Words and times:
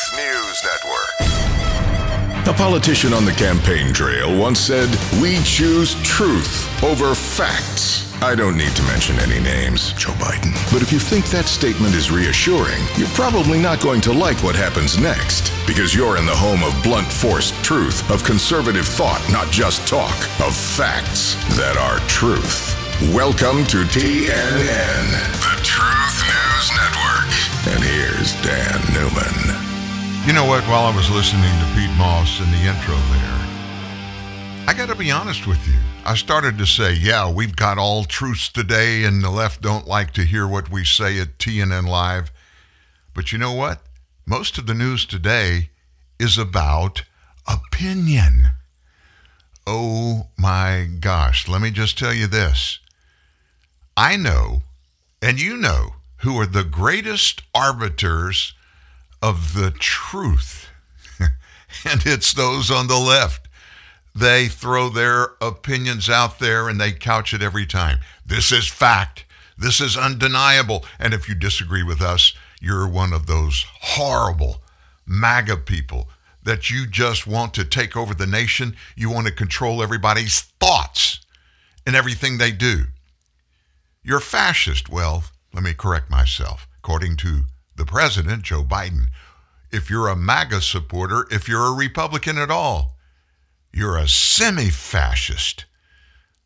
Truth 0.00 0.16
News 0.16 0.64
Network. 0.64 2.46
A 2.48 2.54
politician 2.54 3.12
on 3.12 3.24
the 3.26 3.32
campaign 3.32 3.92
trail 3.92 4.38
once 4.38 4.58
said, 4.58 4.88
We 5.20 5.42
choose 5.42 5.94
truth 6.02 6.82
over 6.82 7.14
facts. 7.14 8.10
I 8.22 8.34
don't 8.34 8.56
need 8.56 8.74
to 8.76 8.82
mention 8.84 9.18
any 9.18 9.40
names, 9.40 9.92
Joe 9.94 10.12
Biden. 10.12 10.54
But 10.72 10.80
if 10.80 10.92
you 10.92 10.98
think 10.98 11.26
that 11.26 11.44
statement 11.46 11.94
is 11.94 12.10
reassuring, 12.10 12.82
you're 12.96 13.08
probably 13.08 13.58
not 13.58 13.80
going 13.80 14.00
to 14.02 14.12
like 14.12 14.42
what 14.42 14.56
happens 14.56 14.98
next. 14.98 15.52
Because 15.66 15.94
you're 15.94 16.16
in 16.16 16.24
the 16.24 16.36
home 16.36 16.62
of 16.62 16.82
blunt 16.82 17.12
force 17.12 17.50
truth, 17.62 18.08
of 18.10 18.24
conservative 18.24 18.86
thought, 18.86 19.22
not 19.30 19.50
just 19.50 19.86
talk, 19.86 20.16
of 20.40 20.56
facts 20.56 21.34
that 21.56 21.76
are 21.76 21.98
truth. 22.08 22.74
Welcome 23.12 23.66
to 23.66 23.84
TNN, 23.84 25.06
the 25.44 25.56
Truth 25.62 26.24
News 26.24 26.70
Network. 26.72 27.30
And 27.74 27.84
here's 27.84 28.32
Dan 28.42 28.80
Newman. 28.94 29.59
You 30.30 30.36
know 30.36 30.44
what? 30.44 30.62
While 30.68 30.84
I 30.84 30.94
was 30.94 31.10
listening 31.10 31.42
to 31.42 31.74
Pete 31.74 31.90
Moss 31.98 32.38
in 32.38 32.48
the 32.52 32.58
intro 32.58 32.94
there, 32.94 33.40
I 34.68 34.74
got 34.76 34.88
to 34.88 34.94
be 34.94 35.10
honest 35.10 35.44
with 35.44 35.66
you. 35.66 35.74
I 36.04 36.14
started 36.14 36.56
to 36.58 36.66
say, 36.66 36.92
yeah, 36.92 37.28
we've 37.28 37.56
got 37.56 37.78
all 37.78 38.04
truths 38.04 38.48
today, 38.48 39.02
and 39.02 39.24
the 39.24 39.30
left 39.30 39.60
don't 39.60 39.88
like 39.88 40.12
to 40.12 40.24
hear 40.24 40.46
what 40.46 40.70
we 40.70 40.84
say 40.84 41.18
at 41.18 41.38
TNN 41.38 41.88
Live. 41.88 42.30
But 43.12 43.32
you 43.32 43.38
know 43.38 43.52
what? 43.52 43.82
Most 44.24 44.56
of 44.56 44.68
the 44.68 44.72
news 44.72 45.04
today 45.04 45.70
is 46.20 46.38
about 46.38 47.02
opinion. 47.48 48.50
Oh 49.66 50.28
my 50.38 50.90
gosh. 51.00 51.48
Let 51.48 51.60
me 51.60 51.72
just 51.72 51.98
tell 51.98 52.14
you 52.14 52.28
this. 52.28 52.78
I 53.96 54.16
know, 54.16 54.62
and 55.20 55.40
you 55.40 55.56
know, 55.56 55.94
who 56.18 56.38
are 56.38 56.46
the 56.46 56.62
greatest 56.62 57.42
arbiters 57.52 58.54
of 59.22 59.54
the 59.54 59.70
truth. 59.70 60.68
and 61.20 62.02
it's 62.06 62.32
those 62.32 62.70
on 62.70 62.86
the 62.86 62.98
left. 62.98 63.48
They 64.14 64.48
throw 64.48 64.88
their 64.88 65.34
opinions 65.40 66.10
out 66.10 66.38
there 66.38 66.68
and 66.68 66.80
they 66.80 66.92
couch 66.92 67.32
it 67.32 67.42
every 67.42 67.66
time. 67.66 68.00
This 68.26 68.50
is 68.50 68.66
fact. 68.66 69.24
This 69.56 69.80
is 69.80 69.96
undeniable. 69.96 70.84
And 70.98 71.14
if 71.14 71.28
you 71.28 71.34
disagree 71.34 71.82
with 71.82 72.00
us, 72.00 72.34
you're 72.60 72.88
one 72.88 73.12
of 73.12 73.26
those 73.26 73.64
horrible 73.80 74.62
MAGA 75.06 75.58
people 75.58 76.08
that 76.42 76.70
you 76.70 76.86
just 76.86 77.26
want 77.26 77.54
to 77.54 77.64
take 77.64 77.96
over 77.96 78.14
the 78.14 78.26
nation. 78.26 78.76
You 78.96 79.10
want 79.10 79.26
to 79.26 79.32
control 79.32 79.82
everybody's 79.82 80.40
thoughts 80.40 81.20
and 81.86 81.94
everything 81.94 82.38
they 82.38 82.52
do. 82.52 82.84
You're 84.02 84.20
fascist. 84.20 84.88
Well, 84.88 85.24
let 85.52 85.62
me 85.62 85.74
correct 85.74 86.10
myself. 86.10 86.66
According 86.78 87.16
to 87.18 87.42
the 87.80 87.86
president, 87.86 88.42
Joe 88.42 88.62
Biden, 88.62 89.06
if 89.72 89.88
you're 89.88 90.08
a 90.08 90.14
MAGA 90.14 90.60
supporter, 90.60 91.26
if 91.30 91.48
you're 91.48 91.64
a 91.64 91.72
Republican 91.72 92.36
at 92.36 92.50
all, 92.50 92.98
you're 93.72 93.96
a 93.96 94.06
semi 94.06 94.68
fascist, 94.68 95.64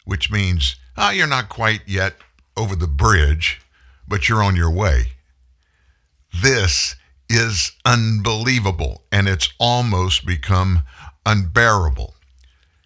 which 0.05 0.31
means 0.31 0.77
ah, 0.97 1.11
you're 1.11 1.27
not 1.27 1.49
quite 1.49 1.81
yet 1.87 2.15
over 2.57 2.77
the 2.77 2.87
bridge, 2.87 3.61
but 4.07 4.29
you're 4.29 4.45
on 4.45 4.55
your 4.55 4.71
way. 4.71 5.07
This 6.33 6.95
is 7.29 7.73
unbelievable, 7.85 9.03
and 9.11 9.27
it's 9.27 9.53
almost 9.59 10.25
become 10.25 10.85
unbearable. 11.27 12.15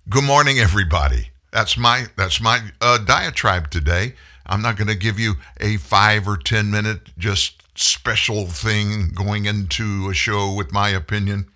Good 0.09 0.25
morning, 0.25 0.59
everybody. 0.59 1.33
That's 1.53 1.77
my 1.77 2.07
that's 2.17 2.41
my 2.41 2.61
uh, 2.81 2.97
diatribe 2.97 3.71
today. 3.71 4.15
I'm 4.49 4.63
not 4.63 4.77
going 4.77 4.89
to 4.89 4.95
give 4.95 5.19
you 5.19 5.35
a 5.61 5.77
five 5.77 6.27
or 6.27 6.37
ten 6.37 6.71
minute 6.71 7.11
just 7.19 7.63
special 7.79 8.47
thing 8.47 9.11
going 9.15 9.45
into 9.45 10.09
a 10.11 10.15
show 10.15 10.53
with 10.53 10.73
my 10.73 10.89
opinion. 10.89 11.47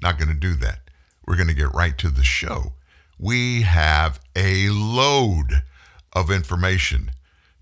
Not 0.00 0.18
going 0.18 0.28
to 0.28 0.34
do 0.34 0.54
that 0.56 0.80
we're 1.26 1.36
going 1.36 1.48
to 1.48 1.54
get 1.54 1.72
right 1.72 1.96
to 1.98 2.10
the 2.10 2.24
show. 2.24 2.72
We 3.18 3.62
have 3.62 4.20
a 4.36 4.68
load 4.68 5.62
of 6.12 6.30
information 6.30 7.12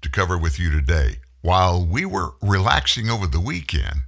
to 0.01 0.11
cover 0.11 0.37
with 0.37 0.59
you 0.59 0.71
today. 0.71 1.17
While 1.43 1.85
we 1.85 2.05
were 2.05 2.35
relaxing 2.41 3.09
over 3.09 3.27
the 3.27 3.41
weekend, 3.41 4.03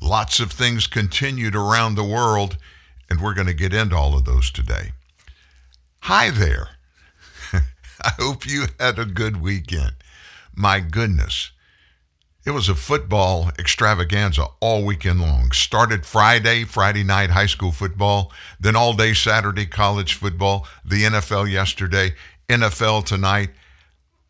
lots 0.00 0.40
of 0.40 0.52
things 0.52 0.86
continued 0.86 1.54
around 1.54 1.94
the 1.94 2.04
world, 2.04 2.56
and 3.08 3.20
we're 3.20 3.34
going 3.34 3.46
to 3.46 3.54
get 3.54 3.74
into 3.74 3.96
all 3.96 4.16
of 4.16 4.24
those 4.24 4.50
today. 4.50 4.92
Hi 6.00 6.30
there. 6.30 6.70
I 7.52 8.10
hope 8.18 8.46
you 8.46 8.66
had 8.78 8.98
a 8.98 9.04
good 9.04 9.40
weekend. 9.40 9.92
My 10.60 10.80
goodness. 10.80 11.52
It 12.44 12.50
was 12.50 12.68
a 12.68 12.74
football 12.74 13.50
extravaganza 13.58 14.44
all 14.60 14.84
weekend 14.84 15.22
long. 15.22 15.52
Started 15.52 16.04
Friday, 16.04 16.64
Friday 16.64 17.02
night 17.02 17.30
high 17.30 17.46
school 17.46 17.72
football, 17.72 18.30
then 18.60 18.76
all 18.76 18.92
day 18.92 19.14
Saturday 19.14 19.64
college 19.64 20.12
football, 20.12 20.66
the 20.84 21.04
NFL 21.04 21.50
yesterday, 21.50 22.12
NFL 22.50 23.06
tonight. 23.06 23.52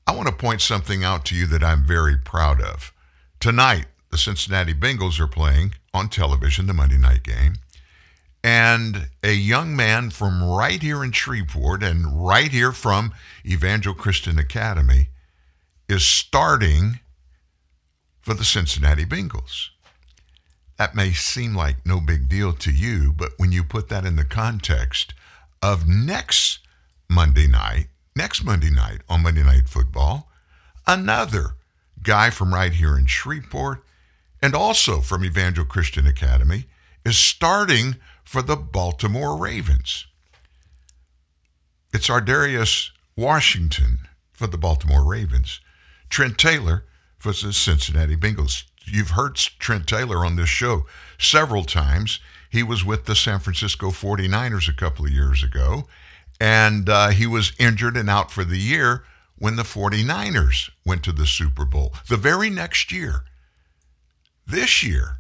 I 0.07 0.15
want 0.15 0.29
to 0.29 0.33
point 0.33 0.61
something 0.61 1.03
out 1.03 1.25
to 1.27 1.35
you 1.35 1.49
that 1.49 1.65
I'm 1.65 1.85
very 1.85 2.17
proud 2.17 2.61
of. 2.61 2.93
Tonight, 3.41 3.87
the 4.13 4.19
Cincinnati 4.19 4.73
Bengals 4.73 5.19
are 5.19 5.27
playing 5.27 5.75
on 5.93 6.09
television, 6.09 6.69
the 6.69 6.75
Monday 6.75 6.99
night 6.99 7.25
game. 7.25 7.55
And 8.45 9.09
a 9.25 9.33
young 9.33 9.75
man 9.75 10.11
from 10.11 10.45
right 10.45 10.81
here 10.81 11.03
in 11.03 11.11
Shreveport 11.11 11.83
and 11.83 12.25
right 12.25 12.53
here 12.53 12.71
from 12.71 13.15
Evangel 13.45 13.95
Christian 13.95 14.39
Academy 14.39 15.09
is 15.91 16.07
starting 16.07 17.01
for 18.21 18.33
the 18.33 18.45
Cincinnati 18.45 19.05
Bengals. 19.05 19.71
That 20.79 20.95
may 20.95 21.11
seem 21.13 21.55
like 21.55 21.85
no 21.85 22.01
big 22.01 22.29
deal 22.29 22.53
to 22.53 22.71
you, 22.71 23.13
but 23.13 23.33
when 23.39 23.51
you 23.51 23.65
put 23.65 23.89
that 23.89 24.05
in 24.05 24.15
the 24.15 24.25
context 24.25 25.15
of 25.61 25.89
next 25.89 26.61
Monday 27.09 27.49
night, 27.49 27.89
next 28.15 28.45
Monday 28.45 28.71
night 28.71 29.01
on 29.09 29.25
Monday 29.25 29.43
Night 29.43 29.69
Football, 29.69 30.31
another 30.87 31.57
guy 32.05 32.31
from 32.31 32.55
right 32.55 32.73
here 32.73 32.97
in 32.97 33.07
Shreveport 33.07 33.83
and 34.41 34.55
also 34.55 35.01
from 35.01 35.25
Evangel 35.25 35.65
Christian 35.65 36.07
Academy 36.07 36.67
is 37.05 37.19
starting 37.19 37.97
for 38.23 38.43
the 38.43 38.57
Baltimore 38.57 39.37
Ravens. 39.37 40.07
It's 41.93 42.09
Ar'Darius 42.09 42.91
Washington 43.17 43.99
for 44.33 44.47
the 44.47 44.57
Baltimore 44.57 45.05
Ravens. 45.05 45.61
Trent 46.11 46.37
Taylor 46.37 46.85
for 47.19 47.33
the 47.33 47.53
Cincinnati 47.53 48.17
Bengals. 48.17 48.65
You've 48.85 49.11
heard 49.11 49.37
Trent 49.37 49.87
Taylor 49.87 50.25
on 50.25 50.37
this 50.37 50.49
show 50.49 50.87
several 51.19 51.65
times. 51.65 52.21
He 52.51 52.63
was 52.63 52.85
with 52.85 53.07
the 53.07 53.15
San 53.15 53.39
Francisco 53.39 53.91
49ers 53.91 54.69
a 54.69 54.77
couple 54.77 55.07
of 55.07 55.13
years 55.13 55.43
ago, 55.43 55.87
and 56.41 56.89
uh, 56.89 57.11
he 57.11 57.27
was 57.27 57.53
injured 57.59 57.97
and 57.97 58.11
out 58.11 58.31
for 58.31 58.45
the 58.45 58.59
year 58.59 59.05
when 59.39 59.57
the 59.57 59.63
49ers 59.63 60.71
went 60.85 61.05
to 61.05 61.13
the 61.13 61.27
Super 61.27 61.65
Bowl. 61.65 61.95
The 62.09 62.17
very 62.17 62.51
next 62.51 62.91
year, 62.91 63.25
this 64.47 64.83
year, 64.83 65.19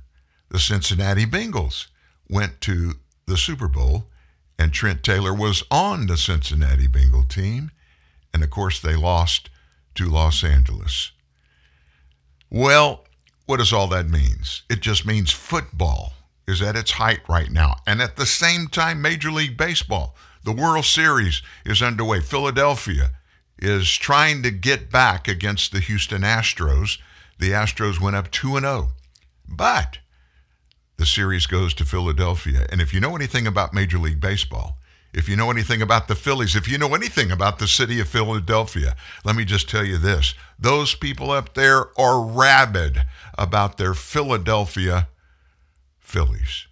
the 0.51 0.59
Cincinnati 0.59 1.25
Bengals 1.25 1.87
went 2.28 2.61
to 2.62 2.95
the 3.27 3.37
Super 3.37 3.69
Bowl, 3.69 4.07
and 4.59 4.72
Trent 4.72 5.05
Taylor 5.05 5.33
was 5.33 5.62
on 5.71 6.07
the 6.07 6.17
Cincinnati 6.17 6.89
Bengal 6.89 7.22
team. 7.22 7.71
And 8.34 8.43
of 8.43 8.51
course, 8.51 8.81
they 8.81 8.97
lost 8.97 9.49
to 9.95 10.09
Los 10.09 10.45
Angeles. 10.45 11.12
Well, 12.51 13.05
what 13.47 13.59
does 13.59 13.73
all 13.73 13.87
that 13.89 14.09
means? 14.09 14.62
It 14.69 14.81
just 14.81 15.06
means 15.06 15.31
football 15.31 16.12
is 16.47 16.62
at 16.62 16.77
its 16.77 16.93
height 16.93 17.21
right 17.28 17.51
now. 17.51 17.77
And 17.87 18.03
at 18.03 18.17
the 18.17 18.27
same 18.27 18.69
time, 18.69 19.01
Major 19.01 19.31
League 19.31 19.56
Baseball, 19.56 20.17
the 20.45 20.53
World 20.53 20.84
Series 20.84 21.43
is 21.65 21.83
underway. 21.83 22.21
Philadelphia 22.21 23.11
is 23.59 23.91
trying 23.91 24.43
to 24.43 24.51
get 24.51 24.91
back 24.91 25.28
against 25.28 25.73
the 25.73 25.81
Houston 25.81 26.22
Astros. 26.22 26.98
The 27.39 27.51
Astros 27.51 28.01
went 28.01 28.16
up 28.16 28.31
2 28.31 28.59
0. 28.59 28.91
But 29.48 29.98
the 30.97 31.07
series 31.07 31.47
goes 31.47 31.75
to 31.75 31.84
Philadelphia. 31.84 32.66
And 32.71 32.81
if 32.81 32.93
you 32.93 33.01
know 33.01 33.16
anything 33.16 33.47
about 33.47 33.75
Major 33.75 33.98
League 33.98 34.21
Baseball, 34.21 34.78
if 35.12 35.28
you 35.28 35.36
know 35.36 35.51
anything 35.51 35.83
about 35.83 36.09
the 36.09 36.15
Phillies, 36.15 36.54
if 36.54 36.68
you 36.68 36.78
know 36.78 36.95
anything 36.95 37.33
about 37.33 37.59
the 37.59 37.66
city 37.66 38.01
of 38.01 38.09
Philadelphia, 38.09 38.95
let 39.24 39.34
me 39.34 39.45
just 39.45 39.68
tell 39.68 39.84
you 39.84 39.98
this. 39.98 40.34
Those 40.59 40.95
people 40.95 41.30
up 41.30 41.54
there 41.54 41.86
are 41.98 42.22
rabid 42.22 43.03
about 43.36 43.77
their 43.77 43.95
Philadelphia 43.95 45.09
Phillies. 45.98 46.66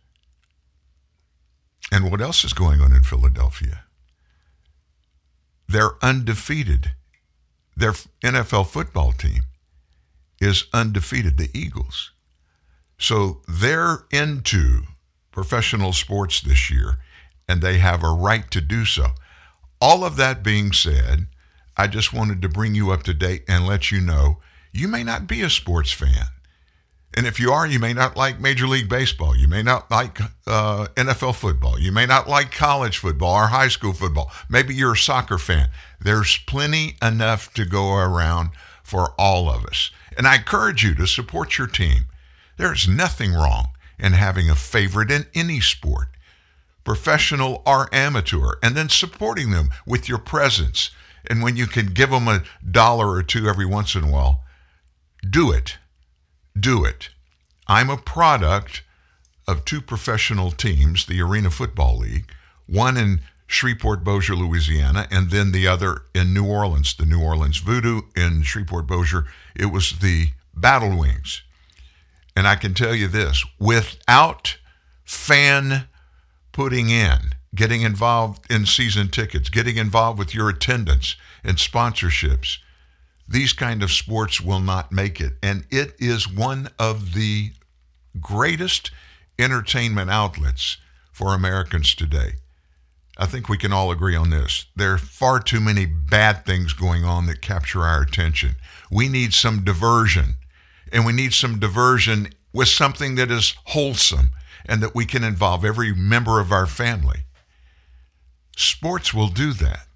And 1.90 2.10
what 2.10 2.20
else 2.20 2.44
is 2.44 2.52
going 2.52 2.80
on 2.80 2.92
in 2.92 3.02
Philadelphia? 3.02 3.84
They're 5.66 6.02
undefeated. 6.02 6.92
Their 7.76 7.92
NFL 8.22 8.68
football 8.68 9.12
team 9.12 9.42
is 10.40 10.64
undefeated, 10.72 11.38
the 11.38 11.50
Eagles. 11.52 12.12
So 12.98 13.42
they're 13.48 14.04
into 14.10 14.82
professional 15.30 15.92
sports 15.92 16.40
this 16.40 16.70
year 16.70 16.98
and 17.48 17.62
they 17.62 17.78
have 17.78 18.02
a 18.02 18.10
right 18.10 18.50
to 18.50 18.60
do 18.60 18.84
so. 18.84 19.08
All 19.80 20.04
of 20.04 20.16
that 20.16 20.42
being 20.42 20.72
said, 20.72 21.26
I 21.76 21.86
just 21.86 22.12
wanted 22.12 22.42
to 22.42 22.48
bring 22.48 22.74
you 22.74 22.90
up 22.90 23.04
to 23.04 23.14
date 23.14 23.44
and 23.48 23.66
let 23.66 23.90
you 23.90 24.00
know 24.00 24.38
you 24.72 24.88
may 24.88 25.02
not 25.02 25.26
be 25.26 25.42
a 25.42 25.50
sports 25.50 25.92
fan. 25.92 26.26
And 27.14 27.26
if 27.26 27.40
you 27.40 27.52
are, 27.52 27.66
you 27.66 27.78
may 27.78 27.94
not 27.94 28.16
like 28.16 28.38
Major 28.38 28.66
League 28.68 28.88
Baseball. 28.88 29.34
You 29.34 29.48
may 29.48 29.62
not 29.62 29.90
like 29.90 30.20
uh, 30.46 30.88
NFL 30.94 31.36
football. 31.36 31.78
You 31.78 31.90
may 31.90 32.04
not 32.04 32.28
like 32.28 32.52
college 32.52 32.98
football 32.98 33.34
or 33.34 33.46
high 33.46 33.68
school 33.68 33.92
football. 33.92 34.30
Maybe 34.48 34.74
you're 34.74 34.92
a 34.92 34.96
soccer 34.96 35.38
fan. 35.38 35.70
There's 36.00 36.38
plenty 36.46 36.96
enough 37.00 37.52
to 37.54 37.64
go 37.64 37.94
around 37.94 38.50
for 38.82 39.14
all 39.18 39.48
of 39.48 39.64
us. 39.64 39.90
And 40.16 40.26
I 40.26 40.36
encourage 40.36 40.84
you 40.84 40.94
to 40.96 41.06
support 41.06 41.58
your 41.58 41.66
team. 41.66 42.06
There's 42.56 42.86
nothing 42.86 43.32
wrong 43.32 43.68
in 43.98 44.12
having 44.12 44.50
a 44.50 44.54
favorite 44.54 45.10
in 45.10 45.26
any 45.34 45.60
sport, 45.60 46.08
professional 46.88 47.62
or 47.66 47.88
amateur, 47.92 48.54
and 48.62 48.74
then 48.74 48.88
supporting 48.88 49.50
them 49.50 49.68
with 49.86 50.08
your 50.08 50.18
presence. 50.18 50.90
And 51.28 51.42
when 51.42 51.54
you 51.54 51.66
can 51.66 51.88
give 51.88 52.08
them 52.08 52.26
a 52.28 52.42
dollar 52.68 53.10
or 53.10 53.22
two 53.22 53.46
every 53.46 53.66
once 53.66 53.94
in 53.94 54.04
a 54.04 54.10
while, 54.10 54.42
do 55.28 55.52
it 55.52 55.76
do 56.58 56.84
it. 56.84 57.10
I'm 57.66 57.90
a 57.90 57.96
product 57.96 58.82
of 59.46 59.64
two 59.64 59.80
professional 59.80 60.50
teams, 60.50 61.06
the 61.06 61.20
Arena 61.20 61.50
Football 61.50 61.98
League, 61.98 62.30
one 62.66 62.96
in 62.96 63.20
Shreveport, 63.46 64.04
Bossier, 64.04 64.36
Louisiana, 64.36 65.06
and 65.10 65.30
then 65.30 65.52
the 65.52 65.66
other 65.66 66.02
in 66.14 66.34
New 66.34 66.46
Orleans, 66.46 66.94
the 66.94 67.06
New 67.06 67.22
Orleans 67.22 67.58
Voodoo 67.58 68.02
in 68.14 68.42
Shreveport, 68.42 68.86
Bossier. 68.86 69.26
It 69.56 69.66
was 69.66 69.98
the 70.00 70.28
Battle 70.54 70.98
Wings. 70.98 71.42
And 72.36 72.46
I 72.46 72.56
can 72.56 72.74
tell 72.74 72.94
you 72.94 73.08
this 73.08 73.44
without 73.58 74.58
fan 75.04 75.88
putting 76.58 76.90
in, 76.90 77.20
getting 77.54 77.82
involved 77.82 78.44
in 78.50 78.66
season 78.66 79.06
tickets, 79.08 79.48
getting 79.48 79.76
involved 79.76 80.18
with 80.18 80.34
your 80.34 80.48
attendance 80.48 81.14
and 81.44 81.56
sponsorships, 81.56 82.58
these 83.28 83.52
kind 83.52 83.80
of 83.80 83.92
sports 83.92 84.40
will 84.40 84.58
not 84.58 84.90
make 84.90 85.20
it. 85.20 85.34
And 85.40 85.64
it 85.70 85.94
is 86.00 86.28
one 86.28 86.68
of 86.76 87.14
the 87.14 87.52
greatest 88.20 88.90
entertainment 89.38 90.10
outlets 90.10 90.78
for 91.12 91.32
Americans 91.32 91.94
today. 91.94 92.32
I 93.16 93.26
think 93.26 93.48
we 93.48 93.56
can 93.56 93.72
all 93.72 93.92
agree 93.92 94.16
on 94.16 94.30
this. 94.30 94.66
There 94.74 94.94
are 94.94 94.98
far 94.98 95.38
too 95.38 95.60
many 95.60 95.86
bad 95.86 96.44
things 96.44 96.72
going 96.72 97.04
on 97.04 97.26
that 97.26 97.40
capture 97.40 97.82
our 97.82 98.02
attention. 98.02 98.56
We 98.90 99.08
need 99.08 99.32
some 99.32 99.62
diversion, 99.62 100.34
and 100.90 101.06
we 101.06 101.12
need 101.12 101.34
some 101.34 101.60
diversion 101.60 102.30
with 102.52 102.66
something 102.66 103.14
that 103.14 103.30
is 103.30 103.54
wholesome 103.66 104.30
and 104.66 104.82
that 104.82 104.94
we 104.94 105.04
can 105.04 105.24
involve 105.24 105.64
every 105.64 105.94
member 105.94 106.40
of 106.40 106.52
our 106.52 106.66
family. 106.66 107.20
Sports 108.56 109.14
will 109.14 109.28
do 109.28 109.52
that. 109.54 109.86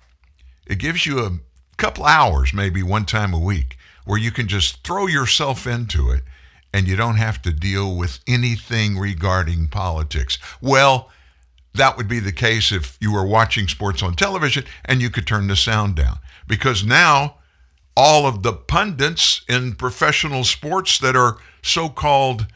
It 0.66 0.78
gives 0.78 1.04
you 1.06 1.20
a 1.20 1.38
couple 1.76 2.04
hours, 2.04 2.54
maybe 2.54 2.82
one 2.82 3.04
time 3.04 3.34
a 3.34 3.38
week, 3.38 3.76
where 4.04 4.18
you 4.18 4.30
can 4.30 4.48
just 4.48 4.84
throw 4.84 5.06
yourself 5.06 5.66
into 5.66 6.10
it 6.10 6.22
and 6.72 6.88
you 6.88 6.96
don't 6.96 7.16
have 7.16 7.42
to 7.42 7.52
deal 7.52 7.94
with 7.96 8.20
anything 8.26 8.98
regarding 8.98 9.68
politics. 9.68 10.38
Well, 10.60 11.10
that 11.74 11.96
would 11.96 12.08
be 12.08 12.20
the 12.20 12.32
case 12.32 12.72
if 12.72 12.96
you 13.00 13.12
were 13.12 13.26
watching 13.26 13.68
sports 13.68 14.02
on 14.02 14.14
television 14.14 14.64
and 14.84 15.00
you 15.00 15.10
could 15.10 15.26
turn 15.26 15.46
the 15.48 15.56
sound 15.56 15.96
down. 15.96 16.18
Because 16.46 16.84
now, 16.84 17.36
all 17.96 18.26
of 18.26 18.42
the 18.42 18.52
pundits 18.52 19.42
in 19.48 19.74
professional 19.74 20.44
sports 20.44 20.98
that 20.98 21.16
are 21.16 21.38
so 21.62 21.88
called 21.88 22.46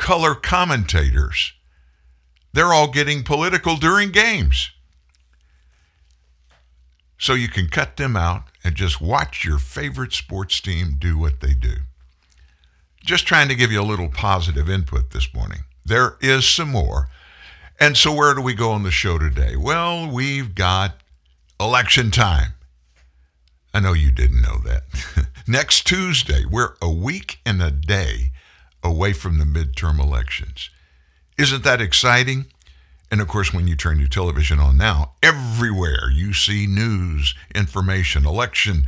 color 0.00 0.34
commentators, 0.34 1.52
they're 2.54 2.72
all 2.72 2.90
getting 2.90 3.22
political 3.22 3.76
during 3.76 4.10
games. 4.10 4.70
So 7.18 7.34
you 7.34 7.48
can 7.48 7.68
cut 7.68 7.98
them 7.98 8.16
out 8.16 8.44
and 8.64 8.74
just 8.74 9.00
watch 9.00 9.44
your 9.44 9.58
favorite 9.58 10.14
sports 10.14 10.58
team 10.60 10.96
do 10.98 11.18
what 11.18 11.40
they 11.40 11.52
do. 11.52 11.74
Just 13.04 13.26
trying 13.26 13.48
to 13.48 13.54
give 13.54 13.70
you 13.70 13.80
a 13.80 13.84
little 13.84 14.08
positive 14.08 14.70
input 14.70 15.10
this 15.10 15.32
morning. 15.34 15.60
There 15.84 16.16
is 16.22 16.48
some 16.48 16.70
more. 16.70 17.08
And 17.78 17.96
so, 17.96 18.12
where 18.14 18.34
do 18.34 18.40
we 18.40 18.54
go 18.54 18.72
on 18.72 18.82
the 18.82 18.90
show 18.90 19.18
today? 19.18 19.56
Well, 19.56 20.10
we've 20.10 20.54
got 20.54 20.96
election 21.58 22.10
time. 22.10 22.54
I 23.72 23.80
know 23.80 23.92
you 23.92 24.10
didn't 24.10 24.42
know 24.42 24.58
that. 24.64 24.84
Next 25.46 25.86
Tuesday, 25.86 26.44
we're 26.44 26.74
a 26.82 26.90
week 26.90 27.38
and 27.46 27.62
a 27.62 27.70
day 27.70 28.32
away 28.82 29.12
from 29.12 29.38
the 29.38 29.44
midterm 29.44 30.00
elections. 30.00 30.70
Isn't 31.38 31.64
that 31.64 31.80
exciting? 31.80 32.46
And 33.10 33.20
of 33.20 33.28
course, 33.28 33.52
when 33.52 33.66
you 33.66 33.74
turn 33.74 33.98
your 33.98 34.08
television 34.08 34.60
on 34.60 34.76
now, 34.76 35.12
everywhere 35.22 36.10
you 36.12 36.32
see 36.32 36.66
news, 36.66 37.34
information, 37.54 38.24
election 38.24 38.86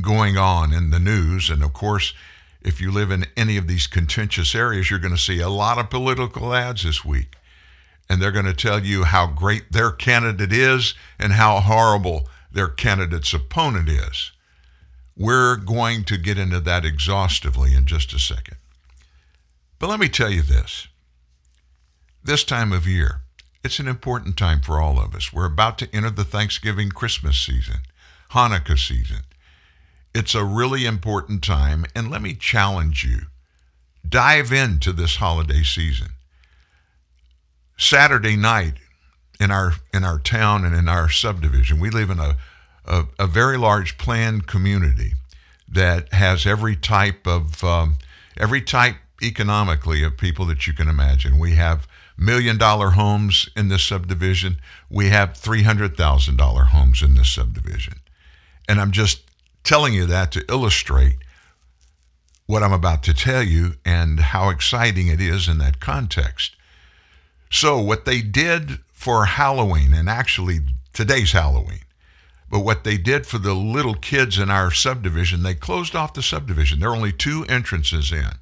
going 0.00 0.38
on 0.38 0.72
in 0.72 0.90
the 0.90 0.98
news. 0.98 1.50
And 1.50 1.62
of 1.62 1.72
course, 1.72 2.14
if 2.62 2.80
you 2.80 2.90
live 2.90 3.10
in 3.10 3.26
any 3.36 3.56
of 3.56 3.66
these 3.66 3.86
contentious 3.86 4.54
areas, 4.54 4.90
you're 4.90 4.98
going 4.98 5.14
to 5.14 5.20
see 5.20 5.40
a 5.40 5.48
lot 5.48 5.78
of 5.78 5.90
political 5.90 6.54
ads 6.54 6.84
this 6.84 7.04
week. 7.04 7.36
And 8.08 8.20
they're 8.20 8.32
going 8.32 8.46
to 8.46 8.54
tell 8.54 8.84
you 8.84 9.04
how 9.04 9.26
great 9.26 9.72
their 9.72 9.90
candidate 9.90 10.52
is 10.52 10.94
and 11.18 11.34
how 11.34 11.60
horrible 11.60 12.28
their 12.50 12.68
candidate's 12.68 13.32
opponent 13.32 13.88
is. 13.88 14.32
We're 15.16 15.56
going 15.56 16.04
to 16.04 16.16
get 16.16 16.38
into 16.38 16.60
that 16.60 16.84
exhaustively 16.84 17.74
in 17.74 17.84
just 17.84 18.12
a 18.12 18.18
second. 18.18 18.56
But 19.80 19.88
let 19.88 19.98
me 19.98 20.08
tell 20.08 20.30
you 20.30 20.42
this 20.42 20.86
this 22.22 22.44
time 22.44 22.70
of 22.70 22.86
year, 22.86 23.22
it's 23.64 23.78
an 23.78 23.88
important 23.88 24.36
time 24.36 24.60
for 24.60 24.78
all 24.78 25.00
of 25.00 25.14
us. 25.14 25.32
We're 25.32 25.46
about 25.46 25.78
to 25.78 25.88
enter 25.92 26.10
the 26.10 26.22
Thanksgiving 26.22 26.90
Christmas 26.90 27.38
season, 27.38 27.80
Hanukkah 28.32 28.78
season. 28.78 29.22
It's 30.14 30.34
a 30.34 30.44
really 30.44 30.84
important 30.84 31.42
time, 31.42 31.86
and 31.96 32.10
let 32.10 32.20
me 32.20 32.34
challenge 32.34 33.04
you. 33.04 33.22
Dive 34.06 34.52
into 34.52 34.92
this 34.92 35.16
holiday 35.16 35.62
season. 35.62 36.08
Saturday 37.78 38.36
night 38.36 38.74
in 39.40 39.50
our 39.50 39.76
in 39.94 40.04
our 40.04 40.18
town 40.18 40.66
and 40.66 40.74
in 40.74 40.90
our 40.90 41.08
subdivision, 41.08 41.80
we 41.80 41.88
live 41.88 42.10
in 42.10 42.18
a, 42.18 42.36
a, 42.84 43.04
a 43.18 43.26
very 43.26 43.56
large 43.56 43.96
planned 43.96 44.46
community 44.46 45.14
that 45.66 46.12
has 46.12 46.44
every 46.44 46.76
type 46.76 47.26
of 47.26 47.64
um, 47.64 47.96
every 48.36 48.60
type 48.60 48.96
economically 49.22 50.02
of 50.02 50.16
people 50.16 50.44
that 50.46 50.66
you 50.66 50.72
can 50.72 50.88
imagine. 50.88 51.38
We 51.38 51.52
have 51.52 51.86
million 52.16 52.58
dollar 52.58 52.90
homes 52.90 53.48
in 53.56 53.68
this 53.68 53.82
subdivision. 53.82 54.58
We 54.90 55.08
have 55.08 55.32
$300,000 55.32 56.66
homes 56.66 57.02
in 57.02 57.14
this 57.14 57.30
subdivision. 57.30 57.94
And 58.68 58.80
I'm 58.80 58.92
just 58.92 59.22
telling 59.64 59.94
you 59.94 60.06
that 60.06 60.30
to 60.32 60.44
illustrate 60.48 61.16
what 62.46 62.62
I'm 62.62 62.72
about 62.72 63.02
to 63.04 63.14
tell 63.14 63.42
you 63.42 63.74
and 63.84 64.20
how 64.20 64.50
exciting 64.50 65.06
it 65.06 65.20
is 65.20 65.48
in 65.48 65.58
that 65.58 65.80
context. 65.80 66.56
So, 67.50 67.80
what 67.80 68.04
they 68.04 68.20
did 68.20 68.78
for 68.92 69.24
Halloween, 69.24 69.94
and 69.94 70.08
actually 70.08 70.60
today's 70.92 71.32
Halloween, 71.32 71.80
but 72.50 72.60
what 72.60 72.84
they 72.84 72.96
did 72.96 73.26
for 73.26 73.38
the 73.38 73.54
little 73.54 73.94
kids 73.94 74.38
in 74.38 74.50
our 74.50 74.72
subdivision, 74.72 75.42
they 75.42 75.54
closed 75.54 75.94
off 75.94 76.14
the 76.14 76.22
subdivision. 76.22 76.80
There 76.80 76.90
are 76.90 76.96
only 76.96 77.12
two 77.12 77.44
entrances 77.48 78.10
in 78.12 78.32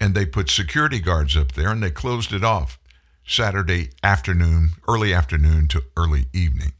and 0.00 0.14
they 0.14 0.24
put 0.24 0.48
security 0.48 0.98
guards 0.98 1.36
up 1.36 1.52
there 1.52 1.68
and 1.68 1.82
they 1.82 1.90
closed 1.90 2.32
it 2.32 2.42
off 2.42 2.78
Saturday 3.26 3.90
afternoon, 4.02 4.70
early 4.88 5.12
afternoon 5.12 5.68
to 5.68 5.84
early 5.96 6.26
evening. 6.32 6.72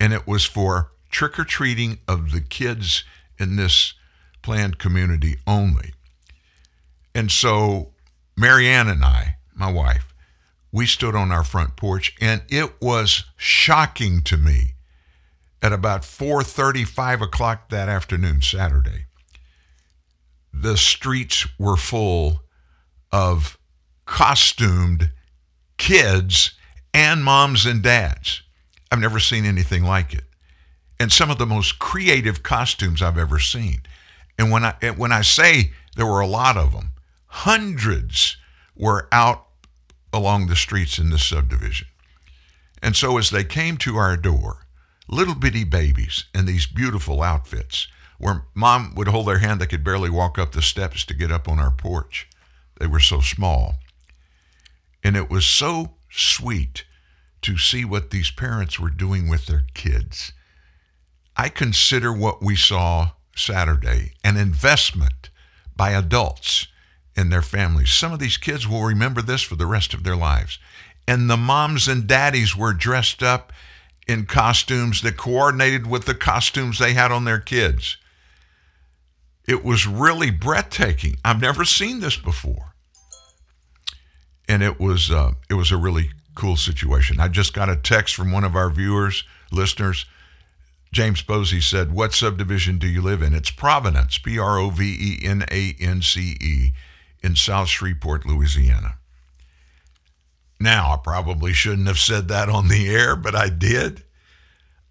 And 0.00 0.12
it 0.12 0.26
was 0.26 0.44
for 0.44 0.92
trick 1.10 1.38
or 1.38 1.44
treating 1.44 1.98
of 2.06 2.30
the 2.30 2.40
kids 2.40 3.04
in 3.38 3.56
this 3.56 3.94
planned 4.40 4.78
community 4.78 5.36
only. 5.46 5.92
And 7.14 7.30
so 7.30 7.92
Marianne 8.36 8.88
and 8.88 9.04
I, 9.04 9.36
my 9.54 9.70
wife, 9.70 10.14
we 10.70 10.86
stood 10.86 11.14
on 11.14 11.30
our 11.30 11.44
front 11.44 11.76
porch 11.76 12.14
and 12.20 12.42
it 12.48 12.80
was 12.80 13.24
shocking 13.36 14.22
to 14.22 14.36
me 14.36 14.74
at 15.60 15.72
about 15.72 16.02
4.30, 16.02 16.86
5 16.86 17.22
o'clock 17.22 17.68
that 17.68 17.88
afternoon, 17.88 18.40
Saturday. 18.40 19.06
The 20.52 20.76
streets 20.76 21.46
were 21.58 21.76
full 21.76 22.42
of 23.12 23.58
costumed 24.06 25.10
kids 25.78 26.52
and 26.94 27.24
moms 27.24 27.66
and 27.66 27.82
dads. 27.82 28.42
I've 28.90 28.98
never 28.98 29.20
seen 29.20 29.44
anything 29.44 29.84
like 29.84 30.12
it. 30.12 30.24
And 30.98 31.10
some 31.12 31.30
of 31.30 31.38
the 31.38 31.46
most 31.46 31.78
creative 31.78 32.42
costumes 32.42 33.02
I've 33.02 33.18
ever 33.18 33.38
seen. 33.38 33.82
And 34.38 34.50
when 34.50 34.64
I 34.64 34.74
when 34.96 35.12
I 35.12 35.22
say 35.22 35.72
there 35.96 36.06
were 36.06 36.20
a 36.20 36.26
lot 36.26 36.56
of 36.56 36.72
them, 36.72 36.92
hundreds 37.26 38.36
were 38.76 39.08
out 39.12 39.46
along 40.12 40.46
the 40.46 40.56
streets 40.56 40.98
in 40.98 41.10
this 41.10 41.24
subdivision. 41.24 41.88
And 42.82 42.96
so 42.96 43.18
as 43.18 43.30
they 43.30 43.44
came 43.44 43.76
to 43.78 43.96
our 43.96 44.16
door, 44.16 44.66
little 45.08 45.34
bitty 45.34 45.64
babies 45.64 46.24
in 46.34 46.46
these 46.46 46.66
beautiful 46.66 47.22
outfits, 47.22 47.88
where 48.18 48.44
mom 48.54 48.94
would 48.94 49.08
hold 49.08 49.26
their 49.26 49.38
hand, 49.38 49.60
they 49.60 49.66
could 49.66 49.84
barely 49.84 50.10
walk 50.10 50.38
up 50.38 50.52
the 50.52 50.62
steps 50.62 51.04
to 51.06 51.14
get 51.14 51.30
up 51.30 51.48
on 51.48 51.58
our 51.58 51.70
porch. 51.70 52.28
They 52.82 52.88
were 52.88 52.98
so 52.98 53.20
small. 53.20 53.76
And 55.04 55.16
it 55.16 55.30
was 55.30 55.46
so 55.46 55.94
sweet 56.10 56.84
to 57.42 57.56
see 57.56 57.84
what 57.84 58.10
these 58.10 58.32
parents 58.32 58.80
were 58.80 58.90
doing 58.90 59.28
with 59.28 59.46
their 59.46 59.66
kids. 59.72 60.32
I 61.36 61.48
consider 61.48 62.12
what 62.12 62.42
we 62.42 62.56
saw 62.56 63.12
Saturday 63.36 64.14
an 64.24 64.36
investment 64.36 65.30
by 65.76 65.92
adults 65.92 66.66
in 67.14 67.30
their 67.30 67.40
families. 67.40 67.90
Some 67.92 68.12
of 68.12 68.18
these 68.18 68.36
kids 68.36 68.66
will 68.66 68.82
remember 68.82 69.22
this 69.22 69.42
for 69.42 69.54
the 69.54 69.66
rest 69.66 69.94
of 69.94 70.02
their 70.02 70.16
lives. 70.16 70.58
And 71.06 71.30
the 71.30 71.36
moms 71.36 71.86
and 71.86 72.08
daddies 72.08 72.56
were 72.56 72.72
dressed 72.72 73.22
up 73.22 73.52
in 74.08 74.26
costumes 74.26 75.02
that 75.02 75.16
coordinated 75.16 75.86
with 75.86 76.06
the 76.06 76.16
costumes 76.16 76.80
they 76.80 76.94
had 76.94 77.12
on 77.12 77.26
their 77.26 77.38
kids. 77.38 77.96
It 79.46 79.64
was 79.64 79.86
really 79.86 80.32
breathtaking. 80.32 81.18
I've 81.24 81.40
never 81.40 81.64
seen 81.64 82.00
this 82.00 82.16
before. 82.16 82.71
And 84.48 84.62
it 84.62 84.80
was 84.80 85.10
uh, 85.10 85.32
it 85.48 85.54
was 85.54 85.70
a 85.70 85.76
really 85.76 86.10
cool 86.34 86.56
situation. 86.56 87.20
I 87.20 87.28
just 87.28 87.54
got 87.54 87.68
a 87.68 87.76
text 87.76 88.14
from 88.14 88.32
one 88.32 88.44
of 88.44 88.56
our 88.56 88.70
viewers, 88.70 89.24
listeners. 89.50 90.06
James 90.92 91.22
Posey 91.22 91.60
said, 91.60 91.92
What 91.92 92.12
subdivision 92.12 92.78
do 92.78 92.86
you 92.86 93.00
live 93.00 93.22
in? 93.22 93.34
It's 93.34 93.50
Provenance, 93.50 94.18
P 94.18 94.38
R 94.38 94.58
O 94.58 94.70
V 94.70 94.84
E 94.84 95.26
N 95.26 95.44
A 95.50 95.74
N 95.80 96.02
C 96.02 96.36
E, 96.40 96.72
in 97.22 97.34
South 97.36 97.68
Shreveport, 97.68 98.26
Louisiana. 98.26 98.98
Now, 100.60 100.92
I 100.92 100.96
probably 101.02 101.52
shouldn't 101.52 101.88
have 101.88 101.98
said 101.98 102.28
that 102.28 102.48
on 102.48 102.68
the 102.68 102.88
air, 102.88 103.16
but 103.16 103.34
I 103.34 103.48
did. 103.48 104.04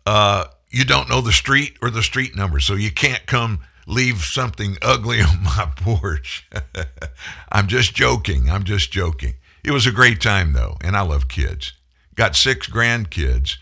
Uh, 0.05 0.46
you 0.70 0.86
don't 0.86 1.10
know 1.10 1.22
the 1.22 1.31
street 1.31 1.77
or 1.81 1.89
the 1.89 2.03
street 2.03 2.36
number, 2.36 2.60
so 2.60 2.74
you 2.74 2.91
can't 2.91 3.25
come 3.25 3.60
leave 3.86 4.20
something 4.20 4.77
ugly 4.81 5.22
on 5.22 5.43
my 5.43 5.72
porch. 5.75 6.50
I'm 7.51 7.67
just 7.67 7.93
joking. 7.93 8.50
I'm 8.50 8.63
just 8.63 8.91
joking. 8.91 9.36
It 9.63 9.72
was 9.72 9.86
a 9.86 9.91
great 9.91 10.22
time, 10.22 10.53
though, 10.53 10.77
and 10.82 10.96
I 10.96 11.01
love 11.01 11.27
kids. 11.27 11.74
Got 12.15 12.36
six 12.36 12.68
grandkids, 12.68 13.58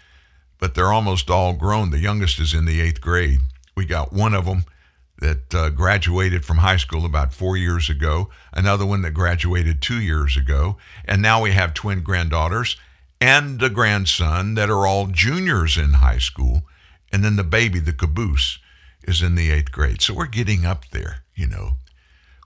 but 0.58 0.74
they're 0.74 0.94
almost 0.94 1.30
all 1.30 1.54
grown. 1.54 1.92
The 1.92 2.00
youngest 2.00 2.40
is 2.40 2.54
in 2.54 2.66
the 2.66 2.82
eighth 2.82 3.02
grade. 3.02 3.40
We 3.76 3.86
got 3.86 4.14
one 4.14 4.34
of 4.34 4.46
them 4.46 4.66
that 5.20 5.54
uh, 5.54 5.70
graduated 5.70 6.46
from 6.46 6.58
high 6.58 6.78
school 6.78 7.06
about 7.06 7.34
four 7.34 7.58
years 7.58 7.90
ago, 7.90 8.30
another 8.54 8.86
one 8.86 9.02
that 9.02 9.12
graduated 9.12 9.82
two 9.82 10.00
years 10.00 10.38
ago, 10.38 10.78
and 11.06 11.22
now 11.22 11.42
we 11.42 11.52
have 11.52 11.74
twin 11.74 12.02
granddaughters 12.02 12.78
and 13.20 13.62
a 13.62 13.70
grandson 13.70 14.56
that 14.56 14.70
are 14.70 14.88
all 14.88 15.08
juniors 15.08 15.78
in 15.78 15.94
high 15.94 16.18
school, 16.18 16.64
and 17.12 17.24
then 17.24 17.36
the 17.36 17.44
baby, 17.44 17.80
the 17.80 17.92
caboose, 17.92 18.60
is 19.04 19.22
in 19.22 19.36
the 19.36 19.52
eighth 19.52 19.72
grade. 19.72 20.02
So 20.02 20.14
we're 20.14 20.28
getting 20.28 20.66
up 20.66 20.86
there, 20.92 21.24
you 21.36 21.48
know. 21.48 21.74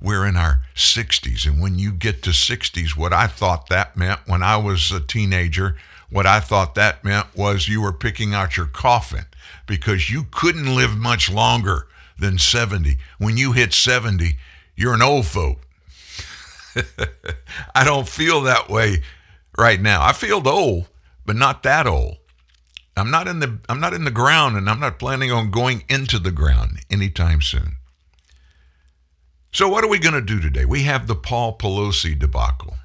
We're 0.01 0.25
in 0.25 0.35
our 0.35 0.62
60s, 0.75 1.45
and 1.45 1.61
when 1.61 1.77
you 1.77 1.91
get 1.91 2.23
to 2.23 2.31
60s, 2.31 2.97
what 2.97 3.13
I 3.13 3.27
thought 3.27 3.67
that 3.69 3.95
meant 3.95 4.21
when 4.25 4.41
I 4.41 4.57
was 4.57 4.91
a 4.91 4.99
teenager, 4.99 5.77
what 6.09 6.25
I 6.25 6.39
thought 6.39 6.75
that 6.75 7.03
meant 7.03 7.35
was 7.35 7.67
you 7.67 7.81
were 7.81 7.93
picking 7.93 8.33
out 8.33 8.57
your 8.57 8.65
coffin 8.65 9.25
because 9.65 10.09
you 10.09 10.25
couldn't 10.31 10.75
live 10.75 10.97
much 10.97 11.31
longer 11.31 11.87
than 12.17 12.37
70. 12.37 12.97
When 13.17 13.37
you 13.37 13.51
hit 13.51 13.73
70, 13.73 14.37
you're 14.75 14.93
an 14.93 15.01
old 15.01 15.25
folk. 15.25 15.59
I 17.75 17.83
don't 17.83 18.07
feel 18.07 18.41
that 18.41 18.69
way 18.69 19.03
right 19.57 19.79
now. 19.79 20.03
I 20.03 20.13
feel 20.13 20.47
old, 20.47 20.87
but 21.25 21.35
not 21.35 21.63
that 21.63 21.87
old. 21.87 22.17
I'm 22.95 23.09
not 23.09 23.27
in 23.27 23.39
the 23.39 23.57
I'm 23.67 23.79
not 23.79 23.93
in 23.93 24.03
the 24.03 24.11
ground 24.11 24.55
and 24.55 24.69
I'm 24.69 24.79
not 24.79 24.99
planning 24.99 25.31
on 25.31 25.49
going 25.49 25.83
into 25.89 26.19
the 26.19 26.31
ground 26.31 26.79
anytime 26.91 27.41
soon. 27.41 27.75
So 29.53 29.69
what 29.69 29.83
are 29.83 29.89
we 29.89 29.99
going 29.99 30.15
to 30.15 30.21
do 30.21 30.39
today? 30.39 30.65
We 30.65 30.83
have 30.83 31.05
the 31.05 31.15
Paul 31.15 31.59
Pelosi 31.59 32.17
debacle. 32.17 32.75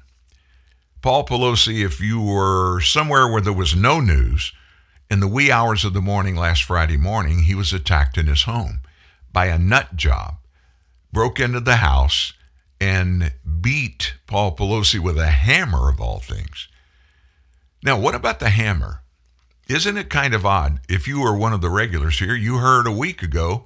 Paul 1.01 1.25
Pelosi, 1.25 1.83
if 1.83 1.99
you 1.99 2.21
were 2.21 2.79
somewhere 2.79 3.27
where 3.27 3.41
there 3.41 3.51
was 3.51 3.75
no 3.75 3.99
news, 3.99 4.53
in 5.09 5.19
the 5.19 5.27
wee 5.27 5.51
hours 5.51 5.83
of 5.83 5.93
the 5.93 6.01
morning 6.01 6.35
last 6.35 6.61
Friday 6.61 6.95
morning, 6.95 7.39
he 7.39 7.55
was 7.55 7.73
attacked 7.73 8.19
in 8.19 8.27
his 8.27 8.43
home 8.43 8.81
by 9.33 9.47
a 9.47 9.57
nut 9.57 9.95
job, 9.95 10.35
broke 11.11 11.39
into 11.39 11.59
the 11.59 11.77
house 11.77 12.33
and 12.79 13.33
beat 13.59 14.13
Paul 14.27 14.55
Pelosi 14.55 14.99
with 14.99 15.17
a 15.17 15.31
hammer 15.31 15.89
of 15.89 15.99
all 15.99 16.19
things. 16.19 16.67
Now, 17.83 17.99
what 17.99 18.13
about 18.13 18.39
the 18.39 18.51
hammer? 18.51 19.01
Isn't 19.67 19.97
it 19.97 20.11
kind 20.11 20.35
of 20.35 20.45
odd? 20.45 20.81
If 20.87 21.07
you 21.07 21.21
were 21.21 21.35
one 21.35 21.53
of 21.53 21.61
the 21.61 21.69
regulars 21.71 22.19
here, 22.19 22.35
you 22.35 22.57
heard 22.57 22.85
a 22.85 22.91
week 22.91 23.23
ago 23.23 23.65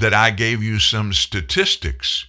that 0.00 0.14
I 0.14 0.30
gave 0.30 0.62
you 0.62 0.78
some 0.78 1.12
statistics. 1.12 2.26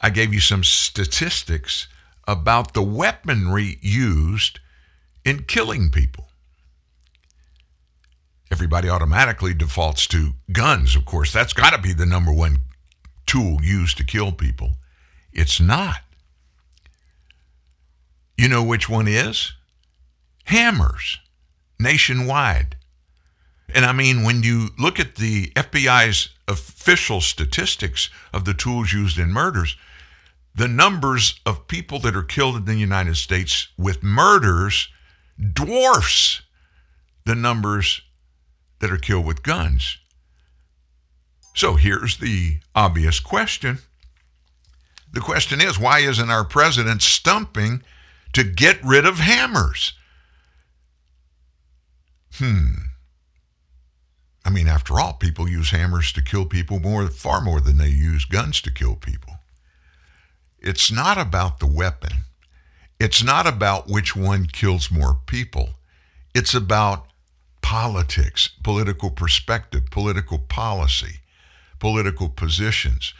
I 0.00 0.10
gave 0.10 0.32
you 0.32 0.40
some 0.40 0.64
statistics 0.64 1.88
about 2.26 2.74
the 2.74 2.82
weaponry 2.82 3.78
used 3.80 4.60
in 5.24 5.44
killing 5.44 5.90
people. 5.90 6.28
Everybody 8.50 8.88
automatically 8.88 9.54
defaults 9.54 10.06
to 10.08 10.34
guns, 10.52 10.94
of 10.94 11.04
course. 11.04 11.32
That's 11.32 11.52
got 11.52 11.70
to 11.70 11.80
be 11.80 11.92
the 11.92 12.06
number 12.06 12.32
one 12.32 12.58
tool 13.26 13.58
used 13.62 13.96
to 13.98 14.04
kill 14.04 14.32
people. 14.32 14.74
It's 15.32 15.60
not. 15.60 16.02
You 18.36 18.48
know 18.48 18.62
which 18.62 18.88
one 18.88 19.08
is? 19.08 19.52
Hammers, 20.44 21.18
nationwide. 21.80 22.76
And 23.72 23.84
I 23.84 23.92
mean, 23.92 24.22
when 24.22 24.42
you 24.42 24.68
look 24.78 25.00
at 25.00 25.16
the 25.16 25.46
FBI's 25.50 26.30
official 26.46 27.20
statistics 27.20 28.10
of 28.32 28.44
the 28.44 28.54
tools 28.54 28.92
used 28.92 29.18
in 29.18 29.30
murders, 29.30 29.76
the 30.54 30.68
numbers 30.68 31.40
of 31.44 31.66
people 31.66 31.98
that 32.00 32.14
are 32.14 32.22
killed 32.22 32.56
in 32.56 32.64
the 32.64 32.74
United 32.74 33.16
States 33.16 33.68
with 33.76 34.02
murders 34.02 34.88
dwarfs 35.52 36.42
the 37.24 37.34
numbers 37.34 38.02
that 38.80 38.92
are 38.92 38.98
killed 38.98 39.26
with 39.26 39.42
guns. 39.42 39.98
So 41.54 41.76
here's 41.76 42.18
the 42.18 42.58
obvious 42.74 43.20
question. 43.20 43.78
The 45.12 45.20
question 45.20 45.60
is 45.60 45.78
why 45.78 46.00
isn't 46.00 46.30
our 46.30 46.44
president 46.44 47.02
stumping 47.02 47.82
to 48.32 48.42
get 48.44 48.84
rid 48.84 49.06
of 49.06 49.18
hammers? 49.18 49.94
Hmm. 52.34 52.74
I 54.44 54.50
mean, 54.50 54.68
after 54.68 55.00
all, 55.00 55.14
people 55.14 55.48
use 55.48 55.70
hammers 55.70 56.12
to 56.12 56.22
kill 56.22 56.44
people 56.44 56.78
more, 56.78 57.06
far 57.08 57.40
more 57.40 57.60
than 57.60 57.78
they 57.78 57.88
use 57.88 58.24
guns 58.24 58.60
to 58.62 58.70
kill 58.70 58.94
people. 58.94 59.38
It's 60.58 60.92
not 60.92 61.18
about 61.18 61.60
the 61.60 61.66
weapon. 61.66 62.24
It's 63.00 63.22
not 63.22 63.46
about 63.46 63.88
which 63.88 64.14
one 64.14 64.46
kills 64.46 64.90
more 64.90 65.18
people. 65.26 65.70
It's 66.34 66.54
about 66.54 67.06
politics, 67.62 68.50
political 68.62 69.10
perspective, 69.10 69.90
political 69.90 70.38
policy, 70.38 71.20
political 71.78 72.28
positions. 72.28 73.14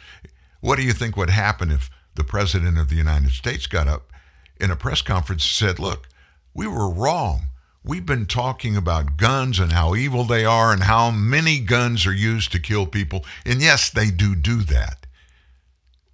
What 0.61 0.77
do 0.77 0.83
you 0.83 0.93
think 0.93 1.17
would 1.17 1.29
happen 1.31 1.71
if 1.71 1.89
the 2.15 2.23
President 2.23 2.77
of 2.77 2.89
the 2.89 2.95
United 2.95 3.31
States 3.31 3.67
got 3.67 3.87
up 3.87 4.11
in 4.59 4.71
a 4.71 4.75
press 4.75 5.01
conference 5.01 5.43
and 5.43 5.69
said, 5.69 5.79
Look, 5.79 6.07
we 6.53 6.67
were 6.67 6.89
wrong. 6.89 7.47
We've 7.87 8.05
been 8.05 8.25
talking 8.25 8.75
about 8.75 9.15
guns 9.15 9.59
and 9.59 9.71
how 9.71 9.93
evil 9.93 10.23
they 10.23 10.43
are 10.43 10.73
and 10.73 10.81
how 10.81 11.11
many 11.11 11.59
guns 11.59 12.07
are 12.07 12.13
used 12.13 12.51
to 12.53 12.59
kill 12.59 12.87
people. 12.87 13.23
And 13.45 13.61
yes, 13.61 13.91
they 13.91 14.09
do 14.09 14.35
do 14.35 14.63
that. 14.63 15.05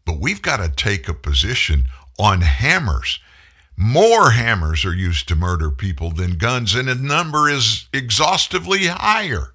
But 0.04 0.20
we've 0.20 0.42
got 0.42 0.58
to 0.58 0.68
take 0.68 1.08
a 1.08 1.14
position 1.14 1.86
on 2.20 2.42
hammers. 2.42 3.22
More 3.78 4.32
hammers 4.32 4.84
are 4.84 4.94
used 4.94 5.30
to 5.30 5.36
murder 5.36 5.72
people 5.72 6.12
than 6.12 6.38
guns, 6.38 6.76
and 6.76 6.90
the 6.90 6.96
number 6.96 7.50
is 7.50 7.88
exhaustively 7.94 8.88
higher. 8.88 9.54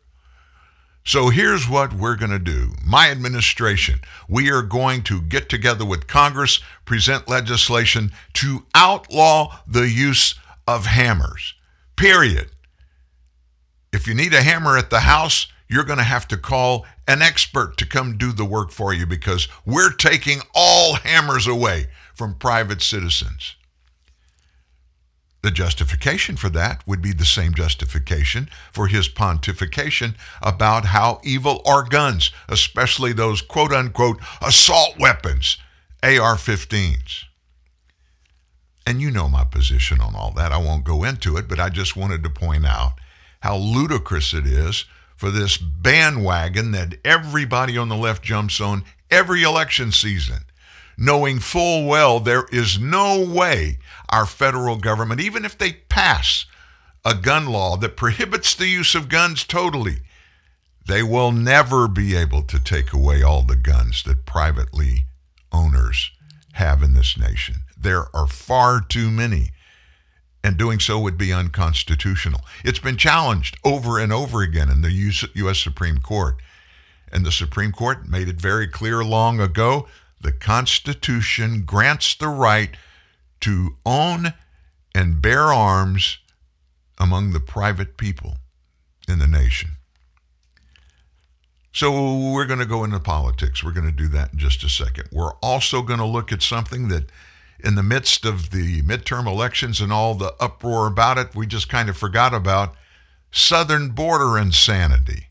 So 1.04 1.28
here's 1.28 1.68
what 1.68 1.92
we're 1.92 2.16
going 2.16 2.30
to 2.30 2.38
do. 2.38 2.72
My 2.82 3.10
administration, 3.10 4.00
we 4.26 4.50
are 4.50 4.62
going 4.62 5.02
to 5.02 5.20
get 5.20 5.50
together 5.50 5.84
with 5.84 6.06
Congress, 6.06 6.60
present 6.86 7.28
legislation 7.28 8.10
to 8.34 8.64
outlaw 8.74 9.58
the 9.66 9.90
use 9.90 10.34
of 10.66 10.86
hammers. 10.86 11.55
Period. 11.96 12.50
If 13.92 14.06
you 14.06 14.14
need 14.14 14.34
a 14.34 14.42
hammer 14.42 14.76
at 14.76 14.90
the 14.90 15.00
house, 15.00 15.46
you're 15.68 15.84
going 15.84 15.98
to 15.98 16.04
have 16.04 16.28
to 16.28 16.36
call 16.36 16.86
an 17.08 17.22
expert 17.22 17.76
to 17.78 17.86
come 17.86 18.18
do 18.18 18.32
the 18.32 18.44
work 18.44 18.70
for 18.70 18.92
you 18.92 19.06
because 19.06 19.48
we're 19.64 19.92
taking 19.92 20.40
all 20.54 20.96
hammers 20.96 21.46
away 21.46 21.86
from 22.14 22.34
private 22.34 22.82
citizens. 22.82 23.56
The 25.42 25.50
justification 25.50 26.36
for 26.36 26.48
that 26.50 26.86
would 26.86 27.00
be 27.00 27.12
the 27.12 27.24
same 27.24 27.54
justification 27.54 28.48
for 28.72 28.88
his 28.88 29.08
pontification 29.08 30.16
about 30.42 30.86
how 30.86 31.20
evil 31.22 31.62
are 31.64 31.84
guns, 31.84 32.32
especially 32.48 33.12
those 33.12 33.42
quote 33.42 33.72
unquote 33.72 34.18
assault 34.42 34.98
weapons, 34.98 35.56
AR 36.02 36.34
15s. 36.34 37.25
And 38.86 39.00
you 39.00 39.10
know 39.10 39.28
my 39.28 39.42
position 39.44 40.00
on 40.00 40.14
all 40.14 40.30
that. 40.36 40.52
I 40.52 40.58
won't 40.58 40.84
go 40.84 41.02
into 41.02 41.36
it, 41.36 41.48
but 41.48 41.58
I 41.58 41.68
just 41.68 41.96
wanted 41.96 42.22
to 42.22 42.30
point 42.30 42.64
out 42.64 42.92
how 43.40 43.56
ludicrous 43.56 44.32
it 44.32 44.46
is 44.46 44.84
for 45.16 45.30
this 45.30 45.56
bandwagon 45.56 46.70
that 46.70 46.94
everybody 47.04 47.76
on 47.76 47.88
the 47.88 47.96
left 47.96 48.22
jumps 48.22 48.60
on 48.60 48.84
every 49.10 49.42
election 49.42 49.90
season, 49.90 50.44
knowing 50.96 51.40
full 51.40 51.86
well 51.88 52.20
there 52.20 52.46
is 52.52 52.78
no 52.78 53.20
way 53.20 53.78
our 54.08 54.26
federal 54.26 54.76
government, 54.76 55.20
even 55.20 55.44
if 55.44 55.58
they 55.58 55.72
pass 55.72 56.46
a 57.04 57.14
gun 57.14 57.46
law 57.46 57.76
that 57.76 57.96
prohibits 57.96 58.54
the 58.54 58.68
use 58.68 58.94
of 58.94 59.08
guns 59.08 59.42
totally, 59.44 59.98
they 60.86 61.02
will 61.02 61.32
never 61.32 61.88
be 61.88 62.14
able 62.14 62.42
to 62.42 62.60
take 62.60 62.92
away 62.92 63.22
all 63.22 63.42
the 63.42 63.56
guns 63.56 64.04
that 64.04 64.26
privately 64.26 65.06
owners 65.50 66.12
have 66.52 66.82
in 66.82 66.94
this 66.94 67.18
nation. 67.18 67.56
There 67.76 68.06
are 68.14 68.26
far 68.26 68.80
too 68.80 69.10
many, 69.10 69.50
and 70.42 70.56
doing 70.56 70.80
so 70.80 70.98
would 71.00 71.18
be 71.18 71.32
unconstitutional. 71.32 72.40
It's 72.64 72.78
been 72.78 72.96
challenged 72.96 73.58
over 73.64 73.98
and 73.98 74.12
over 74.12 74.42
again 74.42 74.70
in 74.70 74.80
the 74.80 74.92
U.S. 75.34 75.58
Supreme 75.58 75.98
Court, 75.98 76.36
and 77.12 77.24
the 77.24 77.32
Supreme 77.32 77.72
Court 77.72 78.08
made 78.08 78.28
it 78.28 78.40
very 78.40 78.66
clear 78.66 79.04
long 79.04 79.40
ago 79.40 79.86
the 80.20 80.32
Constitution 80.32 81.64
grants 81.64 82.14
the 82.14 82.28
right 82.28 82.76
to 83.40 83.76
own 83.84 84.32
and 84.94 85.20
bear 85.20 85.52
arms 85.52 86.18
among 86.98 87.32
the 87.32 87.40
private 87.40 87.96
people 87.96 88.38
in 89.06 89.18
the 89.18 89.26
nation. 89.26 89.70
So 91.72 92.30
we're 92.32 92.46
going 92.46 92.58
to 92.58 92.64
go 92.64 92.84
into 92.84 92.98
politics. 92.98 93.62
We're 93.62 93.72
going 93.72 93.86
to 93.86 93.92
do 93.92 94.08
that 94.08 94.32
in 94.32 94.38
just 94.38 94.64
a 94.64 94.68
second. 94.70 95.10
We're 95.12 95.34
also 95.42 95.82
going 95.82 95.98
to 95.98 96.06
look 96.06 96.32
at 96.32 96.40
something 96.40 96.88
that, 96.88 97.10
in 97.60 97.74
the 97.74 97.82
midst 97.82 98.24
of 98.24 98.50
the 98.50 98.82
midterm 98.82 99.26
elections 99.26 99.80
and 99.80 99.92
all 99.92 100.14
the 100.14 100.34
uproar 100.40 100.86
about 100.86 101.18
it, 101.18 101.34
we 101.34 101.46
just 101.46 101.68
kind 101.68 101.88
of 101.88 101.96
forgot 101.96 102.34
about 102.34 102.74
southern 103.30 103.90
border 103.90 104.38
insanity. 104.38 105.28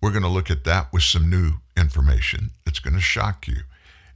We're 0.00 0.10
going 0.10 0.22
to 0.22 0.28
look 0.28 0.50
at 0.50 0.64
that 0.64 0.92
with 0.92 1.02
some 1.02 1.30
new 1.30 1.54
information 1.76 2.50
that's 2.64 2.78
going 2.78 2.94
to 2.94 3.00
shock 3.00 3.48
you. 3.48 3.62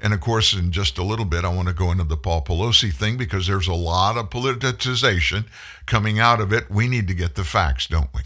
And 0.01 0.13
of 0.13 0.21
course, 0.21 0.53
in 0.53 0.71
just 0.71 0.99
a 0.99 1.03
little 1.03 1.25
bit, 1.25 1.45
I 1.45 1.49
want 1.49 1.69
to 1.69 1.75
go 1.75 1.91
into 1.91 2.05
the 2.05 2.17
Paul 2.17 2.45
Pelosi 2.45 2.93
thing 2.93 3.17
because 3.17 3.47
there's 3.47 3.67
a 3.67 3.75
lot 3.75 4.17
of 4.17 4.31
politicization 4.31 5.47
coming 5.87 6.21
out 6.21 6.41
of 6.41 6.53
it. 6.53 6.71
We 6.71 6.89
need 6.89 7.09
to 7.09 7.15
get 7.15 7.35
the 7.35 7.45
facts, 7.45 7.87
don't 7.87 8.13
we? 8.15 8.21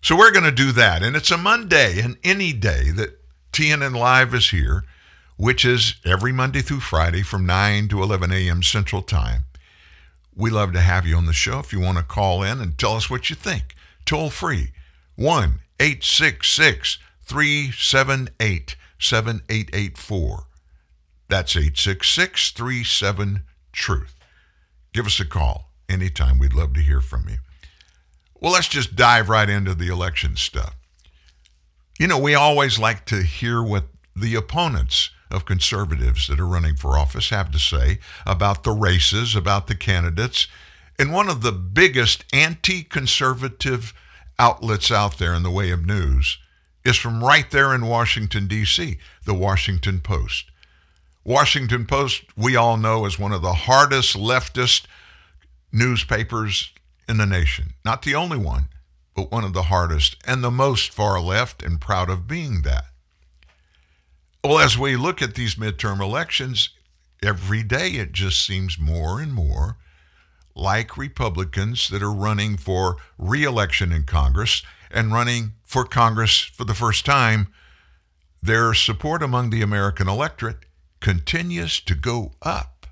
So 0.00 0.16
we're 0.16 0.32
going 0.32 0.44
to 0.44 0.52
do 0.52 0.72
that. 0.72 1.02
And 1.02 1.16
it's 1.16 1.30
a 1.30 1.36
Monday 1.36 2.00
and 2.00 2.16
any 2.24 2.52
day 2.52 2.90
that 2.92 3.18
TNN 3.52 3.98
Live 3.98 4.34
is 4.34 4.50
here, 4.50 4.84
which 5.36 5.64
is 5.64 5.96
every 6.04 6.32
Monday 6.32 6.60
through 6.60 6.80
Friday 6.80 7.22
from 7.22 7.46
9 7.46 7.88
to 7.88 8.02
11 8.02 8.32
a.m. 8.32 8.62
Central 8.62 9.02
Time. 9.02 9.44
We 10.34 10.50
love 10.50 10.72
to 10.72 10.80
have 10.80 11.06
you 11.06 11.16
on 11.16 11.26
the 11.26 11.32
show 11.32 11.58
if 11.60 11.72
you 11.72 11.80
want 11.80 11.98
to 11.98 12.04
call 12.04 12.42
in 12.42 12.60
and 12.60 12.76
tell 12.76 12.96
us 12.96 13.08
what 13.08 13.30
you 13.30 13.36
think. 13.36 13.74
Toll 14.04 14.30
free 14.30 14.72
1 15.16 15.60
866 15.80 16.98
378 17.22 18.76
7884. 18.98 20.46
That's 21.28 21.56
866 21.56 22.52
37 22.52 23.42
Truth. 23.72 24.14
Give 24.92 25.06
us 25.06 25.18
a 25.18 25.24
call 25.24 25.70
anytime. 25.88 26.38
We'd 26.38 26.54
love 26.54 26.74
to 26.74 26.80
hear 26.80 27.00
from 27.00 27.28
you. 27.28 27.38
Well, 28.40 28.52
let's 28.52 28.68
just 28.68 28.94
dive 28.94 29.28
right 29.28 29.48
into 29.48 29.74
the 29.74 29.88
election 29.88 30.36
stuff. 30.36 30.76
You 31.98 32.06
know, 32.06 32.18
we 32.18 32.34
always 32.34 32.78
like 32.78 33.04
to 33.06 33.22
hear 33.22 33.62
what 33.62 33.86
the 34.14 34.34
opponents 34.34 35.10
of 35.34 35.44
conservatives 35.44 36.28
that 36.28 36.40
are 36.40 36.46
running 36.46 36.76
for 36.76 36.96
office 36.96 37.30
have 37.30 37.50
to 37.50 37.58
say 37.58 37.98
about 38.24 38.64
the 38.64 38.72
races, 38.72 39.34
about 39.34 39.66
the 39.66 39.74
candidates. 39.74 40.46
And 40.98 41.12
one 41.12 41.28
of 41.28 41.42
the 41.42 41.52
biggest 41.52 42.24
anti 42.32 42.84
conservative 42.84 43.92
outlets 44.38 44.90
out 44.90 45.18
there 45.18 45.34
in 45.34 45.42
the 45.42 45.50
way 45.50 45.70
of 45.70 45.84
news 45.84 46.38
is 46.84 46.96
from 46.96 47.24
right 47.24 47.50
there 47.50 47.74
in 47.74 47.86
Washington, 47.86 48.46
D.C., 48.46 48.98
the 49.24 49.34
Washington 49.34 50.00
Post. 50.00 50.50
Washington 51.24 51.86
Post, 51.86 52.24
we 52.36 52.54
all 52.54 52.76
know, 52.76 53.06
is 53.06 53.18
one 53.18 53.32
of 53.32 53.42
the 53.42 53.54
hardest 53.54 54.16
leftist 54.16 54.84
newspapers 55.72 56.72
in 57.08 57.16
the 57.16 57.26
nation. 57.26 57.74
Not 57.84 58.02
the 58.02 58.14
only 58.14 58.36
one, 58.36 58.68
but 59.14 59.32
one 59.32 59.44
of 59.44 59.54
the 59.54 59.64
hardest 59.64 60.16
and 60.26 60.44
the 60.44 60.50
most 60.50 60.92
far 60.92 61.20
left, 61.20 61.62
and 61.62 61.80
proud 61.80 62.10
of 62.10 62.28
being 62.28 62.62
that. 62.62 62.84
Well, 64.44 64.58
as 64.58 64.76
we 64.76 64.94
look 64.94 65.22
at 65.22 65.36
these 65.36 65.54
midterm 65.54 66.02
elections, 66.02 66.68
every 67.22 67.62
day 67.62 67.92
it 67.92 68.12
just 68.12 68.44
seems 68.44 68.78
more 68.78 69.18
and 69.18 69.32
more 69.32 69.78
like 70.54 70.98
Republicans 70.98 71.88
that 71.88 72.02
are 72.02 72.12
running 72.12 72.58
for 72.58 72.98
reelection 73.16 73.90
in 73.90 74.02
Congress 74.02 74.62
and 74.90 75.14
running 75.14 75.54
for 75.62 75.86
Congress 75.86 76.40
for 76.40 76.64
the 76.64 76.74
first 76.74 77.06
time, 77.06 77.48
their 78.42 78.74
support 78.74 79.22
among 79.22 79.48
the 79.48 79.62
American 79.62 80.08
electorate 80.08 80.66
continues 81.00 81.80
to 81.80 81.94
go 81.94 82.32
up, 82.42 82.86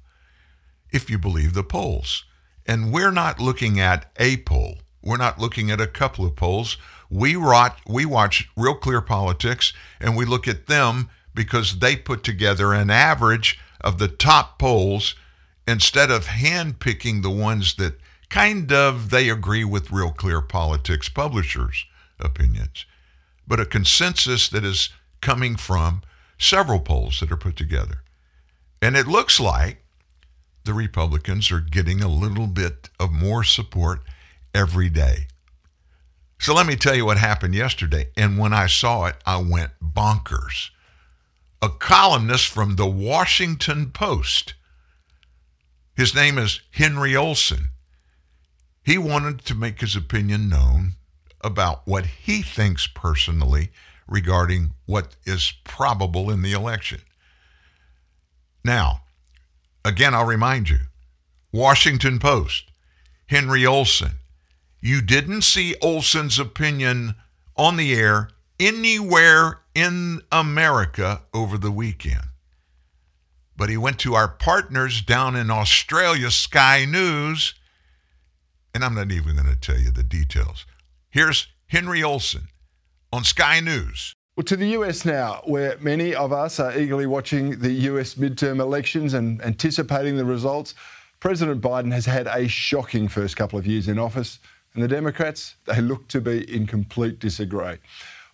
if 0.90 1.10
you 1.10 1.18
believe 1.18 1.52
the 1.52 1.62
polls. 1.62 2.24
And 2.64 2.94
we're 2.94 3.12
not 3.12 3.40
looking 3.40 3.78
at 3.78 4.10
a 4.16 4.38
poll. 4.38 4.78
We're 5.02 5.18
not 5.18 5.38
looking 5.38 5.70
at 5.70 5.82
a 5.82 5.86
couple 5.86 6.24
of 6.24 6.34
polls. 6.34 6.78
We 7.10 7.36
watch, 7.36 7.78
we 7.86 8.06
watch 8.06 8.48
Real 8.56 8.74
Clear 8.74 9.02
Politics 9.02 9.74
and 10.00 10.16
we 10.16 10.24
look 10.24 10.48
at 10.48 10.66
them 10.66 11.10
because 11.34 11.78
they 11.78 11.96
put 11.96 12.22
together 12.22 12.72
an 12.72 12.90
average 12.90 13.58
of 13.80 13.98
the 13.98 14.08
top 14.08 14.58
polls 14.58 15.14
instead 15.66 16.10
of 16.10 16.26
handpicking 16.26 17.22
the 17.22 17.30
ones 17.30 17.74
that 17.74 17.94
kind 18.28 18.72
of 18.72 19.10
they 19.10 19.28
agree 19.28 19.64
with 19.64 19.90
Real 19.90 20.10
Clear 20.10 20.40
Politics 20.40 21.08
publishers' 21.08 21.84
opinions, 22.18 22.86
but 23.46 23.60
a 23.60 23.66
consensus 23.66 24.48
that 24.48 24.64
is 24.64 24.90
coming 25.20 25.56
from 25.56 26.02
several 26.38 26.80
polls 26.80 27.20
that 27.20 27.30
are 27.30 27.36
put 27.36 27.56
together. 27.56 28.02
And 28.80 28.96
it 28.96 29.06
looks 29.06 29.38
like 29.38 29.84
the 30.64 30.74
Republicans 30.74 31.50
are 31.52 31.60
getting 31.60 32.02
a 32.02 32.08
little 32.08 32.46
bit 32.46 32.88
of 32.98 33.12
more 33.12 33.44
support 33.44 34.00
every 34.54 34.88
day. 34.88 35.26
So 36.40 36.54
let 36.54 36.66
me 36.66 36.74
tell 36.74 36.96
you 36.96 37.06
what 37.06 37.18
happened 37.18 37.54
yesterday. 37.54 38.08
And 38.16 38.38
when 38.38 38.52
I 38.52 38.66
saw 38.66 39.06
it, 39.06 39.16
I 39.24 39.36
went 39.36 39.70
bonkers. 39.80 40.70
A 41.62 41.68
columnist 41.70 42.48
from 42.48 42.76
the 42.76 42.86
Washington 42.86 43.92
Post, 43.92 44.54
his 45.94 46.14
name 46.14 46.36
is 46.36 46.60
Henry 46.72 47.16
Olsen. 47.16 47.68
he 48.84 48.98
wanted 48.98 49.44
to 49.44 49.54
make 49.54 49.80
his 49.80 49.94
opinion 49.96 50.48
known 50.48 50.94
about 51.40 51.86
what 51.86 52.04
he 52.06 52.42
thinks 52.42 52.86
personally 52.88 53.70
regarding 54.08 54.74
what 54.86 55.14
is 55.24 55.52
probable 55.64 56.30
in 56.30 56.42
the 56.42 56.52
election. 56.52 57.00
Now, 58.64 59.02
Again, 59.84 60.14
I'll 60.14 60.24
remind 60.26 60.68
you 60.68 60.78
Washington 61.52 62.18
Post, 62.18 62.70
Henry 63.26 63.66
Olsen. 63.66 64.12
You 64.80 65.02
didn't 65.02 65.42
see 65.42 65.74
Olsen's 65.82 66.38
opinion 66.38 67.14
on 67.56 67.76
the 67.76 67.94
air 67.94 68.30
anywhere 68.62 69.58
in 69.74 70.22
America 70.30 71.22
over 71.34 71.58
the 71.58 71.72
weekend. 71.72 72.28
But 73.56 73.68
he 73.68 73.76
went 73.76 73.98
to 74.00 74.14
our 74.14 74.28
partners 74.28 75.02
down 75.02 75.34
in 75.34 75.50
Australia, 75.50 76.30
Sky 76.30 76.84
News, 76.84 77.54
and 78.72 78.84
I'm 78.84 78.94
not 78.94 79.10
even 79.10 79.34
going 79.34 79.48
to 79.48 79.56
tell 79.56 79.78
you 79.78 79.90
the 79.90 80.04
details. 80.04 80.64
Here's 81.10 81.48
Henry 81.66 82.02
Olsen 82.02 82.48
on 83.12 83.24
Sky 83.24 83.60
News. 83.60 84.14
Well, 84.36 84.44
to 84.44 84.56
the 84.56 84.68
US 84.68 85.04
now, 85.04 85.42
where 85.44 85.76
many 85.80 86.14
of 86.14 86.32
us 86.32 86.60
are 86.60 86.78
eagerly 86.78 87.06
watching 87.06 87.58
the 87.58 87.72
US 87.90 88.14
midterm 88.14 88.60
elections 88.60 89.12
and 89.12 89.42
anticipating 89.42 90.16
the 90.16 90.24
results. 90.24 90.74
President 91.18 91.60
Biden 91.60 91.92
has 91.92 92.06
had 92.06 92.28
a 92.28 92.48
shocking 92.48 93.08
first 93.08 93.36
couple 93.36 93.58
of 93.58 93.66
years 93.66 93.88
in 93.88 93.98
office, 93.98 94.38
and 94.74 94.82
the 94.82 94.88
Democrats, 94.88 95.56
they 95.66 95.80
look 95.80 96.08
to 96.08 96.20
be 96.20 96.50
in 96.54 96.66
complete 96.66 97.18
disarray. 97.18 97.78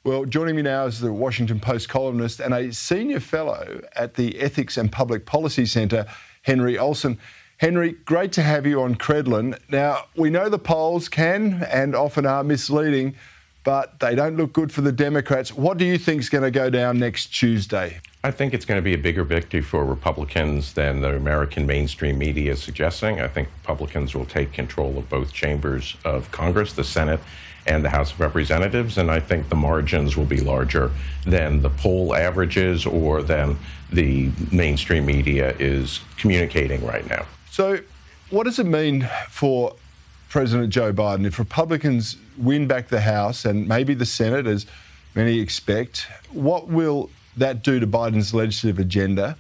Well, 0.05 0.25
joining 0.25 0.55
me 0.55 0.63
now 0.63 0.87
is 0.87 1.01
the 1.01 1.13
Washington 1.13 1.59
Post 1.59 1.89
columnist 1.89 2.41
and 2.41 2.55
a 2.55 2.73
senior 2.73 3.21
fellow 3.21 3.81
at 3.97 4.15
the 4.15 4.39
Ethics 4.41 4.77
and 4.77 4.91
Public 4.91 5.27
Policy 5.27 5.67
Centre, 5.67 6.07
Henry 6.43 6.79
Olsen. 6.79 7.19
Henry, 7.59 7.93
great 7.93 8.31
to 8.33 8.43
have 8.43 8.65
you 8.65 8.81
on 8.81 8.95
Credlin. 8.95 9.59
Now, 9.69 10.05
we 10.17 10.31
know 10.31 10.49
the 10.49 10.59
polls 10.59 11.09
can 11.09 11.65
and 11.65 11.97
often 11.97 12.27
are 12.27 12.45
misleading 12.45 13.17
but 13.69 14.01
they 14.01 14.15
don't 14.15 14.39
look 14.39 14.55
good 14.55 14.73
for 14.73 14.81
the 14.81 14.93
Democrats. 14.93 15.55
What 15.55 15.77
do 15.77 15.85
you 15.85 15.99
think 15.99 16.23
is 16.23 16.31
going 16.31 16.45
to 16.45 16.51
go 16.51 16.71
down 16.71 16.99
next 16.99 17.27
Tuesday? 17.27 18.01
I 18.25 18.31
think 18.31 18.55
it's 18.55 18.65
going 18.65 18.79
to 18.79 18.83
be 18.83 18.95
a 18.95 18.99
bigger 18.99 19.25
victory 19.25 19.61
for 19.61 19.85
Republicans 19.85 20.73
than 20.73 21.03
the 21.03 21.15
American 21.15 21.67
mainstream 21.67 22.17
media 22.17 22.53
is 22.53 22.63
suggesting. 22.63 23.21
I 23.21 23.29
think 23.29 23.49
Republicans 23.61 24.15
will 24.15 24.25
take 24.25 24.55
control 24.55 24.97
of 24.97 25.11
both 25.11 25.35
chambers 25.35 25.99
of 26.07 26.31
Congress, 26.31 26.73
the 26.73 26.83
Senate, 26.83 27.21
and 27.69 27.85
the 27.85 27.91
House 27.91 28.13
of 28.13 28.19
Representatives, 28.21 28.99
and 28.99 29.11
I 29.11 29.21
think 29.21 29.49
the 29.51 29.57
margins 29.57 30.17
will 30.17 30.25
be 30.25 30.41
larger 30.41 30.91
than 31.25 31.61
the 31.61 31.71
poll 31.71 32.15
averages 32.15 32.87
or 32.87 33.23
than 33.23 33.59
the 33.93 34.31
mainstream 34.51 35.07
media 35.07 35.55
is 35.59 36.01
communicating 36.17 36.85
right 36.85 37.09
now. 37.09 37.27
So, 37.51 37.79
what 38.31 38.45
does 38.45 38.59
it 38.59 38.67
mean 38.67 39.09
for 39.29 39.75
President 40.29 40.71
Joe 40.71 40.93
Biden 40.93 41.27
if 41.27 41.39
Republicans 41.39 42.17
win 42.37 42.67
back 42.67 42.89
the 42.89 43.01
House 43.01 43.45
and 43.45 43.69
maybe 43.69 43.95
the 43.95 44.07
Senate, 44.07 44.47
as 44.47 44.67
many 45.15 45.39
expect, 45.39 46.07
what 46.31 46.69
will 46.69 47.11
that 47.37 47.63
do 47.63 47.81
to 47.81 47.87
Biden's 47.87 48.35
legislative 48.35 48.79
agenda? 48.79 49.37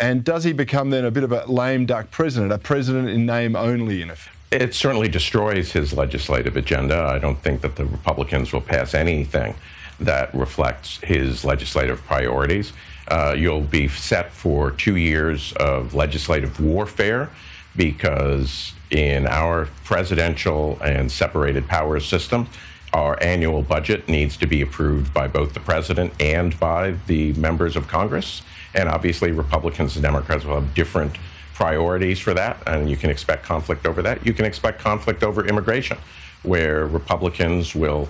And 0.00 0.24
does 0.24 0.44
he 0.44 0.52
become 0.52 0.90
then 0.90 1.04
a 1.04 1.10
bit 1.10 1.24
of 1.24 1.32
a 1.32 1.44
lame 1.46 1.86
duck 1.86 2.10
president, 2.10 2.52
a 2.52 2.58
president 2.58 3.08
in 3.08 3.26
name 3.26 3.56
only, 3.56 4.02
in 4.02 4.10
effect? 4.10 4.33
It 4.54 4.72
certainly 4.72 5.08
destroys 5.08 5.72
his 5.72 5.92
legislative 5.92 6.56
agenda. 6.56 6.96
I 6.96 7.18
don't 7.18 7.42
think 7.42 7.60
that 7.62 7.74
the 7.74 7.86
Republicans 7.86 8.52
will 8.52 8.60
pass 8.60 8.94
anything 8.94 9.56
that 9.98 10.32
reflects 10.32 11.00
his 11.02 11.44
legislative 11.44 12.00
priorities. 12.04 12.72
Uh, 13.08 13.34
you'll 13.36 13.62
be 13.62 13.88
set 13.88 14.30
for 14.30 14.70
two 14.70 14.94
years 14.94 15.52
of 15.54 15.92
legislative 15.92 16.60
warfare 16.60 17.30
because 17.74 18.74
in 18.92 19.26
our 19.26 19.66
presidential 19.82 20.78
and 20.84 21.10
separated 21.10 21.66
powers 21.66 22.06
system, 22.06 22.46
our 22.92 23.20
annual 23.20 23.60
budget 23.60 24.08
needs 24.08 24.36
to 24.36 24.46
be 24.46 24.62
approved 24.62 25.12
by 25.12 25.26
both 25.26 25.52
the 25.52 25.58
president 25.58 26.12
and 26.20 26.60
by 26.60 26.94
the 27.08 27.32
members 27.32 27.74
of 27.74 27.88
Congress. 27.88 28.42
And 28.72 28.88
obviously, 28.88 29.32
Republicans 29.32 29.96
and 29.96 30.04
Democrats 30.04 30.44
will 30.44 30.60
have 30.60 30.74
different 30.74 31.18
priorities 31.54 32.18
for 32.18 32.34
that, 32.34 32.62
and 32.66 32.90
you 32.90 32.96
can 32.96 33.10
expect 33.10 33.44
conflict 33.44 33.86
over 33.86 34.02
that. 34.02 34.26
You 34.26 34.34
can 34.34 34.44
expect 34.44 34.80
conflict 34.80 35.22
over 35.22 35.46
immigration, 35.46 35.96
where 36.42 36.86
Republicans 36.86 37.74
will 37.74 38.08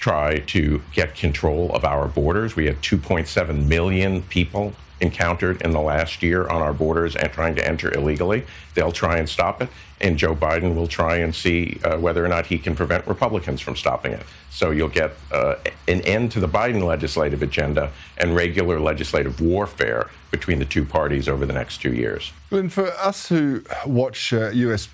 try 0.00 0.38
to 0.38 0.82
get 0.92 1.14
control 1.14 1.70
of 1.74 1.84
our 1.84 2.08
borders. 2.08 2.56
We 2.56 2.64
have 2.66 2.80
2.7 2.80 3.66
million 3.66 4.22
people 4.22 4.72
encountered 5.00 5.60
in 5.62 5.70
the 5.72 5.80
last 5.80 6.22
year 6.22 6.48
on 6.48 6.62
our 6.62 6.72
borders 6.72 7.16
and 7.16 7.30
trying 7.32 7.54
to 7.54 7.66
enter 7.66 7.92
illegally. 7.92 8.44
They'll 8.74 8.92
try 8.92 9.18
and 9.18 9.28
stop 9.28 9.62
it, 9.62 9.68
and 10.00 10.16
Joe 10.16 10.34
Biden 10.34 10.74
will 10.74 10.86
try 10.86 11.16
and 11.16 11.34
see 11.34 11.80
uh, 11.84 11.98
whether 11.98 12.24
or 12.24 12.28
not 12.28 12.46
he 12.46 12.58
can 12.58 12.74
prevent 12.74 13.06
Republicans 13.06 13.60
from 13.60 13.76
stopping 13.76 14.12
it. 14.12 14.24
So 14.50 14.70
you'll 14.70 14.88
get 14.88 15.12
uh, 15.32 15.56
an 15.86 16.00
end 16.02 16.32
to 16.32 16.40
the 16.40 16.48
Biden 16.48 16.82
legislative 16.82 17.42
agenda 17.42 17.90
and 18.18 18.34
regular 18.34 18.80
legislative 18.80 19.40
warfare 19.40 20.10
between 20.30 20.58
the 20.58 20.64
two 20.64 20.84
parties 20.84 21.28
over 21.28 21.44
the 21.44 21.52
next 21.52 21.78
two 21.78 21.92
years. 21.92 22.32
And 22.50 22.72
for 22.72 22.90
us 22.92 23.28
who 23.28 23.62
watch 23.86 24.32
uh, 24.32 24.50
US 24.50 24.88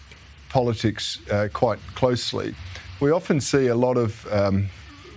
politics 0.48 1.18
uh, 1.30 1.48
quite 1.52 1.78
closely, 1.94 2.54
we 3.00 3.10
often 3.10 3.40
see 3.40 3.66
a 3.66 3.74
lot 3.74 3.96
of 3.96 4.26
um, 4.32 4.68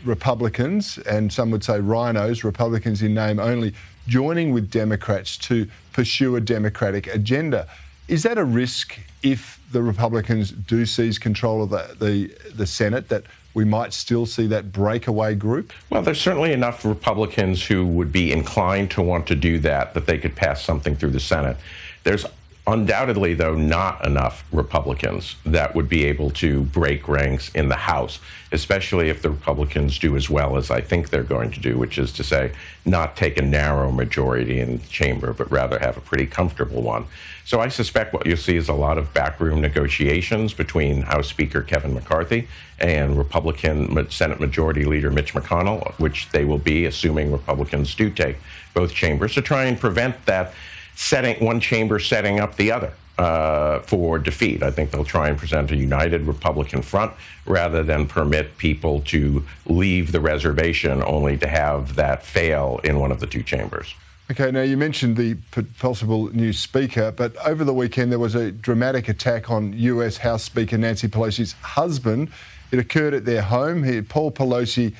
Republicans, 0.06 0.98
and 1.00 1.32
some 1.32 1.52
would 1.52 1.64
say 1.64 1.80
RINOs, 1.80 2.44
Republicans 2.44 3.02
in 3.02 3.14
name 3.14 3.40
only, 3.40 3.74
joining 4.08 4.54
with 4.54 4.72
Democrats 4.72 5.38
to 5.38 5.68
pursue 5.94 6.36
a 6.36 6.42
Democratic 6.42 7.08
agenda. 7.08 7.68
Is 8.08 8.24
that 8.24 8.38
a 8.38 8.44
risk 8.44 9.00
if 9.22 9.62
the 9.72 9.84
Republicans 9.84 10.52
do 10.52 10.86
seize 10.86 11.20
control 11.20 11.64
of 11.64 11.70
the, 11.70 11.96
the, 12.00 12.52
the 12.54 12.66
Senate 12.66 13.10
that 13.10 13.24
we 13.54 13.66
might 13.66 13.94
still 13.94 14.26
see 14.26 14.48
that 14.48 14.72
breakaway 14.72 15.36
group? 15.36 15.74
Well, 15.90 16.02
there's 16.02 16.22
certainly 16.22 16.54
enough 16.54 16.86
Republicans 16.86 17.66
who 17.66 17.86
would 17.86 18.12
be 18.12 18.32
inclined 18.32 18.92
to 18.92 19.02
want 19.02 19.28
to 19.28 19.36
do 19.36 19.60
that, 19.60 19.94
that 19.94 20.06
they 20.06 20.18
could 20.18 20.36
pass 20.36 20.64
something 20.64 20.96
through 20.96 21.12
the 21.12 21.20
Senate. 21.20 21.58
There's 22.04 22.26
undoubtedly, 22.70 23.34
though, 23.34 23.56
not 23.56 24.06
enough 24.06 24.46
Republicans 24.52 25.36
that 25.44 25.74
would 25.74 25.90
be 25.90 26.06
able 26.06 26.30
to 26.30 26.62
break 26.62 27.08
ranks 27.08 27.50
in 27.56 27.68
the 27.68 27.76
House, 27.76 28.20
especially 28.52 29.10
if 29.10 29.24
the 29.24 29.30
Republicans 29.30 29.98
do 29.98 30.16
as 30.16 30.30
well 30.30 30.56
as 30.56 30.70
I 30.70 30.80
think 30.80 31.10
they're 31.10 31.24
going 31.24 31.50
to 31.52 31.60
do, 31.60 31.78
which 31.80 31.98
is 31.98 32.12
to 32.14 32.24
say, 32.24 32.52
not 32.86 33.18
take 33.18 33.38
a 33.38 33.42
narrow 33.42 33.92
majority 33.92 34.60
in 34.60 34.78
the 34.78 34.88
chamber, 34.88 35.34
but 35.34 35.52
rather 35.52 35.80
have 35.80 35.98
a 35.98 36.02
pretty 36.02 36.28
comfortable 36.28 36.84
one. 36.84 37.06
So 37.44 37.60
I 37.60 37.70
suspect 37.70 38.14
what 38.14 38.28
you'll 38.28 38.38
see 38.38 38.56
is 38.56 38.70
a 38.70 38.74
lot 38.74 39.00
of 39.00 39.12
backroom 39.16 39.62
negotiations 39.62 40.54
between 40.54 41.02
House 41.02 41.28
Speaker 41.28 41.64
Kevin 41.64 41.96
McCarthy 41.96 42.48
and 42.78 43.18
Republican 43.18 44.10
Senate 44.12 44.40
Majority 44.40 44.86
Leader 44.86 45.10
Mitch 45.10 45.34
McConnell, 45.34 45.92
which 46.00 46.30
they 46.30 46.46
will 46.46 46.60
be, 46.60 46.86
assuming 46.86 47.32
Republicans 47.32 47.96
do 47.96 48.12
take 48.12 48.38
both 48.76 48.94
chambers, 48.94 49.34
to 49.34 49.42
try 49.42 49.64
and 49.64 49.80
prevent 49.80 50.26
that 50.28 50.54
setting 51.00 51.44
one 51.44 51.62
chamber 51.62 51.98
setting 51.98 52.42
up 52.42 52.56
the 52.58 52.72
other. 52.72 52.92
Uh, 53.18 53.82
for 53.82 54.18
defeat. 54.18 54.64
I 54.64 54.72
think 54.72 54.92
they'll 54.92 55.04
try 55.04 55.28
and 55.28 55.38
present 55.38 55.72
a 55.72 55.76
united 55.76 56.22
Republican 56.22 56.82
front 56.82 57.12
rather 57.46 57.84
than 57.84 58.08
permit 58.08 58.58
people 58.58 59.02
to 59.08 59.46
leave 59.66 60.14
the 60.14 60.22
reservation 60.22 61.04
only 61.04 61.38
to 61.40 61.48
have 61.50 61.96
that 61.96 62.24
fail 62.24 62.80
in 62.86 62.98
one 62.98 63.12
of 63.12 63.20
the 63.20 63.28
two 63.28 63.44
chambers. 63.44 63.94
Okay, 64.32 64.52
now 64.52 64.62
you 64.62 64.78
mentioned 64.78 65.18
the 65.18 65.36
possible 65.80 66.34
new 66.34 66.54
speaker, 66.54 67.12
but 67.12 67.36
over 67.46 67.66
the 67.66 67.74
weekend 67.74 68.10
there 68.10 68.20
was 68.20 68.36
a 68.36 68.54
dramatic 68.54 69.10
attack 69.10 69.52
on 69.52 69.74
US 69.74 70.16
House 70.16 70.44
Speaker 70.44 70.78
Nancy 70.78 71.10
Pelosi's 71.10 71.52
husband. 71.62 72.30
It 72.72 72.80
occurred 72.80 73.14
at 73.14 73.26
their 73.26 73.42
home. 73.42 73.84
He, 73.84 74.02
Paul 74.02 74.32
Pelosi 74.32 74.96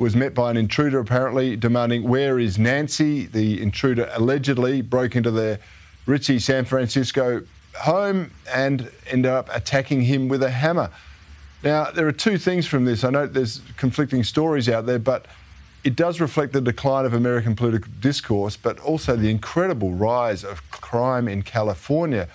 was 0.00 0.16
met 0.16 0.34
by 0.34 0.50
an 0.50 0.56
intruder 0.56 0.98
apparently 0.98 1.56
demanding, 1.56 2.02
Where 2.08 2.38
is 2.38 2.58
Nancy? 2.58 3.26
The 3.26 3.60
intruder 3.60 4.10
allegedly 4.14 4.80
broke 4.80 5.14
into 5.14 5.30
their 5.30 5.60
ritzy 6.06 6.40
San 6.40 6.64
Francisco 6.64 7.42
home 7.76 8.30
and 8.52 8.90
ended 9.08 9.30
up 9.30 9.54
attacking 9.54 10.02
him 10.02 10.28
with 10.28 10.42
a 10.42 10.50
hammer. 10.50 10.90
Now, 11.62 11.90
there 11.90 12.08
are 12.08 12.12
two 12.12 12.38
things 12.38 12.66
from 12.66 12.86
this. 12.86 13.04
I 13.04 13.10
know 13.10 13.26
there's 13.26 13.60
conflicting 13.76 14.24
stories 14.24 14.70
out 14.70 14.86
there, 14.86 14.98
but 14.98 15.26
it 15.84 15.96
does 15.96 16.18
reflect 16.18 16.54
the 16.54 16.62
decline 16.62 17.04
of 17.04 17.12
American 17.12 17.54
political 17.54 17.92
discourse, 18.00 18.56
but 18.56 18.80
also 18.80 19.16
the 19.16 19.30
incredible 19.30 19.92
rise 19.92 20.44
of 20.44 20.68
crime 20.70 21.28
in 21.28 21.42
California 21.42 22.26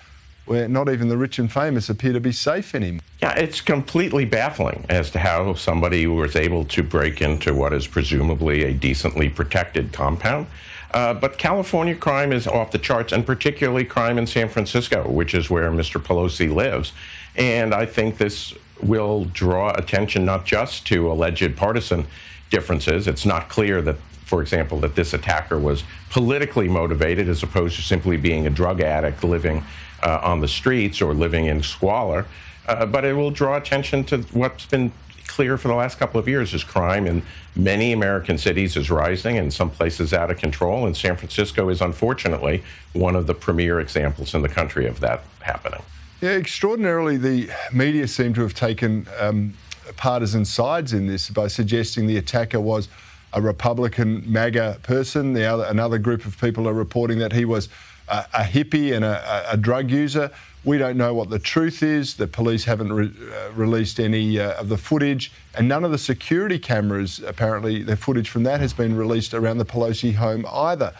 where 0.46 0.68
not 0.68 0.88
even 0.88 1.08
the 1.08 1.16
rich 1.16 1.38
and 1.38 1.52
famous 1.52 1.90
appear 1.90 2.12
to 2.12 2.20
be 2.20 2.32
safe 2.32 2.74
anymore. 2.74 3.02
Yeah, 3.20 3.32
it's 3.32 3.60
completely 3.60 4.24
baffling 4.24 4.86
as 4.88 5.10
to 5.10 5.18
how 5.18 5.54
somebody 5.54 6.06
was 6.06 6.36
able 6.36 6.64
to 6.66 6.82
break 6.82 7.20
into 7.20 7.52
what 7.52 7.72
is 7.72 7.86
presumably 7.86 8.62
a 8.64 8.72
decently 8.72 9.28
protected 9.28 9.92
compound. 9.92 10.46
Uh, 10.92 11.12
but 11.12 11.36
California 11.36 11.94
crime 11.94 12.32
is 12.32 12.46
off 12.46 12.70
the 12.70 12.78
charts, 12.78 13.12
and 13.12 13.26
particularly 13.26 13.84
crime 13.84 14.18
in 14.18 14.26
San 14.26 14.48
Francisco, 14.48 15.08
which 15.10 15.34
is 15.34 15.50
where 15.50 15.70
Mr. 15.70 16.00
Pelosi 16.00 16.52
lives. 16.52 16.92
And 17.36 17.74
I 17.74 17.84
think 17.84 18.16
this 18.16 18.54
will 18.80 19.24
draw 19.26 19.72
attention 19.72 20.24
not 20.24 20.44
just 20.44 20.86
to 20.86 21.10
alleged 21.10 21.56
partisan 21.56 22.06
differences. 22.50 23.08
It's 23.08 23.26
not 23.26 23.48
clear 23.48 23.82
that, 23.82 23.96
for 24.24 24.40
example, 24.40 24.78
that 24.80 24.94
this 24.94 25.12
attacker 25.12 25.58
was 25.58 25.82
politically 26.10 26.68
motivated 26.68 27.28
as 27.28 27.42
opposed 27.42 27.76
to 27.76 27.82
simply 27.82 28.16
being 28.16 28.46
a 28.46 28.50
drug 28.50 28.80
addict 28.80 29.24
living 29.24 29.64
uh, 30.02 30.20
on 30.22 30.40
the 30.40 30.48
streets 30.48 31.00
or 31.00 31.14
living 31.14 31.46
in 31.46 31.62
squalor. 31.62 32.26
Uh, 32.66 32.84
but 32.84 33.04
it 33.04 33.14
will 33.14 33.30
draw 33.30 33.56
attention 33.56 34.04
to 34.04 34.18
what's 34.32 34.66
been 34.66 34.92
clear 35.26 35.58
for 35.58 35.68
the 35.68 35.74
last 35.74 35.98
couple 35.98 36.18
of 36.18 36.26
years 36.26 36.54
is 36.54 36.64
crime 36.64 37.06
in 37.06 37.22
many 37.54 37.92
American 37.92 38.38
cities 38.38 38.76
is 38.76 38.90
rising 38.90 39.36
and 39.36 39.52
some 39.52 39.70
places 39.70 40.12
out 40.12 40.30
of 40.30 40.38
control. 40.38 40.86
And 40.86 40.96
San 40.96 41.16
Francisco 41.16 41.68
is 41.68 41.80
unfortunately 41.80 42.62
one 42.92 43.16
of 43.16 43.26
the 43.26 43.34
premier 43.34 43.80
examples 43.80 44.34
in 44.34 44.42
the 44.42 44.48
country 44.48 44.86
of 44.86 45.00
that 45.00 45.22
happening. 45.40 45.82
Yeah, 46.20 46.30
extraordinarily, 46.30 47.18
the 47.18 47.50
media 47.72 48.08
seem 48.08 48.32
to 48.34 48.40
have 48.40 48.54
taken 48.54 49.06
um, 49.20 49.52
partisan 49.96 50.44
sides 50.44 50.92
in 50.92 51.06
this 51.06 51.28
by 51.28 51.48
suggesting 51.48 52.06
the 52.06 52.16
attacker 52.16 52.60
was 52.60 52.88
a 53.34 53.40
Republican 53.40 54.24
MAGA 54.26 54.80
person. 54.82 55.34
The 55.34 55.44
other, 55.44 55.64
another 55.64 55.98
group 55.98 56.24
of 56.24 56.40
people 56.40 56.66
are 56.66 56.72
reporting 56.72 57.18
that 57.18 57.32
he 57.32 57.44
was 57.44 57.68
a, 58.08 58.26
a 58.34 58.42
hippie 58.42 58.94
and 58.94 59.04
a, 59.04 59.52
a, 59.52 59.56
drug 59.56 59.90
user. 59.90 60.30
We 60.64 60.78
don't 60.78 60.96
know 60.96 61.14
what 61.14 61.30
the 61.30 61.38
truth 61.38 61.82
is. 61.82 62.14
The 62.14 62.26
police 62.26 62.64
haven't 62.64 62.92
re- 62.92 63.12
uh, 63.32 63.52
released 63.52 64.00
any 64.00 64.38
uh, 64.38 64.60
of 64.60 64.68
the 64.68 64.76
footage, 64.76 65.32
and 65.54 65.68
none 65.68 65.84
of 65.84 65.90
the 65.90 65.98
security 65.98 66.58
cameras, 66.58 67.20
apparently, 67.24 67.82
the 67.82 67.96
footage 67.96 68.28
from 68.28 68.42
that 68.44 68.60
has 68.60 68.72
been 68.72 68.96
released 68.96 69.34
around 69.34 69.58
the 69.58 69.64
Pelosi 69.64 70.14
home 70.14 70.44
either. 70.50 70.92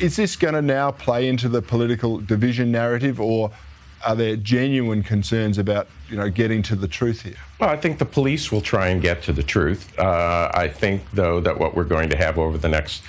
Is 0.00 0.16
this 0.16 0.36
going 0.36 0.54
to 0.54 0.62
now 0.62 0.90
play 0.90 1.28
into 1.28 1.48
the 1.48 1.62
political 1.62 2.18
division 2.18 2.72
narrative, 2.72 3.20
or 3.20 3.52
are 4.04 4.16
there 4.16 4.36
genuine 4.36 5.02
concerns 5.02 5.58
about 5.58 5.86
you 6.08 6.16
know 6.16 6.28
getting 6.28 6.62
to 6.62 6.74
the 6.74 6.88
truth 6.88 7.22
here? 7.22 7.36
Well, 7.60 7.70
I 7.70 7.76
think 7.76 7.98
the 7.98 8.04
police 8.04 8.50
will 8.50 8.60
try 8.60 8.88
and 8.88 9.00
get 9.00 9.22
to 9.24 9.32
the 9.32 9.42
truth. 9.42 9.96
Uh, 9.98 10.50
I 10.54 10.68
think, 10.68 11.02
though, 11.12 11.40
that 11.40 11.58
what 11.58 11.76
we're 11.76 11.84
going 11.84 12.08
to 12.10 12.16
have 12.16 12.38
over 12.38 12.58
the 12.58 12.68
next 12.68 13.02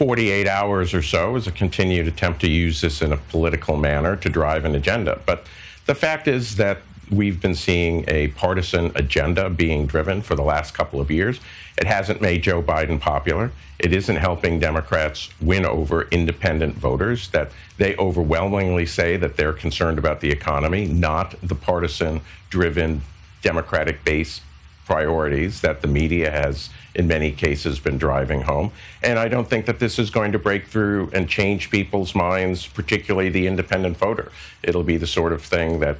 48 0.00 0.48
hours 0.48 0.94
or 0.94 1.02
so 1.02 1.36
is 1.36 1.46
a 1.46 1.52
continued 1.52 2.08
attempt 2.08 2.40
to 2.40 2.50
use 2.50 2.80
this 2.80 3.02
in 3.02 3.12
a 3.12 3.18
political 3.18 3.76
manner 3.76 4.16
to 4.16 4.30
drive 4.30 4.64
an 4.64 4.74
agenda. 4.74 5.20
But 5.26 5.44
the 5.84 5.94
fact 5.94 6.26
is 6.26 6.56
that 6.56 6.78
we've 7.10 7.38
been 7.38 7.54
seeing 7.54 8.06
a 8.08 8.28
partisan 8.28 8.92
agenda 8.94 9.50
being 9.50 9.86
driven 9.86 10.22
for 10.22 10.34
the 10.34 10.42
last 10.42 10.72
couple 10.72 11.02
of 11.02 11.10
years. 11.10 11.38
It 11.76 11.86
hasn't 11.86 12.22
made 12.22 12.42
Joe 12.42 12.62
Biden 12.62 12.98
popular. 12.98 13.52
It 13.78 13.92
isn't 13.92 14.16
helping 14.16 14.58
Democrats 14.58 15.28
win 15.38 15.66
over 15.66 16.08
independent 16.10 16.76
voters 16.76 17.28
that 17.32 17.52
they 17.76 17.94
overwhelmingly 17.96 18.86
say 18.86 19.18
that 19.18 19.36
they're 19.36 19.52
concerned 19.52 19.98
about 19.98 20.22
the 20.22 20.30
economy, 20.30 20.86
not 20.86 21.34
the 21.42 21.54
partisan 21.54 22.22
driven 22.48 23.02
Democratic 23.42 24.02
base 24.02 24.40
priorities 24.86 25.60
that 25.60 25.82
the 25.82 25.88
media 25.88 26.30
has 26.30 26.70
in 26.94 27.06
many 27.06 27.30
cases 27.32 27.78
been 27.78 27.98
driving 27.98 28.42
home. 28.42 28.72
And 29.02 29.18
I 29.18 29.28
don't 29.28 29.48
think 29.48 29.66
that 29.66 29.78
this 29.78 29.98
is 29.98 30.10
going 30.10 30.32
to 30.32 30.38
break 30.38 30.66
through 30.66 31.10
and 31.12 31.28
change 31.28 31.70
people's 31.70 32.14
minds, 32.14 32.66
particularly 32.66 33.28
the 33.28 33.46
independent 33.46 33.96
voter. 33.96 34.30
It'll 34.62 34.82
be 34.82 34.96
the 34.96 35.06
sort 35.06 35.32
of 35.32 35.42
thing 35.42 35.80
that 35.80 35.98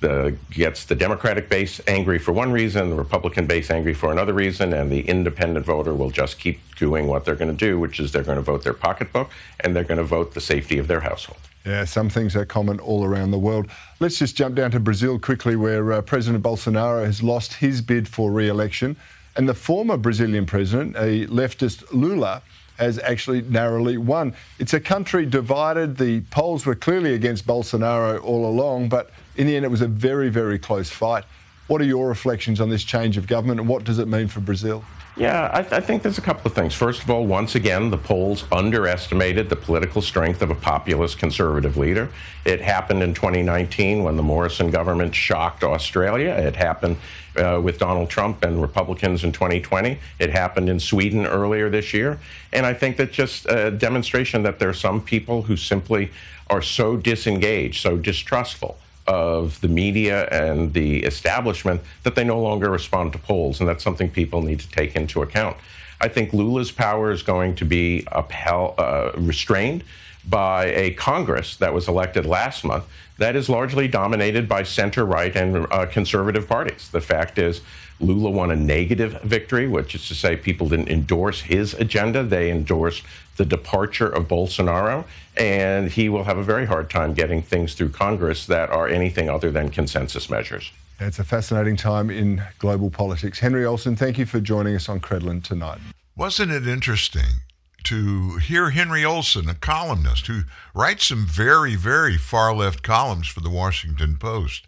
the, 0.00 0.36
gets 0.50 0.84
the 0.84 0.94
Democratic 0.94 1.48
base 1.48 1.80
angry 1.88 2.18
for 2.18 2.32
one 2.32 2.52
reason, 2.52 2.90
the 2.90 2.96
Republican 2.96 3.46
base 3.46 3.70
angry 3.70 3.94
for 3.94 4.12
another 4.12 4.32
reason, 4.32 4.72
and 4.72 4.92
the 4.92 5.00
independent 5.00 5.66
voter 5.66 5.92
will 5.92 6.10
just 6.10 6.38
keep 6.38 6.60
doing 6.76 7.08
what 7.08 7.24
they're 7.24 7.34
going 7.34 7.50
to 7.50 7.56
do, 7.56 7.80
which 7.80 7.98
is 7.98 8.12
they're 8.12 8.22
going 8.22 8.36
to 8.36 8.42
vote 8.42 8.62
their 8.62 8.74
pocketbook 8.74 9.30
and 9.60 9.74
they're 9.74 9.84
going 9.84 9.98
to 9.98 10.04
vote 10.04 10.34
the 10.34 10.40
safety 10.40 10.78
of 10.78 10.86
their 10.86 11.00
household. 11.00 11.40
Yeah, 11.66 11.84
some 11.84 12.08
things 12.08 12.36
are 12.36 12.46
common 12.46 12.78
all 12.78 13.04
around 13.04 13.32
the 13.32 13.38
world. 13.38 13.66
Let's 13.98 14.18
just 14.18 14.36
jump 14.36 14.54
down 14.54 14.70
to 14.70 14.80
Brazil 14.80 15.18
quickly, 15.18 15.56
where 15.56 15.92
uh, 15.92 16.02
President 16.02 16.42
Bolsonaro 16.42 17.04
has 17.04 17.22
lost 17.22 17.54
his 17.54 17.82
bid 17.82 18.08
for 18.08 18.30
re 18.30 18.48
election 18.48 18.96
And 19.38 19.48
the 19.48 19.54
former 19.54 19.96
Brazilian 19.96 20.46
president, 20.46 20.96
a 20.96 21.24
leftist 21.28 21.84
Lula, 21.92 22.42
has 22.76 22.98
actually 22.98 23.42
narrowly 23.42 23.96
won. 23.96 24.34
It's 24.58 24.74
a 24.74 24.80
country 24.80 25.24
divided. 25.26 25.96
The 25.96 26.22
polls 26.22 26.66
were 26.66 26.74
clearly 26.74 27.14
against 27.14 27.46
Bolsonaro 27.46 28.20
all 28.24 28.46
along, 28.50 28.88
but 28.88 29.10
in 29.36 29.46
the 29.46 29.54
end, 29.54 29.64
it 29.64 29.68
was 29.68 29.80
a 29.80 29.86
very, 29.86 30.28
very 30.28 30.58
close 30.58 30.90
fight. 30.90 31.24
What 31.68 31.80
are 31.80 31.84
your 31.84 32.08
reflections 32.08 32.60
on 32.60 32.68
this 32.68 32.82
change 32.82 33.16
of 33.16 33.28
government 33.28 33.60
and 33.60 33.68
what 33.68 33.84
does 33.84 34.00
it 34.00 34.08
mean 34.08 34.26
for 34.26 34.40
Brazil? 34.40 34.82
Yeah, 35.18 35.50
I, 35.52 35.62
th- 35.62 35.72
I, 35.72 35.80
think 35.80 36.04
there's 36.04 36.18
a 36.18 36.22
couple 36.22 36.46
of 36.46 36.54
things. 36.54 36.74
First 36.74 37.02
of 37.02 37.10
all, 37.10 37.26
once 37.26 37.56
again, 37.56 37.90
the 37.90 37.98
polls 37.98 38.44
underestimated 38.52 39.48
the 39.48 39.56
political 39.56 40.00
strength 40.00 40.42
of 40.42 40.50
a 40.50 40.54
populist 40.54 41.18
conservative 41.18 41.76
leader. 41.76 42.08
It 42.44 42.60
happened 42.60 43.02
in 43.02 43.14
2019 43.14 44.04
when 44.04 44.16
the 44.16 44.22
Morrison 44.22 44.70
government 44.70 45.12
shocked 45.16 45.64
Australia. 45.64 46.30
It 46.30 46.54
happened 46.54 46.98
uh, 47.36 47.60
with 47.60 47.78
Donald 47.78 48.08
Trump 48.10 48.44
and 48.44 48.62
Republicans 48.62 49.24
in 49.24 49.32
2020. 49.32 49.98
It 50.20 50.30
happened 50.30 50.68
in 50.68 50.78
Sweden 50.78 51.26
earlier 51.26 51.68
this 51.68 51.92
year. 51.92 52.20
And 52.52 52.64
I 52.64 52.72
think 52.72 52.96
that's 52.96 53.14
just 53.14 53.46
a 53.46 53.72
demonstration 53.72 54.44
that 54.44 54.60
there 54.60 54.68
are 54.68 54.74
some 54.74 55.00
people 55.00 55.42
who 55.42 55.56
simply 55.56 56.12
are 56.46 56.62
so 56.62 56.96
disengaged, 56.96 57.82
so 57.82 57.96
distrustful 57.96 58.78
of 59.08 59.60
the 59.60 59.68
media 59.68 60.28
and 60.28 60.72
the 60.74 61.02
establishment 61.02 61.80
that 62.04 62.14
they 62.14 62.22
no 62.22 62.40
longer 62.40 62.70
respond 62.70 63.12
to 63.14 63.18
polls. 63.18 63.58
And 63.58 63.68
that's 63.68 63.82
something 63.82 64.10
people 64.10 64.42
need 64.42 64.60
to 64.60 64.70
take 64.70 64.94
into 64.94 65.22
account. 65.22 65.56
I 66.00 66.06
think 66.06 66.32
Lula's 66.32 66.70
power 66.70 67.10
is 67.10 67.24
going 67.24 67.56
to 67.56 67.64
be 67.64 68.06
upheld, 68.12 68.78
uh, 68.78 69.10
restrained 69.16 69.82
by 70.28 70.66
a 70.66 70.92
Congress 70.92 71.56
that 71.56 71.74
was 71.74 71.88
elected 71.88 72.26
last 72.26 72.64
month 72.64 72.84
that 73.18 73.34
is 73.34 73.48
largely 73.48 73.88
dominated 73.88 74.48
by 74.48 74.62
center 74.62 75.04
right 75.04 75.34
and 75.34 75.66
uh, 75.72 75.86
conservative 75.86 76.48
parties. 76.48 76.88
The 76.88 77.00
fact 77.00 77.38
is, 77.38 77.60
Lula 78.00 78.30
won 78.30 78.52
a 78.52 78.56
negative 78.56 79.20
victory, 79.22 79.66
which 79.66 79.94
is 79.96 80.06
to 80.06 80.14
say, 80.14 80.36
people 80.36 80.68
didn't 80.68 80.88
endorse 80.88 81.40
his 81.40 81.74
agenda. 81.74 82.22
They 82.22 82.48
endorsed 82.50 83.02
the 83.36 83.44
departure 83.44 84.06
of 84.08 84.28
Bolsonaro, 84.28 85.04
and 85.38 85.90
he 85.90 86.08
will 86.08 86.24
have 86.24 86.36
a 86.36 86.42
very 86.42 86.66
hard 86.66 86.90
time 86.90 87.14
getting 87.14 87.42
things 87.42 87.74
through 87.74 87.90
Congress 87.90 88.46
that 88.46 88.70
are 88.70 88.88
anything 88.88 89.30
other 89.30 89.50
than 89.50 89.70
consensus 89.70 90.28
measures. 90.28 90.72
It's 91.00 91.20
a 91.20 91.24
fascinating 91.24 91.76
time 91.76 92.10
in 92.10 92.42
global 92.58 92.90
politics. 92.90 93.38
Henry 93.38 93.64
Olsen, 93.64 93.94
thank 93.94 94.18
you 94.18 94.26
for 94.26 94.40
joining 94.40 94.74
us 94.74 94.88
on 94.88 94.98
Credlin 94.98 95.42
tonight. 95.42 95.78
Wasn't 96.16 96.50
it 96.50 96.66
interesting 96.66 97.42
to 97.84 98.38
hear 98.38 98.70
Henry 98.70 99.04
Olsen, 99.04 99.48
a 99.48 99.54
columnist 99.54 100.26
who 100.26 100.42
writes 100.74 101.06
some 101.06 101.24
very, 101.24 101.76
very 101.76 102.16
far 102.16 102.52
left 102.52 102.82
columns 102.82 103.28
for 103.28 103.40
the 103.40 103.48
Washington 103.48 104.16
Post, 104.16 104.66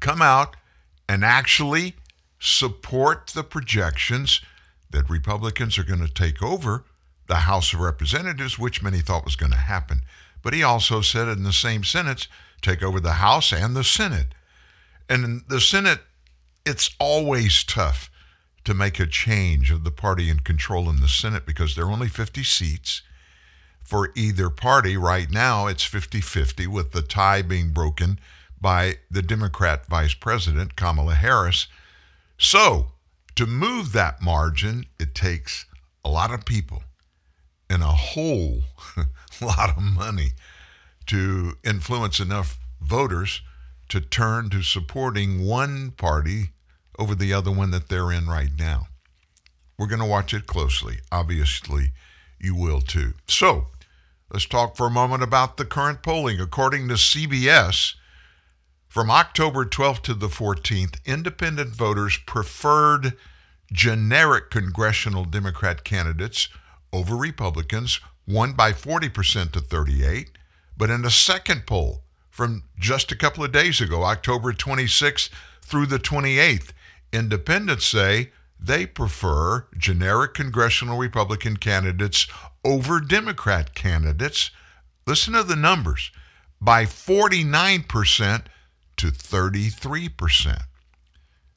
come 0.00 0.20
out 0.20 0.54
and 1.08 1.24
actually 1.24 1.94
support 2.38 3.28
the 3.28 3.42
projections 3.42 4.42
that 4.90 5.08
Republicans 5.08 5.78
are 5.78 5.84
going 5.84 6.06
to 6.06 6.12
take 6.12 6.42
over 6.42 6.84
the 7.30 7.36
House 7.36 7.72
of 7.72 7.78
Representatives, 7.78 8.58
which 8.58 8.82
many 8.82 8.98
thought 8.98 9.24
was 9.24 9.36
going 9.36 9.52
to 9.52 9.58
happen. 9.58 10.02
But 10.42 10.52
he 10.52 10.64
also 10.64 11.00
said 11.00 11.28
in 11.28 11.44
the 11.44 11.52
same 11.52 11.84
sentence, 11.84 12.26
take 12.60 12.82
over 12.82 12.98
the 12.98 13.12
House 13.12 13.52
and 13.52 13.76
the 13.76 13.84
Senate. 13.84 14.34
And 15.08 15.24
in 15.24 15.42
the 15.48 15.60
Senate, 15.60 16.00
it's 16.66 16.90
always 16.98 17.62
tough 17.62 18.10
to 18.64 18.74
make 18.74 18.98
a 18.98 19.06
change 19.06 19.70
of 19.70 19.84
the 19.84 19.92
party 19.92 20.28
in 20.28 20.40
control 20.40 20.90
in 20.90 21.00
the 21.00 21.06
Senate 21.06 21.46
because 21.46 21.76
there 21.76 21.84
are 21.84 21.92
only 21.92 22.08
50 22.08 22.42
seats 22.42 23.02
for 23.80 24.10
either 24.16 24.50
party. 24.50 24.96
Right 24.96 25.30
now, 25.30 25.68
it's 25.68 25.84
50 25.84 26.20
50, 26.20 26.66
with 26.66 26.90
the 26.90 27.00
tie 27.00 27.42
being 27.42 27.70
broken 27.70 28.18
by 28.60 28.96
the 29.08 29.22
Democrat 29.22 29.86
Vice 29.86 30.14
President, 30.14 30.74
Kamala 30.74 31.14
Harris. 31.14 31.68
So, 32.38 32.88
to 33.36 33.46
move 33.46 33.92
that 33.92 34.20
margin, 34.20 34.86
it 34.98 35.14
takes 35.14 35.66
a 36.04 36.10
lot 36.10 36.32
of 36.34 36.44
people 36.44 36.82
and 37.70 37.82
a 37.82 37.86
whole 37.86 38.62
lot 39.40 39.76
of 39.76 39.82
money 39.82 40.32
to 41.06 41.54
influence 41.64 42.18
enough 42.18 42.58
voters 42.82 43.40
to 43.88 44.00
turn 44.00 44.50
to 44.50 44.62
supporting 44.62 45.46
one 45.46 45.92
party 45.92 46.50
over 46.98 47.14
the 47.14 47.32
other 47.32 47.50
one 47.50 47.70
that 47.70 47.88
they're 47.88 48.12
in 48.12 48.26
right 48.26 48.50
now. 48.58 48.88
We're 49.78 49.86
going 49.86 50.00
to 50.00 50.06
watch 50.06 50.34
it 50.34 50.46
closely. 50.46 50.98
Obviously, 51.10 51.92
you 52.38 52.54
will 52.54 52.80
too. 52.80 53.14
So, 53.26 53.68
let's 54.30 54.46
talk 54.46 54.76
for 54.76 54.86
a 54.86 54.90
moment 54.90 55.22
about 55.22 55.56
the 55.56 55.64
current 55.64 56.02
polling. 56.02 56.40
According 56.40 56.88
to 56.88 56.94
CBS, 56.94 57.94
from 58.88 59.10
October 59.10 59.64
12th 59.64 60.02
to 60.02 60.14
the 60.14 60.28
14th, 60.28 60.98
independent 61.06 61.70
voters 61.70 62.18
preferred 62.26 63.16
generic 63.72 64.50
congressional 64.50 65.24
Democrat 65.24 65.84
candidates 65.84 66.48
over 66.92 67.16
Republicans, 67.16 68.00
won 68.26 68.52
by 68.52 68.72
40% 68.72 69.52
to 69.52 69.60
38. 69.60 70.30
But 70.76 70.90
in 70.90 71.04
a 71.04 71.10
second 71.10 71.66
poll 71.66 72.02
from 72.30 72.64
just 72.78 73.12
a 73.12 73.16
couple 73.16 73.44
of 73.44 73.52
days 73.52 73.80
ago, 73.80 74.04
October 74.04 74.52
26th 74.52 75.28
through 75.62 75.86
the 75.86 75.98
28th, 75.98 76.70
independents 77.12 77.86
say 77.86 78.30
they 78.58 78.86
prefer 78.86 79.66
generic 79.76 80.34
congressional 80.34 80.98
Republican 80.98 81.56
candidates 81.56 82.26
over 82.64 83.00
Democrat 83.00 83.74
candidates. 83.74 84.50
Listen 85.06 85.34
to 85.34 85.42
the 85.42 85.56
numbers 85.56 86.10
by 86.60 86.84
49% 86.84 88.44
to 88.96 89.06
33%. 89.06 90.62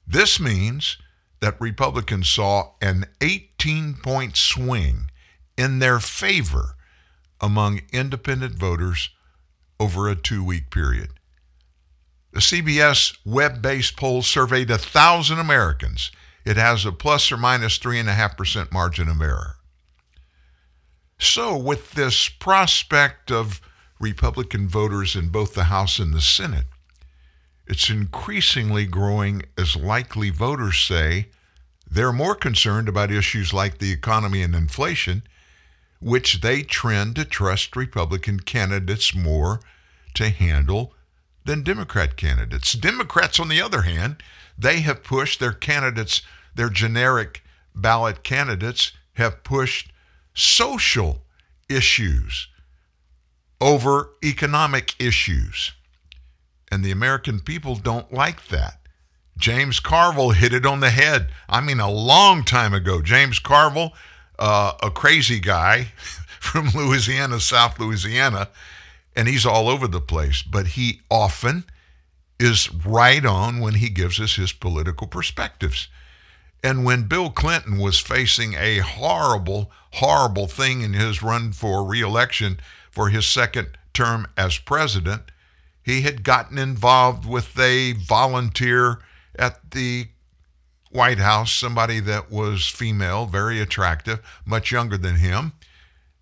This 0.07 0.39
means 0.39 0.97
that 1.41 1.59
Republicans 1.59 2.29
saw 2.29 2.71
an 2.81 3.05
18 3.21 3.95
point 3.95 4.37
swing 4.37 5.09
in 5.57 5.79
their 5.79 5.99
favor 5.99 6.75
among 7.41 7.81
independent 7.91 8.55
voters 8.55 9.09
over 9.79 10.09
a 10.09 10.15
two 10.15 10.43
week 10.43 10.69
period. 10.71 11.09
The 12.31 12.39
CBS 12.39 13.17
web 13.25 13.61
based 13.61 13.95
poll 13.95 14.23
surveyed 14.23 14.69
1,000 14.69 15.37
Americans. 15.37 16.11
It 16.45 16.57
has 16.57 16.85
a 16.85 16.91
plus 16.91 17.31
or 17.31 17.37
minus 17.37 17.77
3.5% 17.77 18.71
margin 18.71 19.07
of 19.07 19.21
error. 19.21 19.57
So, 21.19 21.55
with 21.55 21.91
this 21.91 22.27
prospect 22.27 23.31
of 23.31 23.61
Republican 23.99 24.67
voters 24.67 25.15
in 25.15 25.29
both 25.29 25.53
the 25.53 25.65
House 25.65 25.99
and 25.99 26.13
the 26.13 26.21
Senate, 26.21 26.65
it's 27.67 27.89
increasingly 27.89 28.85
growing 28.85 29.43
as 29.57 29.75
likely 29.75 30.29
voters 30.29 30.79
say 30.79 31.29
they're 31.89 32.11
more 32.11 32.35
concerned 32.35 32.89
about 32.89 33.11
issues 33.11 33.53
like 33.53 33.77
the 33.77 33.91
economy 33.91 34.41
and 34.41 34.55
inflation 34.55 35.23
which 36.03 36.41
they 36.41 36.61
trend 36.63 37.15
to 37.15 37.25
trust 37.25 37.75
Republican 37.75 38.39
candidates 38.39 39.15
more 39.15 39.61
to 40.13 40.29
handle 40.29 40.93
than 41.45 41.63
Democrat 41.63 42.17
candidates. 42.17 42.73
Democrats, 42.73 43.39
on 43.39 43.47
the 43.47 43.61
other 43.61 43.83
hand, 43.83 44.17
they 44.57 44.81
have 44.81 45.03
pushed 45.03 45.39
their 45.39 45.53
candidates, 45.53 46.21
their 46.55 46.69
generic 46.69 47.43
ballot 47.73 48.23
candidates, 48.23 48.91
have 49.13 49.43
pushed 49.43 49.91
social 50.33 51.21
issues 51.69 52.47
over 53.61 54.09
economic 54.23 54.95
issues. 54.99 55.71
And 56.71 56.83
the 56.83 56.91
American 56.91 57.39
people 57.39 57.75
don't 57.75 58.11
like 58.11 58.47
that. 58.47 58.79
James 59.37 59.79
Carville 59.79 60.31
hit 60.31 60.53
it 60.53 60.65
on 60.65 60.79
the 60.79 60.89
head. 60.89 61.29
I 61.47 61.61
mean, 61.61 61.79
a 61.79 61.89
long 61.89 62.43
time 62.43 62.73
ago. 62.73 63.01
James 63.01 63.39
Carville 63.39 63.93
uh, 64.43 64.73
a 64.83 64.91
crazy 64.91 65.39
guy 65.39 65.87
from 66.41 66.69
Louisiana, 66.75 67.39
South 67.39 67.79
Louisiana, 67.79 68.49
and 69.15 69.29
he's 69.29 69.45
all 69.45 69.69
over 69.69 69.87
the 69.87 70.01
place. 70.01 70.41
But 70.41 70.67
he 70.67 70.99
often 71.09 71.63
is 72.39 72.69
right 72.73 73.25
on 73.25 73.61
when 73.61 73.75
he 73.75 73.87
gives 73.87 74.19
us 74.19 74.35
his 74.35 74.51
political 74.51 75.07
perspectives. 75.07 75.87
And 76.61 76.83
when 76.83 77.07
Bill 77.07 77.29
Clinton 77.29 77.77
was 77.77 77.99
facing 77.99 78.55
a 78.55 78.79
horrible, 78.79 79.71
horrible 79.91 80.47
thing 80.47 80.81
in 80.81 80.91
his 80.91 81.23
run 81.23 81.53
for 81.53 81.85
reelection 81.85 82.59
for 82.91 83.07
his 83.07 83.25
second 83.25 83.77
term 83.93 84.27
as 84.35 84.57
president, 84.57 85.31
he 85.83 86.01
had 86.01 86.23
gotten 86.23 86.57
involved 86.57 87.25
with 87.25 87.57
a 87.57 87.93
volunteer 87.93 88.99
at 89.37 89.71
the 89.71 90.07
White 90.93 91.17
House, 91.17 91.51
somebody 91.51 91.99
that 92.01 92.31
was 92.31 92.67
female, 92.67 93.25
very 93.25 93.59
attractive, 93.59 94.19
much 94.45 94.71
younger 94.71 94.97
than 94.97 95.15
him, 95.15 95.53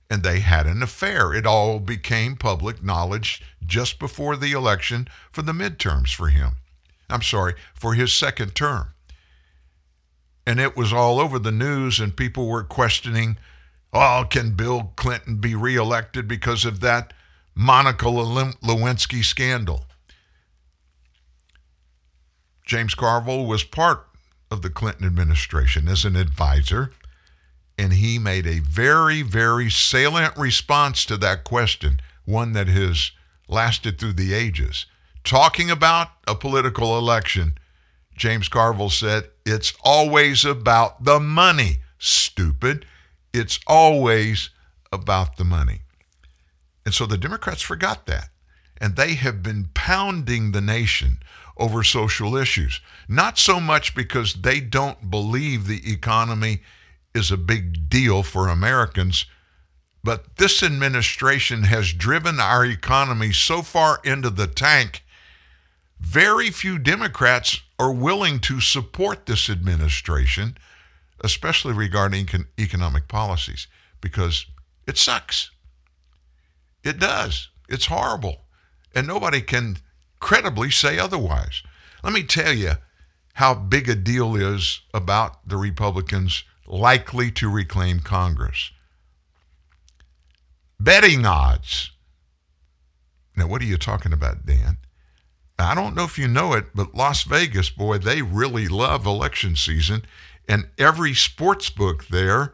and 0.09 0.23
they 0.23 0.39
had 0.39 0.65
an 0.65 0.81
affair. 0.81 1.33
It 1.33 1.45
all 1.45 1.79
became 1.79 2.35
public 2.37 2.81
knowledge 2.81 3.41
just 3.65 3.99
before 3.99 4.37
the 4.37 4.53
election 4.53 5.07
for 5.31 5.41
the 5.41 5.51
midterms 5.51 6.15
for 6.15 6.29
him. 6.29 6.53
I'm 7.09 7.21
sorry, 7.21 7.55
for 7.73 7.93
his 7.95 8.13
second 8.13 8.55
term. 8.55 8.93
And 10.47 10.59
it 10.59 10.77
was 10.77 10.93
all 10.93 11.19
over 11.19 11.37
the 11.37 11.51
news, 11.51 11.99
and 11.99 12.15
people 12.15 12.47
were 12.47 12.63
questioning 12.63 13.37
oh, 13.93 14.25
can 14.29 14.51
Bill 14.51 14.93
Clinton 14.95 15.35
be 15.35 15.53
reelected 15.53 16.25
because 16.25 16.63
of 16.63 16.79
that 16.79 17.11
Monica 17.53 18.05
Lewinsky 18.05 19.21
scandal? 19.21 19.85
James 22.65 22.95
Carville 22.95 23.45
was 23.45 23.65
part 23.65 24.07
of 24.51 24.61
the 24.61 24.69
Clinton 24.69 25.07
administration 25.07 25.87
as 25.87 26.03
an 26.03 26.15
advisor, 26.15 26.91
and 27.77 27.93
he 27.93 28.19
made 28.19 28.45
a 28.45 28.59
very, 28.59 29.21
very 29.21 29.69
salient 29.69 30.35
response 30.37 31.05
to 31.05 31.17
that 31.17 31.43
question, 31.43 32.01
one 32.25 32.51
that 32.53 32.67
has 32.67 33.11
lasted 33.47 33.97
through 33.97 34.13
the 34.13 34.33
ages. 34.33 34.85
Talking 35.23 35.71
about 35.71 36.09
a 36.27 36.35
political 36.35 36.97
election, 36.97 37.57
James 38.15 38.47
Carville 38.47 38.89
said, 38.89 39.29
It's 39.45 39.73
always 39.83 40.45
about 40.45 41.05
the 41.05 41.19
money, 41.19 41.77
stupid. 41.97 42.85
It's 43.33 43.59
always 43.65 44.49
about 44.91 45.37
the 45.37 45.45
money. 45.45 45.81
And 46.85 46.93
so 46.93 47.05
the 47.05 47.17
Democrats 47.17 47.61
forgot 47.61 48.05
that. 48.07 48.29
And 48.79 48.95
they 48.95 49.13
have 49.13 49.43
been 49.43 49.69
pounding 49.73 50.51
the 50.51 50.61
nation 50.61 51.19
over 51.57 51.83
social 51.83 52.35
issues. 52.35 52.81
Not 53.07 53.37
so 53.37 53.59
much 53.59 53.95
because 53.95 54.33
they 54.35 54.59
don't 54.59 55.09
believe 55.09 55.67
the 55.67 55.91
economy 55.91 56.61
is 57.13 57.31
a 57.31 57.37
big 57.37 57.89
deal 57.89 58.23
for 58.23 58.47
Americans, 58.47 59.25
but 60.03 60.37
this 60.37 60.63
administration 60.63 61.63
has 61.63 61.93
driven 61.93 62.39
our 62.39 62.65
economy 62.65 63.31
so 63.31 63.61
far 63.61 63.99
into 64.03 64.29
the 64.29 64.47
tank. 64.47 65.03
Very 65.99 66.49
few 66.49 66.79
Democrats 66.79 67.61
are 67.77 67.91
willing 67.91 68.39
to 68.39 68.59
support 68.59 69.25
this 69.25 69.49
administration, 69.49 70.57
especially 71.23 71.73
regarding 71.73 72.27
economic 72.59 73.07
policies, 73.07 73.67
because 73.99 74.47
it 74.87 74.97
sucks. 74.97 75.51
It 76.83 76.97
does. 76.97 77.49
It's 77.69 77.85
horrible. 77.85 78.41
And 78.95 79.05
nobody 79.05 79.41
can 79.41 79.77
credibly 80.21 80.71
say 80.71 80.97
otherwise. 80.97 81.61
Let 82.01 82.13
me 82.13 82.23
tell 82.23 82.53
you 82.53 82.73
how 83.33 83.53
big 83.53 83.89
a 83.89 83.95
deal 83.95 84.35
is 84.35 84.81
about 84.93 85.47
the 85.47 85.57
Republicans 85.57 86.45
likely 86.65 87.31
to 87.31 87.49
reclaim 87.49 87.99
Congress. 87.99 88.71
Betting 90.79 91.25
odds. 91.25 91.91
Now, 93.35 93.47
what 93.47 93.61
are 93.61 93.65
you 93.65 93.77
talking 93.77 94.13
about, 94.13 94.45
Dan? 94.45 94.77
I 95.59 95.75
don't 95.75 95.95
know 95.95 96.03
if 96.03 96.17
you 96.17 96.27
know 96.27 96.53
it, 96.53 96.67
but 96.73 96.95
Las 96.95 97.23
Vegas, 97.23 97.69
boy, 97.69 97.97
they 97.97 98.21
really 98.21 98.67
love 98.67 99.05
election 99.05 99.55
season, 99.55 100.03
and 100.47 100.69
every 100.77 101.13
sports 101.13 101.69
book 101.69 102.07
there 102.07 102.53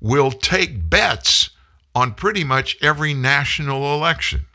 will 0.00 0.30
take 0.30 0.88
bets 0.88 1.50
on 1.94 2.14
pretty 2.14 2.44
much 2.44 2.76
every 2.80 3.12
national 3.12 3.94
election. 3.94 4.46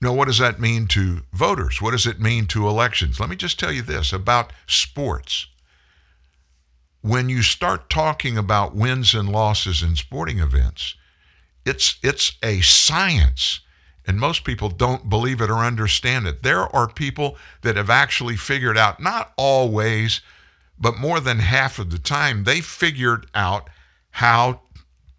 Now, 0.00 0.12
what 0.12 0.26
does 0.26 0.38
that 0.38 0.60
mean 0.60 0.86
to 0.88 1.22
voters? 1.32 1.82
What 1.82 1.90
does 1.90 2.06
it 2.06 2.20
mean 2.20 2.46
to 2.46 2.68
elections? 2.68 3.18
Let 3.18 3.28
me 3.28 3.36
just 3.36 3.58
tell 3.58 3.72
you 3.72 3.82
this 3.82 4.12
about 4.12 4.52
sports. 4.66 5.46
When 7.00 7.28
you 7.28 7.42
start 7.42 7.90
talking 7.90 8.38
about 8.38 8.74
wins 8.74 9.14
and 9.14 9.28
losses 9.28 9.82
in 9.82 9.96
sporting 9.96 10.38
events, 10.38 10.94
it's, 11.64 11.98
it's 12.02 12.36
a 12.42 12.60
science, 12.60 13.60
and 14.06 14.18
most 14.18 14.44
people 14.44 14.68
don't 14.68 15.08
believe 15.08 15.40
it 15.40 15.50
or 15.50 15.58
understand 15.58 16.26
it. 16.26 16.42
There 16.42 16.74
are 16.74 16.88
people 16.88 17.36
that 17.62 17.76
have 17.76 17.90
actually 17.90 18.36
figured 18.36 18.78
out, 18.78 19.00
not 19.00 19.32
always, 19.36 20.20
but 20.78 20.98
more 20.98 21.18
than 21.18 21.40
half 21.40 21.78
of 21.78 21.90
the 21.90 21.98
time, 21.98 22.44
they 22.44 22.60
figured 22.60 23.26
out 23.34 23.68
how 24.12 24.62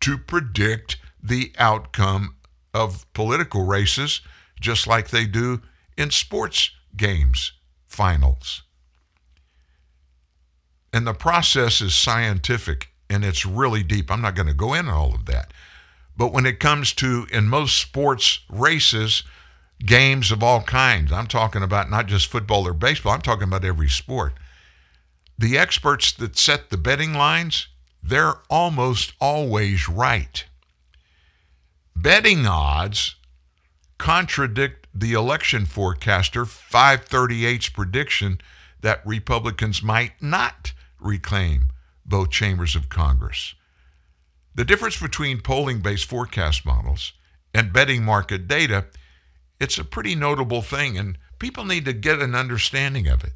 to 0.02 0.18
predict 0.18 0.98
the 1.22 1.52
outcome 1.58 2.36
of 2.74 3.12
political 3.14 3.66
races 3.66 4.22
just 4.60 4.88
like 4.88 5.10
they 5.10 5.26
do 5.26 5.62
in 5.98 6.12
sports 6.12 6.72
games 6.96 7.54
finals. 7.88 8.64
And 10.92 11.06
the 11.06 11.14
process 11.14 11.82
is 11.82 11.94
scientific 11.94 12.90
and 13.10 13.24
it's 13.26 13.46
really 13.46 13.84
deep. 13.84 14.12
I'm 14.12 14.22
not 14.22 14.36
going 14.36 14.48
to 14.48 14.54
go 14.54 14.74
into 14.74 14.92
all 14.92 15.14
of 15.14 15.26
that. 15.26 15.54
But 16.16 16.34
when 16.34 16.46
it 16.46 16.60
comes 16.60 16.94
to, 16.96 17.28
in 17.32 17.48
most 17.48 17.78
sports 17.78 18.40
races, 18.50 19.24
games 19.86 20.32
of 20.32 20.44
all 20.44 20.62
kinds, 20.62 21.12
I'm 21.12 21.28
talking 21.28 21.64
about 21.64 21.90
not 21.90 22.08
just 22.08 22.28
football 22.28 22.68
or 22.68 22.74
baseball, 22.74 23.14
I'm 23.14 23.22
talking 23.22 23.48
about 23.48 23.64
every 23.64 23.90
sport. 23.90 24.34
The 25.38 25.58
experts 25.58 26.12
that 26.14 26.38
set 26.38 26.70
the 26.70 26.78
betting 26.78 27.14
lines, 27.14 27.70
they're 28.04 28.36
almost 28.50 29.14
always 29.22 29.88
right. 29.88 30.44
Betting 31.96 32.46
odds 32.46 33.16
contradict 34.00 34.88
the 34.96 35.14
election 35.14 35.68
forecaster 35.68 36.46
538's 36.46 37.70
prediction 37.70 38.42
that 38.82 39.06
Republicans 39.06 39.84
might 39.84 40.14
not 40.22 40.74
reclaim 41.00 41.68
both 42.06 42.32
chambers 42.32 42.76
of 42.76 42.90
Congress. 42.90 43.54
The 44.56 44.66
difference 44.66 45.00
between 45.00 45.42
polling-based 45.42 46.06
forecast 46.06 46.66
models 46.66 47.14
and 47.54 47.72
betting 47.72 48.04
market 48.04 48.48
data, 48.48 48.86
it's 49.60 49.78
a 49.78 49.84
pretty 49.84 50.16
notable 50.16 50.62
thing 50.62 50.98
and 50.98 51.18
people 51.38 51.66
need 51.66 51.86
to 51.86 51.94
get 51.94 52.20
an 52.20 52.34
understanding 52.34 53.08
of 53.08 53.24
it. 53.24 53.34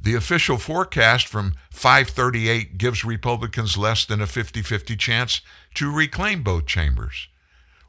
The 0.00 0.14
official 0.14 0.58
forecast 0.58 1.28
from 1.28 1.54
538 1.70 2.76
gives 2.76 3.04
Republicans 3.04 3.78
less 3.78 4.04
than 4.04 4.20
a 4.20 4.26
50 4.26 4.60
50 4.60 4.96
chance 4.96 5.40
to 5.74 5.90
reclaim 5.90 6.42
both 6.42 6.66
chambers, 6.66 7.28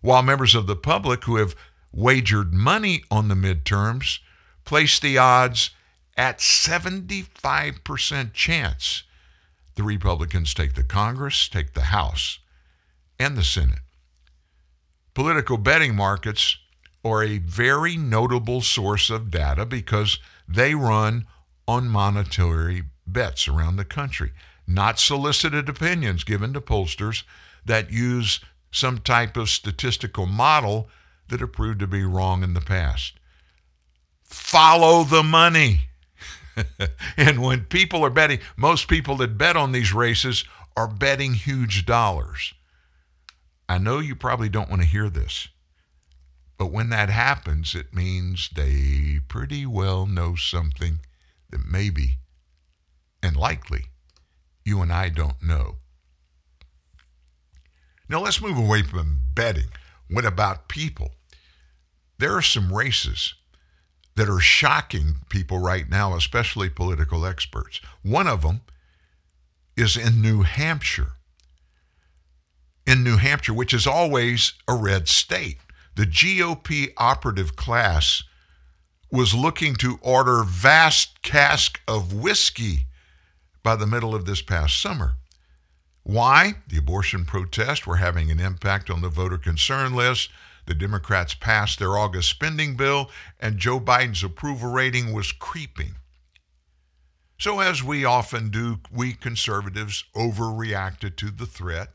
while 0.01 0.21
members 0.21 0.55
of 0.55 0.65
the 0.65 0.77
public 0.77 1.25
who 1.25 1.35
have 1.37 1.55
wagered 1.95 2.53
money 2.53 3.03
on 3.09 3.29
the 3.29 3.35
midterms 3.35 4.19
placed 4.65 5.01
the 5.01 5.17
odds 5.17 5.71
at 6.17 6.39
75% 6.39 8.33
chance 8.33 9.03
the 9.75 9.83
Republicans 9.83 10.53
take 10.53 10.73
the 10.73 10.83
Congress, 10.83 11.47
take 11.49 11.73
the 11.73 11.81
House, 11.81 12.39
and 13.19 13.37
the 13.37 13.43
Senate. 13.43 13.79
Political 15.13 15.57
betting 15.57 15.95
markets 15.95 16.57
are 17.03 17.23
a 17.23 17.37
very 17.37 17.97
notable 17.97 18.61
source 18.61 19.09
of 19.09 19.31
data 19.31 19.65
because 19.65 20.17
they 20.47 20.73
run 20.75 21.25
on 21.67 21.87
monetary 21.87 22.83
bets 23.05 23.47
around 23.47 23.75
the 23.75 23.85
country, 23.85 24.31
not 24.67 24.99
solicited 24.99 25.69
opinions 25.69 26.23
given 26.23 26.53
to 26.53 26.61
pollsters 26.61 27.23
that 27.65 27.91
use 27.91 28.39
some 28.71 28.97
type 28.97 29.37
of 29.37 29.49
statistical 29.49 30.25
model 30.25 30.89
that 31.29 31.39
have 31.39 31.53
proved 31.53 31.79
to 31.79 31.87
be 31.87 32.03
wrong 32.03 32.43
in 32.43 32.53
the 32.53 32.61
past. 32.61 33.13
Follow 34.23 35.03
the 35.03 35.23
money. 35.23 35.89
and 37.17 37.41
when 37.41 37.65
people 37.65 38.03
are 38.03 38.09
betting, 38.09 38.39
most 38.55 38.87
people 38.87 39.17
that 39.17 39.37
bet 39.37 39.57
on 39.57 39.71
these 39.71 39.93
races 39.93 40.45
are 40.77 40.87
betting 40.87 41.33
huge 41.33 41.85
dollars. 41.85 42.53
I 43.67 43.77
know 43.77 43.99
you 43.99 44.15
probably 44.15 44.49
don't 44.49 44.69
want 44.69 44.81
to 44.81 44.87
hear 44.87 45.09
this, 45.09 45.47
but 46.57 46.71
when 46.71 46.89
that 46.89 47.09
happens, 47.09 47.75
it 47.75 47.93
means 47.93 48.49
they 48.55 49.19
pretty 49.27 49.65
well 49.65 50.05
know 50.05 50.35
something 50.35 50.99
that 51.49 51.65
maybe 51.65 52.19
and 53.21 53.35
likely 53.35 53.85
you 54.65 54.81
and 54.81 54.91
I 54.91 55.09
don't 55.09 55.41
know. 55.41 55.77
Now 58.09 58.19
let's 58.19 58.41
move 58.41 58.57
away 58.57 58.81
from 58.81 59.21
betting. 59.33 59.69
What 60.09 60.25
about 60.25 60.67
people? 60.67 61.11
There 62.17 62.35
are 62.35 62.41
some 62.41 62.73
races 62.73 63.33
that 64.15 64.29
are 64.29 64.39
shocking 64.39 65.17
people 65.29 65.59
right 65.59 65.89
now, 65.89 66.15
especially 66.15 66.69
political 66.69 67.25
experts. 67.25 67.81
One 68.01 68.27
of 68.27 68.41
them 68.41 68.61
is 69.75 69.97
in 69.97 70.21
New 70.21 70.43
Hampshire. 70.43 71.13
In 72.87 73.03
New 73.03 73.17
Hampshire, 73.17 73.53
which 73.53 73.73
is 73.73 73.87
always 73.87 74.53
a 74.67 74.75
red 74.75 75.07
state, 75.07 75.57
the 75.95 76.05
GOP 76.05 76.93
operative 76.97 77.55
class 77.55 78.23
was 79.11 79.33
looking 79.33 79.75
to 79.75 79.99
order 80.01 80.43
vast 80.43 81.21
cask 81.21 81.81
of 81.87 82.13
whiskey 82.13 82.85
by 83.63 83.75
the 83.75 83.87
middle 83.87 84.13
of 84.13 84.25
this 84.25 84.41
past 84.41 84.79
summer. 84.79 85.15
Why? 86.05 86.57
The 86.67 86.77
abortion 86.77 87.25
protests 87.25 87.87
were 87.87 87.95
having 87.95 88.29
an 88.29 88.39
impact 88.39 88.91
on 88.91 89.01
the 89.01 89.09
voter 89.09 89.39
concern 89.39 89.95
list. 89.95 90.29
The 90.67 90.75
Democrats 90.75 91.33
passed 91.33 91.79
their 91.79 91.97
August 91.97 92.29
spending 92.29 92.75
bill, 92.77 93.09
and 93.39 93.57
Joe 93.57 93.79
Biden's 93.79 94.23
approval 94.23 94.71
rating 94.71 95.13
was 95.13 95.31
creeping. 95.31 95.95
So, 97.39 97.59
as 97.59 97.83
we 97.83 98.05
often 98.05 98.51
do, 98.51 98.81
we 98.91 99.13
conservatives 99.13 100.03
overreacted 100.15 101.15
to 101.15 101.31
the 101.31 101.47
threat, 101.47 101.89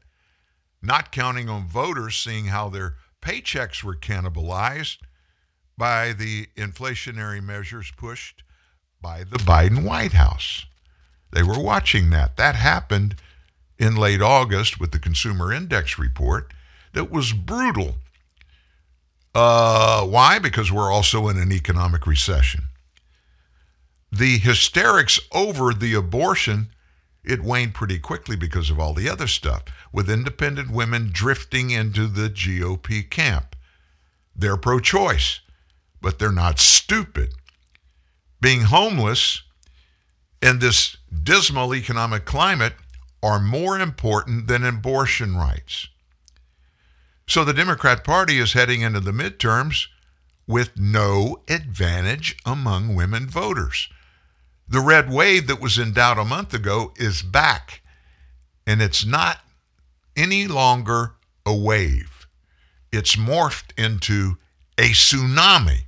not 0.83 1.13
counting 1.13 1.49
on 1.49 1.69
voters 1.69 2.19
seeing 2.19 2.47
how 2.47 2.69
their 2.69 2.97
paychecks 3.23 3.85
were 3.85 3.95
cannibalized 3.95 4.99
by 5.79 6.13
the 6.13 6.47
inflationary 6.57 7.41
measures 7.41 7.93
pushed 7.97 8.43
by 9.01 9.23
the 9.23 9.39
Biden 9.39 9.85
White 9.85 10.15
House. 10.15 10.67
They 11.31 11.45
were 11.45 11.63
watching 11.63 12.11
that. 12.11 12.37
That 12.37 12.57
happened 12.57 13.15
in 13.81 13.97
late 13.97 14.23
August 14.23 14.79
with 14.79 14.93
the 14.93 15.01
Consumer 15.01 15.53
Index 15.53 15.99
report 15.99 16.53
that 16.93 17.11
was 17.11 17.33
brutal 17.33 17.97
uh, 19.35 20.05
why? 20.07 20.39
Because 20.39 20.73
we're 20.73 20.91
also 20.93 21.29
in 21.29 21.39
an 21.39 21.53
economic 21.53 22.07
recession. 22.07 22.65
the 24.13 24.39
hysterics 24.39 25.21
over 25.33 25.73
the 25.73 25.95
abortion 25.95 26.69
it 27.25 27.43
waned 27.43 27.75
pretty 27.75 27.99
quickly 27.99 28.37
because 28.37 28.71
of 28.71 28.81
all 28.81 28.95
the 28.95 29.09
other 29.09 29.27
stuff, 29.27 29.65
with 29.93 30.11
independent 30.11 30.71
women 30.71 31.11
drifting 31.13 31.71
into 31.71 32.07
the 32.07 32.31
GOP 32.31 33.09
camp. 33.11 33.57
They're 34.35 34.57
pro 34.57 34.81
choice, 34.81 35.41
but 36.01 36.19
they're 36.19 36.33
not 36.33 36.59
stupid. 36.59 37.35
Being 38.41 38.63
homeless 38.63 39.43
in 40.43 40.61
this 40.61 40.97
dismal 41.23 41.75
economic 41.75 42.25
climate 42.25 42.75
are 43.23 43.41
more 43.41 43.79
important 43.79 44.47
than 44.47 44.65
abortion 44.65 45.37
rights. 45.37 45.89
So 47.27 47.45
the 47.45 47.53
Democrat 47.53 48.03
Party 48.03 48.39
is 48.39 48.55
heading 48.55 48.81
into 48.81 49.01
the 49.01 49.13
midterms 49.13 49.87
with 50.47 50.77
no 50.77 51.43
advantage 51.49 52.37
among 52.45 52.95
women 52.95 53.29
voters. 53.29 53.89
The 54.69 54.81
red 54.81 55.11
wave 55.11 55.47
that 55.47 55.61
was 55.61 55.79
in 55.79 55.93
doubt 55.93 56.19
a 56.19 56.25
month 56.25 56.55
ago 56.55 56.93
is 56.97 57.23
back, 57.23 57.83
and 58.67 58.81
it's 58.83 59.05
not 59.05 59.39
any 60.17 60.47
longer 60.47 61.15
a 61.47 61.55
wave. 61.55 62.27
It's 62.93 63.17
morphed 63.17 63.79
into 63.79 64.39
a 64.77 64.91
tsunami. 64.91 65.85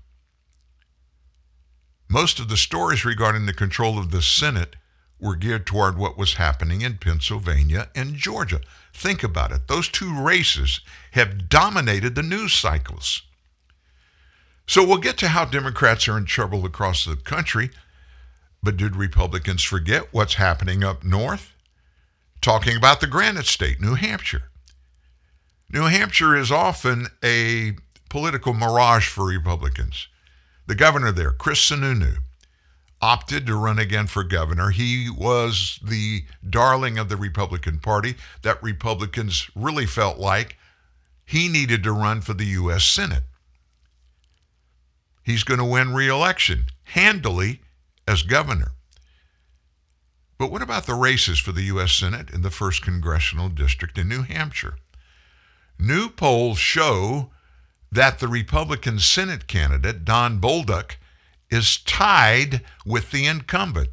Most 2.08 2.38
of 2.38 2.48
the 2.48 2.56
stories 2.56 3.04
regarding 3.04 3.46
the 3.46 3.52
control 3.52 3.98
of 3.98 4.10
the 4.10 4.22
Senate 4.22 4.76
were 5.22 5.36
geared 5.36 5.64
toward 5.64 5.96
what 5.96 6.18
was 6.18 6.34
happening 6.34 6.82
in 6.82 6.98
Pennsylvania 6.98 7.88
and 7.94 8.16
Georgia. 8.16 8.60
Think 8.92 9.22
about 9.22 9.52
it. 9.52 9.68
Those 9.68 9.88
two 9.88 10.14
races 10.22 10.82
have 11.12 11.48
dominated 11.48 12.14
the 12.14 12.22
news 12.22 12.52
cycles. 12.52 13.22
So 14.66 14.86
we'll 14.86 14.98
get 14.98 15.16
to 15.18 15.28
how 15.28 15.46
Democrats 15.46 16.06
are 16.08 16.18
in 16.18 16.26
trouble 16.26 16.66
across 16.66 17.06
the 17.06 17.16
country 17.16 17.70
but 18.62 18.76
did 18.76 18.94
Republicans 18.94 19.62
forget 19.62 20.12
what's 20.12 20.34
happening 20.34 20.84
up 20.84 21.02
north? 21.02 21.54
Talking 22.40 22.76
about 22.76 23.00
the 23.00 23.06
Granite 23.06 23.46
State, 23.46 23.80
New 23.80 23.94
Hampshire. 23.94 24.50
New 25.68 25.84
Hampshire 25.84 26.36
is 26.36 26.52
often 26.52 27.08
a 27.24 27.72
political 28.08 28.54
mirage 28.54 29.08
for 29.08 29.26
Republicans. 29.26 30.06
The 30.66 30.74
governor 30.74 31.10
there, 31.10 31.32
Chris 31.32 31.58
Sununu, 31.58 32.18
opted 33.02 33.44
to 33.46 33.56
run 33.56 33.80
again 33.80 34.06
for 34.06 34.22
governor. 34.22 34.70
He 34.70 35.10
was 35.10 35.80
the 35.82 36.22
darling 36.48 36.98
of 36.98 37.08
the 37.08 37.16
Republican 37.16 37.80
Party 37.80 38.14
that 38.42 38.62
Republicans 38.62 39.50
really 39.56 39.86
felt 39.86 40.18
like 40.18 40.56
he 41.24 41.48
needed 41.48 41.82
to 41.82 41.92
run 41.92 42.20
for 42.20 42.32
the 42.32 42.46
U.S. 42.46 42.84
Senate. 42.84 43.24
He's 45.24 45.44
going 45.44 45.58
to 45.58 45.64
win 45.64 45.92
re 45.92 46.08
election 46.08 46.66
handily 46.84 47.60
as 48.06 48.22
governor. 48.22 48.72
But 50.38 50.50
what 50.50 50.62
about 50.62 50.86
the 50.86 50.94
races 50.94 51.38
for 51.38 51.52
the 51.52 51.62
U.S. 51.64 51.92
Senate 51.92 52.30
in 52.30 52.42
the 52.42 52.48
1st 52.48 52.82
Congressional 52.82 53.48
District 53.48 53.96
in 53.98 54.08
New 54.08 54.22
Hampshire? 54.22 54.76
New 55.78 56.08
polls 56.08 56.58
show 56.58 57.30
that 57.90 58.18
the 58.18 58.28
Republican 58.28 58.98
Senate 58.98 59.46
candidate, 59.46 60.04
Don 60.04 60.40
Bolduc, 60.40 60.96
is 61.52 61.76
tied 61.76 62.62
with 62.86 63.10
the 63.10 63.26
incumbent, 63.26 63.90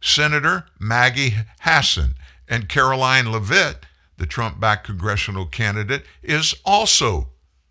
Senator 0.00 0.64
Maggie 0.80 1.34
Hassan, 1.60 2.14
and 2.48 2.68
Karoline 2.68 3.30
Leavitt, 3.30 3.84
the 4.16 4.26
Trump 4.26 4.58
backed 4.58 4.86
congressional 4.86 5.44
candidate, 5.44 6.04
is 6.22 6.54
also 6.64 7.28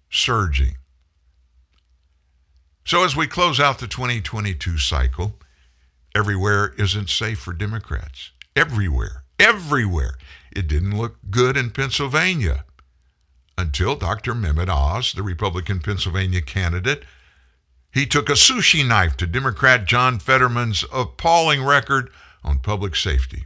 surging. 0.09 0.77
So, 2.85 3.03
as 3.03 3.15
we 3.15 3.27
close 3.27 3.59
out 3.59 3.79
the 3.79 3.87
2022 3.87 4.77
cycle, 4.77 5.39
everywhere 6.13 6.73
isn't 6.77 7.09
safe 7.09 7.39
for 7.39 7.53
Democrats. 7.53 8.31
Everywhere. 8.55 9.23
Everywhere. 9.39 10.17
It 10.51 10.67
didn't 10.67 10.97
look 10.97 11.15
good 11.31 11.57
in 11.57 11.71
Pennsylvania 11.71 12.65
until 13.57 13.95
Dr. 13.95 14.35
Mehmet 14.35 14.69
Oz, 14.69 15.13
the 15.13 15.23
Republican 15.23 15.79
Pennsylvania 15.79 16.41
candidate, 16.41 17.03
he 17.93 18.05
took 18.07 18.27
a 18.27 18.33
sushi 18.33 18.85
knife 18.85 19.15
to 19.17 19.27
Democrat 19.27 19.85
John 19.85 20.17
Fetterman's 20.17 20.83
appalling 20.91 21.63
record 21.63 22.09
on 22.43 22.57
public 22.59 22.95
safety. 22.95 23.45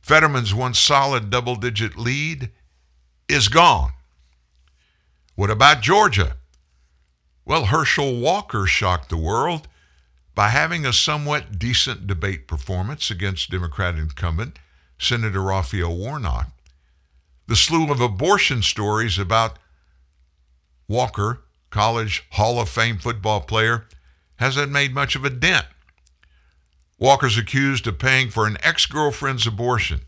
Fetterman's 0.00 0.54
once 0.54 0.78
solid 0.78 1.28
double 1.28 1.56
digit 1.56 1.96
lead 1.98 2.50
is 3.28 3.48
gone. 3.48 3.92
What 5.34 5.50
about 5.50 5.82
Georgia? 5.82 6.36
Well, 7.44 7.66
Herschel 7.66 8.20
Walker 8.20 8.66
shocked 8.66 9.08
the 9.08 9.16
world 9.16 9.66
by 10.34 10.50
having 10.50 10.86
a 10.86 10.92
somewhat 10.92 11.58
decent 11.58 12.06
debate 12.06 12.46
performance 12.46 13.10
against 13.10 13.50
Democrat 13.50 13.96
incumbent 13.96 14.58
Senator 14.98 15.42
Raphael 15.42 15.96
Warnock. 15.96 16.50
The 17.48 17.56
slew 17.56 17.90
of 17.90 18.00
abortion 18.00 18.62
stories 18.62 19.18
about 19.18 19.58
Walker, 20.86 21.42
college 21.72 22.24
Hall 22.32 22.60
of 22.60 22.68
Fame 22.68 22.98
football 22.98 23.40
player, 23.40 23.86
hasn't 24.36 24.70
made 24.70 24.94
much 24.94 25.16
of 25.16 25.24
a 25.24 25.30
dent. 25.30 25.66
Walker's 26.98 27.36
accused 27.36 27.88
of 27.88 27.98
paying 27.98 28.30
for 28.30 28.46
an 28.46 28.58
ex 28.62 28.86
girlfriend's 28.86 29.46
abortion, 29.46 30.02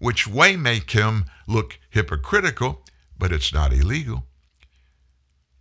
which 0.00 0.28
may 0.28 0.56
make 0.56 0.90
him 0.90 1.26
look 1.46 1.78
hypocritical, 1.90 2.82
but 3.16 3.30
it's 3.30 3.52
not 3.52 3.72
illegal. 3.72 4.24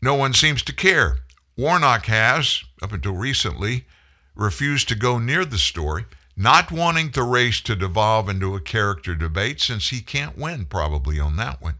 No 0.01 0.15
one 0.15 0.33
seems 0.33 0.63
to 0.63 0.73
care. 0.73 1.19
Warnock 1.57 2.05
has, 2.05 2.63
up 2.81 2.93
until 2.93 3.11
recently, 3.11 3.85
refused 4.33 4.87
to 4.87 4.95
go 4.95 5.19
near 5.19 5.43
the 5.43 5.57
story, 5.57 6.05
not 6.37 6.71
wanting 6.71 7.11
the 7.11 7.23
race 7.23 7.59
to 7.61 7.75
devolve 7.75 8.29
into 8.29 8.55
a 8.55 8.61
character 8.61 9.13
debate 9.13 9.59
since 9.59 9.89
he 9.89 9.99
can't 9.99 10.37
win 10.37 10.65
probably 10.65 11.19
on 11.19 11.35
that 11.35 11.61
one. 11.61 11.75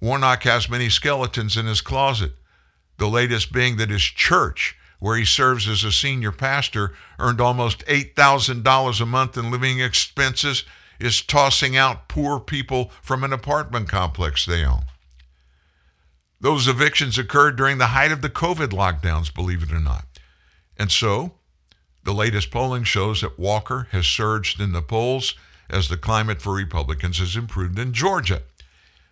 Warnock 0.00 0.44
has 0.44 0.68
many 0.68 0.88
skeletons 0.88 1.56
in 1.56 1.66
his 1.66 1.80
closet, 1.80 2.32
the 2.98 3.08
latest 3.08 3.52
being 3.52 3.76
that 3.76 3.90
his 3.90 4.02
church, 4.02 4.76
where 5.00 5.16
he 5.16 5.24
serves 5.24 5.68
as 5.68 5.84
a 5.84 5.92
senior 5.92 6.32
pastor, 6.32 6.94
earned 7.18 7.40
almost 7.40 7.84
$8,000 7.86 9.00
a 9.00 9.06
month 9.06 9.36
in 9.36 9.50
living 9.50 9.80
expenses, 9.80 10.64
is 11.00 11.22
tossing 11.22 11.76
out 11.76 12.08
poor 12.08 12.40
people 12.40 12.90
from 13.02 13.22
an 13.24 13.32
apartment 13.32 13.88
complex 13.88 14.44
they 14.44 14.64
own. 14.64 14.82
Those 16.40 16.68
evictions 16.68 17.18
occurred 17.18 17.56
during 17.56 17.78
the 17.78 17.88
height 17.88 18.12
of 18.12 18.22
the 18.22 18.30
COVID 18.30 18.68
lockdowns, 18.68 19.34
believe 19.34 19.62
it 19.62 19.72
or 19.72 19.80
not. 19.80 20.04
And 20.76 20.90
so, 20.90 21.34
the 22.04 22.14
latest 22.14 22.50
polling 22.50 22.84
shows 22.84 23.20
that 23.20 23.38
Walker 23.38 23.88
has 23.90 24.06
surged 24.06 24.60
in 24.60 24.72
the 24.72 24.82
polls 24.82 25.34
as 25.68 25.88
the 25.88 25.96
climate 25.96 26.40
for 26.40 26.54
Republicans 26.54 27.18
has 27.18 27.36
improved 27.36 27.78
in 27.78 27.92
Georgia. 27.92 28.42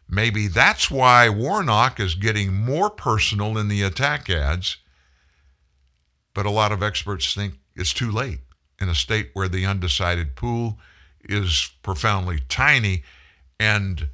Maybe 0.09 0.47
that's 0.47 0.91
why 0.91 1.29
Warnock 1.29 1.99
is 1.99 2.15
getting 2.15 2.55
more 2.55 2.91
personal 2.91 3.59
in 3.59 3.69
the 3.69 3.83
attack 3.83 4.31
ads. 4.31 4.77
But 6.35 6.47
a 6.47 6.51
lot 6.51 6.73
of 6.73 6.83
experts 6.83 7.35
think 7.35 7.55
it's 7.75 7.93
too 7.93 8.11
late 8.11 8.41
in 8.81 8.89
a 8.89 8.95
state 8.95 9.31
where 9.33 9.49
the 9.49 9.67
undecided 9.67 10.37
pool 10.37 10.79
is 11.25 11.71
profoundly 11.83 12.41
tiny 12.49 13.03
and 13.59 14.09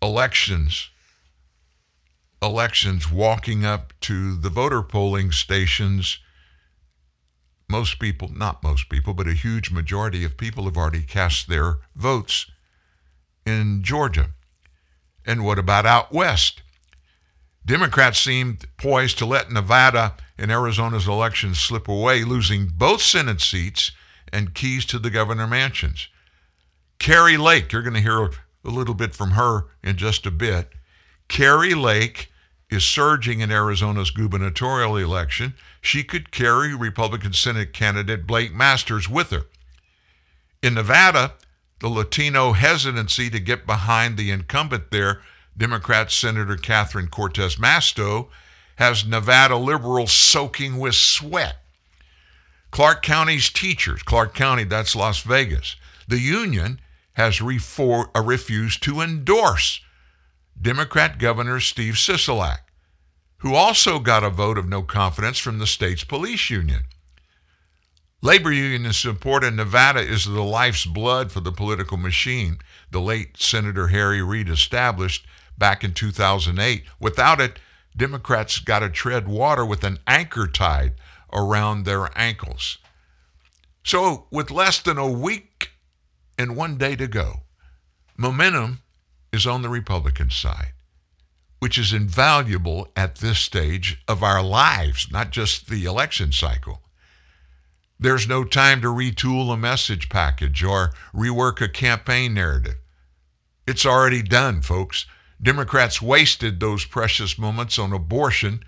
elections 0.00 0.90
elections 2.42 3.10
walking 3.10 3.64
up 3.64 3.92
to 4.00 4.36
the 4.36 4.50
voter 4.50 4.82
polling 4.82 5.32
stations, 5.32 6.18
most 7.68 7.98
people, 7.98 8.28
not 8.28 8.62
most 8.62 8.88
people, 8.88 9.14
but 9.14 9.26
a 9.26 9.32
huge 9.32 9.70
majority 9.70 10.24
of 10.24 10.36
people 10.36 10.64
have 10.64 10.76
already 10.76 11.02
cast 11.02 11.48
their 11.48 11.78
votes 11.94 12.50
in 13.44 13.82
Georgia. 13.82 14.30
And 15.26 15.44
what 15.44 15.58
about 15.58 15.84
out 15.84 16.12
west? 16.12 16.62
Democrats 17.64 18.20
seemed 18.20 18.64
poised 18.76 19.18
to 19.18 19.26
let 19.26 19.50
Nevada 19.50 20.14
and 20.38 20.52
Arizona's 20.52 21.08
elections 21.08 21.58
slip 21.58 21.88
away, 21.88 22.22
losing 22.22 22.68
both 22.68 23.02
Senate 23.02 23.40
seats 23.40 23.90
and 24.32 24.54
keys 24.54 24.86
to 24.86 25.00
the 25.00 25.10
governor 25.10 25.48
mansions. 25.48 26.08
Kari 27.00 27.36
Lake, 27.36 27.72
you're 27.72 27.82
going 27.82 27.94
to 27.94 28.00
hear 28.00 28.22
a 28.24 28.30
little 28.70 28.94
bit 28.94 29.14
from 29.14 29.32
her 29.32 29.66
in 29.82 29.96
just 29.96 30.26
a 30.26 30.30
bit. 30.30 30.70
Kari 31.28 31.74
Lake 31.74 32.30
is 32.70 32.84
surging 32.84 33.40
in 33.40 33.50
Arizona's 33.50 34.10
gubernatorial 34.10 34.96
election. 34.96 35.54
She 35.80 36.04
could 36.04 36.30
carry 36.30 36.74
Republican 36.74 37.32
Senate 37.32 37.72
candidate 37.72 38.26
Blake 38.26 38.54
Masters 38.54 39.08
with 39.08 39.30
her. 39.30 39.46
In 40.62 40.74
Nevada, 40.74 41.34
the 41.80 41.88
Latino 41.88 42.52
hesitancy 42.52 43.30
to 43.30 43.40
get 43.40 43.66
behind 43.66 44.16
the 44.16 44.30
incumbent 44.30 44.90
there, 44.90 45.20
Democrat 45.56 46.10
Senator 46.10 46.56
Catherine 46.56 47.08
Cortez 47.08 47.56
Masto, 47.56 48.28
has 48.76 49.06
Nevada 49.06 49.56
liberals 49.56 50.12
soaking 50.12 50.78
with 50.78 50.94
sweat. 50.94 51.56
Clark 52.70 53.02
County's 53.02 53.48
teachers, 53.48 54.02
Clark 54.02 54.34
County, 54.34 54.64
that's 54.64 54.96
Las 54.96 55.20
Vegas, 55.22 55.76
the 56.08 56.18
union 56.18 56.80
has 57.14 57.38
refor- 57.38 58.10
uh, 58.14 58.22
refused 58.22 58.82
to 58.82 59.00
endorse 59.00 59.80
Democrat 60.60 61.18
Governor 61.18 61.60
Steve 61.60 61.94
Sisolak, 61.94 62.58
who 63.38 63.54
also 63.54 63.98
got 63.98 64.24
a 64.24 64.30
vote 64.30 64.58
of 64.58 64.68
no 64.68 64.82
confidence 64.82 65.38
from 65.38 65.58
the 65.58 65.66
state's 65.66 66.04
police 66.04 66.50
union. 66.50 66.84
Labor 68.22 68.50
union 68.50 68.92
support 68.94 69.44
in 69.44 69.56
Nevada 69.56 70.00
is 70.00 70.24
the 70.24 70.42
life's 70.42 70.86
blood 70.86 71.30
for 71.30 71.40
the 71.40 71.52
political 71.52 71.98
machine 71.98 72.58
the 72.90 73.00
late 73.00 73.36
Senator 73.36 73.88
Harry 73.88 74.22
Reid 74.22 74.48
established 74.48 75.26
back 75.58 75.84
in 75.84 75.92
2008. 75.92 76.84
Without 76.98 77.40
it, 77.40 77.58
Democrats 77.94 78.58
got 78.58 78.78
to 78.78 78.88
tread 78.88 79.28
water 79.28 79.66
with 79.66 79.84
an 79.84 79.98
anchor 80.06 80.46
tied 80.46 80.94
around 81.32 81.84
their 81.84 82.10
ankles. 82.18 82.78
So, 83.84 84.26
with 84.30 84.50
less 84.50 84.80
than 84.80 84.98
a 84.98 85.10
week 85.10 85.72
and 86.38 86.56
one 86.56 86.78
day 86.78 86.96
to 86.96 87.06
go, 87.06 87.42
momentum 88.16 88.80
is 89.30 89.46
on 89.46 89.60
the 89.62 89.68
Republican 89.68 90.30
side, 90.30 90.72
which 91.58 91.76
is 91.76 91.92
invaluable 91.92 92.88
at 92.96 93.16
this 93.16 93.38
stage 93.38 94.02
of 94.08 94.22
our 94.22 94.42
lives, 94.42 95.08
not 95.10 95.30
just 95.30 95.68
the 95.68 95.84
election 95.84 96.32
cycle. 96.32 96.82
There's 97.98 98.28
no 98.28 98.44
time 98.44 98.82
to 98.82 98.88
retool 98.88 99.52
a 99.52 99.56
message 99.56 100.08
package 100.10 100.62
or 100.62 100.92
rework 101.14 101.62
a 101.62 101.68
campaign 101.68 102.34
narrative. 102.34 102.76
It's 103.66 103.86
already 103.86 104.22
done, 104.22 104.60
folks. 104.60 105.06
Democrats 105.42 106.02
wasted 106.02 106.60
those 106.60 106.84
precious 106.84 107.38
moments 107.38 107.78
on 107.78 107.92
abortion, 107.92 108.62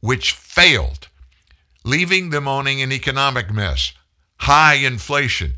which 0.00 0.32
failed, 0.32 1.08
leaving 1.84 2.30
them 2.30 2.48
owning 2.48 2.82
an 2.82 2.92
economic 2.92 3.52
mess, 3.52 3.92
high 4.38 4.74
inflation, 4.74 5.54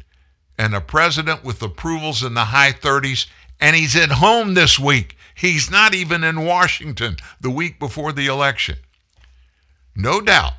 and 0.59 0.75
a 0.75 0.81
president 0.81 1.43
with 1.43 1.63
approvals 1.63 2.23
in 2.23 2.35
the 2.35 2.47
high 2.47 2.73
30s. 2.73 3.27
And 3.59 3.75
he's 3.75 3.97
at 3.97 4.11
home 4.11 4.55
this 4.55 4.79
week. 4.79 5.17
He's 5.35 5.71
not 5.71 5.95
even 5.95 6.23
in 6.23 6.45
Washington 6.45 7.17
the 7.41 7.51
week 7.51 7.79
before 7.79 8.13
the 8.13 8.27
election. 8.27 8.77
No 9.95 10.21
doubt 10.21 10.53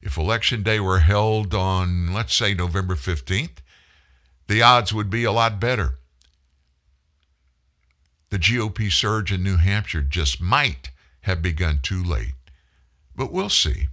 if 0.00 0.16
Election 0.16 0.62
Day 0.62 0.80
were 0.80 1.00
held 1.00 1.54
on, 1.54 2.12
let's 2.12 2.34
say, 2.34 2.54
November 2.54 2.94
15th, 2.94 3.58
the 4.46 4.62
odds 4.62 4.92
would 4.92 5.10
be 5.10 5.24
a 5.24 5.32
lot 5.32 5.60
better. 5.60 5.94
The 8.30 8.38
GOP 8.38 8.90
surge 8.92 9.32
in 9.32 9.42
New 9.42 9.56
Hampshire 9.56 10.02
just 10.02 10.40
might 10.40 10.90
have 11.22 11.42
begun 11.42 11.80
too 11.82 12.02
late. 12.02 12.34
But 13.16 13.32
we'll 13.32 13.48
see. 13.48 13.88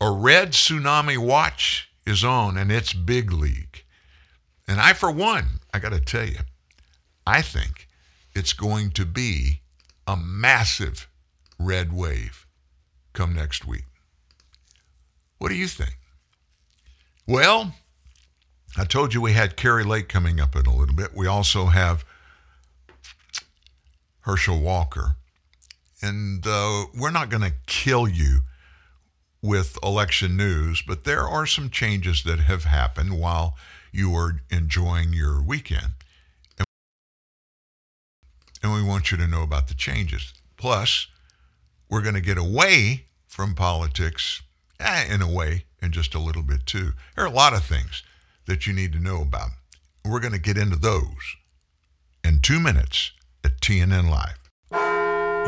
A 0.00 0.10
red 0.10 0.50
tsunami 0.52 1.16
watch 1.16 1.90
is 2.06 2.24
on, 2.24 2.56
and 2.56 2.70
it's 2.70 2.92
big 2.92 3.32
league. 3.32 3.84
And 4.68 4.80
I, 4.80 4.92
for 4.92 5.10
one, 5.10 5.60
I 5.72 5.78
got 5.78 5.92
to 5.92 6.00
tell 6.00 6.26
you, 6.26 6.40
I 7.26 7.42
think 7.42 7.88
it's 8.34 8.52
going 8.52 8.90
to 8.92 9.06
be 9.06 9.60
a 10.06 10.16
massive 10.16 11.08
red 11.58 11.92
wave 11.92 12.46
come 13.12 13.34
next 13.34 13.66
week. 13.66 13.84
What 15.38 15.48
do 15.48 15.54
you 15.54 15.68
think? 15.68 15.98
Well, 17.26 17.74
I 18.76 18.84
told 18.84 19.14
you 19.14 19.20
we 19.20 19.32
had 19.32 19.56
Kari 19.56 19.84
Lake 19.84 20.08
coming 20.08 20.40
up 20.40 20.54
in 20.54 20.66
a 20.66 20.74
little 20.74 20.94
bit. 20.94 21.14
We 21.14 21.26
also 21.26 21.66
have 21.66 22.04
Herschel 24.20 24.60
Walker. 24.60 25.16
And 26.02 26.46
uh, 26.46 26.86
we're 26.94 27.10
not 27.10 27.30
going 27.30 27.42
to 27.42 27.54
kill 27.66 28.06
you 28.06 28.40
with 29.42 29.78
election 29.82 30.36
news, 30.36 30.82
but 30.86 31.04
there 31.04 31.22
are 31.22 31.46
some 31.46 31.70
changes 31.70 32.22
that 32.24 32.40
have 32.40 32.64
happened 32.64 33.18
while 33.18 33.56
you 33.92 34.14
are 34.14 34.40
enjoying 34.50 35.12
your 35.12 35.42
weekend. 35.42 35.92
And 38.62 38.74
we 38.74 38.82
want 38.82 39.10
you 39.10 39.16
to 39.16 39.26
know 39.26 39.42
about 39.42 39.68
the 39.68 39.74
changes. 39.74 40.34
Plus, 40.56 41.06
we're 41.88 42.02
going 42.02 42.14
to 42.14 42.20
get 42.20 42.38
away 42.38 43.06
from 43.26 43.54
politics 43.54 44.42
Eh, 44.78 45.06
in 45.12 45.22
a 45.22 45.30
way, 45.30 45.64
and 45.80 45.92
just 45.92 46.14
a 46.14 46.18
little 46.18 46.42
bit 46.42 46.66
too. 46.66 46.92
There 47.14 47.24
are 47.24 47.28
a 47.28 47.30
lot 47.30 47.54
of 47.54 47.64
things 47.64 48.02
that 48.46 48.66
you 48.66 48.72
need 48.72 48.92
to 48.92 48.98
know 48.98 49.22
about. 49.22 49.50
We're 50.04 50.20
going 50.20 50.32
to 50.32 50.38
get 50.38 50.56
into 50.56 50.76
those 50.76 51.36
in 52.22 52.40
two 52.40 52.60
minutes 52.60 53.12
at 53.44 53.60
TNN 53.60 54.10
Live. 54.10 54.38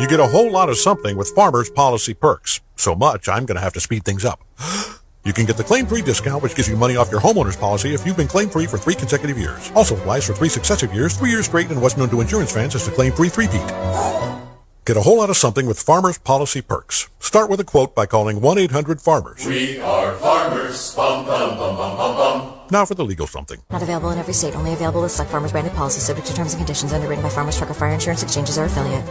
You 0.01 0.07
get 0.07 0.21
a 0.21 0.27
whole 0.29 0.51
lot 0.51 0.69
of 0.69 0.79
something 0.79 1.17
with 1.17 1.31
Farmers 1.31 1.71
Policy 1.71 2.15
Perks. 2.15 2.61
So 2.77 2.95
much, 2.95 3.29
I'm 3.29 3.47
going 3.47 3.57
to 3.57 3.61
have 3.61 3.73
to 3.75 3.81
speed 3.81 4.05
things 4.05 4.25
up. 4.25 4.41
You 5.25 5.35
can 5.35 5.45
get 5.45 5.59
the 5.59 5.65
claim-free 5.65 6.03
discount, 6.03 6.43
which 6.43 6.55
gives 6.55 6.71
you 6.71 6.77
money 6.77 6.97
off 6.97 7.11
your 7.11 7.21
homeowner's 7.21 7.57
policy 7.57 7.93
if 7.93 8.07
you've 8.07 8.17
been 8.17 8.29
claim-free 8.29 8.67
for 8.67 8.79
three 8.79 8.95
consecutive 8.95 9.37
years. 9.37 9.71
Also 9.75 9.95
applies 9.95 10.27
for 10.27 10.33
three 10.33 10.49
successive 10.49 10.95
years, 10.95 11.19
three 11.19 11.29
years 11.29 11.45
straight, 11.45 11.69
and 11.69 11.83
what's 11.83 11.99
known 11.99 12.09
to 12.09 12.23
insurance 12.23 12.51
fans 12.51 12.75
as 12.75 12.87
the 12.87 12.93
claim-free 12.93 13.29
three-peat. 13.29 14.48
Get 14.89 14.97
a 14.97 15.03
whole 15.03 15.19
lot 15.19 15.29
of 15.29 15.37
something 15.37 15.67
with 15.67 15.79
Farmers 15.79 16.17
Policy 16.17 16.63
Perks. 16.63 17.11
Start 17.19 17.51
with 17.51 17.61
a 17.61 17.65
quote 17.65 17.95
by 17.95 18.07
calling 18.07 18.41
1-800-FARMERS. 18.41 19.47
We 19.47 19.79
are 19.81 20.15
farmers. 20.15 20.95
Bum, 20.95 21.27
bum, 21.27 21.59
bum, 21.59 21.77
bum, 21.77 21.97
bum, 21.99 22.17
bum. 22.17 22.61
Now 22.71 22.87
for 22.87 22.95
the 22.95 23.05
legal 23.05 23.27
something. 23.27 23.61
Not 23.69 23.83
available 23.83 24.09
in 24.13 24.19
every 24.19 24.33
state. 24.33 24.57
Only 24.57 24.73
available 24.73 25.03
with 25.03 25.13
select 25.13 25.31
Farmers 25.31 25.53
branded 25.53 25.75
policies 25.75 26.05
subject 26.05 26.27
to 26.29 26.35
terms 26.35 26.55
and 26.55 26.61
conditions 26.61 26.95
underwritten 26.95 27.23
by 27.23 27.29
Farmers 27.29 27.59
Truck 27.59 27.69
or 27.69 27.75
Fire 27.75 27.91
Insurance 27.91 28.23
Exchanges 28.23 28.57
or 28.57 28.65
affiliate. 28.65 29.05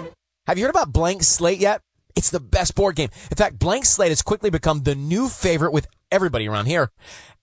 Have 0.48 0.58
you 0.58 0.64
heard 0.64 0.72
about 0.72 0.92
Blank 0.92 1.22
Slate 1.22 1.60
yet? 1.60 1.82
It's 2.16 2.32
the 2.32 2.40
best 2.40 2.74
board 2.74 2.96
game. 2.96 3.10
In 3.30 3.38
fact, 3.38 3.60
Blank 3.60 3.86
Slate 3.86 4.10
has 4.10 4.24
quickly 4.24 4.50
become 4.50 4.82
the 4.82 4.96
new 4.96 5.30
favorite 5.30 5.74
with 5.74 5.86
everybody 6.12 6.48
around 6.48 6.66
here. 6.66 6.90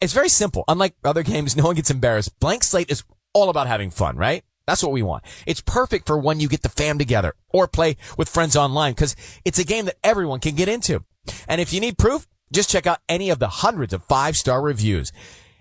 It's 0.01 0.12
very 0.12 0.28
simple. 0.28 0.64
Unlike 0.66 0.97
other 1.05 1.22
games, 1.22 1.57
no 1.57 1.66
one 1.66 1.76
gets 1.76 1.89
embarrassed. 1.93 2.37
Blank 2.41 2.64
Slate 2.64 2.91
is 2.91 3.05
all 3.32 3.49
about 3.49 3.68
having 3.68 3.91
fun, 3.91 4.16
right? 4.16 4.43
That's 4.66 4.82
what 4.82 4.92
we 4.92 5.02
want. 5.02 5.24
It's 5.46 5.60
perfect 5.60 6.06
for 6.06 6.18
when 6.18 6.40
you 6.40 6.48
get 6.48 6.62
the 6.62 6.68
fam 6.68 6.98
together 6.98 7.34
or 7.50 7.68
play 7.68 7.96
with 8.16 8.28
friends 8.28 8.56
online 8.56 8.92
because 8.92 9.14
it's 9.44 9.58
a 9.58 9.64
game 9.64 9.84
that 9.86 9.96
everyone 10.02 10.40
can 10.40 10.54
get 10.54 10.68
into. 10.68 11.04
And 11.48 11.60
if 11.60 11.72
you 11.72 11.80
need 11.80 11.98
proof, 11.98 12.26
just 12.52 12.70
check 12.70 12.86
out 12.86 13.00
any 13.08 13.30
of 13.30 13.38
the 13.38 13.48
hundreds 13.48 13.92
of 13.92 14.04
five 14.04 14.36
star 14.36 14.62
reviews. 14.62 15.12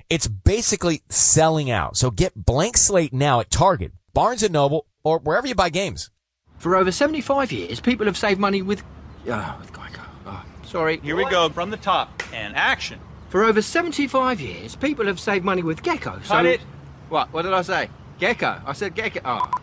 It's 0.09 0.27
basically 0.27 1.01
selling 1.09 1.71
out. 1.71 1.97
So 1.97 2.11
get 2.11 2.45
blank 2.45 2.77
slate 2.77 3.13
now 3.13 3.39
at 3.39 3.49
Target, 3.49 3.93
Barnes 4.13 4.43
and 4.43 4.53
Noble, 4.53 4.85
or 5.03 5.19
wherever 5.19 5.47
you 5.47 5.55
buy 5.55 5.69
games. 5.69 6.09
For 6.57 6.75
over 6.75 6.91
75 6.91 7.51
years, 7.51 7.79
people 7.81 8.05
have 8.05 8.17
saved 8.17 8.39
money 8.39 8.61
with, 8.61 8.83
uh, 9.29 9.55
with 9.59 9.73
Geico. 9.73 10.05
Oh, 10.25 10.45
sorry. 10.63 10.99
Here 10.99 11.15
we 11.15 11.29
go 11.29 11.49
from 11.49 11.71
the 11.71 11.77
top 11.77 12.23
and 12.33 12.55
action. 12.55 12.99
For 13.29 13.43
over 13.43 13.61
75 13.61 14.39
years, 14.39 14.75
people 14.75 15.07
have 15.07 15.19
saved 15.19 15.43
money 15.43 15.63
with 15.63 15.81
Gecko. 15.81 16.19
So 16.23 16.35
Cut 16.35 16.45
it. 16.45 16.61
What? 17.09 17.33
What 17.33 17.41
did 17.41 17.53
I 17.53 17.63
say? 17.63 17.89
Gecko. 18.23 18.61
I 18.65 18.71
said 18.71 18.95
gecko. 18.95 19.19
Oh. 19.25 19.39
Ah. 19.41 19.61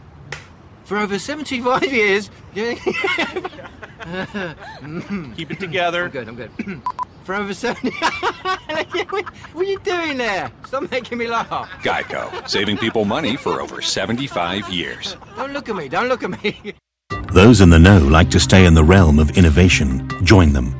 For 0.85 0.99
over 0.99 1.19
75 1.19 1.83
years. 1.85 2.31
Keep 2.55 2.79
it 5.51 5.59
together. 5.59 6.05
I'm 6.05 6.11
good, 6.11 6.29
I'm 6.29 6.37
good. 6.37 6.51
For 7.25 7.37
over 7.37 7.55
70. 7.55 7.91
what 9.53 9.55
are 9.55 9.65
you 9.65 9.79
doing 9.79 10.19
there? 10.19 10.53
Stop 10.67 10.91
making 10.91 11.17
me 11.17 11.27
laugh. 11.27 11.71
Geico, 11.83 12.47
saving 12.47 12.77
people 12.77 13.07
money 13.07 13.37
for 13.37 13.63
over 13.63 13.81
75 13.81 14.69
years. 14.69 15.17
Don't 15.37 15.55
look 15.55 15.71
at 15.71 15.77
me, 15.77 15.89
don't 15.89 16.09
look 16.09 16.23
at 16.23 16.43
me. 16.43 16.75
Those 17.33 17.63
in 17.63 17.71
the 17.71 17.79
know 17.79 17.99
like 17.99 18.29
to 18.31 18.41
stay 18.41 18.67
in 18.67 18.75
the 18.75 18.85
realm 18.85 19.19
of 19.19 19.39
innovation. 19.39 20.07
Join 20.23 20.53
them. 20.53 20.80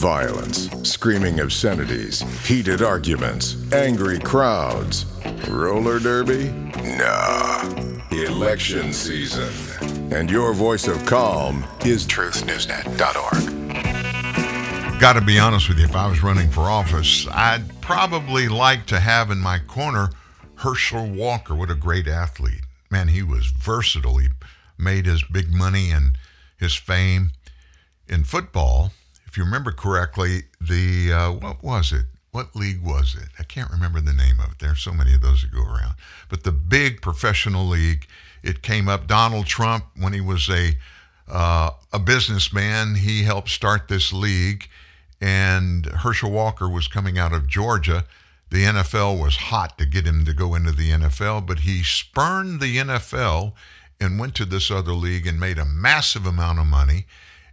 Violence, 0.00 0.70
screaming 0.82 1.40
obscenities, 1.40 2.22
heated 2.46 2.80
arguments, 2.80 3.70
angry 3.70 4.18
crowds. 4.18 5.04
Roller 5.46 5.98
derby? 5.98 6.48
Nah. 6.96 7.60
Election 8.10 8.94
season. 8.94 9.52
And 10.10 10.30
your 10.30 10.54
voice 10.54 10.88
of 10.88 11.04
calm 11.04 11.66
is 11.84 12.06
truthnewsnet.org. 12.06 14.98
Got 14.98 15.12
to 15.12 15.20
be 15.20 15.38
honest 15.38 15.68
with 15.68 15.76
you, 15.76 15.84
if 15.84 15.94
I 15.94 16.08
was 16.08 16.22
running 16.22 16.48
for 16.48 16.62
office, 16.62 17.26
I'd 17.30 17.82
probably 17.82 18.48
like 18.48 18.86
to 18.86 19.00
have 19.00 19.30
in 19.30 19.36
my 19.36 19.58
corner 19.58 20.08
Herschel 20.54 21.10
Walker. 21.10 21.54
What 21.54 21.70
a 21.70 21.74
great 21.74 22.08
athlete. 22.08 22.62
Man, 22.90 23.08
he 23.08 23.22
was 23.22 23.48
versatile. 23.48 24.16
He 24.16 24.28
made 24.78 25.04
his 25.04 25.22
big 25.24 25.52
money 25.52 25.90
and 25.90 26.16
his 26.56 26.74
fame 26.74 27.32
in 28.08 28.24
football. 28.24 28.92
If 29.30 29.38
you 29.38 29.44
remember 29.44 29.70
correctly, 29.70 30.42
the, 30.60 31.12
uh, 31.12 31.32
what 31.32 31.62
was 31.62 31.92
it? 31.92 32.06
What 32.32 32.56
league 32.56 32.82
was 32.82 33.14
it? 33.14 33.28
I 33.38 33.44
can't 33.44 33.70
remember 33.70 34.00
the 34.00 34.12
name 34.12 34.40
of 34.40 34.52
it. 34.52 34.58
There 34.58 34.72
are 34.72 34.76
so 34.76 34.92
many 34.92 35.14
of 35.14 35.20
those 35.20 35.42
that 35.42 35.52
go 35.52 35.62
around. 35.62 35.94
But 36.28 36.42
the 36.42 36.52
big 36.52 37.00
professional 37.00 37.64
league, 37.64 38.06
it 38.42 38.62
came 38.62 38.88
up. 38.88 39.06
Donald 39.06 39.46
Trump, 39.46 39.84
when 39.96 40.12
he 40.12 40.20
was 40.20 40.48
a, 40.48 40.72
uh, 41.28 41.70
a 41.92 41.98
businessman, 41.98 42.96
he 42.96 43.22
helped 43.22 43.50
start 43.50 43.88
this 43.88 44.12
league 44.12 44.68
and 45.20 45.86
Herschel 45.86 46.30
Walker 46.30 46.68
was 46.68 46.88
coming 46.88 47.18
out 47.18 47.32
of 47.32 47.46
Georgia 47.46 48.04
The 48.50 48.64
NFL 48.64 49.20
was 49.20 49.36
hot 49.36 49.78
to 49.78 49.86
get 49.86 50.06
him 50.06 50.24
to 50.24 50.32
go 50.34 50.56
into 50.56 50.72
the 50.72 50.90
NFL, 50.90 51.46
but 51.46 51.60
he 51.60 51.84
spurned 51.84 52.60
the 52.60 52.78
NFL 52.78 53.52
and 54.00 54.18
went 54.18 54.34
to 54.36 54.44
this 54.44 54.72
other 54.72 54.92
league 54.92 55.24
and 55.24 55.38
made 55.38 55.58
a 55.58 55.64
massive 55.64 56.26
amount 56.26 56.58
of 56.58 56.66
money. 56.66 57.06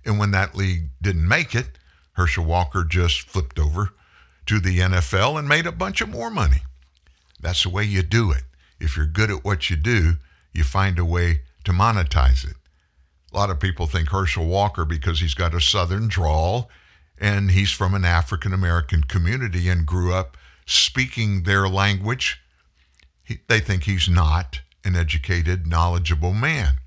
And 0.07 0.17
when 0.17 0.31
that 0.31 0.55
league 0.55 0.89
didn't 1.01 1.27
make 1.27 1.53
it, 1.53 1.77
Herschel 2.13 2.45
Walker 2.45 2.85
just 2.85 3.21
flipped 3.29 3.59
over 3.59 3.89
to 4.45 4.59
the 4.59 4.79
NFL 4.79 5.37
and 5.37 5.49
made 5.49 5.67
a 5.67 5.71
bunch 5.71 5.99
of 5.99 6.07
more 6.09 6.31
money. 6.31 6.63
That's 7.41 7.63
the 7.63 7.69
way 7.69 7.83
you 7.83 8.01
do 8.01 8.31
it. 8.31 8.43
If 8.79 8.95
you're 8.95 9.05
good 9.05 9.29
at 9.29 9.43
what 9.43 9.69
you 9.69 9.75
do, 9.75 10.13
you 10.53 10.63
find 10.63 10.97
a 10.97 11.05
way 11.05 11.41
to 11.65 11.73
monetize 11.73 12.49
it. 12.49 12.55
A 13.33 13.35
lot 13.35 13.49
of 13.49 13.59
people 13.59 13.85
think 13.85 14.09
Herschel 14.09 14.47
Walker 14.47 14.85
because 14.85 15.19
he's 15.19 15.33
got 15.33 15.53
a 15.53 15.59
southern 15.59 16.07
drawl 16.07 16.69
and 17.19 17.51
he's 17.51 17.71
from 17.71 17.93
an 17.93 18.05
African 18.05 18.53
American 18.53 19.03
community 19.03 19.67
and 19.67 19.85
grew 19.85 20.13
up 20.13 20.37
speaking 20.65 21.43
their 21.43 21.67
language. 21.67 22.41
He, 23.23 23.39
they 23.47 23.59
think 23.59 23.83
he's 23.83 24.07
not 24.07 24.61
an 24.85 24.95
educated, 24.95 25.67
knowledgeable 25.67 26.33
man. 26.33 26.77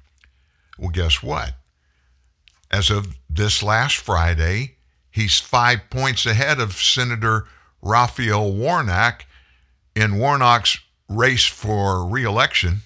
Well, 0.78 0.90
guess 0.90 1.22
what? 1.22 1.54
As 2.70 2.90
of 2.90 3.16
this 3.28 3.62
last 3.62 3.96
Friday, 3.96 4.76
he's 5.10 5.40
five 5.40 5.90
points 5.90 6.24
ahead 6.26 6.60
of 6.60 6.74
Senator 6.74 7.46
Raphael 7.82 8.52
Warnock 8.52 9.24
in 9.96 10.18
Warnock's 10.18 10.78
race 11.08 11.46
for 11.46 12.06
reelection. 12.06 12.82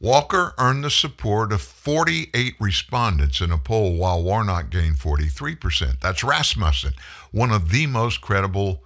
Walker 0.00 0.54
earned 0.56 0.84
the 0.84 0.90
support 0.90 1.52
of 1.52 1.60
48 1.60 2.54
respondents 2.58 3.40
in 3.42 3.52
a 3.52 3.58
poll 3.58 3.96
while 3.96 4.22
Warnock 4.22 4.70
gained 4.70 4.96
43%. 4.96 6.00
That's 6.00 6.24
Rasmussen, 6.24 6.94
one 7.32 7.50
of 7.50 7.70
the 7.70 7.86
most 7.86 8.22
credible 8.22 8.82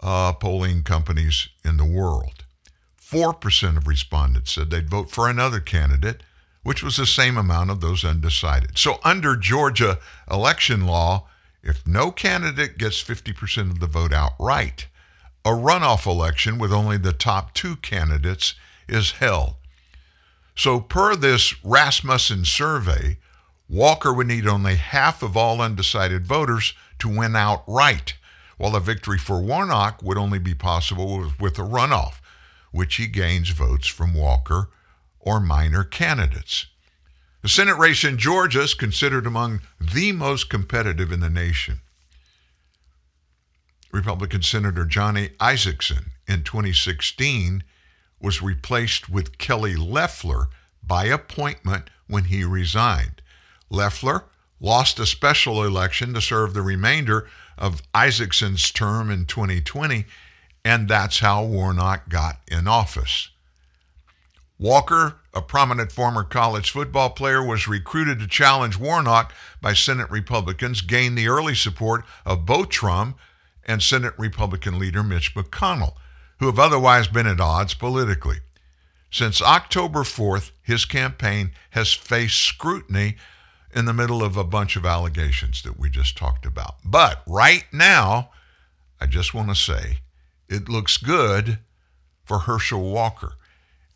uh, 0.00 0.32
polling 0.32 0.82
companies 0.82 1.48
in 1.62 1.76
the 1.76 1.84
world. 1.84 2.44
4% 2.98 3.76
of 3.76 3.86
respondents 3.86 4.52
said 4.52 4.70
they'd 4.70 4.88
vote 4.88 5.10
for 5.10 5.28
another 5.28 5.60
candidate, 5.60 6.22
which 6.62 6.82
was 6.82 6.96
the 6.96 7.06
same 7.06 7.36
amount 7.36 7.70
of 7.70 7.80
those 7.80 8.04
undecided. 8.04 8.76
So, 8.76 8.98
under 9.02 9.36
Georgia 9.36 9.98
election 10.30 10.86
law, 10.86 11.26
if 11.62 11.86
no 11.86 12.10
candidate 12.10 12.78
gets 12.78 13.02
50% 13.02 13.70
of 13.70 13.80
the 13.80 13.86
vote 13.86 14.12
outright, 14.12 14.86
a 15.44 15.50
runoff 15.50 16.06
election 16.06 16.58
with 16.58 16.72
only 16.72 16.96
the 16.96 17.12
top 17.12 17.54
two 17.54 17.76
candidates 17.76 18.54
is 18.88 19.12
held. 19.12 19.54
So, 20.54 20.80
per 20.80 21.16
this 21.16 21.54
Rasmussen 21.64 22.44
survey, 22.44 23.18
Walker 23.68 24.12
would 24.12 24.26
need 24.26 24.46
only 24.46 24.76
half 24.76 25.22
of 25.22 25.36
all 25.36 25.62
undecided 25.62 26.26
voters 26.26 26.74
to 26.98 27.08
win 27.08 27.36
outright, 27.36 28.14
while 28.58 28.76
a 28.76 28.80
victory 28.80 29.16
for 29.16 29.40
Warnock 29.40 30.02
would 30.02 30.18
only 30.18 30.38
be 30.38 30.54
possible 30.54 31.32
with 31.38 31.58
a 31.58 31.62
runoff, 31.62 32.20
which 32.72 32.96
he 32.96 33.06
gains 33.06 33.50
votes 33.50 33.86
from 33.86 34.12
Walker 34.12 34.68
or 35.20 35.40
minor 35.40 35.84
candidates. 35.84 36.66
The 37.42 37.48
Senate 37.48 37.78
race 37.78 38.04
in 38.04 38.18
Georgia 38.18 38.62
is 38.62 38.74
considered 38.74 39.26
among 39.26 39.60
the 39.80 40.12
most 40.12 40.50
competitive 40.50 41.10
in 41.12 41.20
the 41.20 41.30
nation. 41.30 41.80
Republican 43.92 44.42
Senator 44.42 44.84
Johnny 44.84 45.30
Isakson 45.40 46.10
in 46.28 46.44
2016 46.44 47.64
was 48.20 48.42
replaced 48.42 49.08
with 49.08 49.38
Kelly 49.38 49.74
Loeffler 49.74 50.48
by 50.82 51.06
appointment 51.06 51.90
when 52.06 52.24
he 52.24 52.44
resigned. 52.44 53.22
Loeffler 53.70 54.24
lost 54.60 54.98
a 54.98 55.06
special 55.06 55.64
election 55.64 56.12
to 56.14 56.20
serve 56.20 56.52
the 56.52 56.62
remainder 56.62 57.28
of 57.56 57.82
Isakson's 57.94 58.70
term 58.70 59.10
in 59.10 59.24
2020, 59.24 60.04
and 60.64 60.88
that's 60.88 61.20
how 61.20 61.44
Warnock 61.44 62.08
got 62.08 62.40
in 62.46 62.68
office. 62.68 63.29
Walker, 64.60 65.16
a 65.34 65.42
prominent 65.42 65.90
former 65.90 66.22
college 66.22 66.70
football 66.70 67.10
player, 67.10 67.44
was 67.44 67.66
recruited 67.66 68.20
to 68.20 68.28
challenge 68.28 68.78
Warnock 68.78 69.32
by 69.60 69.72
Senate 69.72 70.10
Republicans, 70.10 70.82
gained 70.82 71.18
the 71.18 71.26
early 71.26 71.56
support 71.56 72.04
of 72.24 72.46
both 72.46 72.68
Trump 72.68 73.18
and 73.64 73.82
Senate 73.82 74.14
Republican 74.16 74.78
leader 74.78 75.02
Mitch 75.02 75.34
McConnell 75.34 75.94
who 76.40 76.46
have 76.46 76.58
otherwise 76.58 77.06
been 77.06 77.26
at 77.26 77.40
odds 77.40 77.74
politically. 77.74 78.38
Since 79.10 79.42
October 79.42 80.00
4th, 80.00 80.50
his 80.62 80.84
campaign 80.86 81.52
has 81.70 81.92
faced 81.92 82.40
scrutiny 82.40 83.16
in 83.74 83.84
the 83.84 83.92
middle 83.92 84.22
of 84.22 84.36
a 84.36 84.44
bunch 84.44 84.74
of 84.74 84.86
allegations 84.86 85.62
that 85.62 85.78
we 85.78 85.90
just 85.90 86.16
talked 86.16 86.46
about. 86.46 86.76
But 86.84 87.22
right 87.26 87.64
now, 87.72 88.30
I 89.00 89.06
just 89.06 89.34
want 89.34 89.48
to 89.50 89.54
say 89.54 89.98
it 90.48 90.68
looks 90.68 90.96
good 90.96 91.58
for 92.24 92.40
Herschel 92.40 92.90
Walker. 92.90 93.34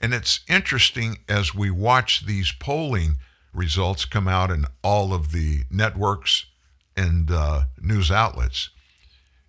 And 0.05 0.13
it's 0.13 0.41
interesting 0.51 1.21
as 1.31 1.55
we 1.55 1.71
watch 1.71 2.27
these 2.27 2.53
polling 2.53 3.17
results 3.55 4.05
come 4.05 4.29
out 4.29 4.51
in 4.51 4.67
all 4.83 5.15
of 5.15 5.33
the 5.33 5.63
networks 5.71 6.45
and 6.95 7.31
uh, 7.31 7.63
news 7.81 8.11
outlets. 8.11 8.69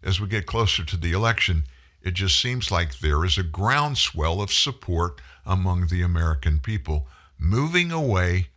As 0.02 0.22
we 0.22 0.30
get 0.30 0.46
closer 0.46 0.86
to 0.86 0.96
the 0.96 1.12
election, 1.12 1.66
it 2.02 2.14
just 2.14 2.40
seems 2.40 2.72
like 2.72 3.00
there 3.00 3.26
is 3.26 3.38
a 3.38 3.44
groundswell 3.44 4.40
of 4.40 4.50
support 4.50 5.20
among 5.46 5.88
the 5.88 6.02
American 6.02 6.62
people 6.62 7.10
moving 7.38 7.92
away 7.92 8.48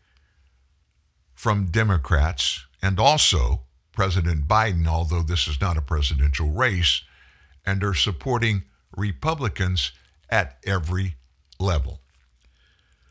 from 1.34 1.64
Democrats 1.66 2.64
and 2.80 3.00
also 3.00 3.62
President 3.90 4.46
Biden, 4.46 4.86
although 4.86 5.22
this 5.22 5.48
is 5.48 5.60
not 5.60 5.76
a 5.76 5.82
presidential 5.82 6.52
race, 6.52 7.02
and 7.66 7.82
are 7.82 7.92
supporting 7.92 8.62
Republicans 8.96 9.90
at 10.30 10.58
every 10.64 11.16
level. 11.58 12.00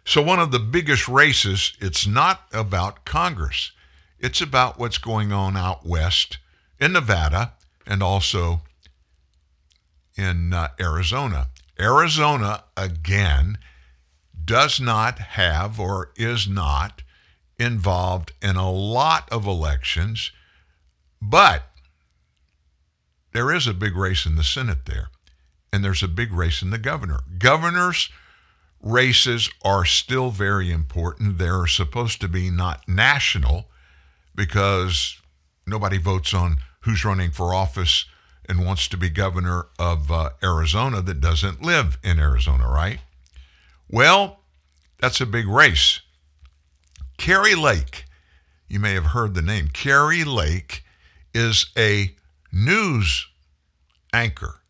So, 0.06 0.22
one 0.22 0.40
of 0.40 0.52
the 0.52 0.60
biggest 0.60 1.08
races, 1.08 1.74
it's 1.80 2.08
not 2.08 2.44
about 2.54 3.04
Congress. 3.04 3.72
It's 4.20 4.42
about 4.42 4.80
what's 4.80 4.98
going 4.98 5.32
on 5.32 5.58
out 5.58 5.86
west 5.86 6.38
in 6.80 6.94
Nevada 6.94 7.54
and 7.86 8.02
also 8.02 8.62
in 10.16 10.54
uh, 10.54 10.70
Arizona. 10.80 11.50
Arizona, 11.80 12.64
again, 12.76 13.58
does 14.44 14.80
not 14.80 15.20
have 15.20 15.80
or 15.80 16.12
is 16.16 16.48
not 16.48 17.04
involved 17.60 18.32
in 18.42 18.56
a 18.56 18.72
lot 18.72 19.28
of 19.32 19.46
elections, 19.46 20.32
but 21.22 21.64
there 23.34 23.54
is 23.54 23.68
a 23.68 23.74
big 23.74 23.96
race 23.96 24.26
in 24.26 24.36
the 24.36 24.44
Senate 24.44 24.86
there, 24.86 25.10
and 25.72 25.84
there's 25.84 26.02
a 26.04 26.08
big 26.08 26.32
race 26.32 26.62
in 26.62 26.70
the 26.70 26.78
governor. 26.78 27.20
Governors' 27.38 28.10
races 28.82 29.50
are 29.64 29.86
still 29.86 30.30
very 30.30 30.72
important. 30.72 31.38
They're 31.38 31.68
supposed 31.68 32.22
to 32.22 32.28
be 32.28 32.50
not 32.50 32.88
national 32.88 33.66
because 34.36 35.20
nobody 35.66 35.98
votes 35.98 36.34
on 36.34 36.58
who's 36.82 37.04
running 37.04 37.32
for 37.32 37.54
office 37.54 38.06
and 38.48 38.66
wants 38.66 38.88
to 38.88 38.98
be 38.98 39.10
governor 39.10 39.68
of 39.78 40.12
uh, 40.12 40.30
Arizona 40.42 41.02
that 41.02 41.20
doesn't 41.20 41.62
live 41.62 41.98
in 42.04 42.20
Arizona, 42.20 42.68
right? 42.68 43.00
Well, 43.90 44.40
that's 45.00 45.22
a 45.22 45.26
big 45.26 45.48
race. 45.48 46.02
Kari 47.18 47.56
Lake, 47.56 48.06
you 48.68 48.80
may 48.80 48.94
have 48.94 49.08
heard 49.08 49.34
the 49.34 49.42
name. 49.42 49.70
Kari 49.70 50.24
Lake 50.24 50.84
is 51.34 51.68
a 51.78 52.16
news 52.52 53.28
anchor, 54.14 54.62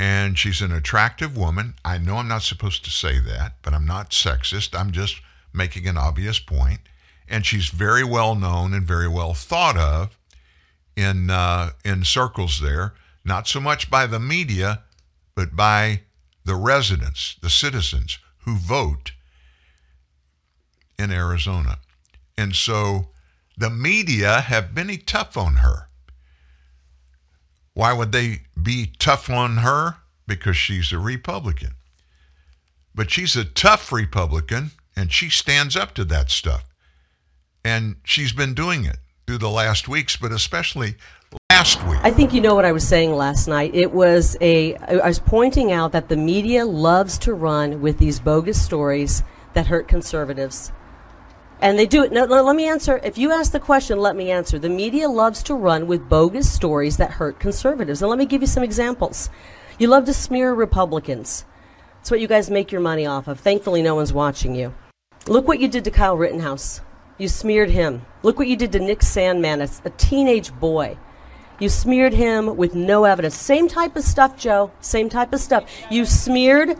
and 0.00 0.38
she's 0.38 0.62
an 0.62 0.72
attractive 0.72 1.36
woman. 1.36 1.74
I 1.84 1.98
know 1.98 2.16
I'm 2.16 2.26
not 2.26 2.40
supposed 2.40 2.84
to 2.84 2.90
say 2.90 3.18
that, 3.18 3.56
but 3.60 3.74
I'm 3.74 3.84
not 3.84 4.12
sexist. 4.12 4.74
I'm 4.74 4.92
just 4.92 5.20
making 5.52 5.86
an 5.86 5.98
obvious 5.98 6.38
point. 6.38 6.80
And 7.28 7.44
she's 7.44 7.68
very 7.68 8.02
well 8.02 8.34
known 8.34 8.72
and 8.72 8.86
very 8.86 9.08
well 9.08 9.34
thought 9.34 9.76
of 9.76 10.16
in 10.96 11.28
uh, 11.28 11.72
in 11.84 12.04
circles 12.04 12.62
there, 12.62 12.94
not 13.26 13.46
so 13.46 13.60
much 13.60 13.90
by 13.90 14.06
the 14.06 14.18
media, 14.18 14.84
but 15.34 15.54
by 15.54 16.00
the 16.46 16.54
residents, 16.54 17.36
the 17.42 17.50
citizens 17.50 18.18
who 18.46 18.56
vote 18.56 19.12
in 20.98 21.10
Arizona. 21.10 21.76
And 22.38 22.56
so 22.56 23.10
the 23.58 23.68
media 23.68 24.40
have 24.40 24.74
been 24.74 24.96
tough 25.04 25.36
on 25.36 25.56
her. 25.56 25.89
Why 27.80 27.94
would 27.94 28.12
they 28.12 28.42
be 28.62 28.92
tough 28.98 29.30
on 29.30 29.56
her? 29.56 29.96
Because 30.26 30.58
she's 30.58 30.92
a 30.92 30.98
Republican. 30.98 31.70
But 32.94 33.10
she's 33.10 33.36
a 33.36 33.44
tough 33.46 33.90
Republican 33.90 34.72
and 34.94 35.10
she 35.10 35.30
stands 35.30 35.76
up 35.76 35.94
to 35.94 36.04
that 36.04 36.30
stuff. 36.30 36.68
And 37.64 37.96
she's 38.04 38.34
been 38.34 38.52
doing 38.52 38.84
it 38.84 38.98
through 39.26 39.38
the 39.38 39.48
last 39.48 39.88
weeks, 39.88 40.14
but 40.14 40.30
especially 40.30 40.96
last 41.50 41.82
week. 41.86 42.00
I 42.02 42.10
think 42.10 42.34
you 42.34 42.42
know 42.42 42.54
what 42.54 42.66
I 42.66 42.72
was 42.72 42.86
saying 42.86 43.14
last 43.14 43.48
night. 43.48 43.74
It 43.74 43.92
was 43.92 44.36
a, 44.42 44.76
I 44.76 45.08
was 45.08 45.18
pointing 45.18 45.72
out 45.72 45.92
that 45.92 46.10
the 46.10 46.18
media 46.18 46.66
loves 46.66 47.16
to 47.20 47.32
run 47.32 47.80
with 47.80 47.96
these 47.96 48.20
bogus 48.20 48.62
stories 48.62 49.22
that 49.54 49.68
hurt 49.68 49.88
conservatives. 49.88 50.70
And 51.62 51.78
they 51.78 51.86
do 51.86 52.02
it. 52.02 52.12
No, 52.12 52.24
let 52.24 52.56
me 52.56 52.66
answer. 52.66 53.00
If 53.04 53.18
you 53.18 53.32
ask 53.32 53.52
the 53.52 53.60
question, 53.60 53.98
let 53.98 54.16
me 54.16 54.30
answer. 54.30 54.58
The 54.58 54.70
media 54.70 55.08
loves 55.08 55.42
to 55.44 55.54
run 55.54 55.86
with 55.86 56.08
bogus 56.08 56.50
stories 56.50 56.96
that 56.96 57.10
hurt 57.10 57.38
conservatives. 57.38 58.00
And 58.00 58.08
let 58.08 58.18
me 58.18 58.24
give 58.24 58.40
you 58.40 58.46
some 58.46 58.62
examples. 58.62 59.28
You 59.78 59.88
love 59.88 60.06
to 60.06 60.14
smear 60.14 60.54
Republicans. 60.54 61.44
It's 62.00 62.10
what 62.10 62.20
you 62.20 62.28
guys 62.28 62.50
make 62.50 62.72
your 62.72 62.80
money 62.80 63.04
off 63.04 63.28
of. 63.28 63.40
Thankfully, 63.40 63.82
no 63.82 63.94
one's 63.94 64.12
watching 64.12 64.54
you. 64.54 64.74
Look 65.26 65.46
what 65.46 65.60
you 65.60 65.68
did 65.68 65.84
to 65.84 65.90
Kyle 65.90 66.16
Rittenhouse. 66.16 66.80
You 67.18 67.28
smeared 67.28 67.68
him. 67.68 68.06
Look 68.22 68.38
what 68.38 68.48
you 68.48 68.56
did 68.56 68.72
to 68.72 68.78
Nick 68.78 69.00
Sandmann, 69.00 69.60
a, 69.60 69.88
a 69.88 69.90
teenage 69.90 70.52
boy. 70.54 70.96
You 71.58 71.68
smeared 71.68 72.14
him 72.14 72.56
with 72.56 72.74
no 72.74 73.04
evidence. 73.04 73.36
Same 73.36 73.68
type 73.68 73.96
of 73.96 74.02
stuff, 74.02 74.34
Joe. 74.38 74.72
Same 74.80 75.10
type 75.10 75.34
of 75.34 75.40
stuff. 75.40 75.70
You 75.90 76.06
smeared. 76.06 76.78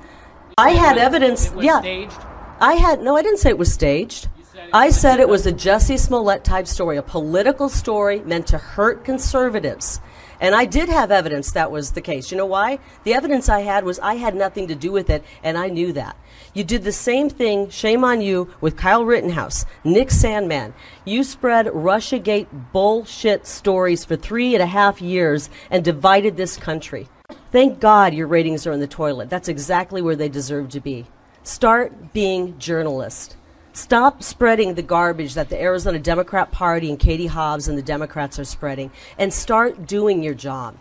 I 0.56 0.70
had 0.70 0.96
evidence. 0.96 1.52
yeah. 1.60 1.80
Staged? 1.80 2.16
I 2.60 2.74
had 2.74 3.02
no. 3.02 3.14
I 3.14 3.22
didn't 3.22 3.38
say 3.38 3.50
it 3.50 3.58
was 3.58 3.72
staged. 3.72 4.28
I 4.72 4.90
said 4.90 5.18
it 5.18 5.28
was 5.28 5.46
a 5.46 5.52
Jesse 5.52 5.96
Smollett 5.96 6.44
type 6.44 6.66
story, 6.66 6.96
a 6.96 7.02
political 7.02 7.68
story 7.68 8.20
meant 8.20 8.46
to 8.48 8.58
hurt 8.58 9.04
conservatives. 9.04 10.00
And 10.40 10.54
I 10.54 10.64
did 10.64 10.88
have 10.88 11.10
evidence 11.10 11.52
that 11.52 11.70
was 11.70 11.90
the 11.90 12.00
case. 12.00 12.30
You 12.30 12.36
know 12.36 12.46
why? 12.46 12.78
The 13.04 13.14
evidence 13.14 13.48
I 13.48 13.60
had 13.60 13.84
was 13.84 13.98
I 13.98 14.14
had 14.14 14.34
nothing 14.34 14.68
to 14.68 14.74
do 14.74 14.92
with 14.92 15.10
it, 15.10 15.24
and 15.42 15.58
I 15.58 15.68
knew 15.68 15.92
that. 15.94 16.16
You 16.54 16.64
did 16.64 16.84
the 16.84 16.92
same 16.92 17.28
thing, 17.28 17.68
shame 17.68 18.04
on 18.04 18.20
you, 18.20 18.48
with 18.60 18.76
Kyle 18.76 19.04
Rittenhouse, 19.04 19.66
Nick 19.84 20.08
Sandmann. 20.08 20.72
You 21.04 21.24
spread 21.24 21.66
Russiagate 21.66 22.72
bullshit 22.72 23.46
stories 23.46 24.04
for 24.04 24.16
three 24.16 24.54
and 24.54 24.62
a 24.62 24.66
half 24.66 25.02
years 25.02 25.50
and 25.70 25.84
divided 25.84 26.36
this 26.36 26.56
country. 26.56 27.08
Thank 27.52 27.80
God 27.80 28.14
your 28.14 28.28
ratings 28.28 28.66
are 28.66 28.72
in 28.72 28.80
the 28.80 28.86
toilet. 28.86 29.28
That's 29.28 29.48
exactly 29.48 30.00
where 30.00 30.16
they 30.16 30.28
deserve 30.28 30.68
to 30.70 30.80
be. 30.80 31.06
Start 31.42 32.12
being 32.12 32.58
journalists. 32.58 33.36
Stop 33.72 34.22
spreading 34.22 34.74
the 34.74 34.82
garbage 34.82 35.34
that 35.34 35.48
the 35.48 35.60
Arizona 35.60 35.98
Democrat 35.98 36.50
Party 36.50 36.90
and 36.90 36.98
Katie 36.98 37.28
Hobbs 37.28 37.68
and 37.68 37.78
the 37.78 37.82
Democrats 37.82 38.38
are 38.38 38.44
spreading 38.44 38.90
and 39.16 39.32
start 39.32 39.86
doing 39.86 40.22
your 40.22 40.34
job. 40.34 40.76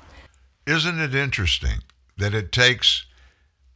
Isn't 0.65 0.99
it 0.99 1.13
interesting 1.13 1.83
that 2.17 2.33
it 2.33 2.51
takes 2.51 3.05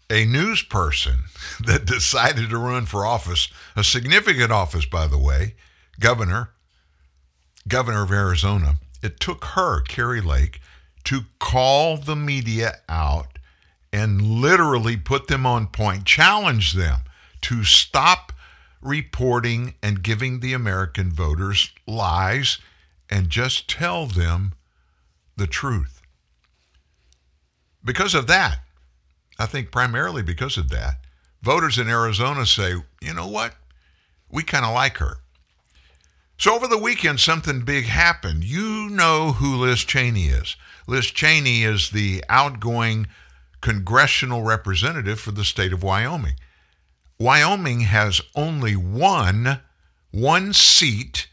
a 0.09 0.26
news 0.26 0.64
person 0.64 1.26
that 1.66 1.86
decided 1.86 2.49
to 2.49 2.57
run 2.57 2.86
for 2.86 3.05
office, 3.05 3.49
a 3.76 3.84
significant 3.84 4.51
office, 4.51 4.86
by 4.86 5.07
the 5.07 5.20
way, 5.20 5.55
governor, 5.99 6.49
governor 7.68 8.03
of 8.03 8.11
Arizona, 8.11 8.76
it 9.03 9.20
took 9.20 9.45
her, 9.45 9.82
Kari 9.82 10.22
Lake, 10.22 10.59
to 11.03 11.22
call 11.39 11.97
the 11.97 12.16
media 12.16 12.78
out 12.89 13.38
and 13.91 14.22
literally 14.22 14.97
put 14.97 15.28
them 15.28 15.45
on 15.45 15.68
point, 15.68 16.05
challenge 16.05 16.74
them 16.74 17.01
to 17.41 17.64
stop 17.64 18.32
reporting 18.84 19.76
and 19.82 20.04
giving 20.04 20.40
the 20.40 20.54
American 20.54 21.12
voters 21.12 21.72
lies 21.88 22.60
and 23.10 23.30
just 23.30 23.70
tell 23.70 24.06
them 24.06 24.54
the 25.38 25.48
truth. 25.48 26.02
Because 27.84 28.14
of 28.14 28.28
that, 28.28 28.60
I 29.40 29.46
think 29.46 29.72
primarily 29.72 30.22
because 30.22 30.58
of 30.58 30.70
that, 30.70 30.98
voters 31.42 31.78
in 31.78 31.90
Arizona 31.90 32.46
say, 32.46 32.76
you 33.02 33.14
know 33.14 33.28
what? 33.28 33.56
We 34.30 34.44
kind 34.44 34.66
of 34.66 34.74
like 34.74 34.98
her. 34.98 35.18
So 36.38 36.56
over 36.56 36.68
the 36.68 36.78
weekend, 36.78 37.20
something 37.20 37.62
big 37.62 37.86
happened. 37.86 38.44
You 38.44 38.90
know 38.90 39.34
who 39.34 39.56
Liz 39.56 39.84
Cheney 39.84 40.26
is. 40.26 40.56
Liz 40.88 41.06
Cheney 41.06 41.64
is 41.64 41.92
the 41.92 42.24
outgoing 42.28 43.08
congressional 43.62 44.44
representative 44.44 45.20
for 45.20 45.32
the 45.32 45.46
state 45.46 45.72
of 45.72 45.84
Wyoming. 45.84 46.36
Wyoming 47.24 47.80
has 47.82 48.22
only 48.36 48.76
one 48.76 49.62
one 50.12 50.52
seat 50.52 51.28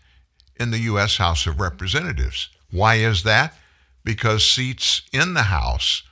in 0.54 0.70
the 0.70 0.78
U.S. 0.78 1.16
House 1.16 1.48
of 1.48 1.58
Representatives. 1.58 2.48
Why 2.70 2.94
is 2.94 3.24
that? 3.24 3.58
Because 4.04 4.46
seats 4.46 5.02
in 5.12 5.34
the 5.34 5.42
House 5.42 6.04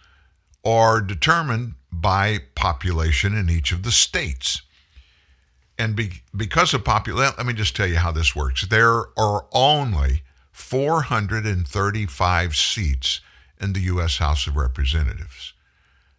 are 0.64 1.00
determined 1.00 1.74
by 1.92 2.40
population 2.56 3.36
in 3.36 3.48
each 3.48 3.70
of 3.70 3.84
the 3.84 3.92
states. 3.92 4.62
And 5.78 5.94
be, 5.94 6.22
because 6.36 6.74
of 6.74 6.84
population, 6.84 7.34
let 7.38 7.46
me 7.46 7.52
just 7.52 7.76
tell 7.76 7.86
you 7.86 7.98
how 7.98 8.10
this 8.10 8.34
works. 8.34 8.66
There 8.66 9.04
are 9.16 9.46
only 9.52 10.24
435 10.50 12.56
seats 12.56 13.20
in 13.60 13.74
the 13.74 13.82
U.S. 13.82 14.18
House 14.18 14.48
of 14.48 14.56
Representatives. 14.56 15.52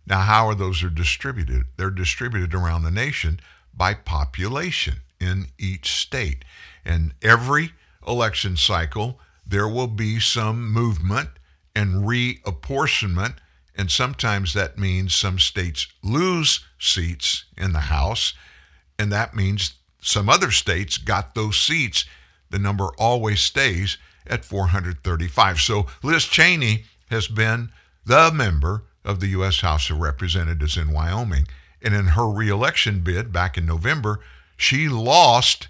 Now, 0.09 0.21
how 0.21 0.47
are 0.47 0.55
those 0.55 0.81
are 0.83 0.89
distributed? 0.89 1.65
They're 1.77 1.91
distributed 1.91 2.55
around 2.55 2.81
the 2.81 2.91
nation 2.91 3.39
by 3.73 3.93
population 3.93 5.01
in 5.21 5.47
each 5.59 5.91
state. 5.91 6.43
And 6.83 7.13
every 7.21 7.73
election 8.07 8.57
cycle, 8.57 9.19
there 9.45 9.67
will 9.67 9.87
be 9.87 10.19
some 10.19 10.71
movement 10.71 11.29
and 11.75 12.07
reapportionment. 12.07 13.35
And 13.75 13.91
sometimes 13.91 14.53
that 14.53 14.79
means 14.79 15.13
some 15.13 15.37
states 15.37 15.87
lose 16.03 16.65
seats 16.79 17.45
in 17.55 17.73
the 17.73 17.79
House. 17.81 18.33
And 18.97 19.11
that 19.11 19.35
means 19.35 19.75
some 20.01 20.27
other 20.27 20.49
states 20.49 20.97
got 20.97 21.35
those 21.35 21.57
seats. 21.57 22.05
The 22.49 22.57
number 22.57 22.87
always 22.97 23.41
stays 23.41 23.99
at 24.25 24.43
435. 24.43 25.59
So 25.59 25.85
Liz 26.01 26.25
Cheney 26.25 26.85
has 27.11 27.27
been 27.27 27.69
the 28.05 28.31
member 28.33 28.83
of 29.03 29.19
the 29.19 29.27
U.S. 29.27 29.61
House 29.61 29.89
of 29.89 29.99
Representatives 29.99 30.77
in 30.77 30.91
Wyoming. 30.91 31.47
And 31.81 31.93
in 31.93 32.07
her 32.07 32.29
reelection 32.29 33.01
bid 33.01 33.31
back 33.31 33.57
in 33.57 33.65
November, 33.65 34.19
she 34.57 34.89
lost 34.89 35.67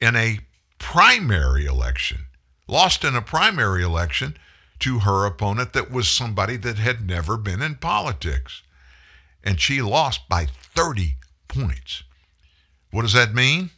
in 0.00 0.16
a 0.16 0.40
primary 0.78 1.66
election, 1.66 2.26
lost 2.66 3.04
in 3.04 3.14
a 3.14 3.22
primary 3.22 3.82
election 3.82 4.36
to 4.80 5.00
her 5.00 5.26
opponent 5.26 5.72
that 5.74 5.90
was 5.90 6.08
somebody 6.08 6.56
that 6.56 6.78
had 6.78 7.06
never 7.06 7.36
been 7.36 7.62
in 7.62 7.76
politics. 7.76 8.62
And 9.44 9.60
she 9.60 9.82
lost 9.82 10.28
by 10.28 10.46
30 10.46 11.16
points. 11.48 12.02
What 12.90 13.02
does 13.02 13.12
that 13.12 13.34
mean? 13.34 13.70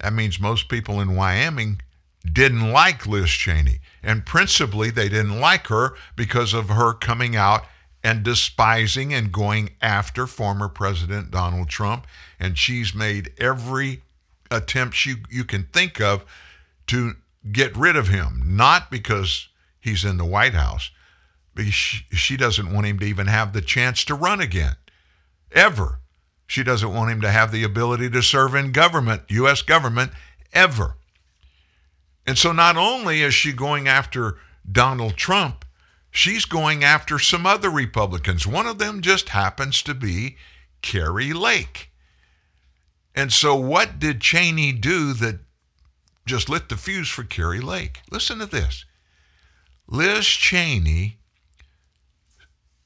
That 0.00 0.12
means 0.12 0.38
most 0.38 0.68
people 0.68 1.00
in 1.00 1.16
Wyoming 1.16 1.80
didn't 2.24 2.72
like 2.72 3.06
Liz 3.06 3.30
Cheney. 3.30 3.80
And 4.02 4.26
principally, 4.26 4.90
they 4.90 5.08
didn't 5.08 5.40
like 5.40 5.66
her 5.68 5.94
because 6.14 6.54
of 6.54 6.68
her 6.68 6.92
coming 6.92 7.34
out 7.34 7.64
and 8.02 8.22
despising 8.22 9.12
and 9.12 9.32
going 9.32 9.70
after 9.82 10.26
former 10.26 10.68
President 10.68 11.30
Donald 11.30 11.68
Trump. 11.68 12.06
And 12.38 12.56
she's 12.56 12.94
made 12.94 13.32
every 13.38 14.02
attempt 14.50 15.04
you, 15.04 15.16
you 15.30 15.44
can 15.44 15.64
think 15.64 16.00
of 16.00 16.24
to 16.86 17.14
get 17.50 17.76
rid 17.76 17.96
of 17.96 18.08
him, 18.08 18.42
not 18.44 18.90
because 18.90 19.48
he's 19.80 20.04
in 20.04 20.16
the 20.16 20.24
White 20.24 20.54
House, 20.54 20.90
but 21.54 21.66
she, 21.66 22.04
she 22.12 22.36
doesn't 22.36 22.72
want 22.72 22.86
him 22.86 22.98
to 23.00 23.06
even 23.06 23.26
have 23.26 23.52
the 23.52 23.60
chance 23.60 24.04
to 24.04 24.14
run 24.14 24.40
again, 24.40 24.76
ever. 25.52 26.00
She 26.46 26.62
doesn't 26.62 26.94
want 26.94 27.10
him 27.10 27.20
to 27.20 27.30
have 27.30 27.52
the 27.52 27.62
ability 27.62 28.08
to 28.10 28.22
serve 28.22 28.54
in 28.54 28.72
government, 28.72 29.22
U.S. 29.28 29.60
government, 29.60 30.12
ever. 30.52 30.94
And 32.26 32.38
so 32.38 32.52
not 32.52 32.76
only 32.76 33.22
is 33.22 33.34
she 33.34 33.52
going 33.52 33.88
after 33.88 34.38
Donald 34.70 35.16
Trump, 35.16 35.64
she's 36.10 36.44
going 36.44 36.84
after 36.84 37.18
some 37.18 37.46
other 37.46 37.70
Republicans. 37.70 38.46
One 38.46 38.66
of 38.66 38.78
them 38.78 39.00
just 39.00 39.30
happens 39.30 39.82
to 39.82 39.94
be 39.94 40.36
Kari 40.82 41.32
Lake. 41.32 41.90
And 43.14 43.32
so, 43.32 43.56
what 43.56 43.98
did 43.98 44.20
Cheney 44.20 44.72
do 44.72 45.12
that 45.14 45.40
just 46.26 46.48
lit 46.48 46.68
the 46.68 46.76
fuse 46.76 47.08
for 47.08 47.24
Kari 47.24 47.60
Lake? 47.60 48.00
Listen 48.10 48.38
to 48.38 48.46
this 48.46 48.84
Liz 49.88 50.26
Cheney 50.26 51.18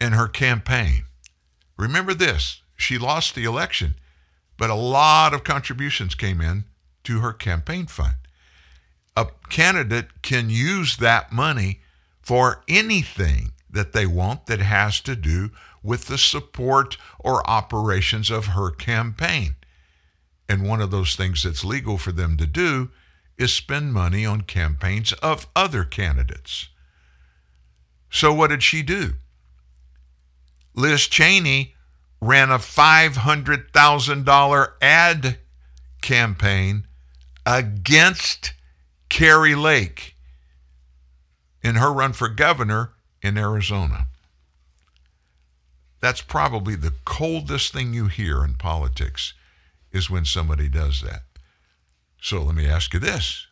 in 0.01 0.13
her 0.13 0.29
campaign. 0.29 1.05
Remember 1.77 2.15
this 2.15 2.63
she 2.77 2.99
lost 2.99 3.35
the 3.35 3.45
election, 3.45 3.95
but 4.57 4.71
a 4.71 4.75
lot 4.75 5.35
of 5.35 5.45
contributions 5.45 6.15
came 6.15 6.41
in 6.41 6.65
to 7.05 7.21
her 7.21 7.33
campaign 7.33 7.87
fund. 7.87 8.15
A 9.17 9.27
candidate 9.51 10.23
can 10.23 10.49
use 10.49 10.97
that 10.97 11.31
money 11.31 11.82
for 12.23 12.63
anything 12.69 13.53
that 13.69 13.93
they 13.93 14.07
want 14.07 14.47
that 14.47 14.61
has 14.61 15.01
to 15.01 15.17
do 15.17 15.51
with 15.83 16.07
the 16.07 16.19
support 16.19 16.97
or 17.19 17.49
operations 17.51 18.31
of 18.31 18.47
her 18.47 18.71
campaign. 18.71 19.57
And 20.49 20.69
one 20.69 20.81
of 20.81 20.91
those 20.91 21.15
things 21.17 21.43
that's 21.43 21.65
legal 21.65 21.99
for 21.99 22.13
them 22.13 22.37
to 22.37 22.47
do 22.47 22.91
is 23.39 23.53
spend 23.53 23.93
money 23.93 24.25
on 24.25 24.43
campaigns 24.43 25.13
of 25.15 25.49
other 25.57 25.83
candidates. 25.85 26.69
So, 28.11 28.33
what 28.35 28.51
did 28.51 28.63
she 28.63 28.83
do? 28.83 29.15
Liz 30.75 31.09
Cheney 31.09 31.75
ran 32.21 32.51
a 32.51 32.59
$500,000 32.59 34.73
ad 34.81 35.39
campaign 36.03 36.87
against 37.45 38.53
Kari 39.09 39.55
Lake 39.55 40.12
in 41.63 41.77
her 41.77 41.93
run 41.93 42.13
for 42.13 42.29
governor 42.29 42.93
in 43.23 43.39
Arizona. 43.39 44.07
That's 46.01 46.21
probably 46.21 46.75
the 46.75 46.95
coldest 47.05 47.73
thing 47.73 47.95
you 47.95 48.07
hear 48.07 48.45
in 48.45 48.55
politics 48.55 49.35
is 49.93 50.11
when 50.11 50.25
somebody 50.25 50.69
does 50.69 51.01
that. 51.03 51.23
So 52.21 52.43
let 52.43 52.55
me 52.55 52.67
ask 52.67 52.93
you 52.93 53.01
this. 53.01 53.47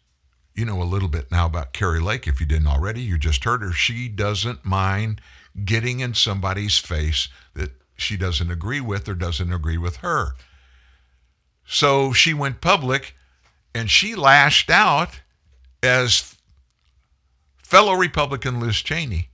You 0.54 0.64
know 0.64 0.82
a 0.82 0.84
little 0.84 1.08
bit 1.08 1.30
now 1.30 1.46
about 1.46 1.72
Kari 1.72 2.00
Lake 2.00 2.26
if 2.26 2.40
you 2.40 2.46
didn't 2.46 2.66
already. 2.66 3.00
You 3.02 3.18
just 3.18 3.44
heard 3.44 3.62
her. 3.62 3.72
She 3.72 4.08
doesn't 4.08 4.64
mind 4.64 5.20
getting 5.64 6.00
in 6.00 6.14
somebody's 6.14 6.78
face 6.78 7.28
that 7.54 7.70
she 7.96 8.16
doesn't 8.16 8.50
agree 8.50 8.80
with 8.80 9.08
or 9.08 9.14
doesn't 9.14 9.52
agree 9.52 9.78
with 9.78 9.98
her. 9.98 10.34
So 11.64 12.12
she 12.12 12.34
went 12.34 12.60
public 12.60 13.14
and 13.74 13.88
she 13.88 14.16
lashed 14.16 14.70
out 14.70 15.20
as 15.82 16.36
fellow 17.70 17.94
Republican 17.94 18.58
Liz 18.58 18.82
Cheney 18.82 19.30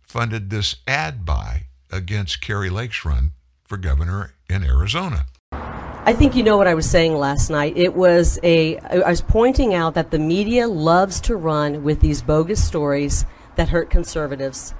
funded 0.00 0.48
this 0.48 0.76
ad 0.86 1.26
buy 1.26 1.66
against 1.92 2.40
Kari 2.40 2.70
Lake's 2.70 3.04
run 3.04 3.32
for 3.62 3.76
governor 3.76 4.32
in 4.48 4.64
Arizona. 4.64 5.26
I 5.52 6.14
think 6.14 6.34
you 6.34 6.42
know 6.42 6.56
what 6.56 6.66
I 6.66 6.72
was 6.72 6.88
saying 6.88 7.14
last 7.14 7.50
night. 7.50 7.76
It 7.76 7.94
was 7.94 8.38
a, 8.42 8.78
I 8.78 9.10
was 9.10 9.20
pointing 9.20 9.74
out 9.74 9.92
that 9.94 10.10
the 10.10 10.18
media 10.18 10.66
loves 10.66 11.20
to 11.22 11.36
run 11.36 11.84
with 11.84 12.00
these 12.00 12.22
bogus 12.22 12.66
stories 12.66 13.26
that 13.56 13.68
hurt 13.68 13.90
conservatives. 13.90 14.72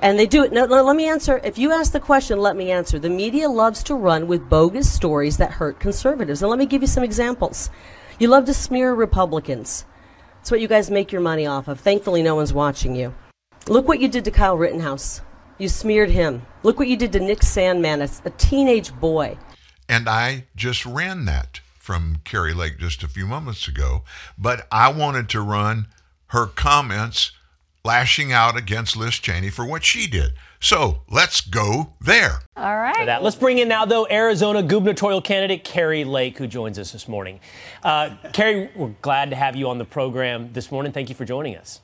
And 0.00 0.16
they 0.16 0.28
do 0.28 0.44
it. 0.44 0.52
No, 0.52 0.64
no, 0.64 0.84
let 0.84 0.94
me 0.94 1.08
answer. 1.08 1.40
If 1.42 1.58
you 1.58 1.72
ask 1.72 1.90
the 1.90 1.98
question, 1.98 2.38
let 2.38 2.54
me 2.54 2.70
answer. 2.70 3.00
The 3.00 3.10
media 3.10 3.48
loves 3.48 3.82
to 3.84 3.96
run 3.96 4.28
with 4.28 4.48
bogus 4.48 4.88
stories 4.88 5.38
that 5.38 5.50
hurt 5.50 5.80
conservatives. 5.80 6.40
And 6.40 6.50
let 6.50 6.60
me 6.60 6.66
give 6.66 6.82
you 6.82 6.88
some 6.88 7.02
examples. 7.02 7.68
You 8.20 8.28
love 8.28 8.44
to 8.44 8.54
smear 8.54 8.94
Republicans. 8.94 9.84
That's 10.38 10.50
what 10.50 10.60
you 10.60 10.68
guys 10.68 10.90
make 10.90 11.12
your 11.12 11.20
money 11.20 11.46
off 11.46 11.68
of. 11.68 11.80
Thankfully, 11.80 12.22
no 12.22 12.34
one's 12.34 12.52
watching 12.52 12.94
you. 12.94 13.14
Look 13.66 13.86
what 13.86 14.00
you 14.00 14.08
did 14.08 14.24
to 14.24 14.30
Kyle 14.30 14.56
Rittenhouse. 14.56 15.20
You 15.58 15.68
smeared 15.68 16.10
him. 16.10 16.42
Look 16.62 16.78
what 16.78 16.88
you 16.88 16.96
did 16.96 17.12
to 17.12 17.20
Nick 17.20 17.40
Sandmann, 17.40 18.00
a, 18.00 18.28
a 18.28 18.30
teenage 18.30 18.94
boy. 18.98 19.36
And 19.88 20.08
I 20.08 20.46
just 20.54 20.86
ran 20.86 21.24
that 21.26 21.60
from 21.78 22.20
Kari 22.24 22.54
Lake 22.54 22.78
just 22.78 23.02
a 23.02 23.08
few 23.08 23.26
moments 23.26 23.66
ago. 23.66 24.04
But 24.38 24.66
I 24.70 24.92
wanted 24.92 25.28
to 25.30 25.40
run 25.40 25.88
her 26.28 26.46
comments 26.46 27.32
lashing 27.84 28.32
out 28.32 28.56
against 28.56 28.96
Liz 28.96 29.14
Cheney 29.14 29.50
for 29.50 29.66
what 29.66 29.84
she 29.84 30.06
did. 30.06 30.32
So 30.60 31.02
let's 31.08 31.40
go 31.40 31.94
there. 32.00 32.40
All 32.56 32.76
right. 32.76 33.06
That. 33.06 33.22
Let's 33.22 33.36
bring 33.36 33.58
in 33.58 33.68
now, 33.68 33.84
though, 33.84 34.06
Arizona 34.10 34.62
gubernatorial 34.62 35.20
candidate 35.22 35.62
Kari 35.62 36.04
Lake, 36.04 36.36
who 36.38 36.46
joins 36.48 36.78
us 36.78 36.90
this 36.90 37.06
morning. 37.06 37.38
Uh, 37.82 38.16
Kari, 38.32 38.70
we're 38.74 38.94
glad 39.00 39.30
to 39.30 39.36
have 39.36 39.54
you 39.54 39.68
on 39.68 39.78
the 39.78 39.84
program 39.84 40.52
this 40.52 40.72
morning. 40.72 40.90
Thank 40.90 41.08
you 41.08 41.14
for 41.14 41.24
joining 41.24 41.56
us. 41.56 41.80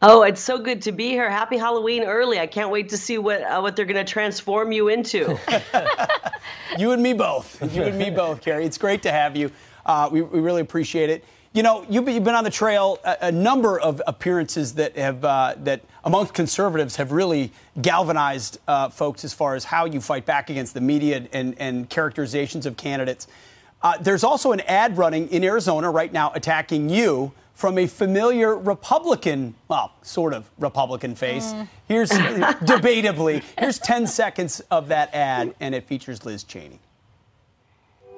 Oh, 0.00 0.22
it's 0.22 0.40
so 0.40 0.58
good 0.58 0.82
to 0.82 0.92
be 0.92 1.10
here. 1.10 1.30
Happy 1.30 1.56
Halloween 1.56 2.02
early. 2.04 2.38
I 2.40 2.46
can't 2.46 2.70
wait 2.70 2.88
to 2.88 2.96
see 2.96 3.18
what 3.18 3.42
uh, 3.42 3.60
what 3.60 3.76
they're 3.76 3.84
going 3.84 4.04
to 4.04 4.10
transform 4.10 4.72
you 4.72 4.88
into. 4.88 5.38
you 6.78 6.92
and 6.92 7.02
me 7.02 7.12
both. 7.12 7.60
You 7.74 7.84
and 7.84 7.98
me 7.98 8.10
both, 8.10 8.42
Kari. 8.42 8.64
It's 8.64 8.78
great 8.78 9.02
to 9.02 9.12
have 9.12 9.36
you. 9.36 9.50
Uh, 9.86 10.08
we, 10.10 10.22
we 10.22 10.40
really 10.40 10.60
appreciate 10.60 11.10
it. 11.10 11.24
You 11.52 11.62
know, 11.62 11.84
you've 11.88 12.04
been, 12.04 12.28
on 12.28 12.44
the 12.44 12.50
trail 12.50 12.98
a, 13.04 13.16
a 13.22 13.32
number 13.32 13.78
of 13.78 14.00
appearances 14.06 14.74
that 14.74 14.96
have 14.96 15.24
uh, 15.24 15.54
that 15.58 15.82
amongst 16.04 16.34
conservatives 16.34 16.96
have 16.96 17.12
really 17.12 17.52
galvanized 17.80 18.58
uh, 18.68 18.88
folks 18.88 19.24
as 19.24 19.32
far 19.32 19.54
as 19.54 19.64
how 19.64 19.84
you 19.84 20.00
fight 20.00 20.26
back 20.26 20.50
against 20.50 20.74
the 20.74 20.80
media 20.80 21.26
and, 21.32 21.54
and 21.58 21.88
characterizations 21.88 22.66
of 22.66 22.76
candidates. 22.76 23.28
Uh, 23.82 23.96
there's 23.98 24.24
also 24.24 24.52
an 24.52 24.60
ad 24.62 24.96
running 24.96 25.28
in 25.28 25.42
Arizona 25.44 25.90
right 25.90 26.12
now 26.12 26.32
attacking 26.34 26.88
you 26.88 27.32
from 27.54 27.78
a 27.78 27.86
familiar 27.86 28.56
Republican, 28.56 29.54
well, 29.68 29.92
sort 30.02 30.34
of 30.34 30.48
Republican 30.58 31.14
face. 31.14 31.52
Mm. 31.52 31.68
Here's 31.86 32.10
debatably, 32.10 33.42
here's 33.58 33.78
10 33.78 34.06
seconds 34.06 34.60
of 34.70 34.88
that 34.88 35.12
ad, 35.14 35.54
and 35.60 35.74
it 35.74 35.86
features 35.86 36.24
Liz 36.24 36.44
Cheney. 36.44 36.78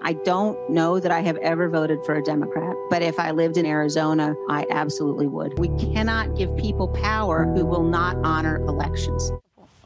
I 0.07 0.13
don't 0.13 0.69
know 0.69 1.01
that 1.01 1.11
I 1.11 1.21
have 1.21 1.39
ever 1.39 1.67
voted 1.67 2.05
for 2.05 2.17
a 2.17 2.23
Democrat, 2.23 2.77
but 2.91 3.01
if 3.01 3.19
I 3.19 3.31
lived 3.31 3.57
in 3.57 3.65
Arizona, 3.65 4.35
I 4.51 4.67
absolutely 4.71 5.27
would. 5.27 5.59
We 5.59 5.69
cannot 5.79 6.37
give 6.37 6.55
people 6.59 6.89
power 6.89 7.47
who 7.47 7.65
will 7.65 7.83
not 7.83 8.17
honor 8.19 8.57
elections. 8.67 9.33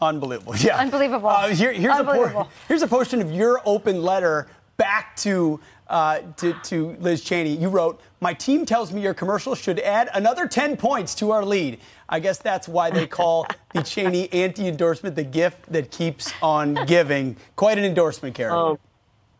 Unbelievable. 0.00 0.56
Yeah. 0.56 0.76
Unbelievable. 0.76 1.28
Uh, 1.28 1.48
here, 1.50 1.72
here's, 1.72 1.94
Unbelievable. 1.94 2.40
A 2.40 2.44
por- 2.44 2.48
here's 2.66 2.82
a 2.82 2.88
portion 2.88 3.20
of 3.20 3.30
your 3.30 3.62
open 3.64 4.02
letter 4.02 4.48
back 4.76 5.14
to, 5.18 5.60
uh, 5.88 6.18
to, 6.38 6.52
to 6.64 6.96
Liz 6.98 7.22
Cheney. 7.22 7.56
You 7.56 7.68
wrote, 7.68 8.00
My 8.20 8.34
team 8.34 8.66
tells 8.66 8.92
me 8.92 9.00
your 9.00 9.14
commercial 9.14 9.54
should 9.54 9.78
add 9.78 10.10
another 10.14 10.48
10 10.48 10.76
points 10.76 11.14
to 11.16 11.30
our 11.30 11.44
lead. 11.44 11.78
I 12.08 12.18
guess 12.18 12.38
that's 12.38 12.66
why 12.66 12.90
they 12.90 13.06
call 13.06 13.46
the 13.72 13.82
Cheney 13.82 14.32
anti 14.32 14.66
endorsement 14.66 15.14
the 15.14 15.22
gift 15.22 15.70
that 15.72 15.92
keeps 15.92 16.32
on 16.42 16.74
giving. 16.86 17.36
Quite 17.54 17.78
an 17.78 17.84
endorsement, 17.84 18.34
Karen. 18.34 18.54
Oh. 18.54 18.78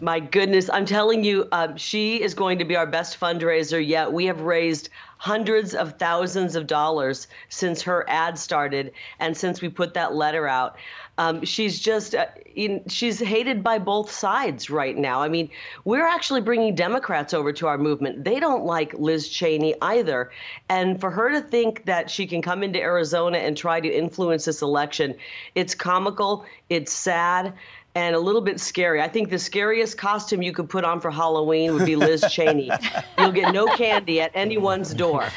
My 0.01 0.21
goodness, 0.21 0.71
I'm 0.73 0.87
telling 0.87 1.25
you, 1.25 1.49
uh, 1.51 1.75
she 1.75 2.23
is 2.23 2.33
going 2.33 2.61
to 2.61 2.65
be 2.65 2.77
our 2.77 2.87
best 2.87 3.19
fundraiser 3.19 3.85
yet. 3.85 4.13
We 4.13 4.27
have 4.27 4.43
raised 4.43 4.91
hundreds 5.17 5.75
of 5.75 5.99
thousands 5.99 6.55
of 6.55 6.69
dollars 6.69 7.27
since 7.49 7.83
her 7.83 8.09
ad 8.09 8.39
started 8.39 8.93
and 9.19 9.37
since 9.37 9.61
we 9.61 9.69
put 9.69 9.95
that 9.95 10.15
letter 10.15 10.47
out. 10.47 10.77
Um, 11.19 11.45
she's 11.45 11.81
just 11.81 12.15
uh, 12.15 12.27
in, 12.55 12.89
she's 12.89 13.19
hated 13.19 13.65
by 13.65 13.81
both 13.81 14.09
sides 14.09 14.71
right 14.71 14.97
now. 14.97 15.21
I 15.21 15.27
mean, 15.27 15.51
we're 15.85 16.07
actually 16.07 16.43
bringing 16.43 16.77
Democrats 16.77 17.35
over 17.35 17.53
to 17.55 17.67
our 17.67 17.77
movement. 17.77 18.25
They 18.25 18.39
don't 18.39 18.65
like 18.65 18.95
Liz 18.95 19.29
Cheney 19.29 19.75
either, 19.83 20.31
and 20.69 21.01
for 21.01 21.11
her 21.11 21.33
to 21.33 21.41
think 21.41 21.87
that 21.87 22.09
she 22.09 22.25
can 22.25 22.41
come 22.41 22.63
into 22.63 22.81
Arizona 22.81 23.39
and 23.39 23.57
try 23.57 23.81
to 23.81 23.89
influence 23.89 24.45
this 24.45 24.63
election, 24.63 25.17
it's 25.57 25.75
comical. 25.75 26.47
It's 26.71 26.93
sad 26.93 27.53
and 27.99 28.15
a 28.15 28.21
little 28.21 28.41
bit 28.41 28.61
scary. 28.61 29.03
I 29.03 29.09
think 29.09 29.29
the 29.29 29.39
scariest 29.39 29.99
costume 29.99 30.41
you 30.41 30.53
could 30.53 30.71
put 30.71 30.85
on 30.85 31.01
for 31.01 31.11
Halloween 31.11 31.75
would 31.75 31.85
be 31.85 31.97
Liz 31.97 32.25
Cheney. 32.31 32.71
You'll 33.19 33.33
get 33.33 33.53
no 33.53 33.67
candy 33.67 34.21
at 34.21 34.31
anyone's 34.35 34.95
door. 34.95 35.29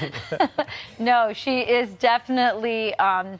no, 0.99 1.33
she 1.33 1.61
is 1.61 1.89
definitely. 1.95 2.93
Um, 2.95 3.39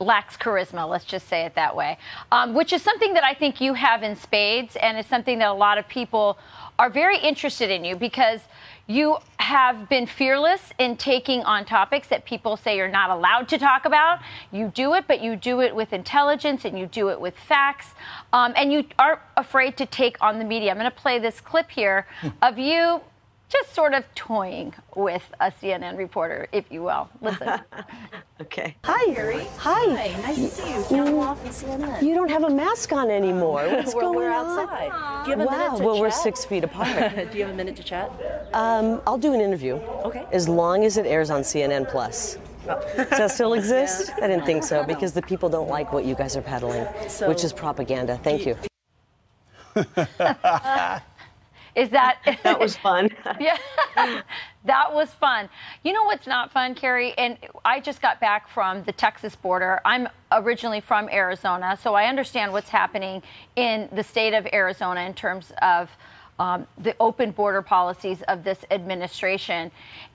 lacks 0.00 0.36
charisma, 0.36 0.88
let's 0.88 1.04
just 1.04 1.26
say 1.26 1.44
it 1.44 1.56
that 1.56 1.74
way, 1.74 1.98
um, 2.30 2.54
which 2.54 2.72
is 2.72 2.80
something 2.82 3.14
that 3.14 3.24
I 3.24 3.34
think 3.34 3.60
you 3.60 3.74
have 3.74 4.04
in 4.04 4.14
spades, 4.14 4.76
and 4.76 4.96
it's 4.96 5.08
something 5.08 5.40
that 5.40 5.48
a 5.48 5.52
lot 5.52 5.76
of 5.76 5.88
people 5.88 6.38
are 6.78 6.88
very 6.88 7.18
interested 7.18 7.68
in 7.68 7.84
you 7.84 7.96
because 7.96 8.42
you 8.88 9.18
have 9.38 9.86
been 9.90 10.06
fearless 10.06 10.72
in 10.78 10.96
taking 10.96 11.42
on 11.42 11.66
topics 11.66 12.08
that 12.08 12.24
people 12.24 12.56
say 12.56 12.76
you're 12.76 12.88
not 12.88 13.10
allowed 13.10 13.46
to 13.48 13.58
talk 13.58 13.84
about. 13.84 14.20
You 14.50 14.72
do 14.74 14.94
it, 14.94 15.04
but 15.06 15.22
you 15.22 15.36
do 15.36 15.60
it 15.60 15.76
with 15.76 15.92
intelligence 15.92 16.64
and 16.64 16.78
you 16.78 16.86
do 16.86 17.10
it 17.10 17.20
with 17.20 17.36
facts. 17.36 17.94
Um, 18.32 18.54
and 18.56 18.72
you 18.72 18.86
aren't 18.98 19.20
afraid 19.36 19.76
to 19.76 19.86
take 19.86 20.16
on 20.22 20.38
the 20.38 20.44
media. 20.44 20.70
I'm 20.70 20.78
going 20.78 20.90
to 20.90 20.96
play 20.96 21.18
this 21.18 21.38
clip 21.38 21.70
here 21.70 22.06
of 22.40 22.58
you 22.58 23.02
just 23.48 23.74
sort 23.74 23.94
of 23.94 24.04
toying 24.14 24.74
with 24.94 25.22
a 25.40 25.50
CNN 25.50 25.96
reporter, 25.96 26.48
if 26.52 26.70
you 26.70 26.82
will. 26.82 27.08
Listen. 27.20 27.60
okay. 28.40 28.76
Hi. 28.84 29.12
Harry. 29.12 29.46
Hi. 29.56 29.94
Hi. 29.94 30.20
Nice 30.22 30.36
to 30.36 30.48
see 30.48 30.74
you. 30.74 30.82
Film 30.82 31.18
off 31.18 31.42
in 31.44 31.50
CNN. 31.50 32.02
You 32.02 32.14
don't 32.14 32.30
have 32.30 32.44
a 32.44 32.50
mask 32.50 32.92
on 32.92 33.10
anymore. 33.10 33.66
What's 33.68 33.94
we're, 33.94 34.02
going 34.02 34.16
we're 34.16 34.30
on? 34.30 35.24
Do 35.24 35.30
you 35.30 35.36
have 35.36 35.40
a 35.40 35.50
wow. 35.50 35.58
minute 35.58 35.78
to 35.78 35.84
well, 35.84 35.94
chat? 35.94 36.00
we're 36.02 36.10
six 36.10 36.44
feet 36.44 36.64
apart. 36.64 37.30
Do 37.32 37.38
you 37.38 37.44
have 37.44 37.54
a 37.54 37.56
minute 37.56 37.76
to 37.76 37.82
chat? 37.82 38.10
Um, 38.52 39.00
I'll 39.06 39.18
do 39.18 39.32
an 39.32 39.40
interview. 39.40 39.74
Okay. 40.04 40.24
As 40.32 40.48
long 40.48 40.84
as 40.84 40.96
it 40.98 41.06
airs 41.06 41.30
on 41.30 41.40
CNN 41.42 41.90
Plus. 41.90 42.36
Does 42.66 43.08
that 43.10 43.30
still 43.30 43.54
exist? 43.54 44.10
Yeah. 44.18 44.24
I 44.24 44.28
didn't 44.28 44.44
think 44.44 44.62
so 44.62 44.84
because 44.84 45.12
the 45.12 45.22
people 45.22 45.48
don't 45.48 45.68
like 45.68 45.92
what 45.92 46.04
you 46.04 46.14
guys 46.14 46.36
are 46.36 46.42
peddling, 46.42 46.86
So- 47.08 47.28
which 47.28 47.44
is 47.44 47.52
propaganda. 47.52 48.18
Thank 48.22 48.44
you. 48.44 48.56
Is 51.78 51.90
that 51.90 52.18
That 52.42 52.58
was 52.58 52.76
fun. 52.76 53.08
yeah, 53.40 53.56
that 54.64 54.92
was 54.92 55.10
fun. 55.12 55.48
You 55.84 55.92
know 55.92 56.02
what's 56.04 56.26
not 56.26 56.50
fun, 56.50 56.74
Kari? 56.74 57.16
And 57.16 57.38
I 57.64 57.78
just 57.78 58.02
got 58.02 58.20
back 58.20 58.48
from 58.48 58.82
the 58.82 58.90
Texas 58.90 59.36
border. 59.36 59.80
I'm 59.84 60.08
originally 60.32 60.80
from 60.80 61.08
Arizona, 61.08 61.78
so 61.80 61.94
I 61.94 62.06
understand 62.06 62.52
what's 62.52 62.68
happening 62.68 63.22
in 63.54 63.88
the 63.92 64.02
state 64.02 64.34
of 64.34 64.44
Arizona 64.52 65.02
in 65.02 65.14
terms 65.14 65.52
of 65.62 65.88
um, 66.40 66.66
the 66.78 66.96
open 66.98 67.30
border 67.30 67.62
policies 67.62 68.22
of 68.22 68.42
this 68.42 68.64
administration. 68.72 69.70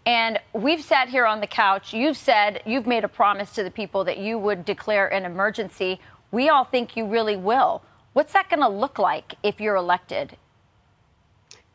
And 0.06 0.40
we've 0.52 0.84
sat 0.84 1.08
here 1.08 1.26
on 1.26 1.40
the 1.40 1.48
couch. 1.48 1.94
You've 1.94 2.18
said, 2.18 2.62
you've 2.66 2.88
made 2.88 3.06
a 3.06 3.10
promise 3.10 3.52
to 3.54 3.64
the 3.64 3.72
people 3.72 4.04
that 4.04 4.18
you 4.18 4.38
would 4.38 4.66
declare 4.66 5.08
an 5.14 5.24
emergency. 5.24 6.02
We 6.32 6.50
all 6.50 6.66
think 6.66 6.98
you 6.98 7.06
really 7.06 7.38
will. 7.38 7.84
What's 8.12 8.34
that 8.34 8.50
going 8.50 8.62
to 8.62 8.68
look 8.70 9.00
like 9.00 9.36
if 9.44 9.62
you're 9.62 9.76
elected? 9.78 10.36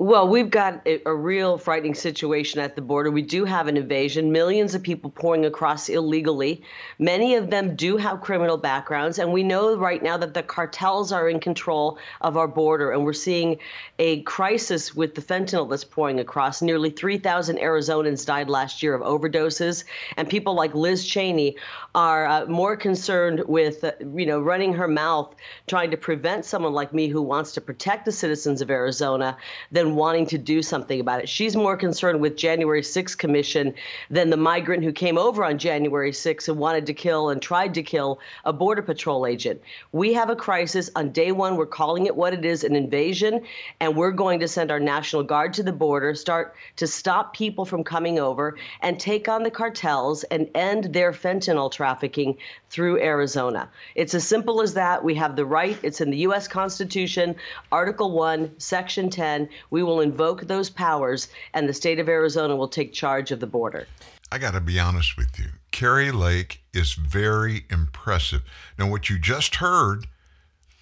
Well, 0.00 0.28
we've 0.28 0.48
got 0.48 0.80
a, 0.86 1.02
a, 1.06 1.12
real 1.12 1.58
frightening 1.58 1.96
situation 1.96 2.60
at 2.60 2.76
the 2.76 2.82
border. 2.82 3.10
We 3.10 3.22
do 3.22 3.44
have 3.44 3.66
an 3.66 3.76
invasion, 3.76 4.30
millions 4.30 4.76
of 4.76 4.80
people 4.84 5.10
pouring 5.10 5.44
across 5.44 5.88
illegally. 5.88 6.62
Many 7.00 7.34
of 7.34 7.50
them 7.50 7.74
do 7.74 7.96
have 7.96 8.20
criminal 8.20 8.58
backgrounds, 8.58 9.18
and 9.18 9.32
we 9.32 9.42
know 9.42 9.76
right 9.76 10.00
now 10.00 10.16
that 10.16 10.34
the 10.34 10.44
cartels 10.44 11.10
are 11.10 11.28
in 11.28 11.40
control 11.40 11.98
of 12.20 12.36
our 12.36 12.46
border, 12.46 12.92
and 12.92 13.04
we're 13.04 13.12
seeing 13.12 13.58
a 13.98 14.22
crisis 14.22 14.94
with 14.94 15.16
the 15.16 15.20
fentanyl 15.20 15.68
that's 15.68 15.82
pouring 15.82 16.20
across. 16.20 16.62
Nearly 16.62 16.90
3,000 16.90 17.58
Arizonans 17.58 18.24
died 18.24 18.48
last 18.48 18.84
year 18.84 18.94
of 18.94 19.02
overdoses, 19.02 19.82
and 20.16 20.30
people 20.30 20.54
like 20.54 20.76
Liz 20.76 21.04
Cheney 21.04 21.56
are 21.96 22.24
uh, 22.24 22.46
more 22.46 22.76
concerned 22.76 23.42
with, 23.48 23.82
uh, 23.82 23.90
you 24.14 24.26
know, 24.26 24.38
running 24.38 24.74
her 24.74 24.86
mouth, 24.86 25.34
trying 25.66 25.90
to 25.90 25.96
prevent 25.96 26.44
someone 26.44 26.72
like 26.72 26.94
me 26.94 27.08
who 27.08 27.20
wants 27.20 27.50
to 27.54 27.60
protect 27.60 28.04
the 28.04 28.12
citizens 28.12 28.60
of 28.60 28.70
Arizona 28.70 29.36
than 29.72 29.87
and 29.88 29.96
wanting 29.96 30.26
to 30.26 30.38
do 30.38 30.62
something 30.62 31.00
about 31.00 31.20
it. 31.20 31.28
She's 31.28 31.56
more 31.56 31.76
concerned 31.76 32.20
with 32.20 32.36
January 32.36 32.82
6th 32.82 33.16
commission 33.16 33.74
than 34.10 34.28
the 34.28 34.36
migrant 34.36 34.84
who 34.84 34.92
came 34.92 35.16
over 35.16 35.42
on 35.44 35.58
January 35.58 36.12
6th 36.12 36.48
and 36.48 36.58
wanted 36.58 36.86
to 36.86 36.94
kill 36.94 37.30
and 37.30 37.40
tried 37.40 37.72
to 37.74 37.82
kill 37.82 38.20
a 38.44 38.52
border 38.52 38.82
patrol 38.82 39.26
agent. 39.26 39.60
We 39.92 40.12
have 40.12 40.28
a 40.28 40.36
crisis 40.36 40.90
on 40.94 41.10
day 41.10 41.32
1. 41.32 41.56
We're 41.56 41.66
calling 41.66 42.06
it 42.06 42.14
what 42.14 42.34
it 42.34 42.44
is, 42.44 42.64
an 42.64 42.76
invasion, 42.76 43.40
and 43.80 43.96
we're 43.96 44.12
going 44.12 44.40
to 44.40 44.48
send 44.48 44.70
our 44.70 44.80
National 44.80 45.22
Guard 45.22 45.54
to 45.54 45.62
the 45.62 45.72
border, 45.72 46.14
start 46.14 46.54
to 46.76 46.86
stop 46.86 47.32
people 47.32 47.64
from 47.64 47.82
coming 47.82 48.18
over 48.18 48.56
and 48.82 49.00
take 49.00 49.26
on 49.28 49.42
the 49.42 49.50
cartels 49.50 50.22
and 50.24 50.50
end 50.54 50.92
their 50.92 51.12
fentanyl 51.12 51.72
trafficking 51.72 52.36
through 52.70 53.00
Arizona. 53.00 53.68
It's 53.94 54.14
as 54.14 54.26
simple 54.26 54.60
as 54.60 54.74
that. 54.74 55.02
We 55.02 55.14
have 55.14 55.36
the 55.36 55.44
right. 55.44 55.78
It's 55.82 56.00
in 56.00 56.10
the 56.10 56.18
US 56.18 56.46
Constitution, 56.48 57.34
Article 57.72 58.12
1, 58.12 58.58
Section 58.58 59.10
10. 59.10 59.48
We 59.70 59.82
will 59.82 60.00
invoke 60.00 60.42
those 60.42 60.70
powers, 60.70 61.28
and 61.54 61.68
the 61.68 61.74
state 61.74 61.98
of 61.98 62.08
Arizona 62.08 62.56
will 62.56 62.68
take 62.68 62.92
charge 62.92 63.30
of 63.30 63.40
the 63.40 63.46
border. 63.46 63.86
I 64.30 64.38
got 64.38 64.52
to 64.52 64.60
be 64.60 64.78
honest 64.78 65.16
with 65.16 65.38
you. 65.38 65.46
Kari 65.70 66.10
Lake 66.10 66.62
is 66.74 66.92
very 66.92 67.64
impressive. 67.70 68.42
Now, 68.78 68.90
what 68.90 69.08
you 69.08 69.18
just 69.18 69.56
heard 69.56 70.06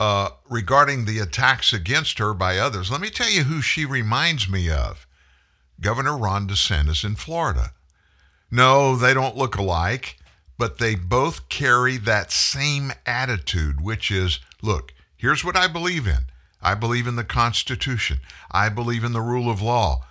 uh, 0.00 0.30
regarding 0.48 1.04
the 1.04 1.20
attacks 1.20 1.72
against 1.72 2.18
her 2.18 2.34
by 2.34 2.58
others, 2.58 2.90
let 2.90 3.00
me 3.00 3.10
tell 3.10 3.30
you 3.30 3.44
who 3.44 3.62
she 3.62 3.84
reminds 3.84 4.48
me 4.48 4.70
of 4.70 5.06
Governor 5.80 6.16
Ron 6.16 6.48
DeSantis 6.48 7.04
in 7.04 7.14
Florida. 7.14 7.72
No, 8.50 8.96
they 8.96 9.14
don't 9.14 9.36
look 9.36 9.56
alike, 9.56 10.16
but 10.58 10.78
they 10.78 10.94
both 10.94 11.48
carry 11.48 11.96
that 11.98 12.32
same 12.32 12.92
attitude, 13.04 13.80
which 13.80 14.10
is 14.10 14.40
look, 14.62 14.92
here's 15.16 15.44
what 15.44 15.56
I 15.56 15.66
believe 15.68 16.06
in. 16.06 16.26
I 16.62 16.74
believe 16.74 17.06
in 17.06 17.16
the 17.16 17.24
Constitution. 17.24 18.18
I 18.50 18.68
believe 18.68 19.04
in 19.04 19.12
the 19.12 19.20
rule 19.20 19.50
of 19.50 19.62
law. 19.62 20.06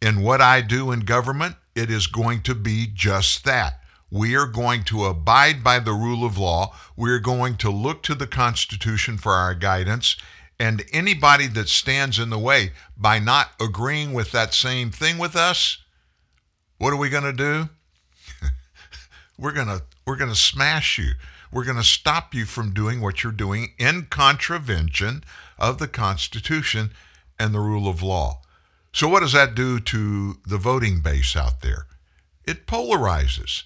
In 0.00 0.22
what 0.22 0.40
I 0.40 0.60
do 0.60 0.92
in 0.92 1.00
government, 1.00 1.56
it 1.74 1.90
is 1.90 2.06
going 2.06 2.42
to 2.42 2.54
be 2.54 2.86
just 2.92 3.44
that. 3.44 3.80
We 4.10 4.36
are 4.36 4.46
going 4.46 4.84
to 4.84 5.06
abide 5.06 5.64
by 5.64 5.80
the 5.80 5.92
rule 5.92 6.24
of 6.24 6.38
law. 6.38 6.74
We're 6.96 7.18
going 7.18 7.56
to 7.56 7.70
look 7.70 8.02
to 8.04 8.14
the 8.14 8.26
Constitution 8.26 9.18
for 9.18 9.32
our 9.32 9.54
guidance. 9.54 10.16
And 10.60 10.84
anybody 10.92 11.48
that 11.48 11.68
stands 11.68 12.18
in 12.18 12.30
the 12.30 12.38
way 12.38 12.72
by 12.96 13.18
not 13.18 13.50
agreeing 13.60 14.12
with 14.12 14.32
that 14.32 14.54
same 14.54 14.90
thing 14.90 15.18
with 15.18 15.34
us, 15.34 15.78
what 16.78 16.92
are 16.92 16.96
we 16.96 17.10
going 17.10 17.24
to 17.24 17.32
do? 17.32 17.68
We're 19.38 19.52
going 19.52 19.68
to 19.68 19.82
we're 20.06 20.16
going 20.16 20.30
to 20.30 20.36
smash 20.36 20.98
you. 20.98 21.12
We're 21.52 21.64
going 21.64 21.76
to 21.76 21.84
stop 21.84 22.34
you 22.34 22.44
from 22.44 22.74
doing 22.74 23.00
what 23.00 23.22
you're 23.22 23.32
doing 23.32 23.72
in 23.78 24.06
contravention 24.06 25.24
of 25.58 25.78
the 25.78 25.88
Constitution 25.88 26.90
and 27.38 27.54
the 27.54 27.60
rule 27.60 27.88
of 27.88 28.02
law. 28.02 28.40
So, 28.92 29.08
what 29.08 29.20
does 29.20 29.32
that 29.32 29.54
do 29.54 29.78
to 29.80 30.38
the 30.46 30.58
voting 30.58 31.00
base 31.00 31.36
out 31.36 31.60
there? 31.60 31.86
It 32.44 32.66
polarizes. 32.66 33.64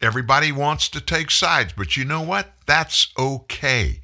Everybody 0.00 0.52
wants 0.52 0.88
to 0.90 1.00
take 1.00 1.30
sides, 1.30 1.72
but 1.76 1.96
you 1.96 2.04
know 2.04 2.22
what? 2.22 2.52
That's 2.66 3.08
okay. 3.18 4.00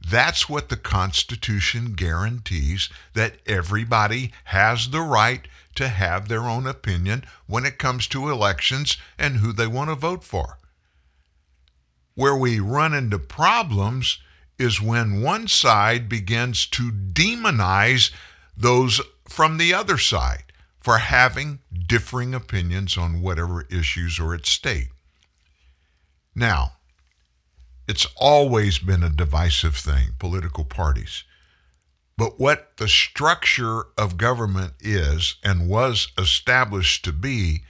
That's 0.00 0.48
what 0.48 0.68
the 0.68 0.76
Constitution 0.76 1.94
guarantees 1.94 2.88
that 3.14 3.36
everybody 3.46 4.32
has 4.44 4.90
the 4.90 5.00
right 5.00 5.46
to 5.78 5.88
have 5.88 6.26
their 6.26 6.42
own 6.42 6.66
opinion 6.66 7.24
when 7.46 7.64
it 7.64 7.78
comes 7.78 8.08
to 8.08 8.28
elections 8.28 8.96
and 9.16 9.36
who 9.36 9.52
they 9.52 9.66
want 9.66 9.88
to 9.88 9.94
vote 9.94 10.24
for. 10.24 10.58
Where 12.14 12.36
we 12.36 12.58
run 12.58 12.92
into 12.92 13.18
problems 13.18 14.18
is 14.58 14.82
when 14.82 15.22
one 15.22 15.46
side 15.46 16.08
begins 16.08 16.66
to 16.66 16.90
demonize 16.90 18.10
those 18.56 19.00
from 19.28 19.56
the 19.56 19.72
other 19.72 19.98
side 19.98 20.52
for 20.80 20.98
having 20.98 21.60
differing 21.86 22.34
opinions 22.34 22.98
on 22.98 23.22
whatever 23.22 23.62
issues 23.70 24.18
are 24.18 24.34
at 24.34 24.46
stake. 24.46 24.88
Now, 26.34 26.72
it's 27.86 28.06
always 28.16 28.80
been 28.80 29.04
a 29.04 29.10
divisive 29.10 29.76
thing, 29.76 30.14
political 30.18 30.64
parties. 30.64 31.22
But 32.18 32.40
what 32.40 32.76
the 32.78 32.88
structure 32.88 33.84
of 33.96 34.16
government 34.18 34.72
is 34.80 35.36
and 35.44 35.68
was 35.68 36.08
established 36.18 37.04
to 37.04 37.12
be 37.12 37.62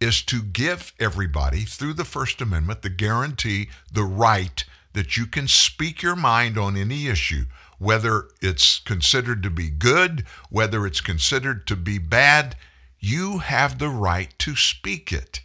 is 0.00 0.22
to 0.22 0.42
give 0.42 0.94
everybody, 0.98 1.60
through 1.64 1.92
the 1.92 2.06
First 2.06 2.40
Amendment, 2.40 2.80
the 2.80 2.88
guarantee, 2.88 3.68
the 3.92 4.04
right 4.04 4.64
that 4.94 5.18
you 5.18 5.26
can 5.26 5.46
speak 5.46 6.00
your 6.00 6.16
mind 6.16 6.56
on 6.56 6.78
any 6.78 7.08
issue, 7.08 7.44
whether 7.78 8.28
it's 8.40 8.78
considered 8.78 9.42
to 9.42 9.50
be 9.50 9.68
good, 9.68 10.24
whether 10.48 10.86
it's 10.86 11.02
considered 11.02 11.66
to 11.66 11.76
be 11.76 11.98
bad, 11.98 12.56
you 12.98 13.38
have 13.38 13.78
the 13.78 13.90
right 13.90 14.32
to 14.38 14.56
speak 14.56 15.12
it. 15.12 15.40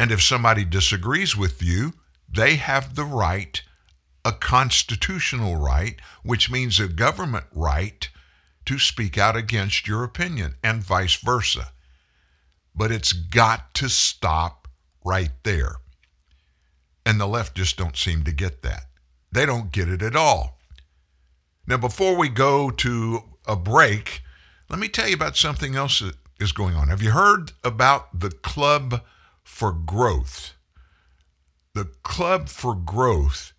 And 0.00 0.10
if 0.10 0.20
somebody 0.20 0.64
disagrees 0.64 1.36
with 1.36 1.62
you, 1.62 1.92
they 2.28 2.56
have 2.56 2.96
the 2.96 3.04
right, 3.04 3.62
a 4.26 4.32
constitutional 4.32 5.54
right, 5.54 6.00
which 6.24 6.50
means 6.50 6.80
a 6.80 6.88
government 6.88 7.46
right, 7.52 8.08
to 8.64 8.76
speak 8.76 9.16
out 9.16 9.36
against 9.36 9.86
your 9.86 10.02
opinion, 10.02 10.56
and 10.64 10.82
vice 10.82 11.14
versa. 11.14 11.68
But 12.74 12.90
it's 12.90 13.12
got 13.12 13.72
to 13.74 13.88
stop 13.88 14.66
right 15.04 15.30
there. 15.44 15.76
And 17.06 17.20
the 17.20 17.28
left 17.28 17.54
just 17.54 17.76
don't 17.76 17.96
seem 17.96 18.24
to 18.24 18.32
get 18.32 18.62
that. 18.62 18.86
They 19.30 19.46
don't 19.46 19.70
get 19.70 19.88
it 19.88 20.02
at 20.02 20.16
all. 20.16 20.58
Now, 21.68 21.76
before 21.76 22.16
we 22.16 22.28
go 22.28 22.70
to 22.70 23.20
a 23.46 23.54
break, 23.54 24.22
let 24.68 24.80
me 24.80 24.88
tell 24.88 25.06
you 25.06 25.14
about 25.14 25.36
something 25.36 25.76
else 25.76 26.00
that 26.00 26.16
is 26.40 26.50
going 26.50 26.74
on. 26.74 26.88
Have 26.88 27.02
you 27.02 27.12
heard 27.12 27.52
about 27.62 28.18
the 28.18 28.30
Club 28.30 29.04
for 29.44 29.70
Growth? 29.70 30.54
The 31.74 31.84
Club 32.02 32.48
for 32.48 32.74
Growth 32.74 33.52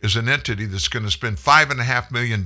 is 0.00 0.16
an 0.16 0.28
entity 0.28 0.66
that's 0.66 0.88
going 0.88 1.04
to 1.04 1.10
spend 1.10 1.36
$5.5 1.36 2.10
million 2.10 2.44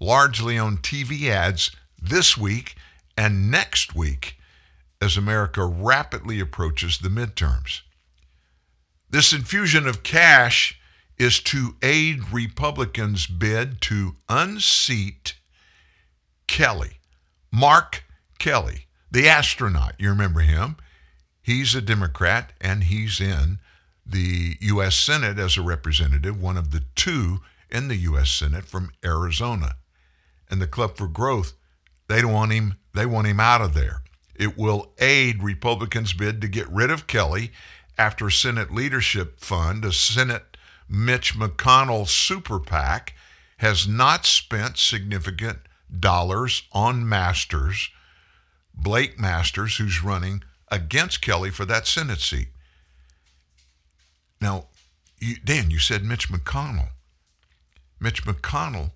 largely 0.00 0.58
on 0.58 0.78
TV 0.78 1.28
ads 1.30 1.70
this 2.00 2.36
week 2.36 2.76
and 3.16 3.50
next 3.50 3.94
week 3.94 4.36
as 5.00 5.16
America 5.16 5.64
rapidly 5.64 6.40
approaches 6.40 6.98
the 6.98 7.08
midterms. 7.08 7.80
This 9.08 9.32
infusion 9.32 9.86
of 9.86 10.02
cash 10.02 10.78
is 11.18 11.40
to 11.40 11.76
aid 11.82 12.32
Republicans' 12.32 13.26
bid 13.26 13.80
to 13.82 14.16
unseat 14.28 15.34
Kelly, 16.46 17.00
Mark 17.50 18.04
Kelly, 18.38 18.86
the 19.10 19.28
astronaut. 19.28 19.94
You 19.98 20.10
remember 20.10 20.40
him? 20.40 20.76
He's 21.40 21.74
a 21.74 21.80
Democrat 21.80 22.52
and 22.60 22.84
he's 22.84 23.20
in 23.20 23.60
the 24.06 24.56
U.S. 24.60 24.94
Senate 24.94 25.38
as 25.38 25.56
a 25.56 25.62
representative, 25.62 26.40
one 26.40 26.56
of 26.56 26.70
the 26.70 26.84
two 26.94 27.40
in 27.70 27.88
the 27.88 27.96
U.S. 27.96 28.30
Senate 28.30 28.64
from 28.64 28.92
Arizona. 29.04 29.76
And 30.50 30.62
the 30.62 30.68
Club 30.68 30.96
for 30.96 31.08
Growth, 31.08 31.54
they 32.08 32.20
don't 32.22 32.32
want 32.32 32.52
him, 32.52 32.76
they 32.94 33.06
want 33.06 33.26
him 33.26 33.40
out 33.40 33.60
of 33.60 33.74
there. 33.74 34.02
It 34.36 34.56
will 34.56 34.92
aid 34.98 35.42
Republicans' 35.42 36.12
bid 36.12 36.40
to 36.40 36.48
get 36.48 36.68
rid 36.68 36.90
of 36.90 37.06
Kelly 37.06 37.52
after 37.98 38.30
Senate 38.30 38.72
Leadership 38.72 39.40
Fund, 39.40 39.84
a 39.84 39.92
Senate 39.92 40.56
Mitch 40.88 41.34
McConnell 41.34 42.06
super 42.06 42.60
PAC, 42.60 43.14
has 43.58 43.88
not 43.88 44.26
spent 44.26 44.76
significant 44.78 45.58
dollars 45.98 46.64
on 46.72 47.08
Masters, 47.08 47.90
Blake 48.74 49.18
Masters, 49.18 49.78
who's 49.78 50.04
running 50.04 50.42
against 50.68 51.22
Kelly 51.22 51.50
for 51.50 51.64
that 51.64 51.86
Senate 51.86 52.20
seat. 52.20 52.48
Now, 54.46 54.66
you, 55.18 55.34
Dan, 55.44 55.72
you 55.72 55.80
said 55.80 56.04
Mitch 56.04 56.28
McConnell. 56.30 56.90
Mitch 57.98 58.22
McConnell 58.24 58.92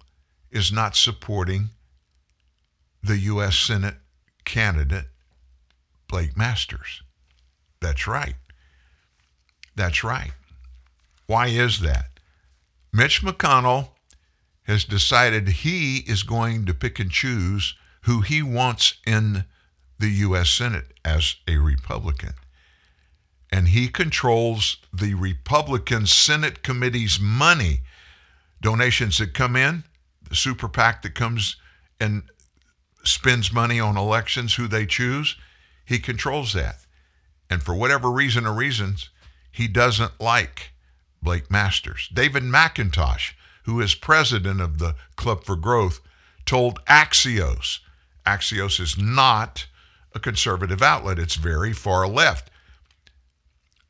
is 0.52 0.70
not 0.70 0.94
supporting 0.94 1.70
the 3.02 3.18
U.S. 3.18 3.56
Senate 3.56 3.96
candidate, 4.44 5.06
Blake 6.06 6.36
Masters. 6.36 7.02
That's 7.80 8.06
right. 8.06 8.36
That's 9.74 10.04
right. 10.04 10.30
Why 11.26 11.48
is 11.48 11.80
that? 11.80 12.10
Mitch 12.92 13.20
McConnell 13.20 13.88
has 14.68 14.84
decided 14.84 15.48
he 15.48 16.04
is 16.06 16.22
going 16.22 16.64
to 16.66 16.74
pick 16.74 17.00
and 17.00 17.10
choose 17.10 17.74
who 18.02 18.20
he 18.20 18.40
wants 18.40 19.00
in 19.04 19.46
the 19.98 20.10
U.S. 20.10 20.48
Senate 20.48 20.92
as 21.04 21.34
a 21.48 21.56
Republican. 21.56 22.34
And 23.52 23.68
he 23.68 23.88
controls 23.88 24.76
the 24.92 25.14
Republican 25.14 26.06
Senate 26.06 26.62
committee's 26.62 27.18
money. 27.18 27.80
Donations 28.62 29.18
that 29.18 29.34
come 29.34 29.56
in, 29.56 29.84
the 30.28 30.36
super 30.36 30.68
PAC 30.68 31.02
that 31.02 31.14
comes 31.14 31.56
and 31.98 32.22
spends 33.02 33.52
money 33.52 33.80
on 33.80 33.96
elections, 33.96 34.54
who 34.54 34.68
they 34.68 34.86
choose, 34.86 35.36
he 35.84 35.98
controls 35.98 36.52
that. 36.52 36.76
And 37.48 37.62
for 37.62 37.74
whatever 37.74 38.10
reason 38.10 38.46
or 38.46 38.52
reasons, 38.52 39.10
he 39.50 39.66
doesn't 39.66 40.20
like 40.20 40.72
Blake 41.22 41.50
Masters. 41.50 42.08
David 42.12 42.44
McIntosh, 42.44 43.32
who 43.64 43.80
is 43.80 43.94
president 43.94 44.60
of 44.60 44.78
the 44.78 44.94
Club 45.16 45.44
for 45.44 45.56
Growth, 45.56 46.00
told 46.46 46.84
Axios, 46.86 47.80
Axios 48.26 48.80
is 48.80 48.96
not 48.96 49.66
a 50.14 50.20
conservative 50.20 50.82
outlet, 50.82 51.18
it's 51.18 51.36
very 51.36 51.72
far 51.72 52.06
left. 52.06 52.49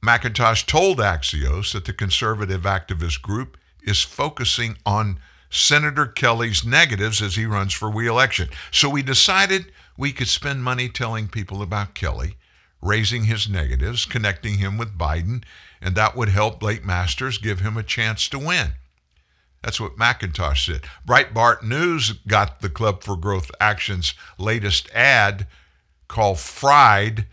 McIntosh 0.03 0.67
told 0.67 0.99
Axios 0.99 1.73
that 1.73 1.85
the 1.85 1.93
conservative 1.93 2.63
activist 2.63 3.21
group 3.21 3.59
is 3.83 4.03
focusing 4.03 4.77
on 4.87 5.21
Senator 5.51 6.07
Kelly's 6.07 6.65
negatives 6.65 7.21
as 7.21 7.37
he 7.37 7.45
runs 7.45 7.75
for 7.75 7.91
reelection. 7.91 8.49
So 8.71 8.89
we 8.89 9.03
decided 9.03 9.73
we 9.99 10.13
could 10.13 10.29
spend 10.29 10.65
money 10.65 10.89
telling 10.89 11.29
people 11.29 11.61
about 11.61 11.95
Kelly, 11.95 12.37
raising 12.81 13.25
his 13.25 13.49
negatives, 13.49 14.07
connecting 14.07 14.59
him 14.59 14.79
with 14.79 14.97
Biden, 14.97 15.45
and 15.83 15.95
that 15.97 16.17
would 16.17 16.31
help 16.31 16.61
Blake 16.61 16.85
Masters 16.85 17.37
give 17.37 17.61
him 17.61 17.77
a 17.77 17.83
chance 17.83 18.29
to 18.29 18.39
win. 18.39 18.75
That's 19.63 19.81
what 19.81 19.97
McIntosh 19.97 20.65
said. 20.65 20.83
Breitbart 21.07 21.63
News 21.63 22.13
got 22.27 22.61
the 22.61 22.71
Club 22.71 23.03
for 23.03 23.17
Growth 23.17 23.51
Action's 23.61 24.15
latest 24.39 24.89
ad 24.95 25.47
called 26.09 26.39
Fried, 26.39 27.27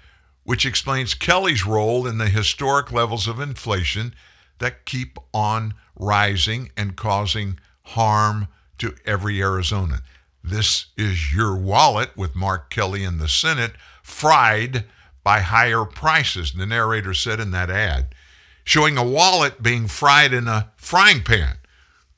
which 0.48 0.66
explains 0.66 1.14
Kelly's 1.14 1.66
role 1.66 2.08
in 2.08 2.20
the 2.20 2.30
historic 2.30 2.90
levels 2.90 3.28
of 3.28 3.38
inflation 3.38 4.16
that 4.60 4.86
keep 4.86 5.18
on 5.34 5.74
rising 5.94 6.72
and 6.78 6.96
causing 6.96 7.60
harm 7.88 8.48
to 8.78 8.96
every 9.06 9.40
Arizonan. 9.40 10.04
This 10.42 10.86
is 10.96 11.36
your 11.36 11.54
wallet 11.54 12.16
with 12.16 12.34
Mark 12.34 12.70
Kelly 12.70 13.04
in 13.04 13.18
the 13.18 13.28
Senate, 13.28 13.74
fried 14.02 14.86
by 15.22 15.42
higher 15.42 15.84
prices, 15.84 16.54
the 16.54 16.66
narrator 16.66 17.14
said 17.14 17.42
in 17.42 17.52
that 17.52 17.70
ad, 17.70 18.16
showing 18.64 18.98
a 18.98 19.04
wallet 19.04 19.62
being 19.62 19.86
fried 19.86 20.32
in 20.32 20.48
a 20.48 20.72
frying 20.78 21.24
pan, 21.24 21.58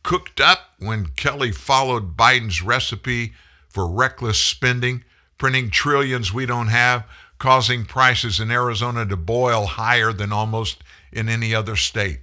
cooked 0.03 0.39
up 0.39 0.75
when 0.77 1.07
Kelly 1.15 1.51
followed 1.51 2.15
Biden's 2.15 2.61
recipe 2.61 3.33
for 3.67 3.89
reckless 3.89 4.37
spending, 4.37 5.03
printing 5.39 5.71
trillions 5.71 6.31
we 6.31 6.45
don't 6.45 6.67
have, 6.67 7.07
causing 7.39 7.85
prices 7.85 8.39
in 8.39 8.51
Arizona 8.51 9.05
to 9.05 9.15
boil 9.15 9.65
higher 9.65 10.13
than 10.13 10.31
almost 10.31 10.83
in 11.11 11.29
any 11.29 11.55
other 11.55 11.75
state. 11.75 12.19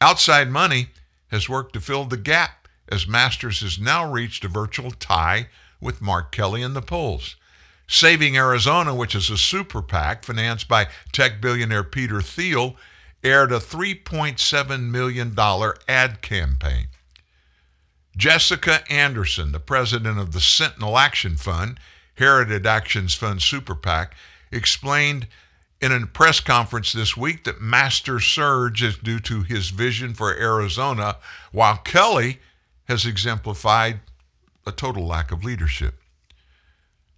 Outside 0.00 0.50
money 0.50 0.88
has 1.28 1.48
worked 1.48 1.74
to 1.74 1.80
fill 1.80 2.06
the 2.06 2.16
gap 2.16 2.66
as 2.88 3.06
Masters 3.06 3.60
has 3.60 3.78
now 3.78 4.10
reached 4.10 4.44
a 4.44 4.48
virtual 4.48 4.90
tie 4.90 5.48
with 5.80 6.02
Mark 6.02 6.32
Kelly 6.32 6.62
in 6.62 6.74
the 6.74 6.82
polls. 6.82 7.36
Saving 7.86 8.36
Arizona, 8.36 8.94
which 8.94 9.14
is 9.14 9.30
a 9.30 9.36
super 9.36 9.82
PAC 9.82 10.24
financed 10.24 10.68
by 10.68 10.88
tech 11.12 11.40
billionaire 11.40 11.84
Peter 11.84 12.20
Thiel, 12.20 12.76
aired 13.22 13.52
a 13.52 13.58
$3.7 13.58 14.90
million 14.90 15.36
ad 15.88 16.22
campaign. 16.22 16.86
Jessica 18.16 18.80
Anderson, 18.90 19.52
the 19.52 19.60
president 19.60 20.18
of 20.18 20.32
the 20.32 20.40
Sentinel 20.40 20.98
Action 20.98 21.36
Fund, 21.36 21.78
Heritage 22.20 22.66
Actions 22.66 23.14
Fund 23.14 23.40
Super 23.40 23.74
PAC, 23.74 24.14
explained 24.52 25.26
in 25.80 25.90
a 25.90 26.06
press 26.06 26.38
conference 26.38 26.92
this 26.92 27.16
week 27.16 27.44
that 27.44 27.62
Master 27.62 28.20
surge 28.20 28.82
is 28.82 28.98
due 28.98 29.20
to 29.20 29.42
his 29.42 29.70
vision 29.70 30.12
for 30.12 30.36
Arizona, 30.36 31.16
while 31.50 31.78
Kelly 31.78 32.38
has 32.84 33.06
exemplified 33.06 34.00
a 34.66 34.72
total 34.72 35.06
lack 35.06 35.32
of 35.32 35.42
leadership. 35.42 35.94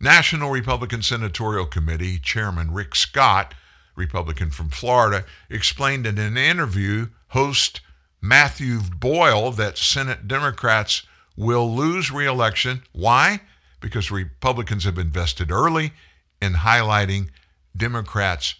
National 0.01 0.51
Republican 0.51 1.03
Senatorial 1.03 1.67
Committee 1.67 2.19
Chairman 2.21 2.73
Rick 2.73 2.95
Scott, 2.95 3.55
Republican 3.97 4.51
from 4.53 4.69
Florida, 4.69 5.25
explained 5.51 6.07
in 6.07 6.19
an 6.19 6.37
interview 6.37 7.09
host 7.29 7.81
Matthew 8.21 8.79
Boyle 8.81 9.51
that 9.51 9.77
Senate 9.79 10.29
Democrats 10.29 11.03
will 11.37 11.75
lose 11.75 12.13
reelection. 12.13 12.83
Why? 12.93 13.41
Because 13.83 14.11
Republicans 14.11 14.85
have 14.85 14.97
invested 14.97 15.51
early 15.51 15.93
in 16.41 16.55
highlighting 16.55 17.29
Democrats' 17.77 18.55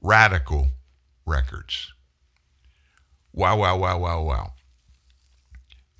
radical 0.00 0.68
records. 1.26 1.92
Wow, 3.32 3.58
wow, 3.58 3.76
wow, 3.76 3.98
wow, 3.98 4.22
wow. 4.22 4.52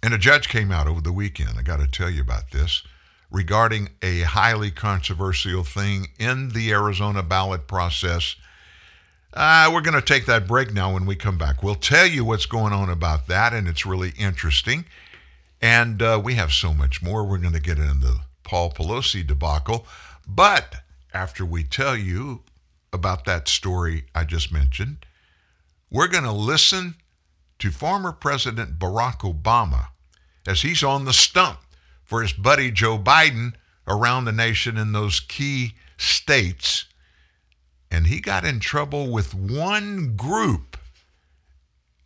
And 0.02 0.14
a 0.14 0.18
judge 0.18 0.48
came 0.48 0.70
out 0.70 0.86
over 0.86 1.00
the 1.00 1.12
weekend, 1.12 1.58
I 1.58 1.62
got 1.62 1.80
to 1.80 1.88
tell 1.88 2.08
you 2.08 2.20
about 2.20 2.52
this, 2.52 2.82
regarding 3.30 3.90
a 4.02 4.20
highly 4.20 4.70
controversial 4.70 5.64
thing 5.64 6.08
in 6.18 6.50
the 6.50 6.70
Arizona 6.70 7.22
ballot 7.22 7.66
process. 7.66 8.36
Uh, 9.32 9.70
we're 9.72 9.80
going 9.80 10.00
to 10.00 10.00
take 10.00 10.26
that 10.26 10.46
break 10.46 10.72
now 10.72 10.94
when 10.94 11.06
we 11.06 11.16
come 11.16 11.36
back. 11.36 11.62
We'll 11.62 11.74
tell 11.74 12.06
you 12.06 12.24
what's 12.24 12.46
going 12.46 12.72
on 12.72 12.88
about 12.88 13.26
that, 13.26 13.52
and 13.52 13.66
it's 13.66 13.84
really 13.84 14.12
interesting. 14.18 14.84
And 15.60 16.00
uh, 16.00 16.20
we 16.22 16.34
have 16.34 16.52
so 16.52 16.72
much 16.72 17.02
more. 17.02 17.24
We're 17.24 17.38
going 17.38 17.52
to 17.54 17.60
get 17.60 17.78
into 17.78 17.98
the 17.98 18.20
Paul 18.46 18.70
Pelosi 18.70 19.26
debacle. 19.26 19.86
But 20.26 20.76
after 21.12 21.44
we 21.44 21.64
tell 21.64 21.96
you 21.96 22.44
about 22.92 23.24
that 23.26 23.48
story 23.48 24.04
I 24.14 24.24
just 24.24 24.52
mentioned, 24.52 25.04
we're 25.90 26.08
going 26.08 26.24
to 26.24 26.32
listen 26.32 26.94
to 27.58 27.70
former 27.70 28.12
President 28.12 28.78
Barack 28.78 29.18
Obama 29.18 29.88
as 30.46 30.62
he's 30.62 30.82
on 30.82 31.04
the 31.04 31.12
stump 31.12 31.58
for 32.04 32.22
his 32.22 32.32
buddy 32.32 32.70
Joe 32.70 32.98
Biden 32.98 33.54
around 33.86 34.24
the 34.24 34.32
nation 34.32 34.78
in 34.78 34.92
those 34.92 35.20
key 35.20 35.74
states. 35.96 36.86
And 37.90 38.06
he 38.06 38.20
got 38.20 38.44
in 38.44 38.60
trouble 38.60 39.10
with 39.10 39.34
one 39.34 40.14
group 40.16 40.76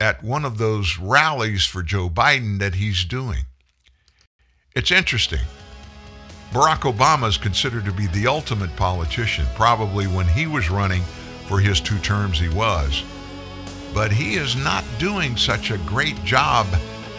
at 0.01 0.23
one 0.23 0.47
of 0.47 0.57
those 0.57 0.99
rallies 0.99 1.67
for 1.67 1.83
Joe 1.83 2.09
Biden 2.09 2.59
that 2.61 2.77
he's 2.77 3.05
doing. 3.05 3.45
It's 4.75 4.91
interesting. 4.91 5.41
Barack 6.53 6.81
Obama 6.93 7.29
is 7.29 7.39
considered 7.39 7.85
to 7.85 7.93
be 7.93 8.09
the 8.09 8.27
ultimate 8.27 8.75
politician. 8.75 9.47
Probably 9.55 10.07
when 10.07 10.27
he 10.27 10.49
was 10.49 10.69
running 10.69 11.03
for 11.47 11.61
his 11.61 11.81
two 11.81 11.99
terms, 11.99 12.41
he 12.41 12.49
was. 12.49 13.05
But 13.95 14.11
he 14.11 14.35
is 14.35 14.57
not 14.57 14.85
doing 14.99 15.37
such 15.37 15.71
a 15.71 15.79
great 15.79 16.23
job 16.25 16.67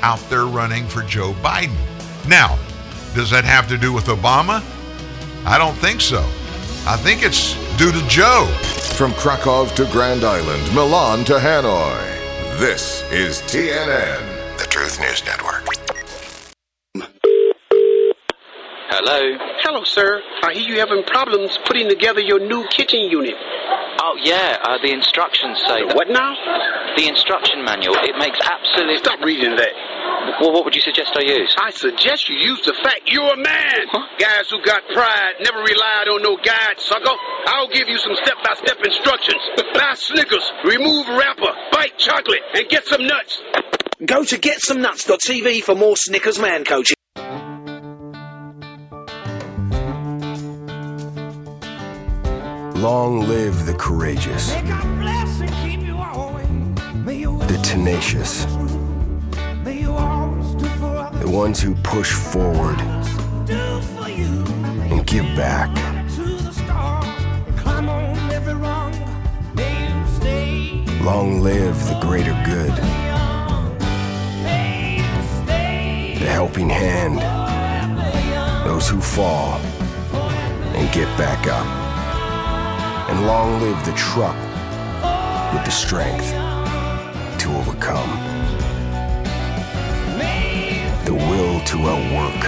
out 0.02 0.20
there 0.30 0.46
running 0.46 0.86
for 0.86 1.02
Joe 1.04 1.32
Biden. 1.42 1.78
Now, 2.28 2.60
does 3.16 3.30
that 3.30 3.46
have 3.46 3.70
to 3.70 3.78
do 3.78 3.94
with 3.94 4.06
Obama? 4.06 4.62
I 5.46 5.58
don't 5.58 5.76
think 5.76 6.02
so. 6.02 6.20
I 6.86 6.98
think 6.98 7.24
it's 7.24 7.54
due 7.78 7.92
to 7.94 8.08
Joe. 8.10 8.48
From 8.98 9.14
Krakow 9.14 9.66
to 9.76 9.86
Grand 9.92 10.26
Island, 10.26 10.76
Milan 10.76 11.24
to 11.26 11.34
Hanoi, 11.34 12.60
this 12.60 13.02
is 13.12 13.42
TNN, 13.44 14.58
the 14.58 14.66
Truth 14.66 15.00
News 15.00 15.24
Network. 15.26 15.81
Hello. 18.92 19.24
Hello, 19.64 19.88
sir. 19.88 20.20
I 20.44 20.52
hear 20.52 20.68
you 20.68 20.80
having 20.84 21.08
problems 21.08 21.58
putting 21.64 21.88
together 21.88 22.20
your 22.20 22.44
new 22.44 22.68
kitchen 22.68 23.08
unit. 23.08 23.40
Oh 24.04 24.20
yeah, 24.20 24.60
uh, 24.60 24.84
the 24.84 24.92
instructions 24.92 25.64
say. 25.64 25.88
The 25.88 25.96
what 25.96 26.12
now? 26.12 26.36
The 27.00 27.08
instruction 27.08 27.64
manual. 27.64 27.96
It 28.04 28.20
makes 28.20 28.36
absolute. 28.44 29.00
Stop 29.00 29.24
reading 29.24 29.56
that. 29.56 29.72
Well, 30.44 30.52
what 30.52 30.66
would 30.68 30.76
you 30.76 30.84
suggest 30.84 31.16
I 31.16 31.24
use? 31.24 31.56
I 31.56 31.72
suggest 31.72 32.28
you 32.28 32.36
use 32.36 32.68
the 32.68 32.76
fact 32.84 33.08
you're 33.08 33.32
a 33.32 33.40
man. 33.40 33.88
Huh? 33.88 34.12
Guys 34.20 34.52
who 34.52 34.60
got 34.60 34.84
pride 34.92 35.40
never 35.40 35.64
relied 35.64 36.12
on 36.12 36.22
no 36.22 36.36
guide, 36.36 36.76
sucker. 36.76 37.16
I'll 37.48 37.72
give 37.72 37.88
you 37.88 37.98
some 37.98 38.20
step-by-step 38.20 38.76
instructions. 38.84 39.40
Buy 39.74 39.96
Snickers, 39.96 40.52
remove 40.66 41.08
wrapper, 41.08 41.56
bite 41.72 41.98
chocolate, 41.98 42.44
and 42.56 42.68
get 42.68 42.86
some 42.86 43.08
nuts. 43.08 43.40
Go 44.06 44.26
to 44.26 44.36
getsomenuts.tv 44.36 45.64
for 45.64 45.76
more 45.76 45.96
Snickers 45.96 46.40
man 46.40 46.66
coaching. 46.66 47.00
Long 52.82 53.28
live 53.28 53.68
the 53.68 53.76
courageous, 53.76 54.50
the 57.46 57.60
tenacious, 57.62 58.46
the 59.64 61.28
ones 61.28 61.62
who 61.62 61.76
push 61.84 62.12
forward 62.12 62.80
and 64.90 65.06
give 65.06 65.26
back. 65.36 65.70
Long 71.04 71.42
live 71.44 71.78
the 71.88 72.00
greater 72.02 72.34
good, 72.44 72.76
the 76.18 76.28
helping 76.28 76.72
hand, 76.72 77.20
those 78.66 78.90
who 78.90 79.00
fall 79.00 79.60
and 80.74 80.92
get 80.92 81.16
back 81.16 81.46
up. 81.46 81.81
And 83.12 83.28
long 83.28 83.60
live 83.60 83.86
the 83.86 83.92
truck 83.92 84.38
with 85.54 85.66
the 85.66 85.70
strength 85.70 86.32
to 87.42 87.50
overcome, 87.58 88.10
the 91.04 91.14
will 91.14 91.60
to 91.66 91.78
outwork, 91.90 92.46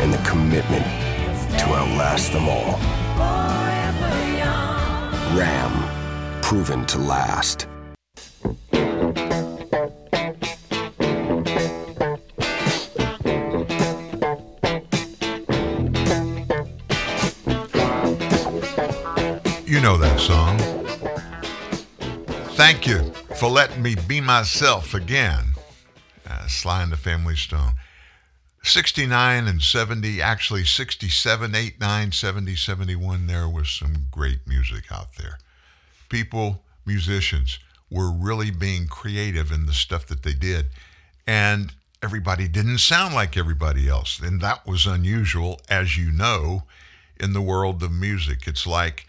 and 0.00 0.14
the 0.14 0.18
commitment 0.18 0.84
to 1.58 1.66
outlast 1.74 2.32
them 2.32 2.48
all. 2.48 2.78
Ram, 5.36 6.40
proven 6.40 6.86
to 6.86 6.98
last. 6.98 7.66
Know 19.88 19.96
that 19.96 20.20
song. 20.20 20.58
Thank 22.56 22.86
you 22.86 23.10
for 23.36 23.48
letting 23.48 23.80
me 23.80 23.96
be 24.06 24.20
myself 24.20 24.92
again. 24.92 25.54
Uh, 26.28 26.46
Sly 26.46 26.82
and 26.82 26.92
the 26.92 26.96
Family 26.98 27.36
Stone. 27.36 27.72
69 28.62 29.46
and 29.46 29.62
70, 29.62 30.20
actually 30.20 30.64
67, 30.64 31.54
8, 31.54 31.80
9, 31.80 32.12
70, 32.12 32.54
71, 32.54 33.26
there 33.28 33.48
was 33.48 33.70
some 33.70 34.08
great 34.10 34.46
music 34.46 34.92
out 34.92 35.14
there. 35.14 35.38
People, 36.10 36.60
musicians, 36.84 37.58
were 37.90 38.12
really 38.12 38.50
being 38.50 38.88
creative 38.88 39.50
in 39.50 39.64
the 39.64 39.72
stuff 39.72 40.04
that 40.08 40.22
they 40.22 40.34
did. 40.34 40.66
And 41.26 41.72
everybody 42.02 42.46
didn't 42.46 42.78
sound 42.78 43.14
like 43.14 43.38
everybody 43.38 43.88
else. 43.88 44.20
And 44.20 44.42
that 44.42 44.66
was 44.66 44.84
unusual, 44.84 45.62
as 45.70 45.96
you 45.96 46.12
know, 46.12 46.64
in 47.18 47.32
the 47.32 47.40
world 47.40 47.82
of 47.82 47.90
music. 47.90 48.46
It's 48.46 48.66
like 48.66 49.06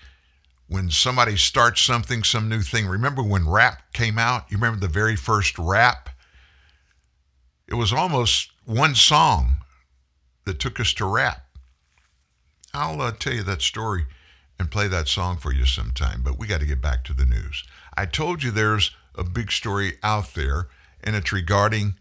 when 0.69 0.91
somebody 0.91 1.35
starts 1.35 1.81
something, 1.81 2.23
some 2.23 2.47
new 2.47 2.61
thing. 2.61 2.85
Remember 2.85 3.23
when 3.23 3.49
rap 3.49 3.91
came 3.91 4.19
out? 4.19 4.45
You 4.49 4.57
remember 4.57 4.79
the 4.79 4.93
very 4.93 5.15
first 5.15 5.57
rap? 5.57 6.09
It 7.67 7.73
was 7.73 7.91
almost 7.91 8.51
one 8.65 8.93
song 8.93 9.57
that 10.45 10.59
took 10.59 10.79
us 10.79 10.93
to 10.93 11.05
rap. 11.05 11.43
I'll 12.71 13.01
uh, 13.01 13.11
tell 13.11 13.33
you 13.33 13.43
that 13.43 13.63
story 13.63 14.05
and 14.59 14.69
play 14.69 14.87
that 14.87 15.07
song 15.07 15.37
for 15.37 15.51
you 15.51 15.65
sometime, 15.65 16.21
but 16.23 16.37
we 16.37 16.45
got 16.45 16.59
to 16.59 16.67
get 16.67 16.81
back 16.81 17.03
to 17.05 17.13
the 17.13 17.25
news. 17.25 17.63
I 17.97 18.05
told 18.05 18.43
you 18.43 18.51
there's 18.51 18.91
a 19.15 19.23
big 19.23 19.51
story 19.51 19.97
out 20.03 20.35
there, 20.35 20.67
and 21.03 21.15
it's 21.15 21.31
regarding 21.31 21.95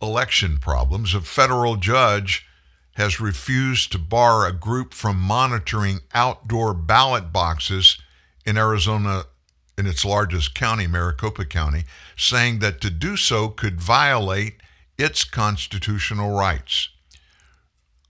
election 0.00 0.56
problems. 0.58 1.14
A 1.14 1.20
federal 1.20 1.76
judge 1.76 2.46
has 2.94 3.20
refused 3.20 3.92
to 3.92 3.98
bar 3.98 4.46
a 4.46 4.52
group 4.52 4.94
from 4.94 5.20
monitoring 5.20 6.00
outdoor 6.14 6.72
ballot 6.72 7.30
boxes 7.32 7.98
in 8.44 8.56
Arizona 8.56 9.24
in 9.76 9.86
its 9.86 10.04
largest 10.04 10.54
county, 10.54 10.86
Maricopa 10.86 11.44
County, 11.44 11.84
saying 12.16 12.60
that 12.60 12.80
to 12.80 12.90
do 12.90 13.16
so 13.16 13.48
could 13.48 13.80
violate 13.80 14.54
its 14.96 15.24
constitutional 15.24 16.30
rights. 16.30 16.90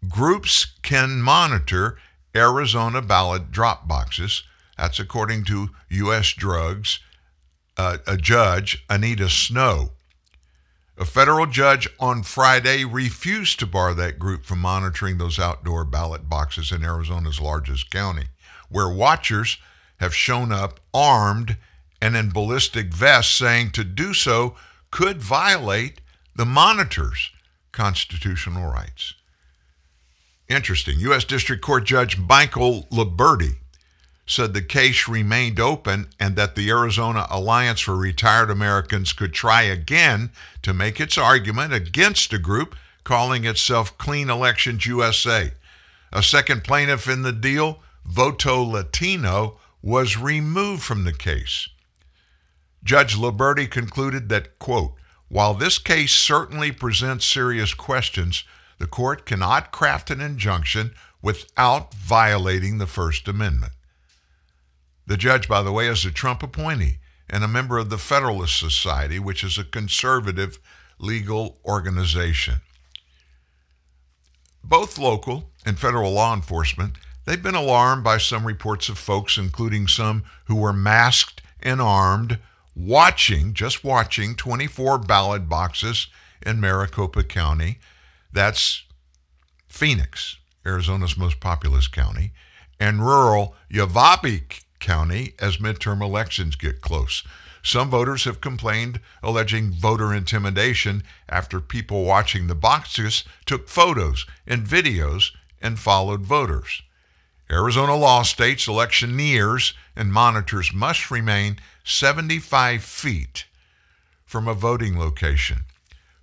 Groups 0.09 0.67
can 0.83 1.23
monitor 1.23 1.97
Arizona 2.37 3.01
ballot 3.01 3.51
drop 3.51 3.89
boxes. 3.89 4.43
That's 4.77 4.99
according 4.99 5.45
to 5.45 5.71
U.S. 5.89 6.33
Drugs, 6.33 6.99
uh, 7.77 7.99
a 8.07 8.17
judge, 8.17 8.85
Anita 8.91 9.29
Snow. 9.29 9.93
A 10.97 11.05
federal 11.05 11.47
judge 11.47 11.89
on 11.99 12.23
Friday 12.23 12.85
refused 12.85 13.59
to 13.59 13.67
bar 13.67 13.95
that 13.95 14.19
group 14.19 14.45
from 14.45 14.61
monitoring 14.61 15.19
those 15.19 15.39
outdoor 15.39 15.85
ballot 15.85 16.29
boxes 16.29 16.71
in 16.71 16.85
Arizona's 16.85 17.41
largest 17.41 17.91
county, 17.91 18.27
where 18.69 18.89
watchers 18.89 19.59
have 19.99 20.15
shown 20.15 20.53
up 20.53 20.81
armed 20.93 21.57
and 22.01 22.17
in 22.17 22.31
ballistic 22.31 22.93
vests, 22.93 23.35
saying 23.35 23.71
to 23.71 23.85
do 23.85 24.13
so 24.13 24.57
could 24.91 25.23
violate 25.23 26.01
the 26.37 26.45
monitor's 26.45 27.31
constitutional 27.73 28.71
rights. 28.71 29.15
Interesting. 30.49 30.99
U.S. 31.01 31.25
District 31.25 31.63
Court 31.63 31.85
Judge 31.85 32.19
Michael 32.19 32.87
Liburdi 32.93 33.57
said 34.27 34.55
the 34.55 34.63
case 34.63 35.09
remained 35.09 35.61
open 35.61 36.09
and 36.19 36.37
that 36.37 36.55
the 36.55 36.71
Arizona 36.71 37.27
Alliance 37.31 37.81
for 37.81 37.97
Retired 37.97 38.51
Americans 38.51 39.13
could 39.13 39.35
try 39.35 39.63
again 39.63 40.31
to 40.63 40.73
make 40.73 41.01
its 41.01 41.19
argument 41.19 41.73
against 41.73 42.33
a 42.33 42.39
group 42.39 42.75
calling 43.05 43.45
itself 43.45 43.97
Clean 43.99 44.31
Elections 44.31 44.87
USA. 44.87 45.53
A 46.13 46.23
second 46.23 46.65
plaintiff 46.65 47.09
in 47.09 47.23
the 47.23 47.33
deal, 47.33 47.81
Voto 48.07 48.63
Latino, 48.63 49.59
was 49.85 50.17
removed 50.17 50.83
from 50.83 51.05
the 51.05 51.13
case. 51.13 51.69
Judge 52.83 53.17
Liburdi 53.17 53.71
concluded 53.71 54.31
that, 54.31 54.59
quote, 54.59 54.95
while 55.29 55.53
this 55.53 55.77
case 55.77 56.13
certainly 56.13 56.73
presents 56.73 57.27
serious 57.27 57.75
questions, 57.75 58.45
the 58.79 58.87
court 58.87 59.27
cannot 59.27 59.73
craft 59.73 60.11
an 60.11 60.23
injunction 60.23 60.95
without 61.21 61.93
violating 61.93 62.79
the 62.79 62.87
First 62.87 63.29
Amendment. 63.29 63.75
The 65.07 65.19
judge, 65.19 65.49
by 65.49 65.63
the 65.63 65.73
way, 65.73 65.87
is 65.87 66.07
a 66.07 66.11
Trump 66.11 66.43
appointee 66.43 66.97
and 67.29 67.45
a 67.45 67.49
member 67.49 67.77
of 67.77 67.91
the 67.91 67.99
Federalist 67.99 68.59
Society, 68.59 69.19
which 69.19 69.45
is 69.45 69.59
a 69.59 69.65
conservative 69.65 70.59
legal 70.99 71.59
organization. 71.63 72.63
Both 74.63 74.97
local 74.97 75.51
and 75.67 75.79
federal 75.79 76.13
law 76.13 76.33
enforcement, 76.35 76.95
they've 77.25 77.43
been 77.43 77.55
alarmed 77.55 78.05
by 78.05 78.19
some 78.19 78.47
reports 78.47 78.89
of 78.89 78.99
folks, 78.99 79.37
including 79.37 79.87
some 79.87 80.25
who 80.47 80.57
were 80.57 80.73
masked 80.73 81.43
and 81.61 81.81
armed, 81.81 82.39
watching, 82.77 83.55
just 83.55 83.85
watching 83.85 84.35
24 84.35 84.99
ballot 84.99 85.49
boxes 85.49 86.09
in 86.45 86.61
Maricopa 86.61 87.23
County. 87.23 87.79
That's 88.33 88.85
Phoenix, 89.69 90.39
Arizona's 90.67 91.17
most 91.17 91.41
populous 91.41 91.89
county, 91.89 92.33
and 92.79 93.05
rural 93.05 93.55
Yavapai 93.71 94.43
County 94.81 95.35
as 95.39 95.57
midterm 95.57 96.03
elections 96.03 96.57
get 96.57 96.81
close. 96.81 97.23
Some 97.63 97.89
voters 97.89 98.25
have 98.25 98.43
complained, 98.43 99.01
alleging 99.23 99.71
voter 99.73 100.13
intimidation 100.13 101.03
after 101.31 101.61
people 101.61 102.05
watching 102.05 102.47
the 102.47 102.55
boxes 102.55 103.25
took 103.47 103.69
photos 103.69 104.27
and 104.47 104.67
videos 104.67 105.31
and 105.63 105.79
followed 105.79 106.21
voters. 106.21 106.83
Arizona 107.55 107.95
law 107.95 108.25
states 108.25 108.67
electioneers 108.67 109.75
and 109.95 110.13
monitors 110.13 110.73
must 110.75 111.09
remain 111.09 111.61
75 111.85 112.83
feet 112.83 113.47
from 114.25 114.49
a 114.49 114.55
voting 114.55 114.99
location. 114.99 115.59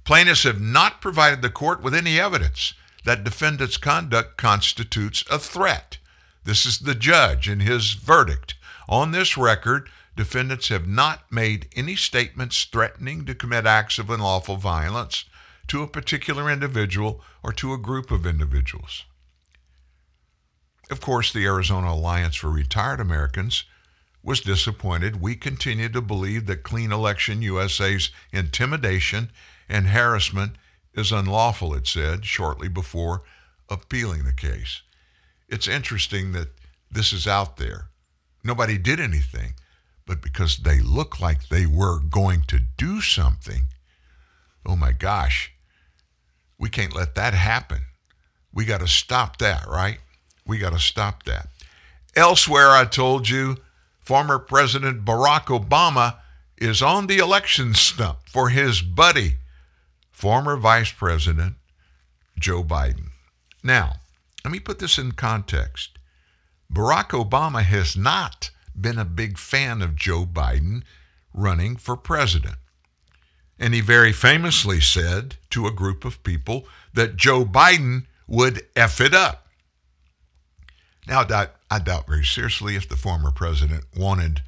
Plaintiffs 0.03 0.44
have 0.44 0.60
not 0.60 0.99
provided 0.99 1.41
the 1.41 1.49
court 1.49 1.82
with 1.82 1.95
any 1.95 2.20
evidence 2.20 2.74
that 3.06 3.24
defendants' 3.24 3.78
conduct 3.78 4.36
constitutes 4.36 5.24
a 5.32 5.40
threat. 5.40 5.99
This 6.44 6.66
is 6.66 6.80
the 6.80 6.95
judge 6.95 7.48
in 7.48 7.62
his 7.62 7.94
verdict. 7.94 8.56
On 8.90 9.12
this 9.12 9.38
record, 9.38 9.88
defendants 10.18 10.68
have 10.68 10.86
not 10.86 11.32
made 11.32 11.70
any 11.78 11.95
statements 11.95 12.66
threatening 12.66 13.24
to 13.24 13.34
commit 13.34 13.66
acts 13.66 13.98
of 13.98 14.10
unlawful 14.10 14.58
violence 14.58 15.24
to 15.68 15.82
a 15.82 15.88
particular 15.88 16.52
individual 16.52 17.22
or 17.41 17.53
to 17.53 17.72
a 17.72 17.78
group 17.78 18.12
of 18.12 18.26
individuals. 18.26 19.06
Of 20.91 20.99
course, 20.99 21.31
the 21.31 21.45
Arizona 21.45 21.93
Alliance 21.93 22.35
for 22.35 22.49
Retired 22.49 22.99
Americans 22.99 23.63
was 24.22 24.41
disappointed. 24.41 25.22
We 25.22 25.35
continue 25.35 25.88
to 25.88 26.01
believe 26.01 26.47
that 26.47 26.63
Clean 26.63 26.91
Election 26.91 27.41
USA's 27.41 28.11
intimidation 28.34 29.31
and 29.69 29.88
harassment 29.88 30.57
is 30.93 31.13
unlawful, 31.13 31.73
it 31.73 31.88
said 31.88 32.26
shortly 32.26 32.68
before 32.68 33.23
appealing 33.69 34.26
the 34.26 34.34
case. 34.34 34.81
It's 35.47 35.65
interesting 35.65 36.34
that 36.34 36.49
this 36.91 37.13
is 37.13 37.26
out 37.26 37.55
there. 37.55 37.88
Nobody 38.43 38.77
did 38.77 38.99
anything, 38.99 39.53
but 40.05 40.22
because 40.22 40.57
they 40.57 40.81
look 40.81 41.22
like 41.22 41.47
they 41.47 41.65
were 41.65 41.99
going 41.99 42.43
to 42.49 42.59
do 42.59 42.99
something, 42.99 43.68
oh 44.65 44.76
my 44.76 44.91
gosh, 44.91 45.53
we 46.59 46.69
can't 46.69 46.93
let 46.93 47.15
that 47.15 47.34
happen. 47.34 47.85
We 48.53 48.65
got 48.65 48.81
to 48.81 48.88
stop 48.89 49.38
that, 49.38 49.65
right? 49.68 49.99
We 50.52 50.57
got 50.57 50.73
to 50.73 50.80
stop 50.80 51.23
that. 51.23 51.48
Elsewhere, 52.14 52.72
I 52.72 52.84
told 52.84 53.30
you, 53.30 53.60
former 54.02 54.38
President 54.38 55.06
Barack 55.06 55.45
Obama 55.45 56.18
is 56.57 56.82
on 56.82 57.07
the 57.07 57.19
election 57.19 57.73
stump 57.73 58.18
for 58.26 58.49
his 58.49 58.82
buddy, 58.82 59.38
former 60.11 60.57
Vice 60.57 60.91
President 60.91 61.56
Joe 62.38 62.65
Biden. 62.65 63.11
Now, 63.64 64.02
let 64.44 64.52
me 64.52 64.60
put 64.60 64.80
this 64.80 64.98
in 64.98 65.14
context. 65.14 65.91
Barack 66.69 67.11
Obama 67.11 67.64
has 67.64 67.95
not 67.95 68.49
been 68.78 68.99
a 68.99 69.06
big 69.06 69.38
fan 69.38 69.82
of 69.82 69.95
Joe 69.95 70.26
Biden 70.26 70.84
running 71.34 71.78
for 71.78 71.95
president. 71.95 72.57
And 73.57 73.73
he 73.73 73.80
very 73.80 74.11
famously 74.11 74.82
said 74.82 75.38
to 75.52 75.65
a 75.65 75.72
group 75.72 76.03
of 76.03 76.22
people 76.23 76.68
that 76.94 77.15
Joe 77.15 77.45
Biden 77.45 78.07
would 78.28 78.64
F 78.76 78.99
it 78.99 79.14
up. 79.14 79.40
Now, 81.07 81.22
I 81.22 81.23
doubt, 81.26 81.49
I 81.69 81.80
doubt 81.80 82.07
very 82.07 82.26
seriously 82.26 82.76
if 82.76 82.88
the 82.88 82.95
former 82.95 83.32
president 83.32 83.86
wanted 83.98 84.41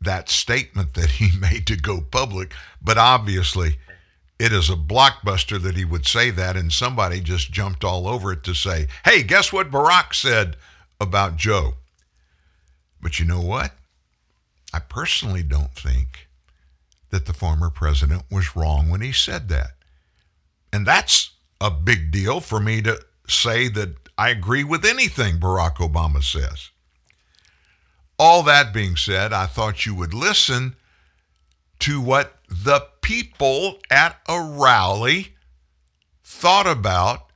that 0.00 0.28
statement 0.28 0.94
that 0.94 1.10
he 1.10 1.36
made 1.40 1.66
to 1.68 1.76
go 1.76 2.00
public, 2.00 2.52
but 2.82 2.98
obviously 2.98 3.78
it 4.38 4.52
is 4.52 4.68
a 4.68 4.74
blockbuster 4.74 5.62
that 5.62 5.76
he 5.76 5.84
would 5.84 6.04
say 6.06 6.30
that, 6.30 6.56
and 6.56 6.72
somebody 6.72 7.20
just 7.20 7.52
jumped 7.52 7.84
all 7.84 8.08
over 8.08 8.32
it 8.32 8.42
to 8.44 8.54
say, 8.54 8.88
hey, 9.04 9.22
guess 9.22 9.52
what 9.52 9.70
Barack 9.70 10.14
said 10.14 10.56
about 11.00 11.36
Joe? 11.36 11.74
But 13.00 13.20
you 13.20 13.24
know 13.24 13.40
what? 13.40 13.72
I 14.72 14.80
personally 14.80 15.42
don't 15.42 15.74
think 15.74 16.28
that 17.10 17.26
the 17.26 17.32
former 17.32 17.70
president 17.70 18.24
was 18.30 18.56
wrong 18.56 18.88
when 18.88 19.00
he 19.00 19.12
said 19.12 19.48
that. 19.50 19.72
And 20.72 20.86
that's 20.86 21.30
a 21.60 21.70
big 21.70 22.10
deal 22.10 22.40
for 22.40 22.58
me 22.58 22.82
to 22.82 23.00
say 23.28 23.68
that 23.68 24.01
I 24.18 24.28
agree 24.30 24.64
with 24.64 24.84
anything 24.84 25.38
Barack 25.38 25.76
Obama 25.76 26.22
says. 26.22 26.70
all 28.18 28.42
that 28.44 28.72
being 28.72 28.94
said, 28.96 29.32
I 29.32 29.46
thought 29.46 29.84
you 29.86 29.94
would 29.96 30.14
listen 30.14 30.76
to 31.80 32.00
what 32.00 32.36
the 32.48 32.86
people 33.00 33.78
at 33.90 34.20
a 34.28 34.40
rally 34.40 35.34
thought 36.22 36.66
about 36.68 37.32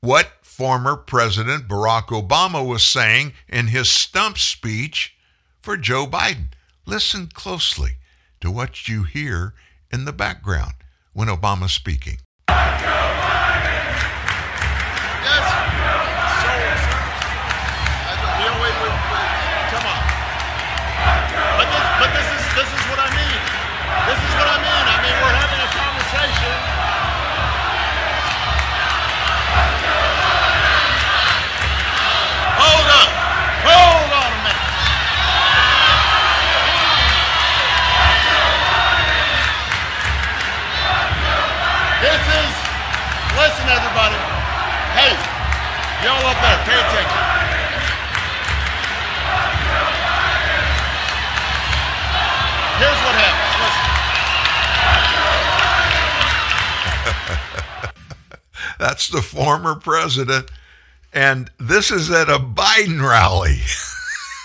what 0.00 0.30
former 0.42 0.96
President 0.96 1.66
Barack 1.66 2.06
Obama 2.08 2.64
was 2.66 2.84
saying 2.84 3.32
in 3.48 3.68
his 3.68 3.90
stump 3.90 4.38
speech 4.38 5.16
for 5.60 5.76
Joe 5.76 6.06
Biden. 6.06 6.48
Listen 6.86 7.28
closely 7.32 7.96
to 8.40 8.50
what 8.50 8.86
you 8.88 9.02
hear 9.02 9.54
in 9.92 10.04
the 10.04 10.12
background 10.12 10.74
when 11.12 11.26
Obama's 11.28 11.72
speaking. 11.72 12.18
Listen 43.36 43.68
everybody. 43.68 44.16
Hey, 44.96 45.12
y'all 46.00 46.24
up 46.24 46.40
there, 46.40 46.56
pay 46.64 46.72
attention. 46.72 47.20
Here's 52.80 53.00
what 53.04 53.14
happens. 53.14 53.46
That's 58.78 59.08
the 59.08 59.20
former 59.20 59.74
president. 59.74 60.50
And 61.12 61.50
this 61.58 61.90
is 61.90 62.10
at 62.10 62.30
a 62.30 62.38
Biden 62.38 63.06
rally. 63.06 63.60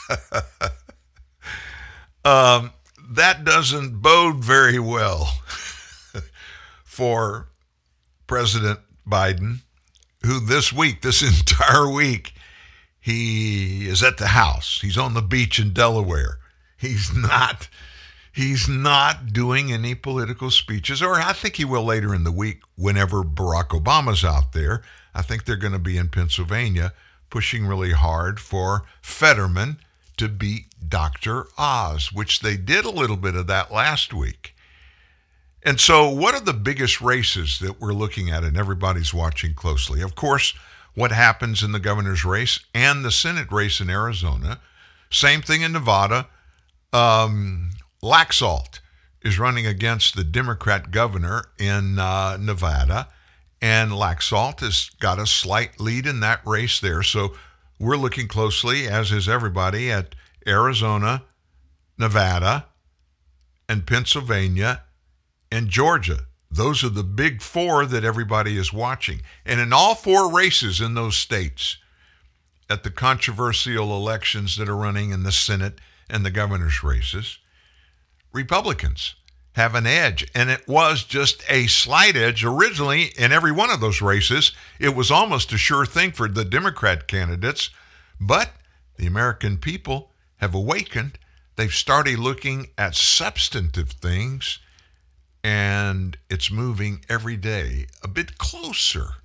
um, 2.25 2.73
that 3.09 3.45
doesn't 3.45 4.01
bode 4.01 4.43
very 4.43 4.79
well 4.79 5.41
for 6.83 7.47
President 8.31 8.79
Biden, 9.05 9.57
who 10.25 10.39
this 10.39 10.71
week, 10.71 11.01
this 11.01 11.21
entire 11.39 11.91
week, 11.91 12.31
he 12.97 13.89
is 13.89 14.01
at 14.01 14.19
the 14.19 14.27
house. 14.27 14.79
He's 14.81 14.97
on 14.97 15.13
the 15.13 15.21
beach 15.21 15.59
in 15.59 15.73
Delaware. 15.73 16.37
He's 16.77 17.13
not 17.13 17.67
he's 18.31 18.69
not 18.69 19.33
doing 19.33 19.73
any 19.73 19.95
political 19.95 20.49
speeches, 20.49 21.01
or 21.01 21.15
I 21.15 21.33
think 21.33 21.57
he 21.57 21.65
will 21.65 21.83
later 21.83 22.15
in 22.15 22.23
the 22.23 22.31
week 22.31 22.61
whenever 22.77 23.21
Barack 23.21 23.77
Obama's 23.77 24.23
out 24.23 24.53
there. 24.53 24.81
I 25.13 25.21
think 25.23 25.43
they're 25.43 25.57
going 25.57 25.73
to 25.73 25.79
be 25.79 25.97
in 25.97 26.07
Pennsylvania 26.07 26.93
pushing 27.29 27.67
really 27.67 27.91
hard 27.91 28.39
for 28.39 28.83
Fetterman 29.01 29.79
to 30.15 30.29
beat 30.29 30.67
Dr. 30.87 31.47
Oz, 31.57 32.13
which 32.13 32.39
they 32.39 32.55
did 32.55 32.85
a 32.85 32.91
little 32.91 33.17
bit 33.17 33.35
of 33.35 33.47
that 33.47 33.73
last 33.73 34.13
week. 34.13 34.55
And 35.63 35.79
so, 35.79 36.09
what 36.09 36.33
are 36.33 36.41
the 36.41 36.53
biggest 36.53 37.01
races 37.01 37.59
that 37.59 37.79
we're 37.79 37.93
looking 37.93 38.29
at 38.29 38.43
and 38.43 38.57
everybody's 38.57 39.13
watching 39.13 39.53
closely? 39.53 40.01
Of 40.01 40.15
course, 40.15 40.55
what 40.93 41.11
happens 41.11 41.63
in 41.63 41.71
the 41.71 41.79
governor's 41.79 42.25
race 42.25 42.59
and 42.73 43.05
the 43.05 43.11
Senate 43.11 43.51
race 43.51 43.79
in 43.79 43.89
Arizona. 43.89 44.59
Same 45.09 45.41
thing 45.41 45.61
in 45.61 45.71
Nevada. 45.71 46.27
Um, 46.91 47.71
Laxalt 48.03 48.79
is 49.21 49.39
running 49.39 49.67
against 49.67 50.15
the 50.15 50.23
Democrat 50.23 50.91
governor 50.91 51.43
in 51.59 51.99
uh, 51.99 52.37
Nevada, 52.37 53.07
and 53.61 53.91
Laxalt 53.91 54.61
has 54.61 54.89
got 54.99 55.19
a 55.19 55.27
slight 55.27 55.79
lead 55.79 56.07
in 56.07 56.19
that 56.21 56.45
race 56.45 56.79
there. 56.79 57.03
So 57.03 57.33
we're 57.79 57.97
looking 57.97 58.27
closely, 58.27 58.87
as 58.87 59.11
is 59.11 59.29
everybody, 59.29 59.91
at 59.91 60.15
Arizona, 60.47 61.23
Nevada, 61.97 62.65
and 63.69 63.85
Pennsylvania 63.85 64.83
and 65.51 65.69
Georgia. 65.69 66.27
Those 66.49 66.83
are 66.83 66.89
the 66.89 67.03
big 67.03 67.41
four 67.41 67.85
that 67.85 68.03
everybody 68.03 68.57
is 68.57 68.73
watching. 68.73 69.21
And 69.45 69.59
in 69.59 69.71
all 69.71 69.95
four 69.95 70.31
races 70.31 70.81
in 70.81 70.95
those 70.95 71.15
states, 71.15 71.77
at 72.69 72.83
the 72.83 72.89
controversial 72.89 73.95
elections 73.95 74.57
that 74.57 74.69
are 74.69 74.75
running 74.77 75.11
in 75.11 75.23
the 75.23 75.31
Senate 75.31 75.79
and 76.09 76.25
the 76.25 76.31
governor's 76.31 76.83
races, 76.83 77.37
Republicans 78.31 79.15
have 79.53 79.75
an 79.75 79.85
edge. 79.85 80.25
And 80.33 80.49
it 80.49 80.67
was 80.67 81.03
just 81.03 81.43
a 81.49 81.67
slight 81.67 82.15
edge 82.15 82.45
originally 82.45 83.11
in 83.17 83.31
every 83.31 83.51
one 83.51 83.69
of 83.69 83.81
those 83.81 84.01
races. 84.01 84.53
It 84.79 84.95
was 84.95 85.11
almost 85.11 85.51
a 85.51 85.57
sure 85.57 85.85
thing 85.85 86.13
for 86.13 86.27
the 86.27 86.45
Democrat 86.45 87.07
candidates. 87.07 87.69
But 88.19 88.51
the 88.97 89.07
American 89.07 89.57
people 89.57 90.11
have 90.37 90.55
awakened. 90.55 91.17
They've 91.57 91.73
started 91.73 92.19
looking 92.19 92.69
at 92.77 92.95
substantive 92.95 93.91
things, 93.91 94.59
and 95.43 96.17
it's 96.29 96.51
moving 96.51 97.03
every 97.09 97.37
day 97.37 97.87
a 98.03 98.07
bit 98.07 98.37
closer, 98.37 99.15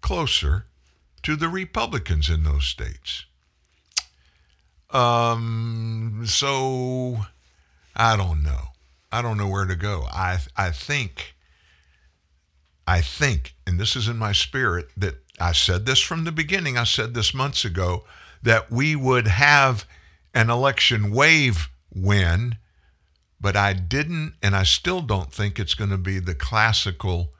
closer 0.00 0.66
to 1.22 1.36
the 1.36 1.48
Republicans 1.48 2.28
in 2.30 2.42
those 2.44 2.64
states. 2.64 3.24
Um, 4.90 6.24
so 6.26 7.26
I 7.94 8.16
don't 8.16 8.42
know. 8.42 8.68
I 9.12 9.22
don't 9.22 9.36
know 9.36 9.48
where 9.48 9.66
to 9.66 9.76
go. 9.76 10.06
I 10.10 10.38
I 10.56 10.70
think 10.70 11.34
I 12.86 13.02
think, 13.02 13.54
and 13.66 13.78
this 13.78 13.94
is 13.94 14.08
in 14.08 14.16
my 14.16 14.32
spirit, 14.32 14.88
that 14.96 15.14
I 15.38 15.52
said 15.52 15.86
this 15.86 16.00
from 16.00 16.24
the 16.24 16.32
beginning, 16.32 16.76
I 16.76 16.82
said 16.82 17.14
this 17.14 17.32
months 17.32 17.64
ago, 17.64 18.04
that 18.42 18.70
we 18.70 18.96
would 18.96 19.28
have 19.28 19.86
an 20.34 20.50
election 20.50 21.12
wave 21.12 21.68
win, 21.94 22.56
but 23.40 23.56
I 23.56 23.72
didn't, 23.72 24.34
and 24.42 24.54
I 24.54 24.64
still 24.64 25.00
don't 25.00 25.32
think 25.32 25.58
it's 25.58 25.74
going 25.74 25.90
to 25.90 25.98
be 25.98 26.18
the 26.18 26.34
classical 26.34 27.32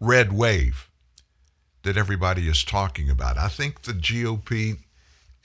red 0.00 0.32
wave 0.32 0.88
that 1.82 1.96
everybody 1.96 2.48
is 2.48 2.64
talking 2.64 3.10
about. 3.10 3.38
I 3.38 3.48
think 3.48 3.82
the 3.82 3.92
GOP 3.92 4.78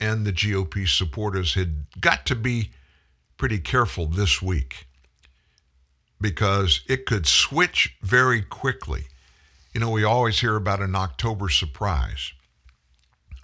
and 0.00 0.26
the 0.26 0.32
GOP 0.32 0.88
supporters 0.88 1.54
had 1.54 1.86
got 2.00 2.26
to 2.26 2.34
be 2.34 2.70
pretty 3.36 3.58
careful 3.58 4.06
this 4.06 4.42
week 4.42 4.86
because 6.20 6.80
it 6.88 7.06
could 7.06 7.26
switch 7.26 7.96
very 8.02 8.42
quickly. 8.42 9.04
You 9.74 9.80
know, 9.80 9.90
we 9.90 10.04
always 10.04 10.40
hear 10.40 10.56
about 10.56 10.80
an 10.80 10.94
October 10.94 11.48
surprise. 11.48 12.32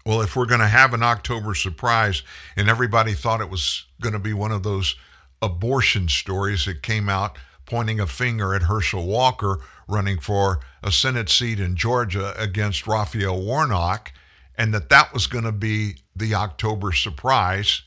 Well, 0.05 0.23
if 0.23 0.35
we're 0.35 0.47
going 0.47 0.61
to 0.61 0.67
have 0.67 0.95
an 0.95 1.03
October 1.03 1.55
surprise 1.55 2.23
and 2.57 2.69
everybody 2.69 3.13
thought 3.13 3.41
it 3.41 3.51
was 3.51 3.85
going 4.01 4.15
to 4.15 4.19
be 4.19 4.33
one 4.33 4.53
of 4.53 4.63
those 4.63 4.97
abortion 5.41 6.09
stories 6.09 6.65
that 6.67 6.83
came 6.83 7.09
out 7.09 7.37
pointing 7.67 8.01
a 8.01 8.07
finger 8.07 8.55
at 8.55 8.63
Herschel 8.63 9.07
Walker 9.07 9.61
running 9.87 10.19
for 10.19 10.61
a 10.83 10.91
Senate 10.91 11.29
seat 11.29 11.61
in 11.61 11.77
Georgia 11.77 12.35
against 12.41 12.87
Raphael 12.87 13.41
Warnock, 13.41 14.13
and 14.57 14.73
that 14.75 14.89
that 14.89 15.13
was 15.13 15.27
going 15.27 15.45
to 15.45 15.53
be 15.53 15.97
the 16.17 16.35
October 16.35 16.93
surprise, 16.93 17.83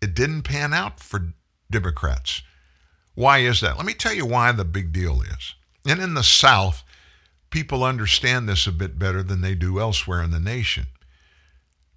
it 0.00 0.14
didn't 0.14 0.42
pan 0.42 0.72
out 0.72 1.00
for 1.00 1.32
Democrats. 1.70 2.42
Why 3.14 3.38
is 3.38 3.60
that? 3.60 3.76
Let 3.76 3.86
me 3.86 3.94
tell 3.94 4.14
you 4.14 4.26
why 4.26 4.52
the 4.52 4.64
big 4.64 4.92
deal 4.92 5.22
is. 5.22 5.54
And 5.86 6.00
in 6.00 6.14
the 6.14 6.22
South, 6.22 6.84
people 7.50 7.84
understand 7.84 8.48
this 8.48 8.66
a 8.66 8.72
bit 8.72 8.98
better 8.98 9.22
than 9.22 9.40
they 9.40 9.54
do 9.54 9.80
elsewhere 9.80 10.22
in 10.22 10.30
the 10.30 10.40
nation 10.40 10.86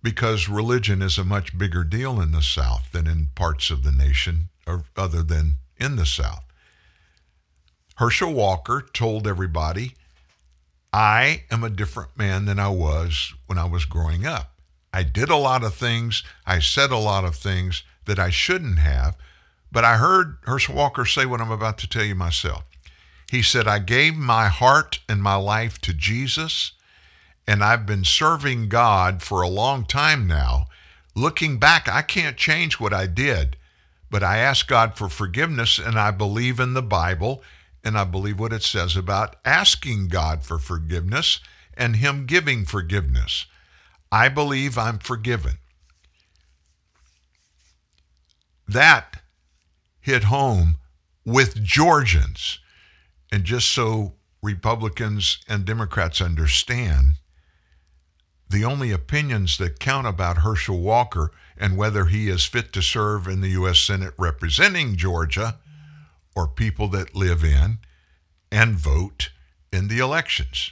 because 0.02 0.50
religion 0.50 1.02
is 1.02 1.18
a 1.18 1.24
much 1.24 1.58
bigger 1.58 1.84
deal 1.84 2.20
in 2.20 2.32
the 2.32 2.42
South 2.42 2.92
than 2.92 3.08
in 3.08 3.30
parts 3.36 3.72
of 3.72 3.84
the 3.84 3.92
nation 3.92 4.50
other 4.68 5.24
than 5.24 5.56
in 5.78 5.96
the 5.96 6.06
South. 6.06 6.44
Herschel 7.96 8.34
Walker 8.34 8.86
told 8.94 9.28
everybody, 9.28 9.94
I 10.92 11.44
am 11.52 11.64
a 11.64 11.70
different 11.70 12.18
man 12.18 12.46
than 12.46 12.60
I 12.60 12.70
was 12.70 13.34
when 13.48 13.58
I 13.58 13.66
was 13.66 13.86
growing 13.86 14.26
up. 14.26 14.52
I 14.94 15.04
did 15.04 15.30
a 15.30 15.36
lot 15.36 15.64
of 15.64 15.74
things, 15.74 16.24
I 16.46 16.60
said 16.60 16.92
a 16.92 16.98
lot 16.98 17.26
of 17.26 17.36
things 17.36 17.84
that 18.06 18.20
I 18.20 18.30
shouldn't 18.30 18.80
have, 18.80 19.16
but 19.72 19.84
I 19.84 19.98
heard 19.98 20.38
Herschel 20.44 20.76
Walker 20.76 21.06
say 21.06 21.26
what 21.26 21.42
I'm 21.42 21.52
about 21.52 21.80
to 21.80 21.88
tell 21.88 22.04
you 22.04 22.16
myself. 22.16 22.64
He 23.32 23.42
said, 23.42 23.68
I 23.68 23.80
gave 23.80 24.16
my 24.16 24.48
heart 24.48 25.00
and 25.10 25.24
my 25.24 25.36
life 25.36 25.80
to 25.82 25.94
Jesus, 25.94 26.74
and 27.48 27.64
I've 27.64 27.88
been 27.88 28.04
serving 28.04 28.70
God 28.70 29.24
for 29.24 29.42
a 29.42 29.48
long 29.48 29.86
time 29.86 30.28
now. 30.28 30.68
Looking 31.16 31.58
back, 31.58 31.90
I 31.90 32.04
can't 32.04 32.38
change 32.38 32.80
what 32.80 32.94
I 32.94 33.08
did, 33.08 33.58
but 34.14 34.24
I 34.24 34.38
ask 34.38 34.68
God 34.68 34.96
for 34.96 35.10
forgiveness, 35.10 35.80
and 35.80 35.98
I 35.98 36.12
believe 36.12 36.60
in 36.60 36.76
the 36.76 36.84
Bible, 36.84 37.42
and 37.84 37.98
I 37.98 38.04
believe 38.04 38.40
what 38.40 38.54
it 38.54 38.62
says 38.62 38.96
about 38.96 39.38
asking 39.44 40.10
God 40.10 40.44
for 40.44 40.60
forgiveness 40.60 41.40
and 41.74 41.96
Him 41.96 42.28
giving 42.28 42.64
forgiveness. 42.64 43.48
I 44.12 44.30
believe 44.30 44.78
I'm 44.78 45.00
forgiven. 45.00 45.58
that 48.68 49.22
hit 50.00 50.26
home 50.26 50.78
with 51.26 51.64
Georgians. 51.64 52.60
And 53.32 53.44
just 53.44 53.70
so 53.70 54.14
Republicans 54.42 55.40
and 55.48 55.66
Democrats 55.66 56.22
understand, 56.22 57.16
the 58.50 58.64
only 58.64 58.92
opinions 58.92 59.58
that 59.58 59.80
count 59.80 60.06
about 60.06 60.40
Herschel 60.40 60.80
Walker 60.80 61.32
and 61.58 61.78
whether 61.78 62.06
he 62.06 62.30
is 62.30 62.46
fit 62.46 62.74
to 62.74 62.82
serve 62.82 63.28
in 63.28 63.42
the 63.42 63.50
U.S. 63.50 63.80
Senate 63.80 64.14
representing 64.18 64.96
Georgia 64.96 65.60
or 66.36 66.48
people 66.48 66.88
that 66.90 67.16
live 67.16 67.44
in 67.44 67.80
and 68.52 68.76
vote 68.76 69.30
in 69.72 69.88
the 69.88 70.00
elections. 70.00 70.72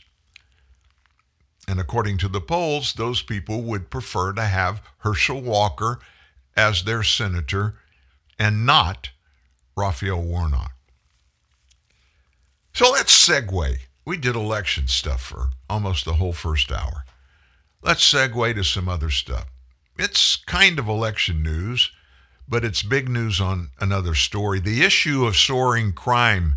And 1.67 1.79
according 1.79 2.17
to 2.19 2.27
the 2.27 2.41
polls, 2.41 2.93
those 2.93 3.21
people 3.21 3.61
would 3.63 3.89
prefer 3.89 4.33
to 4.33 4.43
have 4.43 4.81
Herschel 4.99 5.41
Walker 5.41 5.99
as 6.55 6.83
their 6.83 7.03
senator 7.03 7.75
and 8.37 8.65
not 8.65 9.11
Raphael 9.75 10.21
Warnock. 10.21 10.73
So 12.73 12.91
let's 12.91 13.27
segue. 13.27 13.77
We 14.05 14.17
did 14.17 14.35
election 14.35 14.87
stuff 14.87 15.21
for 15.21 15.49
almost 15.69 16.05
the 16.05 16.13
whole 16.13 16.33
first 16.33 16.71
hour. 16.71 17.05
Let's 17.81 18.11
segue 18.11 18.55
to 18.55 18.63
some 18.63 18.89
other 18.89 19.09
stuff. 19.09 19.50
It's 20.03 20.35
kind 20.35 20.79
of 20.79 20.87
election 20.87 21.43
news, 21.43 21.91
but 22.49 22.65
it's 22.65 22.81
big 22.81 23.07
news 23.07 23.39
on 23.39 23.69
another 23.79 24.15
story. 24.15 24.59
The 24.59 24.81
issue 24.81 25.27
of 25.27 25.37
soaring 25.37 25.93
crime 25.93 26.55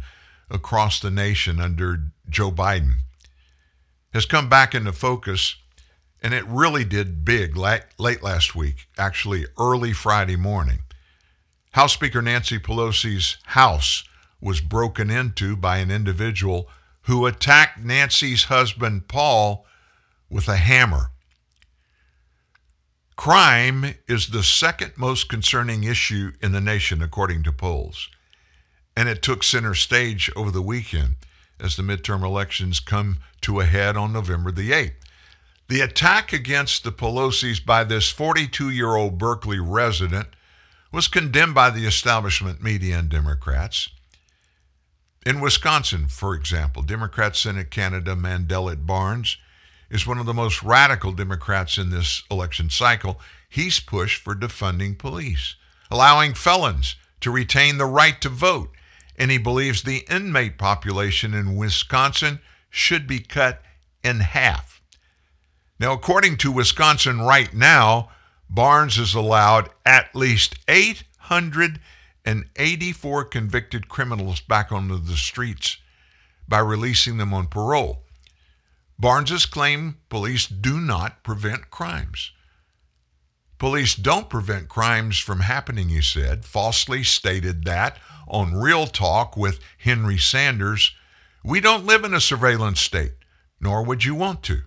across 0.49 0.99
the 0.99 1.11
nation 1.11 1.61
under 1.61 2.05
Joe 2.31 2.51
Biden 2.51 3.01
has 4.15 4.25
come 4.25 4.49
back 4.49 4.75
into 4.75 4.95
focus, 4.95 5.57
and 6.23 6.33
it 6.33 6.47
really 6.47 6.85
did 6.85 7.27
big 7.27 7.55
late 7.55 8.23
last 8.23 8.55
week, 8.55 8.89
actually 8.97 9.45
early 9.59 9.93
Friday 9.93 10.37
morning. 10.37 10.79
House 11.73 11.93
Speaker 11.93 12.23
Nancy 12.23 12.59
Pelosi's 12.59 13.37
house 13.45 14.05
was 14.41 14.63
broken 14.63 15.11
into 15.11 15.55
by 15.55 15.77
an 15.79 15.91
individual 15.91 16.67
who 17.03 17.27
attacked 17.27 17.79
Nancy's 17.79 18.45
husband, 18.45 19.07
Paul, 19.07 19.67
with 20.31 20.49
a 20.49 20.57
hammer. 20.57 21.11
Crime 23.17 23.95
is 24.09 24.29
the 24.29 24.43
second 24.43 24.93
most 24.97 25.29
concerning 25.29 25.85
issue 25.85 26.33
in 26.41 26.53
the 26.53 26.61
nation, 26.61 27.01
according 27.01 27.43
to 27.45 27.53
polls. 27.53 28.09
And 28.97 29.09
it 29.09 29.23
took 29.23 29.43
center 29.43 29.75
stage 29.75 30.31
over 30.35 30.51
the 30.51 30.63
weekend 30.63 31.17
as 31.61 31.77
the 31.77 31.83
midterm 31.83 32.25
elections 32.25 32.81
come 32.81 33.19
to 33.43 33.61
a 33.61 33.65
head 33.65 33.97
on 33.97 34.13
November 34.13 34.51
the 34.51 34.73
8th. 34.73 34.95
The 35.69 35.81
attack 35.81 36.33
against 36.33 36.85
the 36.85 36.93
Pelosi's 36.93 37.61
by 37.61 37.85
this 37.85 38.11
42 38.11 38.71
year 38.71 38.97
old 38.97 39.17
Berkeley 39.17 39.59
resident 39.59 40.29
was 40.93 41.09
condemned 41.09 41.55
by 41.55 41.71
the 41.71 41.87
establishment 41.87 42.63
media 42.63 42.99
and 42.99 43.09
Democrats. 43.09 43.89
In 45.25 45.41
Wisconsin, 45.41 46.09
for 46.09 46.35
example, 46.35 46.83
Democrat 46.83 47.35
Senate 47.35 47.71
candidate 47.71 48.19
Mandela 48.19 48.77
Barnes 48.85 49.39
is 49.95 50.07
one 50.09 50.19
of 50.19 50.27
the 50.27 50.35
most 50.35 50.65
radical 50.65 51.13
Democrats 51.13 51.79
in 51.79 51.91
this 51.91 52.25
election 52.29 52.69
cycle. 52.69 53.21
He's 53.49 53.79
pushed 53.79 54.21
for 54.21 54.35
defunding 54.35 54.99
police, 54.99 55.55
allowing 55.89 56.35
felons 56.35 56.97
to 57.21 57.31
retain 57.31 57.79
the 57.79 57.87
right 57.87 58.21
to 58.21 58.29
vote, 58.29 58.71
and 59.17 59.31
he 59.31 59.39
believes 59.39 59.85
the 59.85 60.05
inmate 60.11 60.59
population 60.59 61.33
in 61.33 61.55
Wisconsin 61.55 62.41
should 62.69 63.07
be 63.07 63.21
cut 63.21 63.63
in 64.03 64.19
half. 64.19 64.83
Now, 65.79 65.93
according 65.93 66.39
to 66.39 66.51
Wisconsin 66.51 67.21
right 67.21 67.55
now, 67.55 68.11
Barnes 68.51 68.99
is 68.99 69.15
allowed 69.15 69.71
at 69.87 70.13
least 70.17 70.57
884 70.67 73.25
convicted 73.27 73.89
criminals 73.89 74.41
back 74.41 74.73
onto 74.73 74.99
the 74.99 75.17
streets 75.17 75.77
by 76.49 76.59
releasing 76.59 77.19
them 77.19 77.33
on 77.33 77.47
parole. 77.47 78.04
Barnes's 79.05 79.45
claim 79.45 79.99
police 80.09 80.47
do 80.47 80.81
not 80.81 81.23
prevent 81.23 81.71
crimes. 81.71 82.33
Police 83.59 83.95
don't 83.95 84.31
prevent 84.31 84.71
crimes 84.71 85.19
from 85.19 85.41
happening, 85.41 85.91
he 85.91 86.01
said, 86.01 86.47
falsely 86.47 87.05
stated 87.05 87.67
that 87.67 87.99
on 88.27 88.55
Real 88.55 88.87
Talk 88.87 89.37
with 89.37 89.61
Henry 89.77 90.17
Sanders. 90.17 90.93
We 91.45 91.61
don't 91.61 91.85
live 91.85 92.03
in 92.03 92.15
a 92.15 92.19
surveillance 92.19 92.81
state, 92.81 93.13
nor 93.61 93.83
would 93.85 94.05
you 94.05 94.15
want 94.15 94.43
to. 94.45 94.63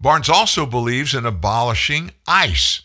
Barnes 0.00 0.28
also 0.28 0.66
believes 0.66 1.14
in 1.14 1.24
abolishing 1.24 2.10
ICE 2.26 2.82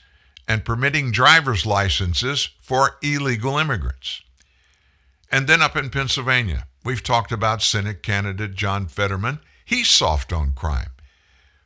and 0.48 0.64
permitting 0.64 1.12
driver's 1.12 1.66
licenses 1.66 2.52
for 2.62 2.98
illegal 3.02 3.58
immigrants. 3.58 4.22
And 5.32 5.48
then 5.48 5.64
up 5.64 5.76
in 5.76 5.90
Pennsylvania, 5.90 6.68
we've 6.86 7.02
talked 7.02 7.32
about 7.32 7.64
Senate 7.64 8.04
candidate 8.04 8.54
John 8.54 8.86
Fetterman. 8.86 9.40
He's 9.68 9.90
soft 9.90 10.32
on 10.32 10.54
crime. 10.54 10.92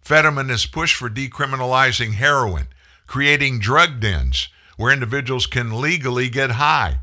Fetterman 0.02 0.50
has 0.50 0.66
pushed 0.66 0.96
for 0.96 1.08
decriminalizing 1.08 2.14
heroin, 2.14 2.68
creating 3.06 3.60
drug 3.60 4.00
dens 4.00 4.50
where 4.76 4.92
individuals 4.92 5.46
can 5.46 5.80
legally 5.80 6.28
get 6.28 6.54
high. 6.54 7.02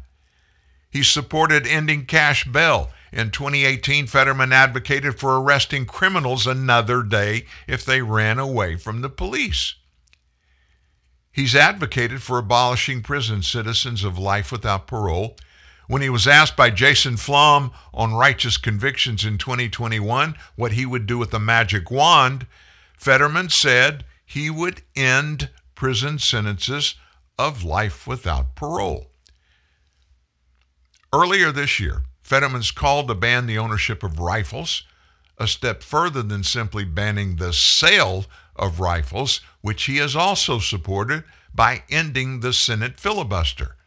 He 0.91 1.05
supported 1.05 1.69
ending 1.69 2.05
cash 2.05 2.45
bail 2.45 2.91
in 3.13 3.31
2018, 3.31 4.09
Fetterman 4.09 4.53
advocated 4.53 5.21
for 5.21 5.39
arresting 5.39 5.87
criminals 5.87 6.49
another 6.49 7.05
day 7.05 7.47
if 7.69 7.85
they 7.85 8.03
ran 8.03 8.41
away 8.41 8.75
from 8.75 9.01
the 9.01 9.09
police. 9.09 9.77
He's 11.31 11.55
advocated 11.55 12.23
for 12.23 12.39
abolishing 12.39 13.05
prison 13.05 13.45
citizens 13.45 14.03
of 14.03 14.19
life 14.19 14.51
without 14.51 14.89
parole. 14.89 15.37
When 15.89 16.03
he 16.03 16.11
was 16.11 16.29
asked 16.29 16.55
by 16.55 16.69
Jason 16.69 17.17
Flom 17.17 17.73
on 17.95 18.13
righteous 18.13 18.59
convictions 18.59 19.25
in 19.25 19.39
2021 19.39 20.37
what 20.55 20.73
he 20.73 20.85
would 20.85 21.07
do 21.07 21.17
with 21.17 21.33
a 21.33 21.41
magic 21.41 21.91
wand, 21.91 22.47
Fetterman 22.93 23.49
said 23.49 24.05
he 24.25 24.51
would 24.51 24.83
end 24.95 25.49
prison 25.75 26.19
sentences 26.19 26.97
of 27.39 27.65
life 27.65 28.07
without 28.07 28.55
parole. 28.55 29.11
Earlier 31.11 31.51
this 31.51 31.81
year, 31.81 32.03
Fetterman's 32.23 32.71
call 32.71 33.07
to 33.07 33.15
ban 33.15 33.47
the 33.47 33.57
ownership 33.57 34.03
of 34.03 34.19
rifles, 34.19 34.83
a 35.39 35.49
step 35.49 35.83
further 35.83 36.23
than 36.23 36.45
simply 36.45 36.85
banning 36.85 37.37
the 37.37 37.55
sale 37.55 38.27
of 38.55 38.79
rifles, 38.79 39.41
which 39.63 39.85
he 39.85 39.97
has 39.97 40.15
also 40.15 40.59
supported 40.59 41.25
by 41.55 41.85
ending 41.89 42.41
the 42.41 42.53
Senate 42.53 43.01
filibuster. 43.01 43.78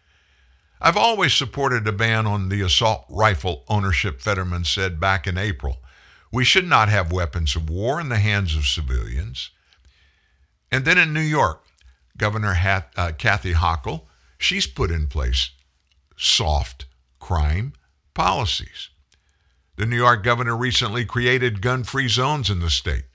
I've 0.82 0.98
always 0.98 1.34
supported 1.34 1.88
a 1.88 1.92
ban 1.92 2.26
on 2.26 2.50
the 2.50 2.62
assault 2.62 3.06
rifle 3.08 3.64
ownership, 3.70 4.20
Fetterman 4.20 4.66
said 4.66 5.00
back 5.00 5.28
in 5.28 5.38
April. 5.38 5.78
We 6.32 6.44
should 6.44 6.68
not 6.68 6.90
have 6.90 7.12
weapons 7.12 7.56
of 7.56 7.70
war 7.70 8.02
in 8.02 8.10
the 8.10 8.18
hands 8.18 8.56
of 8.56 8.66
civilians. 8.66 9.52
And 10.72 10.84
then 10.84 10.98
in 10.98 11.14
New 11.14 11.20
York, 11.20 11.64
Governor 12.18 12.54
Hat, 12.54 12.92
uh, 12.98 13.12
Kathy 13.16 13.54
Hochul, 13.54 14.04
she's 14.40 14.66
put 14.66 14.90
in 14.90 15.06
place 15.06 15.52
soft 16.18 16.86
crime 17.20 17.74
policies. 18.16 18.90
The 19.76 19.86
New 19.86 19.98
York 19.98 20.24
governor 20.24 20.56
recently 20.56 21.06
created 21.06 21.62
gun 21.62 21.84
free 21.84 22.08
zones 22.08 22.50
in 22.50 22.60
the 22.60 22.70
state. 22.70 23.06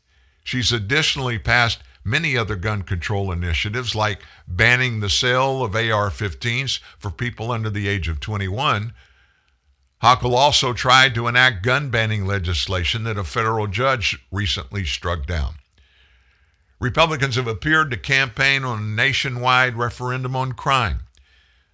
She's 0.45 0.73
additionally 0.73 1.39
passed 1.39 1.81
many 2.07 2.37
other 2.37 2.55
gun 2.55 2.83
control 2.83 3.33
initiatives 3.33 3.95
like 3.95 4.23
banning 4.47 5.01
the 5.01 5.11
sale 5.11 5.65
of 5.65 5.75
AR 5.75 6.09
15s 6.09 6.79
for 6.99 7.11
people 7.11 7.51
under 7.51 7.69
the 7.69 7.89
age 7.89 8.09
of 8.09 8.21
21. 8.21 8.93
Hochul 10.03 10.35
also 10.35 10.73
tried 10.73 11.15
to 11.15 11.27
enact 11.27 11.65
gun 11.65 11.91
banning 11.91 12.25
legislation 12.25 13.03
that 13.05 13.19
a 13.19 13.25
federal 13.25 13.67
judge 13.67 14.25
recently 14.31 14.85
struck 14.85 15.27
down. 15.27 15.57
Republicans 16.79 17.35
have 17.35 17.49
appeared 17.49 17.91
to 17.91 17.97
campaign 17.97 18.63
on 18.63 18.79
a 18.79 18.87
nationwide 18.87 19.77
referendum 19.77 20.37
on 20.37 20.53
crime. 20.53 21.01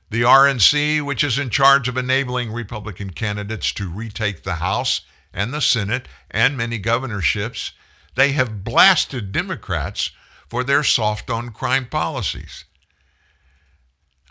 The 0.09 0.23
RNC, 0.23 1.03
which 1.03 1.25
is 1.25 1.39
in 1.39 1.51
charge 1.51 1.89
of 1.89 1.97
enabling 1.97 2.53
Republican 2.53 3.11
candidates 3.11 3.73
to 3.73 3.91
retake 3.91 4.45
the 4.45 4.57
House 4.57 5.03
and 5.35 5.53
the 5.53 5.61
Senate 5.61 6.07
and 6.31 6.57
many 6.57 6.79
governorships, 6.79 7.73
they 8.15 8.33
have 8.33 8.63
blasted 8.63 9.33
Democrats 9.33 10.11
for 10.53 10.63
their 10.63 10.83
soft 10.83 11.31
on 11.31 11.49
crime 11.49 11.87
policies. 11.87 12.67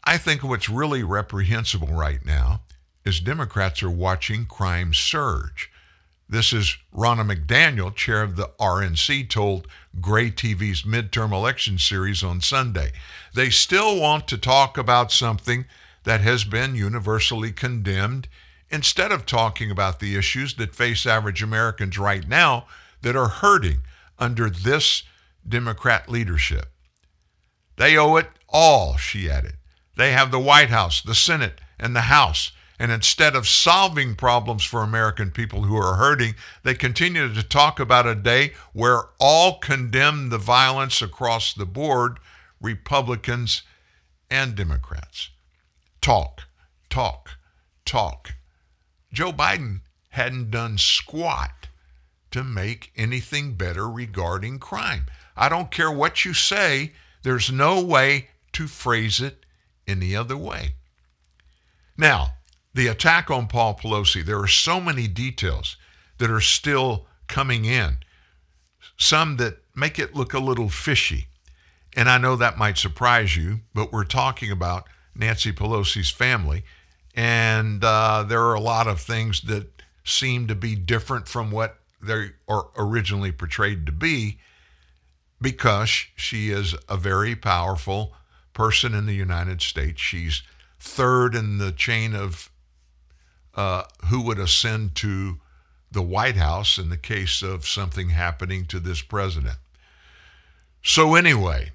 I 0.03 0.19
think 0.19 0.43
what's 0.43 0.69
really 0.69 1.01
reprehensible 1.01 1.87
right 1.87 2.23
now 2.23 2.61
is 3.03 3.19
Democrats 3.19 3.81
are 3.81 3.89
watching 3.89 4.45
crime 4.45 4.93
surge. 4.93 5.71
This 6.29 6.53
is 6.53 6.77
Ronna 6.95 7.25
McDaniel, 7.27 7.95
chair 7.95 8.21
of 8.21 8.35
the 8.35 8.51
RNC, 8.59 9.31
told 9.31 9.67
Gray 9.99 10.29
TV's 10.29 10.83
midterm 10.83 11.31
election 11.31 11.79
series 11.79 12.23
on 12.23 12.39
Sunday. 12.39 12.91
They 13.33 13.49
still 13.49 13.99
want 13.99 14.27
to 14.27 14.37
talk 14.37 14.77
about 14.77 15.11
something 15.11 15.65
that 16.03 16.21
has 16.21 16.43
been 16.43 16.75
universally 16.75 17.51
condemned 17.51 18.27
instead 18.69 19.11
of 19.11 19.25
talking 19.25 19.71
about 19.71 19.99
the 19.99 20.15
issues 20.15 20.53
that 20.57 20.75
face 20.75 21.07
average 21.07 21.41
Americans 21.41 21.97
right 21.97 22.27
now 22.27 22.67
that 23.01 23.15
are 23.15 23.27
hurting 23.27 23.79
under 24.19 24.51
this 24.51 25.01
Democrat 25.47 26.09
leadership. 26.09 26.71
They 27.77 27.97
owe 27.97 28.15
it 28.17 28.29
all, 28.47 28.97
she 28.97 29.29
added, 29.29 29.53
They 29.97 30.11
have 30.11 30.31
the 30.31 30.39
White 30.39 30.69
House, 30.69 31.01
the 31.01 31.15
Senate, 31.15 31.61
and 31.79 31.95
the 31.95 32.01
House. 32.01 32.51
And 32.77 32.91
instead 32.91 33.35
of 33.35 33.47
solving 33.47 34.15
problems 34.15 34.63
for 34.63 34.81
American 34.81 35.29
people 35.29 35.63
who 35.63 35.77
are 35.77 35.97
hurting, 35.97 36.33
they 36.63 36.73
continue 36.73 37.31
to 37.31 37.43
talk 37.43 37.79
about 37.79 38.07
a 38.07 38.15
day 38.15 38.53
where 38.73 39.03
all 39.19 39.59
condemn 39.59 40.29
the 40.29 40.39
violence 40.39 40.99
across 40.99 41.53
the 41.53 41.67
board, 41.67 42.17
Republicans 42.59 43.61
and 44.31 44.55
Democrats. 44.55 45.29
Talk, 46.01 46.41
talk, 46.89 47.37
talk. 47.85 48.33
Joe 49.13 49.31
Biden 49.31 49.81
hadn't 50.09 50.49
done 50.49 50.77
squat 50.77 51.67
to 52.31 52.43
make 52.43 52.91
anything 52.95 53.53
better 53.53 53.87
regarding 53.89 54.57
crime. 54.57 55.05
I 55.41 55.49
don't 55.49 55.71
care 55.71 55.91
what 55.91 56.23
you 56.23 56.35
say, 56.35 56.91
there's 57.23 57.51
no 57.51 57.83
way 57.83 58.27
to 58.53 58.67
phrase 58.67 59.19
it 59.19 59.43
any 59.87 60.15
other 60.15 60.37
way. 60.37 60.75
Now, 61.97 62.35
the 62.75 62.85
attack 62.85 63.31
on 63.31 63.47
Paul 63.47 63.73
Pelosi, 63.73 64.23
there 64.23 64.39
are 64.39 64.47
so 64.47 64.79
many 64.79 65.07
details 65.07 65.77
that 66.19 66.29
are 66.29 66.41
still 66.41 67.07
coming 67.25 67.65
in, 67.65 67.97
some 68.97 69.37
that 69.37 69.57
make 69.75 69.97
it 69.97 70.13
look 70.13 70.35
a 70.35 70.39
little 70.39 70.69
fishy. 70.69 71.25
And 71.97 72.07
I 72.07 72.19
know 72.19 72.35
that 72.35 72.59
might 72.59 72.77
surprise 72.77 73.35
you, 73.35 73.61
but 73.73 73.91
we're 73.91 74.03
talking 74.03 74.51
about 74.51 74.85
Nancy 75.15 75.51
Pelosi's 75.51 76.11
family, 76.11 76.63
and 77.15 77.83
uh, 77.83 78.25
there 78.27 78.43
are 78.43 78.53
a 78.53 78.61
lot 78.61 78.87
of 78.87 79.01
things 79.01 79.41
that 79.41 79.81
seem 80.03 80.45
to 80.49 80.55
be 80.55 80.75
different 80.75 81.27
from 81.27 81.49
what 81.49 81.79
they 81.99 82.29
are 82.47 82.67
originally 82.77 83.31
portrayed 83.31 83.87
to 83.87 83.91
be 83.91 84.37
because 85.41 86.05
she 86.15 86.49
is 86.51 86.75
a 86.87 86.97
very 86.97 87.35
powerful 87.35 88.13
person 88.53 88.93
in 88.93 89.05
the 89.05 89.15
United 89.15 89.61
States. 89.61 89.99
She's 89.99 90.43
third 90.79 91.35
in 91.35 91.57
the 91.57 91.71
chain 91.71 92.13
of 92.15 92.49
uh, 93.55 93.83
who 94.05 94.21
would 94.21 94.39
ascend 94.39 94.95
to 94.95 95.39
the 95.91 96.01
White 96.01 96.37
House 96.37 96.77
in 96.77 96.89
the 96.89 96.97
case 96.97 97.41
of 97.41 97.67
something 97.67 98.09
happening 98.09 98.65
to 98.65 98.79
this 98.79 99.01
president. 99.01 99.57
So, 100.81 101.15
anyway, 101.15 101.71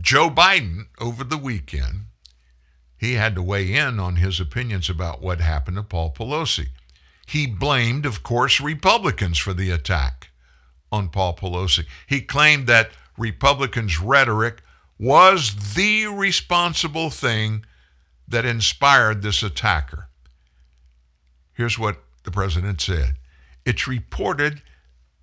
Joe 0.00 0.28
Biden 0.28 0.86
over 1.00 1.22
the 1.24 1.38
weekend, 1.38 2.06
he 2.96 3.14
had 3.14 3.36
to 3.36 3.42
weigh 3.42 3.72
in 3.72 4.00
on 4.00 4.16
his 4.16 4.40
opinions 4.40 4.90
about 4.90 5.22
what 5.22 5.40
happened 5.40 5.76
to 5.76 5.82
Paul 5.84 6.12
Pelosi. 6.12 6.68
He 7.26 7.46
blamed, 7.46 8.04
of 8.04 8.22
course, 8.22 8.60
Republicans 8.60 9.38
for 9.38 9.54
the 9.54 9.70
attack 9.70 10.30
on 10.90 11.08
Paul 11.08 11.36
Pelosi. 11.36 11.84
He 12.06 12.20
claimed 12.20 12.66
that 12.66 12.90
Republicans' 13.16 14.00
rhetoric 14.00 14.62
was 14.98 15.74
the 15.74 16.06
responsible 16.06 17.10
thing 17.10 17.64
that 18.26 18.44
inspired 18.44 19.22
this 19.22 19.42
attacker. 19.42 20.08
Here's 21.54 21.78
what 21.78 22.02
the 22.24 22.30
president 22.30 22.80
said 22.80 23.14
It's 23.64 23.88
reported 23.88 24.62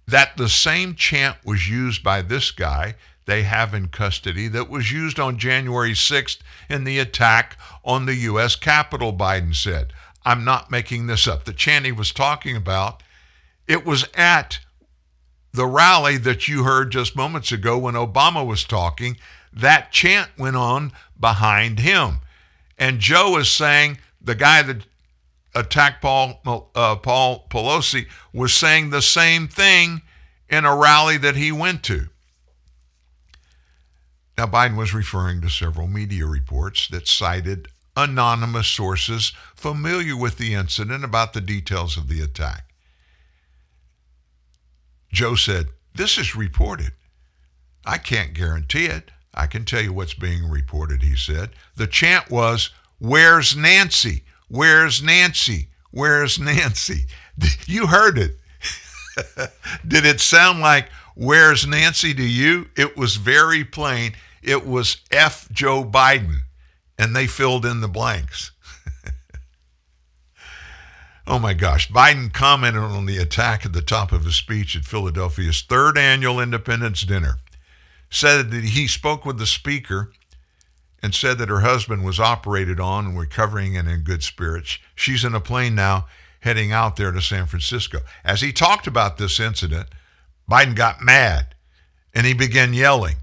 that 0.08 0.38
the 0.38 0.50
same 0.50 0.96
chant 0.96 1.38
was 1.44 1.70
used 1.70 2.04
by 2.04 2.22
this 2.22 2.52
guy 2.52 2.96
they 3.26 3.44
have 3.44 3.74
in 3.74 3.88
custody 3.88 4.48
that 4.50 4.70
was 4.70 4.92
used 4.92 5.20
on 5.20 5.40
January 5.40 5.94
6th 5.94 6.38
in 6.70 6.84
the 6.84 7.00
attack 7.00 7.58
on 7.84 8.06
the 8.06 8.16
U.S. 8.16 8.56
Capitol, 8.56 9.14
Biden 9.14 9.56
said. 9.56 9.94
I'm 10.24 10.44
not 10.44 10.72
making 10.72 11.08
this 11.08 11.28
up. 11.28 11.46
The 11.46 11.54
chant 11.54 11.86
he 11.86 11.92
was 11.92 12.12
talking 12.12 12.56
about, 12.56 13.04
it 13.68 13.86
was 13.86 14.08
at 14.16 14.60
the 15.56 15.68
rally 15.68 16.18
that 16.18 16.48
you 16.48 16.64
heard 16.64 16.92
just 16.92 17.16
moments 17.16 17.52
ago 17.52 17.78
when 17.78 17.96
Obama 17.96 18.46
was 18.46 18.64
talking. 18.64 19.18
That 19.52 19.92
chant 19.92 20.30
went 20.38 20.56
on 20.56 20.92
behind 21.20 21.80
him. 21.80 22.20
And 22.78 23.00
Joe 23.00 23.38
is 23.38 23.52
saying 23.52 24.00
the 24.22 24.36
guy 24.36 24.62
that 24.62 24.86
attacked 25.54 26.02
Paul, 26.02 26.42
uh, 26.76 26.98
Paul 26.98 27.48
Pelosi 27.50 28.08
was 28.34 28.54
saying 28.54 28.90
the 28.90 29.02
same 29.02 29.48
thing 29.48 30.02
in 30.50 30.66
a 30.66 30.76
rally 30.76 31.18
that 31.18 31.36
he 31.36 31.52
went 31.52 31.84
to. 31.84 32.10
Now, 34.38 34.48
Biden 34.48 34.76
was 34.76 34.94
referring 34.94 35.40
to 35.42 35.50
several 35.50 35.88
media 35.88 36.26
reports 36.26 36.90
that 36.90 37.08
cited 37.08 37.70
anonymous 37.96 38.68
sources 38.68 39.32
familiar 39.56 40.18
with 40.18 40.38
the 40.38 40.54
incident 40.54 41.06
about 41.06 41.32
the 41.32 41.40
details 41.40 41.96
of 41.96 42.10
the 42.10 42.22
attack. 42.22 42.75
Joe 45.16 45.36
said, 45.36 45.70
This 45.96 46.18
is 46.18 46.36
reported. 46.36 46.92
I 47.86 47.98
can't 47.98 48.34
guarantee 48.34 48.86
it. 48.86 49.12
I 49.34 49.48
can 49.48 49.64
tell 49.64 49.82
you 49.82 49.94
what's 49.94 50.14
being 50.14 50.50
reported, 50.50 51.04
he 51.04 51.16
said. 51.16 51.52
The 51.76 51.88
chant 51.88 52.30
was, 52.30 52.70
Where's 53.00 53.56
Nancy? 53.56 54.24
Where's 54.50 55.02
Nancy? 55.02 55.70
Where's 55.92 56.38
Nancy? 56.38 57.06
You 57.66 57.88
heard 57.88 58.18
it. 58.18 58.38
Did 59.88 60.06
it 60.06 60.20
sound 60.20 60.60
like, 60.60 60.90
Where's 61.16 61.66
Nancy 61.66 62.14
to 62.14 62.24
you? 62.24 62.68
It 62.76 62.98
was 62.98 63.16
very 63.16 63.64
plain. 63.64 64.14
It 64.44 64.66
was 64.68 64.98
F. 65.12 65.50
Joe 65.52 65.84
Biden, 65.84 66.40
and 67.00 67.16
they 67.16 67.28
filled 67.28 67.66
in 67.66 67.82
the 67.82 67.88
blanks. 67.88 68.52
Oh 71.28 71.40
my 71.40 71.54
gosh. 71.54 71.90
Biden 71.90 72.32
commented 72.32 72.84
on 72.84 73.06
the 73.06 73.18
attack 73.18 73.66
at 73.66 73.74
the 73.74 73.82
top 73.82 74.12
of 74.12 74.26
his 74.26 74.36
speech 74.36 74.76
at 74.76 74.86
Philadelphia's 74.86 75.62
third 75.62 75.98
annual 75.98 76.40
Independence 76.40 77.02
Dinner. 77.02 77.38
Said 78.10 78.52
that 78.52 78.64
he 78.64 78.88
spoke 78.88 79.26
with 79.26 79.38
the 79.38 79.46
speaker 79.46 80.12
and 81.02 81.14
said 81.14 81.38
that 81.38 81.50
her 81.50 81.62
husband 81.62 82.04
was 82.04 82.20
operated 82.20 82.80
on 82.80 83.06
and 83.06 83.20
recovering 83.20 83.78
and 83.78 83.90
in 83.90 84.02
good 84.02 84.24
spirits. 84.24 84.80
She's 84.96 85.24
in 85.24 85.36
a 85.36 85.40
plane 85.40 85.76
now 85.76 86.08
heading 86.40 86.72
out 86.72 86.96
there 86.96 87.12
to 87.12 87.22
San 87.22 87.48
Francisco. 87.48 88.00
As 88.24 88.42
he 88.42 88.52
talked 88.52 88.88
about 88.88 89.18
this 89.18 89.40
incident, 89.40 89.88
Biden 90.50 90.76
got 90.76 91.02
mad 91.02 91.56
and 92.14 92.26
he 92.26 92.34
began 92.34 92.74
yelling, 92.74 93.18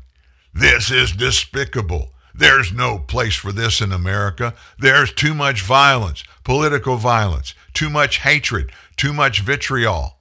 This 0.53 0.91
is 0.91 1.13
despicable. 1.13 2.11
There's 2.35 2.73
no 2.73 2.99
place 2.99 3.35
for 3.35 3.53
this 3.53 3.81
in 3.81 3.93
America. 3.93 4.55
There's 4.79 5.13
too 5.13 5.35
much 5.35 5.63
violence, 5.63 6.25
political 6.45 6.97
violence, 6.97 7.55
too 7.75 7.91
much 7.91 8.19
hatred, 8.19 8.73
too 8.97 9.13
much 9.13 9.41
vitriol. 9.41 10.19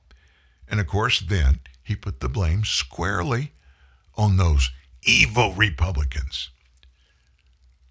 And 0.67 0.79
of 0.79 0.87
course, 0.87 1.19
then 1.19 1.59
he 1.83 1.95
put 1.95 2.19
the 2.19 2.29
blame 2.29 2.63
squarely 2.63 3.51
on 4.15 4.37
those 4.37 4.71
evil 5.03 5.53
Republicans. 5.53 6.49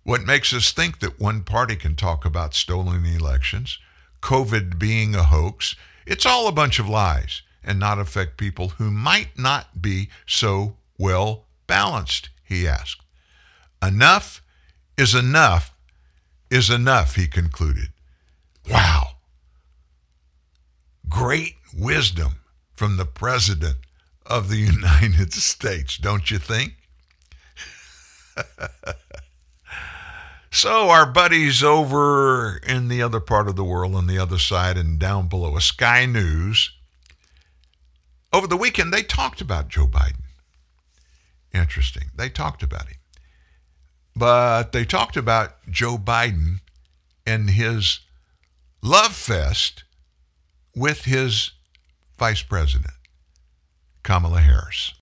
What 0.02 0.22
makes 0.22 0.52
us 0.52 0.72
think 0.72 1.00
that 1.00 1.20
one 1.20 1.42
party 1.42 1.76
can 1.76 1.94
talk 1.94 2.24
about 2.24 2.54
stolen 2.54 3.04
elections, 3.04 3.78
COVID 4.22 4.78
being 4.78 5.14
a 5.14 5.24
hoax? 5.24 5.76
It's 6.06 6.26
all 6.26 6.48
a 6.48 6.52
bunch 6.52 6.78
of 6.78 6.88
lies 6.88 7.42
and 7.62 7.78
not 7.78 7.98
affect 7.98 8.38
people 8.38 8.70
who 8.70 8.90
might 8.90 9.38
not 9.38 9.82
be 9.82 10.08
so 10.26 10.76
well 10.98 11.44
balanced, 11.66 12.30
he 12.42 12.66
asked. 12.66 13.02
Enough 13.82 14.42
is 14.96 15.14
enough 15.14 15.74
is 16.50 16.68
enough, 16.68 17.14
he 17.14 17.26
concluded. 17.26 17.90
Wow. 18.68 19.12
Great 21.10 21.56
wisdom 21.76 22.36
from 22.74 22.96
the 22.96 23.04
President 23.04 23.76
of 24.24 24.48
the 24.48 24.56
United 24.72 25.34
States, 25.34 25.98
don't 25.98 26.30
you 26.30 26.38
think? 26.38 26.74
so, 30.50 30.88
our 30.88 31.04
buddies 31.04 31.62
over 31.62 32.58
in 32.66 32.88
the 32.88 33.02
other 33.02 33.20
part 33.20 33.48
of 33.48 33.56
the 33.56 33.64
world, 33.64 33.94
on 33.94 34.06
the 34.06 34.18
other 34.18 34.38
side 34.38 34.78
and 34.78 34.98
down 34.98 35.28
below, 35.28 35.56
a 35.56 35.60
Sky 35.60 36.06
News, 36.06 36.72
over 38.32 38.46
the 38.46 38.56
weekend, 38.56 38.94
they 38.94 39.02
talked 39.02 39.40
about 39.40 39.68
Joe 39.68 39.86
Biden. 39.86 40.22
Interesting. 41.52 42.04
They 42.14 42.28
talked 42.28 42.62
about 42.62 42.86
him. 42.86 42.96
But 44.14 44.72
they 44.72 44.84
talked 44.84 45.16
about 45.16 45.56
Joe 45.68 45.98
Biden 45.98 46.60
and 47.26 47.50
his 47.50 48.00
love 48.82 49.14
fest 49.14 49.84
with 50.74 51.04
his 51.04 51.52
vice 52.18 52.42
president, 52.42 52.94
Kamala 54.02 54.40
Harris. 54.40 54.94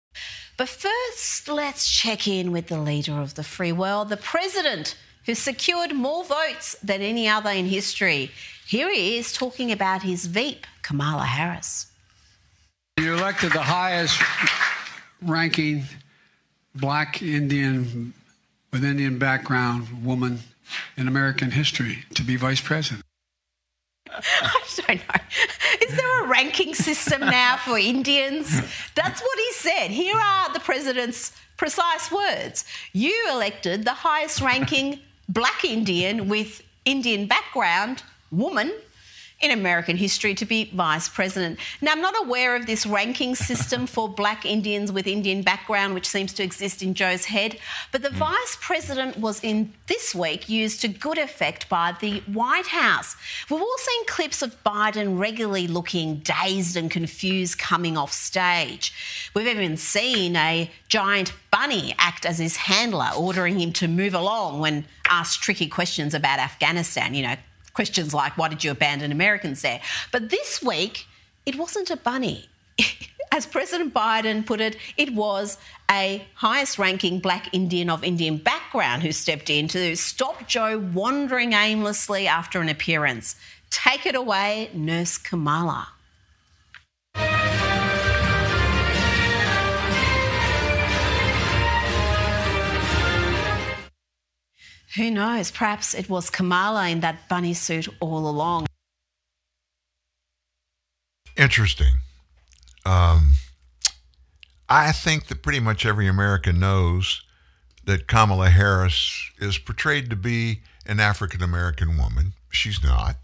But 0.57 0.69
first, 0.69 1.49
let's 1.49 1.89
check 1.89 2.27
in 2.27 2.51
with 2.51 2.67
the 2.67 2.81
leader 2.81 3.21
of 3.21 3.35
the 3.35 3.45
free 3.45 3.73
world, 3.73 4.09
the 4.09 4.17
president 4.17 4.97
who 5.25 5.35
secured 5.35 5.95
more 5.95 6.25
votes 6.25 6.75
than 6.83 7.01
any 7.01 7.29
other 7.29 7.51
in 7.51 7.67
history. 7.67 8.31
Here 8.67 8.93
he 8.93 9.19
is 9.19 9.33
talking 9.33 9.71
about 9.71 10.03
his 10.03 10.27
Veep, 10.27 10.67
Kamala 10.83 11.25
Harris. 11.25 11.87
You 12.99 13.15
elected 13.15 13.53
the 13.53 13.63
highest 13.63 14.21
ranking 15.23 15.85
black 16.75 17.23
Indian 17.23 18.13
with 18.73 18.85
Indian 18.85 19.19
background 19.19 20.05
woman 20.05 20.41
in 20.97 21.09
American 21.09 21.51
history 21.51 22.05
to 22.15 22.23
be 22.23 22.37
vice 22.37 22.61
president. 22.61 23.03
I 24.43 24.61
don't 24.77 24.99
know. 25.09 25.87
Is 25.87 25.97
there 25.97 26.25
a 26.25 26.29
ranking 26.29 26.75
system 26.75 27.21
now 27.21 27.57
for 27.57 27.79
Indians? 27.79 28.49
That's 28.95 29.21
what 29.21 29.39
he 29.39 29.53
said. 29.53 29.91
Here 29.91 30.17
are 30.17 30.53
the 30.53 30.61
president's 30.61 31.33
precise 31.57 32.11
words. 32.11 32.65
You 32.93 33.15
elected 33.31 33.85
the 33.85 33.95
highest 33.95 34.41
ranking 34.41 35.01
black 35.29 35.65
Indian 35.65 36.29
with 36.29 36.63
Indian 36.85 37.27
background 37.27 38.03
woman 38.31 38.73
in 39.41 39.53
American 39.53 39.97
history 39.97 40.35
to 40.35 40.45
be 40.45 40.71
vice 40.75 41.09
president. 41.09 41.61
Now, 41.81 41.93
I'm 41.93 42.01
not 42.01 42.15
aware 42.25 42.57
of 42.57 42.67
this 42.67 42.85
ranking 42.85 43.37
system 43.37 43.87
for 43.87 44.09
black 44.09 44.45
Indians 44.45 44.91
with 44.91 45.07
Indian 45.07 45.43
background, 45.43 45.95
which 45.95 46.09
seems 46.09 46.33
to 46.35 46.43
exist 46.43 46.83
in 46.83 46.95
Joe's 46.95 47.27
head, 47.27 47.57
but 47.93 48.03
the 48.03 48.11
hmm. 48.11 48.17
vice 48.17 48.59
president 48.61 49.17
was 49.19 49.43
in 49.45 49.73
this 49.87 50.15
week 50.15 50.49
used 50.49 50.81
to 50.81 50.89
good 50.89 51.19
effect 51.19 51.69
by 51.69 51.97
the 52.01 52.21
White 52.33 52.67
House. 52.67 53.17
We've 53.49 53.61
all 53.61 53.79
seen 53.79 54.07
clips 54.07 54.43
of 54.43 54.63
Biden 54.65 55.19
regularly 55.19 55.69
looking 55.69 56.17
dazed 56.17 56.77
and 56.77 56.91
confused 56.91 57.59
coming 57.59 57.97
off 57.97 58.13
stage. 58.13 58.93
We've 59.35 59.47
even 59.47 59.77
seen 59.77 60.35
a 60.35 60.69
giant 60.89 61.33
bunny 61.53 61.95
act 61.99 62.27
as 62.27 62.39
his 62.39 62.57
handler, 62.57 63.11
ordering 63.17 63.61
him 63.61 63.73
to 63.75 63.87
move 63.87 64.15
along 64.15 64.59
when 64.61 64.85
asked 65.09 65.43
tricky 65.43 65.69
questions 65.69 66.13
about 66.13 66.39
Afghanistan, 66.39 67.15
you 67.15 67.23
know, 67.23 67.37
questions 67.79 68.13
like, 68.13 68.37
why 68.37 68.49
did 68.49 68.65
you 68.65 68.73
abandon 68.73 69.13
Americans 69.13 69.63
there? 69.63 69.81
But 70.11 70.31
this 70.31 70.61
week, 70.61 71.07
it 71.47 71.55
wasn't 71.55 71.93
a 71.93 71.97
bunny. 71.97 72.49
As 73.31 73.47
President 73.47 73.95
Biden 73.95 74.45
put 74.45 74.61
it, 74.61 74.75
it 74.97 75.15
was 75.15 75.59
a 75.89 76.27
highest 76.35 76.81
ranking 76.81 77.21
black 77.21 77.55
Indian 77.55 77.89
of 77.89 78.03
Indian 78.03 78.37
background 78.37 79.05
who 79.05 79.13
stepped 79.13 79.49
in 79.49 79.69
to 79.69 79.95
stop 79.95 80.49
Joe 80.49 80.81
wandering 80.93 81.53
aimlessly 81.53 82.27
after 82.27 82.61
an 82.61 82.69
appearance. 82.69 83.37
Take 83.71 84.07
it 84.07 84.17
away, 84.17 84.71
Nurse 84.75 85.17
Kamala. 85.17 85.87
Who 94.97 95.11
knows? 95.11 95.51
Perhaps 95.51 95.95
it 95.95 96.09
was 96.09 96.31
Kamala 96.31 96.89
in 96.89 97.01
that 97.01 97.29
bunny 97.29 97.55
suit 97.55 97.89
all 98.01 98.29
along. 98.29 98.67
Interesting. 101.37 101.93
Um, 102.85 103.33
I 104.69 104.93
think 104.93 105.27
that 105.27 105.43
pretty 105.43 105.61
much 105.61 105.87
every 105.87 106.07
American 106.07 106.59
knows 106.59 107.23
that 107.85 108.07
Kamala 108.07 108.51
Harris 108.51 109.31
is 109.39 109.59
portrayed 109.59 110.11
to 110.11 110.17
be 110.17 110.61
an 110.87 111.01
African 111.01 111.43
American 111.43 111.97
woman. 111.97 112.33
She's 112.51 112.83
not. 112.83 113.17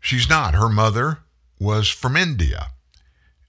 She's 0.00 0.28
not. 0.28 0.54
Her 0.54 0.68
mother 0.68 1.18
was 1.60 1.88
from 1.88 2.16
India, 2.16 2.68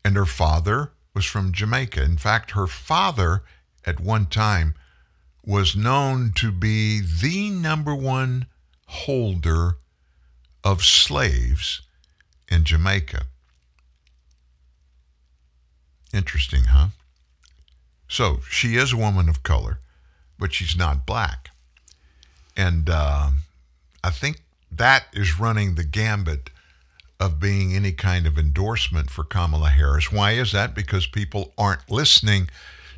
and 0.03 0.15
her 0.15 0.25
father 0.25 0.91
was 1.13 1.25
from 1.25 1.51
Jamaica. 1.51 2.03
In 2.03 2.17
fact, 2.17 2.51
her 2.51 2.67
father 2.67 3.43
at 3.85 3.99
one 3.99 4.25
time 4.25 4.75
was 5.45 5.75
known 5.75 6.31
to 6.35 6.51
be 6.51 7.01
the 7.01 7.49
number 7.49 7.95
one 7.95 8.45
holder 8.85 9.77
of 10.63 10.83
slaves 10.83 11.81
in 12.49 12.63
Jamaica. 12.63 13.23
Interesting, 16.13 16.65
huh? 16.65 16.87
So 18.07 18.39
she 18.49 18.75
is 18.75 18.91
a 18.91 18.97
woman 18.97 19.29
of 19.29 19.43
color, 19.43 19.79
but 20.37 20.53
she's 20.53 20.75
not 20.75 21.05
black. 21.05 21.51
And 22.57 22.89
uh, 22.89 23.29
I 24.03 24.09
think 24.09 24.41
that 24.71 25.05
is 25.13 25.39
running 25.39 25.75
the 25.75 25.83
gambit 25.83 26.49
of 27.19 27.39
being 27.39 27.75
any 27.75 27.91
kind 27.91 28.25
of 28.25 28.37
endorsement 28.37 29.09
for 29.09 29.23
Kamala 29.23 29.69
Harris. 29.69 30.11
Why 30.11 30.31
is 30.31 30.51
that? 30.53 30.73
Because 30.73 31.05
people 31.05 31.53
aren't 31.57 31.89
listening 31.91 32.49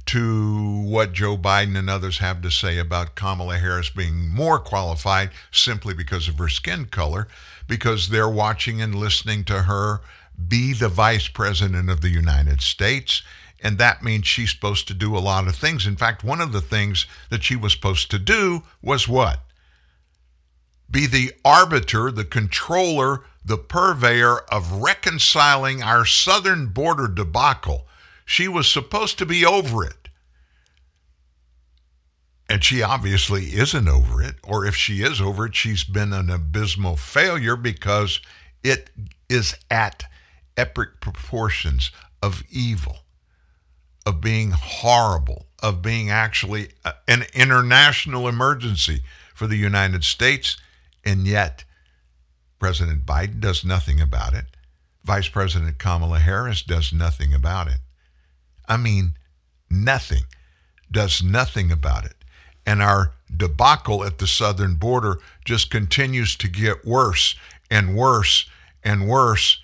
to 0.07 0.81
what 0.83 1.13
Joe 1.13 1.37
Biden 1.37 1.77
and 1.77 1.89
others 1.89 2.17
have 2.19 2.41
to 2.41 2.51
say 2.51 2.77
about 2.77 3.15
Kamala 3.15 3.57
Harris 3.57 3.89
being 3.89 4.29
more 4.29 4.59
qualified 4.59 5.31
simply 5.51 5.93
because 5.93 6.27
of 6.27 6.37
her 6.37 6.49
skin 6.49 6.85
color, 6.85 7.27
because 7.67 8.09
they're 8.09 8.29
watching 8.29 8.81
and 8.81 8.95
listening 8.95 9.43
to 9.45 9.63
her 9.63 10.01
be 10.47 10.73
the 10.73 10.89
vice 10.89 11.27
president 11.27 11.89
of 11.89 12.01
the 12.01 12.09
United 12.09 12.61
States. 12.61 13.21
And 13.63 13.77
that 13.77 14.03
means 14.03 14.25
she's 14.27 14.49
supposed 14.49 14.87
to 14.87 14.93
do 14.93 15.15
a 15.15 15.19
lot 15.19 15.47
of 15.47 15.55
things. 15.55 15.85
In 15.85 15.95
fact, 15.95 16.23
one 16.23 16.41
of 16.41 16.51
the 16.51 16.61
things 16.61 17.05
that 17.29 17.43
she 17.43 17.55
was 17.55 17.73
supposed 17.73 18.09
to 18.11 18.19
do 18.19 18.63
was 18.81 19.07
what? 19.07 19.41
Be 20.89 21.05
the 21.05 21.33
arbiter, 21.45 22.11
the 22.11 22.25
controller, 22.25 23.23
the 23.45 23.57
purveyor 23.57 24.39
of 24.51 24.81
reconciling 24.81 25.81
our 25.81 26.05
southern 26.05 26.67
border 26.67 27.07
debacle 27.07 27.85
she 28.31 28.47
was 28.47 28.65
supposed 28.65 29.17
to 29.17 29.25
be 29.25 29.45
over 29.45 29.83
it. 29.83 30.07
And 32.47 32.63
she 32.63 32.81
obviously 32.81 33.47
isn't 33.47 33.89
over 33.89 34.21
it. 34.21 34.35
Or 34.41 34.65
if 34.65 34.73
she 34.73 35.01
is 35.01 35.19
over 35.19 35.47
it, 35.47 35.55
she's 35.55 35.83
been 35.83 36.13
an 36.13 36.29
abysmal 36.29 36.95
failure 36.95 37.57
because 37.57 38.21
it 38.63 38.89
is 39.29 39.55
at 39.69 40.05
epic 40.55 41.01
proportions 41.01 41.91
of 42.23 42.41
evil, 42.49 42.99
of 44.05 44.21
being 44.21 44.51
horrible, 44.51 45.47
of 45.61 45.81
being 45.81 46.09
actually 46.09 46.69
an 47.09 47.25
international 47.33 48.29
emergency 48.29 49.01
for 49.35 49.45
the 49.45 49.57
United 49.57 50.05
States. 50.05 50.55
And 51.03 51.27
yet, 51.27 51.65
President 52.59 53.05
Biden 53.05 53.41
does 53.41 53.65
nothing 53.65 53.99
about 53.99 54.33
it. 54.33 54.45
Vice 55.03 55.27
President 55.27 55.79
Kamala 55.79 56.19
Harris 56.19 56.61
does 56.61 56.93
nothing 56.93 57.33
about 57.33 57.67
it. 57.67 57.79
I 58.71 58.77
mean, 58.77 59.15
nothing, 59.69 60.23
does 60.89 61.21
nothing 61.21 61.73
about 61.73 62.05
it. 62.05 62.15
And 62.65 62.81
our 62.81 63.11
debacle 63.35 64.05
at 64.05 64.19
the 64.19 64.27
southern 64.27 64.75
border 64.75 65.19
just 65.43 65.69
continues 65.69 66.37
to 66.37 66.47
get 66.47 66.85
worse 66.85 67.35
and 67.69 67.97
worse 67.97 68.49
and 68.81 69.09
worse. 69.09 69.59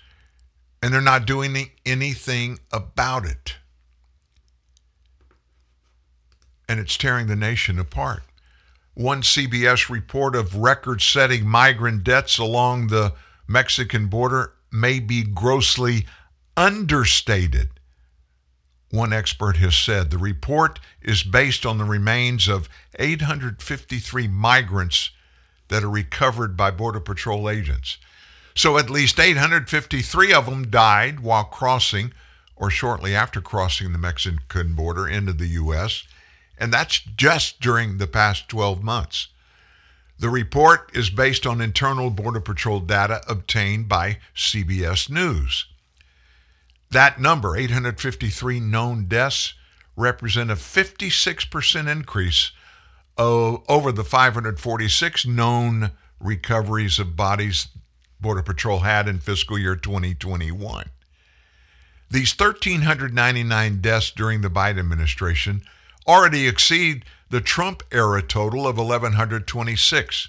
And 0.82 0.92
they're 0.92 1.00
not 1.00 1.26
doing 1.26 1.70
anything 1.86 2.58
about 2.70 3.24
it. 3.24 3.56
And 6.68 6.78
it's 6.78 6.98
tearing 6.98 7.28
the 7.28 7.36
nation 7.36 7.78
apart. 7.78 8.24
One 8.92 9.22
CBS 9.22 9.88
report 9.88 10.36
of 10.36 10.54
record 10.54 11.00
setting 11.00 11.48
migrant 11.48 12.04
deaths 12.04 12.36
along 12.36 12.88
the 12.88 13.14
Mexican 13.46 14.08
border 14.08 14.52
may 14.70 15.00
be 15.00 15.22
grossly 15.22 16.04
understated 16.58 17.70
one 18.90 19.12
expert 19.12 19.56
has 19.56 19.74
said. 19.74 20.10
The 20.10 20.18
report 20.18 20.80
is 21.02 21.22
based 21.22 21.66
on 21.66 21.78
the 21.78 21.84
remains 21.84 22.48
of 22.48 22.68
853 22.98 24.28
migrants 24.28 25.10
that 25.68 25.84
are 25.84 25.90
recovered 25.90 26.56
by 26.56 26.70
Border 26.70 27.00
Patrol 27.00 27.48
agents. 27.48 27.98
So 28.54 28.78
at 28.78 28.90
least 28.90 29.20
853 29.20 30.32
of 30.32 30.46
them 30.46 30.70
died 30.70 31.20
while 31.20 31.44
crossing 31.44 32.12
or 32.56 32.70
shortly 32.70 33.14
after 33.14 33.40
crossing 33.40 33.92
the 33.92 33.98
Mexican 33.98 34.74
border 34.74 35.06
into 35.06 35.32
the 35.32 35.46
U.S., 35.48 36.04
and 36.58 36.72
that's 36.72 36.98
just 36.98 37.60
during 37.60 37.98
the 37.98 38.08
past 38.08 38.48
12 38.48 38.82
months. 38.82 39.28
The 40.18 40.28
report 40.28 40.90
is 40.92 41.10
based 41.10 41.46
on 41.46 41.60
internal 41.60 42.10
Border 42.10 42.40
Patrol 42.40 42.80
data 42.80 43.22
obtained 43.28 43.88
by 43.88 44.18
CBS 44.34 45.08
News. 45.08 45.66
That 46.90 47.20
number, 47.20 47.56
853 47.56 48.60
known 48.60 49.06
deaths, 49.06 49.54
represent 49.96 50.50
a 50.50 50.54
56% 50.54 51.88
increase 51.88 52.52
over 53.16 53.92
the 53.92 54.04
546 54.04 55.26
known 55.26 55.90
recoveries 56.20 56.98
of 56.98 57.16
bodies 57.16 57.68
Border 58.20 58.42
Patrol 58.42 58.80
had 58.80 59.06
in 59.06 59.20
fiscal 59.20 59.58
year 59.58 59.76
2021. 59.76 60.90
These 62.10 62.38
1,399 62.38 63.80
deaths 63.80 64.10
during 64.10 64.40
the 64.40 64.48
Biden 64.48 64.78
administration 64.78 65.62
already 66.06 66.48
exceed 66.48 67.04
the 67.30 67.40
Trump 67.40 67.82
era 67.92 68.22
total 68.22 68.66
of 68.66 68.78
1,126. 68.78 70.28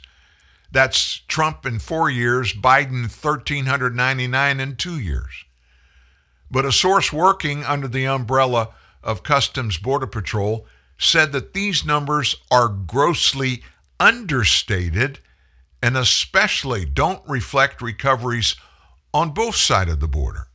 That's 0.71 1.21
Trump 1.27 1.65
in 1.65 1.79
four 1.79 2.09
years, 2.09 2.53
Biden 2.53 3.03
1,399 3.03 4.59
in 4.59 4.75
two 4.75 4.99
years. 4.99 5.45
But 6.51 6.65
a 6.65 6.71
source 6.71 7.13
working 7.13 7.63
under 7.63 7.87
the 7.87 8.07
umbrella 8.07 8.69
of 9.03 9.23
Customs 9.23 9.77
Border 9.77 10.07
Patrol 10.07 10.65
said 10.97 11.31
that 11.31 11.53
these 11.53 11.85
numbers 11.85 12.35
are 12.51 12.67
grossly 12.67 13.63
understated 13.99 15.19
and 15.81 15.95
especially 15.95 16.85
don't 16.85 17.21
reflect 17.27 17.81
recoveries 17.81 18.55
on 19.13 19.31
both 19.31 19.55
sides 19.55 19.91
of 19.91 19.99
the 19.99 20.07
border. 20.07 20.47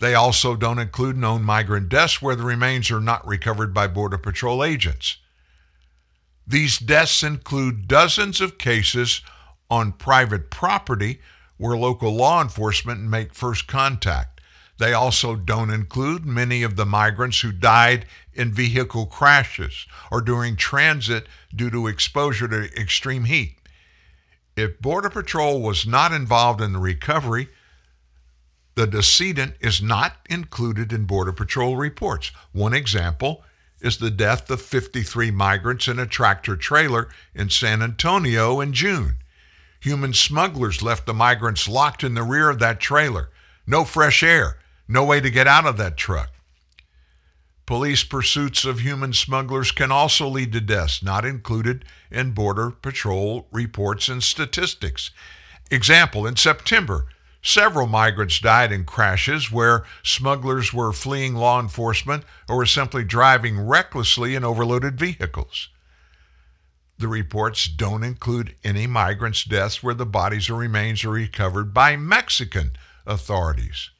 They 0.00 0.14
also 0.14 0.54
don't 0.54 0.78
include 0.78 1.16
known 1.16 1.42
migrant 1.42 1.88
deaths 1.88 2.22
where 2.22 2.36
the 2.36 2.44
remains 2.44 2.90
are 2.90 3.00
not 3.00 3.26
recovered 3.26 3.74
by 3.74 3.88
Border 3.88 4.18
Patrol 4.18 4.62
agents. 4.62 5.16
These 6.46 6.78
deaths 6.78 7.22
include 7.22 7.88
dozens 7.88 8.40
of 8.40 8.58
cases 8.58 9.22
on 9.70 9.92
private 9.92 10.50
property 10.50 11.20
where 11.56 11.76
local 11.76 12.14
law 12.14 12.40
enforcement 12.40 13.00
make 13.00 13.34
first 13.34 13.66
contact. 13.66 14.37
They 14.78 14.92
also 14.92 15.34
don't 15.34 15.70
include 15.70 16.24
many 16.24 16.62
of 16.62 16.76
the 16.76 16.86
migrants 16.86 17.40
who 17.40 17.50
died 17.50 18.06
in 18.32 18.52
vehicle 18.52 19.06
crashes 19.06 19.86
or 20.10 20.20
during 20.20 20.56
transit 20.56 21.26
due 21.54 21.70
to 21.70 21.88
exposure 21.88 22.48
to 22.48 22.80
extreme 22.80 23.24
heat. 23.24 23.56
If 24.56 24.80
Border 24.80 25.10
Patrol 25.10 25.60
was 25.60 25.86
not 25.86 26.12
involved 26.12 26.60
in 26.60 26.72
the 26.72 26.78
recovery, 26.78 27.48
the 28.76 28.86
decedent 28.86 29.54
is 29.60 29.82
not 29.82 30.16
included 30.30 30.92
in 30.92 31.04
Border 31.04 31.32
Patrol 31.32 31.76
reports. 31.76 32.30
One 32.52 32.72
example 32.72 33.42
is 33.80 33.98
the 33.98 34.10
death 34.10 34.48
of 34.50 34.62
53 34.62 35.32
migrants 35.32 35.88
in 35.88 35.98
a 35.98 36.06
tractor 36.06 36.56
trailer 36.56 37.08
in 37.34 37.50
San 37.50 37.82
Antonio 37.82 38.60
in 38.60 38.72
June. 38.72 39.18
Human 39.80 40.12
smugglers 40.12 40.82
left 40.82 41.06
the 41.06 41.14
migrants 41.14 41.68
locked 41.68 42.04
in 42.04 42.14
the 42.14 42.22
rear 42.22 42.50
of 42.50 42.60
that 42.60 42.80
trailer. 42.80 43.30
No 43.66 43.84
fresh 43.84 44.22
air, 44.22 44.58
no 44.88 45.04
way 45.04 45.20
to 45.20 45.30
get 45.30 45.46
out 45.46 45.66
of 45.66 45.76
that 45.76 45.96
truck. 45.96 46.30
Police 47.66 48.02
pursuits 48.02 48.64
of 48.64 48.80
human 48.80 49.12
smugglers 49.12 49.70
can 49.70 49.92
also 49.92 50.26
lead 50.26 50.52
to 50.52 50.60
deaths, 50.60 51.02
not 51.02 51.26
included 51.26 51.84
in 52.10 52.32
Border 52.32 52.70
Patrol 52.70 53.46
reports 53.52 54.08
and 54.08 54.22
statistics. 54.22 55.10
Example 55.70 56.26
In 56.26 56.36
September, 56.36 57.06
Several 57.42 57.86
migrants 57.86 58.40
died 58.40 58.72
in 58.72 58.84
crashes 58.84 59.50
where 59.50 59.84
smugglers 60.02 60.72
were 60.72 60.92
fleeing 60.92 61.34
law 61.34 61.60
enforcement 61.60 62.24
or 62.48 62.56
were 62.56 62.66
simply 62.66 63.04
driving 63.04 63.60
recklessly 63.60 64.34
in 64.34 64.44
overloaded 64.44 64.98
vehicles. 64.98 65.68
The 66.98 67.08
reports 67.08 67.68
don't 67.68 68.02
include 68.02 68.56
any 68.64 68.88
migrants' 68.88 69.44
deaths 69.44 69.82
where 69.82 69.94
the 69.94 70.04
bodies 70.04 70.50
or 70.50 70.56
remains 70.56 71.04
are 71.04 71.10
recovered 71.10 71.72
by 71.72 71.96
Mexican 71.96 72.72
authorities. 73.06 73.90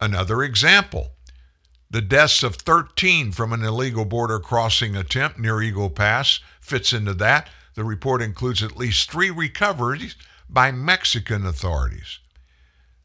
Another 0.00 0.42
example 0.42 1.12
the 1.88 2.02
deaths 2.02 2.42
of 2.42 2.56
13 2.56 3.30
from 3.30 3.52
an 3.52 3.62
illegal 3.62 4.04
border 4.04 4.40
crossing 4.40 4.96
attempt 4.96 5.38
near 5.38 5.62
Eagle 5.62 5.88
Pass 5.88 6.40
fits 6.60 6.92
into 6.92 7.14
that. 7.14 7.48
The 7.74 7.84
report 7.84 8.20
includes 8.20 8.62
at 8.62 8.76
least 8.76 9.10
three 9.10 9.30
recoveries 9.30 10.16
by 10.48 10.72
Mexican 10.72 11.46
authorities. 11.46 12.18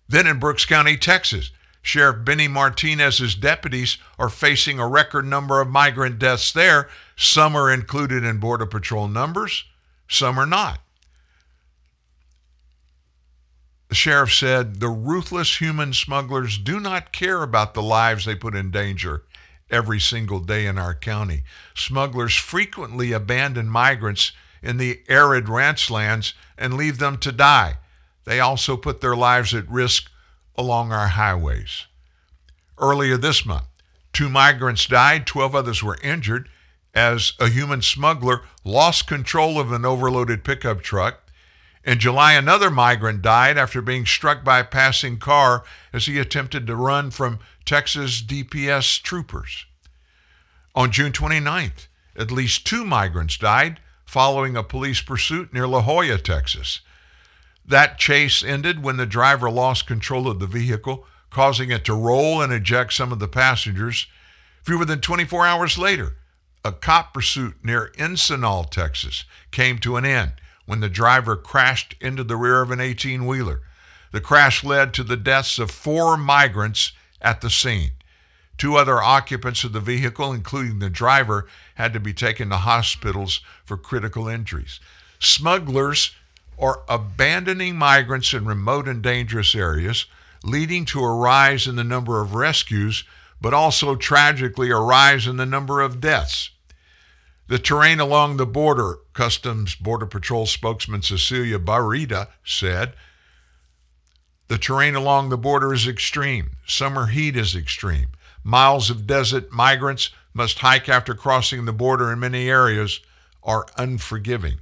Then 0.09 0.26
in 0.26 0.39
Brooks 0.39 0.65
County, 0.65 0.97
Texas, 0.97 1.51
Sheriff 1.81 2.26
Benny 2.26 2.47
Martinez's 2.47 3.35
deputies 3.35 3.97
are 4.19 4.30
facing 4.30 4.80
a 4.80 4.88
record 4.88 5.26
number 5.26 5.61
of 5.61 5.68
migrant 5.68 6.19
deaths 6.19 6.51
there. 6.51 6.89
Some 7.15 7.55
are 7.55 7.72
included 7.72 8.23
in 8.23 8.38
Border 8.38 8.65
Patrol 8.65 9.07
numbers, 9.07 9.65
some 10.07 10.38
are 10.38 10.45
not. 10.45 10.81
The 13.91 13.95
sheriff 13.95 14.34
said 14.34 14.80
the 14.80 14.88
ruthless 14.88 15.59
human 15.59 15.91
smugglers 15.91 16.57
do 16.57 16.80
not 16.80 17.11
care 17.11 17.43
about 17.43 17.73
the 17.73 17.81
lives 17.81 18.23
they 18.23 18.35
put 18.35 18.55
in 18.55 18.72
danger 18.72 19.23
every 19.69 19.99
single 19.99 20.39
day 20.39 20.65
in 20.65 20.77
our 20.77 20.95
county. 20.95 21.43
Smugglers 21.76 22.34
frequently 22.38 23.11
abandon 23.11 23.68
migrants 23.68 24.31
in 24.63 24.77
the 24.77 25.01
arid 25.09 25.49
ranch 25.49 25.91
lands 25.91 26.34
and 26.57 26.76
leave 26.76 26.99
them 26.99 27.18
to 27.18 27.34
die. 27.34 27.80
They 28.23 28.39
also 28.39 28.77
put 28.77 29.01
their 29.01 29.18
lives 29.18 29.53
at 29.53 29.69
risk 29.69 30.09
along 30.55 30.93
our 30.93 31.09
highways. 31.09 31.88
Earlier 32.77 33.18
this 33.18 33.45
month, 33.45 33.68
two 34.13 34.30
migrants 34.30 34.85
died, 34.85 35.27
12 35.27 35.53
others 35.53 35.84
were 35.84 35.97
injured 36.01 36.47
as 36.95 37.34
a 37.41 37.49
human 37.49 37.81
smuggler 37.81 38.43
lost 38.63 39.05
control 39.05 39.59
of 39.59 39.73
an 39.73 39.84
overloaded 39.84 40.45
pickup 40.45 40.81
truck. 40.81 41.30
In 41.84 41.98
July, 41.98 42.34
another 42.34 42.70
migrant 42.70 43.24
died 43.24 43.58
after 43.58 43.82
being 43.82 44.06
struck 44.06 44.44
by 44.44 44.60
a 44.60 44.66
passing 44.66 45.18
car 45.18 45.64
as 45.91 46.06
he 46.06 46.20
attempted 46.20 46.68
to 46.68 46.76
run 46.76 47.10
from 47.10 47.40
Texas 47.66 48.22
DPS 48.22 49.02
troopers. 49.02 49.66
On 50.76 50.91
June 50.91 51.12
29th, 51.12 51.88
at 52.16 52.32
least 52.32 52.68
two 52.68 52.86
migrants 52.86 53.38
died 53.38 53.80
following 54.06 54.56
a 54.56 54.64
police 54.64 55.02
pursuit 55.02 55.53
near 55.53 55.68
La 55.68 55.82
Joya, 55.82 56.20
Texas. 56.20 56.82
That 57.66 57.98
chase 57.98 58.44
ended 58.44 58.84
when 58.84 58.98
the 58.98 59.06
driver 59.06 59.49
lost 59.49 59.88
control 59.88 60.28
of 60.28 60.40
the 60.40 60.48
vehicle, 60.48 61.06
causing 61.32 61.72
it 61.72 61.84
to 61.86 61.95
roll 61.95 62.41
and 62.41 62.53
eject 62.53 62.94
some 62.94 63.12
of 63.12 63.20
the 63.20 63.28
passengers. 63.28 64.08
Fewer 64.64 64.86
than 64.86 65.02
24 65.02 65.45
hours 65.48 65.78
later, 65.78 66.18
a 66.64 66.72
cop 66.72 67.14
pursuit 67.14 67.56
near 67.64 67.91
Encinal, 67.98 68.70
Texas, 68.70 69.26
came 69.49 69.80
to 69.80 69.95
an 69.95 70.06
end 70.06 70.34
when 70.72 70.80
the 70.80 70.88
driver 70.88 71.35
crashed 71.35 71.95
into 71.99 72.23
the 72.23 72.38
rear 72.38 72.61
of 72.61 72.72
an 72.72 72.80
18 72.80 73.26
wheeler. 73.26 73.60
The 74.14 74.22
crash 74.22 74.64
led 74.64 74.93
to 74.93 75.03
the 75.03 75.18
deaths 75.18 75.60
of 75.60 75.69
four 75.69 76.15
migrants 76.15 76.93
at 77.22 77.41
the 77.41 77.49
scene. 77.49 77.91
Two 78.57 78.77
other 78.77 79.03
occupants 79.03 79.65
of 79.65 79.73
the 79.73 79.81
vehicle, 79.81 80.31
including 80.31 80.80
the 80.80 80.89
driver, 80.89 81.45
had 81.76 81.91
to 81.91 81.99
be 81.99 82.14
taken 82.14 82.48
to 82.52 82.56
hospitals 82.56 83.41
for 83.65 83.76
critical 83.76 84.30
injuries. 84.30 84.80
Smugglers 85.19 86.11
are 86.57 86.84
abandoning 86.88 87.76
migrants 87.76 88.34
in 88.34 88.45
remote 88.45 88.88
and 88.88 89.02
dangerous 89.02 89.53
areas, 89.53 90.06
leading 90.41 90.85
to 90.85 91.03
a 91.03 91.14
rise 91.14 91.68
in 91.68 91.76
the 91.76 91.84
number 91.84 92.22
of 92.22 92.34
rescues, 92.34 93.03
but 93.41 93.53
also 93.53 93.98
tragically 93.98 94.69
a 94.69 94.77
rise 94.77 95.27
in 95.27 95.35
the 95.35 95.45
number 95.45 95.81
of 95.81 95.99
deaths. 95.99 96.51
The 97.52 97.60
terrain 97.60 97.99
along 97.99 98.38
the 98.38 98.45
border, 98.45 98.99
Customs 99.11 99.76
Border 99.76 100.06
Patrol 100.06 100.45
spokesman 100.45 101.02
Cecilia 101.02 101.60
Barrida 101.60 102.30
said, 102.45 102.94
the 104.48 104.57
terrain 104.57 104.95
along 104.95 105.28
the 105.28 105.38
border 105.38 105.73
is 105.73 105.86
extreme. 105.86 106.52
Summer 106.65 107.07
heat 107.07 107.36
is 107.36 107.53
extreme. 107.53 108.11
Miles 108.41 108.90
of 108.90 109.06
desert 109.06 109.52
migrants 109.52 110.11
must 110.34 110.60
hike 110.60 110.88
after 110.88 111.14
crossing 111.14 111.65
the 111.65 111.73
border 111.73 112.10
in 112.14 112.22
many 112.22 112.49
areas 112.49 113.02
are 113.44 113.65
unforgiving. 113.78 114.60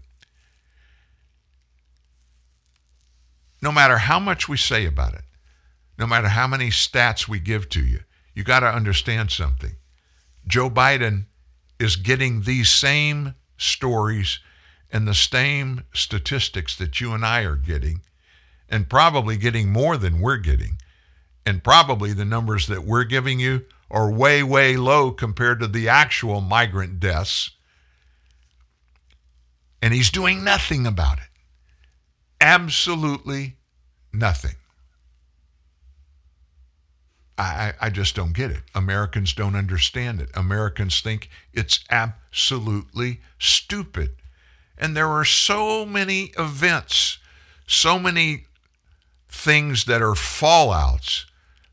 no 3.62 3.72
matter 3.72 4.00
how 4.00 4.20
much 4.20 4.50
we 4.50 4.58
say 4.58 4.88
about 4.88 5.14
it, 5.14 5.26
no 6.00 6.08
matter 6.08 6.30
how 6.30 6.48
many 6.48 6.72
stats 6.72 7.28
we 7.28 7.40
give 7.40 7.70
to 7.70 7.86
you, 7.86 8.00
you 8.34 8.44
got 8.44 8.62
to 8.62 8.66
understand 8.66 9.30
something. 9.30 9.76
Joe 10.48 10.72
Biden 10.72 11.26
is 11.80 11.96
getting 11.96 12.42
these 12.42 12.70
same 12.70 13.36
stories 13.58 14.40
and 14.92 15.08
the 15.08 15.14
same 15.14 15.84
statistics 15.94 16.76
that 16.78 17.00
you 17.00 17.14
and 17.14 17.26
I 17.26 17.42
are 17.44 17.56
getting, 17.56 18.02
and 18.68 18.90
probably 18.90 19.38
getting 19.38 19.72
more 19.72 19.98
than 19.98 20.20
we're 20.20 20.38
getting. 20.38 20.78
And 21.46 21.64
probably 21.64 22.14
the 22.14 22.26
numbers 22.26 22.68
that 22.68 22.84
we're 22.84 23.06
giving 23.06 23.40
you 23.40 23.66
are 23.90 24.12
way, 24.12 24.44
way 24.44 24.78
low 24.78 25.12
compared 25.12 25.60
to 25.62 25.68
the 25.68 25.90
actual 25.90 26.42
migrant 26.42 27.00
deaths. 27.00 27.52
And 29.82 29.94
he's 29.94 30.12
doing 30.12 30.44
nothing 30.44 30.86
about 30.86 31.18
it. 31.18 31.30
Absolutely 32.42 33.56
nothing. 34.14 34.56
I, 37.40 37.74
I 37.80 37.90
just 37.90 38.16
don't 38.16 38.34
get 38.34 38.52
it. 38.52 38.64
Americans 38.76 39.34
don't 39.34 39.56
understand 39.56 40.20
it. 40.20 40.30
Americans 40.34 41.00
think 41.00 41.30
it's 41.54 41.80
absolutely 41.90 43.22
stupid. 43.38 44.16
And 44.78 44.96
there 44.96 45.08
are 45.08 45.26
so 45.26 45.86
many 45.86 46.32
events, 46.38 47.18
so 47.66 47.98
many 47.98 48.46
things 49.30 49.86
that 49.86 50.02
are 50.02 50.16
fallouts 50.16 51.26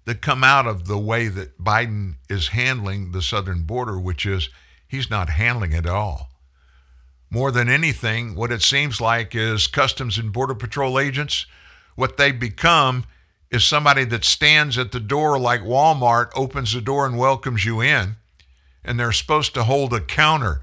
that 0.05 0.20
come 0.22 0.44
out 0.44 0.66
of 0.66 0.86
the 0.86 0.98
way 0.98 1.26
that 1.28 1.59
Biden 1.59 2.14
is 2.30 2.48
handling 2.48 3.10
the 3.10 3.22
southern 3.22 3.64
border, 3.64 3.98
which 3.98 4.24
is 4.24 4.48
he's 4.86 5.10
not 5.10 5.30
handling 5.30 5.72
it 5.72 5.86
at 5.86 5.86
all. 5.86 6.30
More 7.28 7.51
than 7.51 7.68
anything, 7.68 8.36
what 8.36 8.52
it 8.52 8.62
seems 8.62 9.01
like 9.01 9.34
is 9.34 9.66
Customs 9.66 10.16
and 10.16 10.32
Border 10.32 10.55
Patrol 10.55 10.97
agents, 10.97 11.47
what 11.97 12.18
they 12.18 12.30
become 12.30 13.05
is 13.51 13.64
somebody 13.64 14.05
that 14.05 14.24
stands 14.24 14.77
at 14.77 14.93
the 14.93 15.01
door 15.01 15.39
like 15.39 15.60
Walmart, 15.60 16.31
opens 16.35 16.73
the 16.73 16.81
door 16.81 17.06
and 17.06 17.18
welcomes 17.18 17.64
you 17.64 17.81
in, 17.81 18.16
and 18.85 18.98
they're 18.98 19.12
supposed 19.12 19.55
to 19.55 19.64
hold 19.64 19.93
a 19.93 20.01
counter 20.01 20.62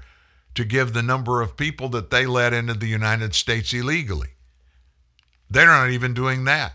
to 0.54 0.64
give 0.64 0.92
the 0.92 1.02
number 1.02 1.40
of 1.40 1.56
people 1.56 1.88
that 1.88 2.10
they 2.10 2.26
let 2.26 2.52
into 2.52 2.74
the 2.74 2.86
United 2.86 3.34
States 3.34 3.72
illegally. 3.72 4.30
They're 5.50 5.66
not 5.66 5.90
even 5.90 6.14
doing 6.14 6.44
that. 6.44 6.74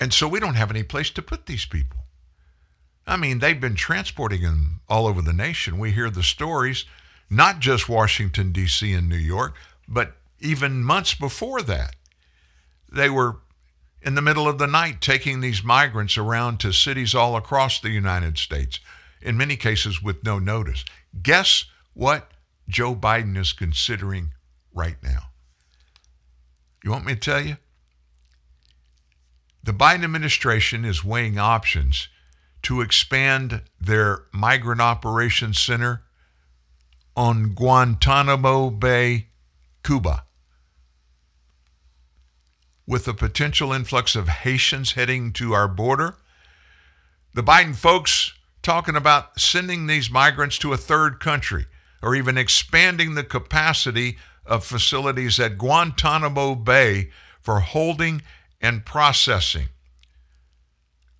And 0.00 0.12
so 0.12 0.28
we 0.28 0.40
don't 0.40 0.54
have 0.54 0.70
any 0.70 0.82
place 0.82 1.10
to 1.10 1.22
put 1.22 1.46
these 1.46 1.64
people. 1.64 2.00
I 3.06 3.16
mean, 3.16 3.38
they've 3.38 3.60
been 3.60 3.76
transporting 3.76 4.42
them 4.42 4.80
all 4.88 5.06
over 5.06 5.22
the 5.22 5.32
nation. 5.32 5.78
We 5.78 5.92
hear 5.92 6.10
the 6.10 6.22
stories, 6.22 6.84
not 7.30 7.60
just 7.60 7.88
Washington, 7.88 8.52
D.C. 8.52 8.92
and 8.92 9.08
New 9.08 9.16
York, 9.16 9.54
but 9.88 10.16
even 10.40 10.82
months 10.82 11.14
before 11.14 11.62
that. 11.62 11.94
They 12.90 13.10
were 13.10 13.38
in 14.02 14.14
the 14.14 14.22
middle 14.22 14.48
of 14.48 14.58
the 14.58 14.66
night 14.66 15.00
taking 15.00 15.40
these 15.40 15.64
migrants 15.64 16.16
around 16.16 16.60
to 16.60 16.72
cities 16.72 17.14
all 17.14 17.36
across 17.36 17.80
the 17.80 17.90
United 17.90 18.38
States, 18.38 18.80
in 19.20 19.36
many 19.36 19.56
cases 19.56 20.02
with 20.02 20.24
no 20.24 20.38
notice. 20.38 20.84
Guess 21.22 21.64
what 21.94 22.30
Joe 22.68 22.94
Biden 22.94 23.36
is 23.36 23.52
considering 23.52 24.32
right 24.72 24.96
now? 25.02 25.30
You 26.84 26.90
want 26.90 27.06
me 27.06 27.14
to 27.14 27.20
tell 27.20 27.40
you? 27.40 27.56
the 29.66 29.72
Biden 29.72 30.04
administration 30.04 30.84
is 30.84 31.04
weighing 31.04 31.38
options 31.38 32.08
to 32.62 32.80
expand 32.80 33.62
their 33.80 34.22
migrant 34.32 34.80
operations 34.80 35.58
center 35.58 36.02
on 37.16 37.52
Guantanamo 37.52 38.70
Bay, 38.70 39.26
Cuba. 39.82 40.24
With 42.86 43.04
the 43.04 43.14
potential 43.14 43.72
influx 43.72 44.14
of 44.14 44.28
Haitians 44.28 44.92
heading 44.92 45.32
to 45.32 45.52
our 45.54 45.66
border, 45.66 46.14
the 47.34 47.42
Biden 47.42 47.74
folks 47.74 48.32
talking 48.62 48.94
about 48.94 49.40
sending 49.40 49.86
these 49.86 50.08
migrants 50.08 50.56
to 50.58 50.72
a 50.72 50.76
third 50.76 51.18
country 51.18 51.66
or 52.00 52.14
even 52.14 52.38
expanding 52.38 53.14
the 53.14 53.24
capacity 53.24 54.18
of 54.44 54.64
facilities 54.64 55.40
at 55.40 55.58
Guantanamo 55.58 56.54
Bay 56.54 57.10
for 57.40 57.58
holding 57.58 58.22
and 58.60 58.86
processing. 58.86 59.68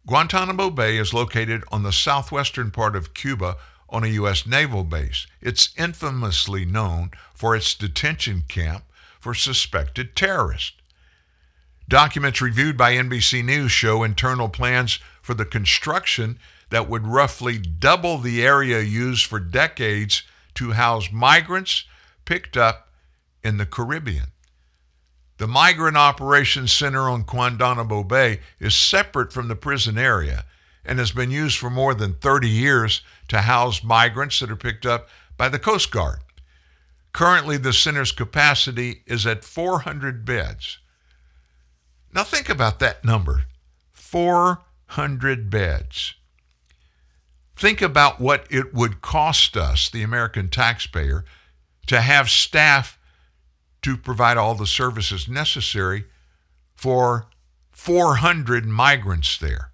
Guantanamo 0.07 0.71
Bay 0.71 0.97
is 0.99 1.13
located 1.13 1.65
on 1.73 1.83
the 1.83 1.93
southwestern 1.93 2.71
part 2.71 2.95
of 2.95 3.13
Cuba 3.13 3.57
on 3.89 4.05
a 4.05 4.09
U.S. 4.09 4.47
naval 4.47 4.85
base. 4.85 5.27
It's 5.41 5.75
infamously 5.77 6.65
known 6.65 7.11
for 7.35 7.57
its 7.57 7.75
detention 7.75 8.45
camp 8.47 8.85
for 9.19 9.35
suspected 9.35 10.15
terrorists. 10.15 10.73
Documents 11.89 12.41
reviewed 12.41 12.77
by 12.77 12.95
NBC 12.95 13.45
News 13.45 13.71
show 13.71 14.03
internal 14.03 14.49
plans 14.49 14.99
for 15.23 15.35
the 15.35 15.45
construction 15.45 16.39
that 16.71 16.89
would 16.89 17.07
roughly 17.07 17.59
double 17.59 18.19
the 18.19 18.45
area 18.45 18.81
used 18.81 19.27
for 19.27 19.39
decades 19.39 20.25
to 20.55 20.73
house 20.73 21.13
migrants 21.13 21.85
picked 22.25 22.57
up 22.57 22.89
in 23.45 23.57
the 23.57 23.67
Caribbean. 23.67 24.33
The 25.39 25.47
Migrant 25.47 25.97
Operations 25.97 26.73
Center 26.73 27.09
on 27.09 27.23
Guantanamo 27.23 28.03
Bay 28.03 28.41
is 28.59 28.75
separate 28.75 29.33
from 29.33 29.47
the 29.47 29.55
prison 29.55 29.97
area 29.97 30.45
and 30.85 30.99
has 30.99 31.13
been 31.13 31.31
used 31.31 31.59
for 31.59 31.71
more 31.71 31.95
than 31.95 32.15
30 32.15 32.49
years 32.49 33.03
to 33.29 33.43
house 33.43 33.85
migrants 33.85 34.41
that 34.41 34.51
are 34.51 34.57
picked 34.57 34.87
up 34.87 35.09
by 35.37 35.49
the 35.49 35.59
Coast 35.59 35.93
Guard. 35.93 36.21
Currently, 37.13 37.59
the 37.59 37.73
center's 37.73 38.13
capacity 38.13 39.03
is 39.07 39.27
at 39.27 39.45
400 39.45 40.25
beds. 40.25 40.79
Now, 42.17 42.25
think 42.25 42.49
about 42.49 42.79
that 42.79 43.05
number 43.05 43.43
400 43.93 45.51
beds. 45.51 46.15
Think 47.55 47.83
about 47.83 48.19
what 48.19 48.47
it 48.49 48.73
would 48.73 49.03
cost 49.03 49.55
us, 49.55 49.91
the 49.91 50.03
American 50.03 50.49
taxpayer, 50.49 51.27
to 51.89 52.01
have 52.01 52.31
staff 52.31 52.99
to 53.83 53.99
provide 53.99 54.39
all 54.39 54.55
the 54.55 54.67
services 54.67 55.29
necessary 55.29 56.07
for 56.75 57.27
400 57.73 58.65
migrants 58.65 59.37
there. 59.37 59.73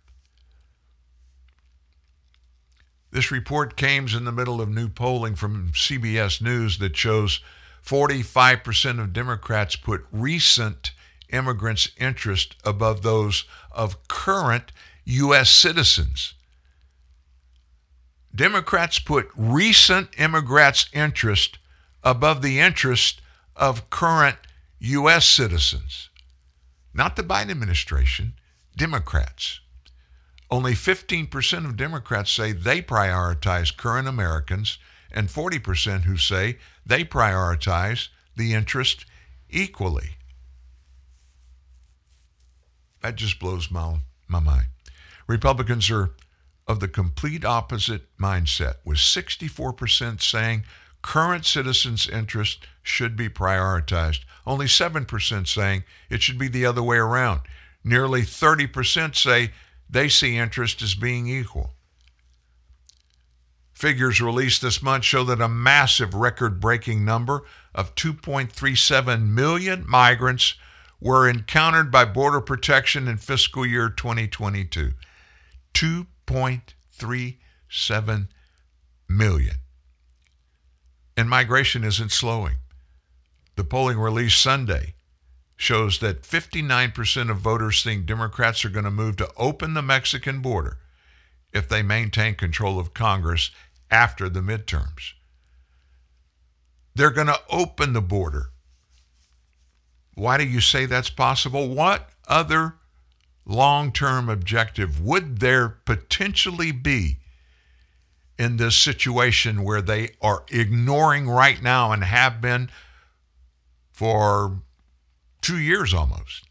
This 3.13 3.31
report 3.31 3.77
came 3.77 4.09
in 4.09 4.25
the 4.25 4.33
middle 4.33 4.61
of 4.61 4.69
new 4.69 4.89
polling 4.89 5.37
from 5.37 5.71
CBS 5.75 6.43
News 6.43 6.79
that 6.79 6.97
shows 6.97 7.39
45% 7.87 9.01
of 9.01 9.13
Democrats 9.13 9.77
put 9.77 10.05
recent 10.11 10.92
immigrants' 11.33 11.91
interest 11.97 12.57
above 12.65 13.03
those 13.03 13.45
of 13.71 14.07
current 14.09 14.73
U.S. 15.05 15.51
citizens. 15.51 16.35
Democrats 18.35 18.99
put 18.99 19.29
recent 19.37 20.09
immigrants' 20.19 20.89
interest 20.93 21.59
above 22.03 22.43
the 22.43 22.61
interest 22.61 23.21
of 23.57 23.91
current 23.91 24.37
U.S. 24.79 25.27
citizens. 25.27 26.09
Not 26.95 27.17
the 27.17 27.23
Biden 27.23 27.51
administration, 27.51 28.35
Democrats. 28.77 29.61
Only 30.51 30.75
15% 30.75 31.65
of 31.65 31.77
Democrats 31.77 32.31
say 32.31 32.53
they 32.53 32.83
prioritize 32.83 33.75
current 33.75 34.09
Americans, 34.09 34.79
and 35.11 35.29
40% 35.29 36.03
who 36.03 36.17
say 36.17 36.59
they 36.85 37.05
prioritize 37.05 38.09
the 38.37 38.53
interest 38.53 39.05
equally. 39.49 40.17
That 43.03 43.17
just 43.17 43.39
blows 43.39 43.71
my, 43.71 43.99
my 44.29 44.41
mind. 44.41 44.67
Republicans 45.27 45.91
are 45.91 46.11
of 46.67 46.81
the 46.81 46.89
complete 46.89 47.45
opposite 47.45 48.03
mindset, 48.17 48.75
with 48.85 48.99
64% 48.99 50.23
saying 50.23 50.65
current 51.03 51.45
citizens' 51.45 52.09
interest 52.09 52.67
should 52.83 53.17
be 53.17 53.29
prioritized, 53.29 54.21
only 54.47 54.67
7% 54.67 55.49
saying 55.49 55.85
it 56.09 56.23
should 56.23 56.39
be 56.39 56.49
the 56.49 56.65
other 56.65 56.83
way 56.83 56.97
around. 56.97 57.41
Nearly 57.85 58.23
30% 58.23 59.17
say 59.17 59.51
they 59.91 60.09
see 60.09 60.37
interest 60.37 60.81
as 60.83 60.95
being 60.95 61.27
equal. 61.29 61.73
Figures 63.73 64.21
released 64.21 64.63
this 64.63 64.81
month 64.81 65.05
show 65.05 65.25
that 65.25 65.41
a 65.41 65.49
massive 65.49 66.15
record 66.15 66.61
breaking 66.61 67.05
number 67.05 67.43
of 67.75 67.97
2.37 67.97 69.27
million 69.27 69.85
migrants 69.89 70.55
were 71.03 71.29
encountered 71.29 71.91
by 71.91 72.05
Border 72.05 72.41
Protection 72.41 73.09
in 73.09 73.17
fiscal 73.17 73.67
year 73.67 73.89
2022. 73.89 74.93
2.37 75.75 78.29
million. 79.09 79.57
And 81.17 81.29
migration 81.29 81.83
isn't 81.83 82.13
slowing. 82.13 82.59
The 83.57 83.65
polling 83.65 83.99
released 83.99 84.41
Sunday 84.41 84.95
shows 85.57 85.99
that 85.99 86.23
59% 86.23 87.31
of 87.31 87.39
voters 87.39 87.83
think 87.83 88.07
Democrats 88.07 88.65
are 88.65 88.71
going 88.71 88.85
to 88.85 88.91
move 88.91 89.17
to 89.17 89.31
open 89.37 89.75
the 89.75 89.83
Mexican 89.83 90.41
border 90.41 90.79
if 91.53 91.69
they 91.69 91.83
maintain 91.83 92.35
control 92.35 92.79
of 92.79 92.95
Congress 92.95 93.51
after 93.91 94.29
the 94.29 94.41
midterms. 94.41 95.15
They're 96.95 97.11
going 97.11 97.27
to 97.27 97.41
open 97.51 97.93
the 97.93 98.01
border. 98.01 98.52
Why 100.15 100.39
do 100.39 100.45
you 100.45 100.61
say 100.61 100.87
that's 100.87 101.11
possible? 101.11 101.69
What 101.69 102.11
other 102.29 102.75
long 103.45 103.93
term 103.93 104.29
objective 104.29 105.01
would 105.01 105.39
there 105.39 105.69
potentially 105.69 106.73
be 106.73 107.19
in 108.39 108.57
this 108.57 108.77
situation 108.77 109.65
where 109.65 109.83
they 109.83 110.11
are 110.21 110.45
ignoring 110.51 111.29
right 111.29 111.63
now 111.63 111.93
and 111.93 112.05
have 112.05 112.41
been 112.41 112.71
for 113.93 114.63
two 115.41 115.59
years 115.59 115.95
almost, 115.95 116.45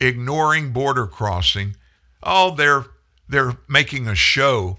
ignoring 0.00 0.72
border 0.72 1.06
crossing? 1.06 1.76
Oh, 2.22 2.54
they're 2.54 2.86
they're 3.28 3.56
making 3.68 4.06
a 4.06 4.14
show 4.14 4.78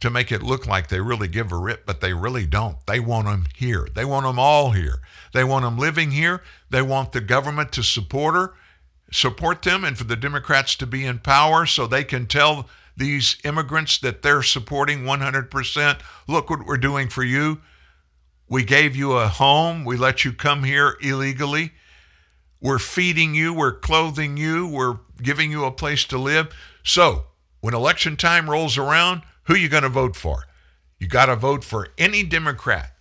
to 0.00 0.10
make 0.10 0.30
it 0.30 0.42
look 0.42 0.66
like 0.66 0.88
they 0.88 1.00
really 1.00 1.28
give 1.28 1.52
a 1.52 1.56
rip, 1.56 1.86
but 1.86 2.00
they 2.00 2.12
really 2.12 2.46
don't. 2.46 2.76
They 2.86 3.00
want 3.00 3.26
them 3.26 3.46
here. 3.56 3.88
They 3.94 4.04
want 4.04 4.26
them 4.26 4.38
all 4.38 4.70
here. 4.70 5.00
They 5.32 5.44
want 5.44 5.64
them 5.64 5.78
living 5.78 6.10
here. 6.10 6.42
They 6.70 6.82
want 6.82 7.12
the 7.12 7.20
government 7.20 7.72
to 7.72 7.82
support 7.82 8.34
her, 8.34 8.54
support 9.10 9.62
them, 9.62 9.84
and 9.84 9.96
for 9.96 10.04
the 10.04 10.16
Democrats 10.16 10.76
to 10.76 10.86
be 10.86 11.04
in 11.04 11.18
power 11.18 11.66
so 11.66 11.86
they 11.86 12.04
can 12.04 12.26
tell 12.26 12.68
these 12.96 13.36
immigrants 13.44 13.98
that 13.98 14.22
they're 14.22 14.42
supporting 14.42 15.04
100%. 15.04 16.00
Look 16.26 16.50
what 16.50 16.66
we're 16.66 16.76
doing 16.76 17.08
for 17.08 17.22
you. 17.22 17.60
We 18.48 18.64
gave 18.64 18.96
you 18.96 19.12
a 19.12 19.28
home. 19.28 19.84
We 19.84 19.96
let 19.96 20.24
you 20.24 20.32
come 20.32 20.64
here 20.64 20.96
illegally. 21.00 21.72
We're 22.60 22.78
feeding 22.78 23.34
you. 23.34 23.52
We're 23.52 23.78
clothing 23.78 24.36
you. 24.36 24.66
We're 24.66 24.98
giving 25.22 25.50
you 25.50 25.64
a 25.64 25.72
place 25.72 26.04
to 26.06 26.18
live. 26.18 26.54
So 26.82 27.26
when 27.60 27.74
election 27.74 28.16
time 28.16 28.48
rolls 28.48 28.78
around, 28.78 29.22
who 29.44 29.54
are 29.54 29.58
you 29.58 29.68
going 29.68 29.82
to 29.82 29.88
vote 29.88 30.16
for? 30.16 30.44
You 30.98 31.06
got 31.08 31.26
to 31.26 31.36
vote 31.36 31.64
for 31.64 31.88
any 31.98 32.22
Democrat, 32.22 32.92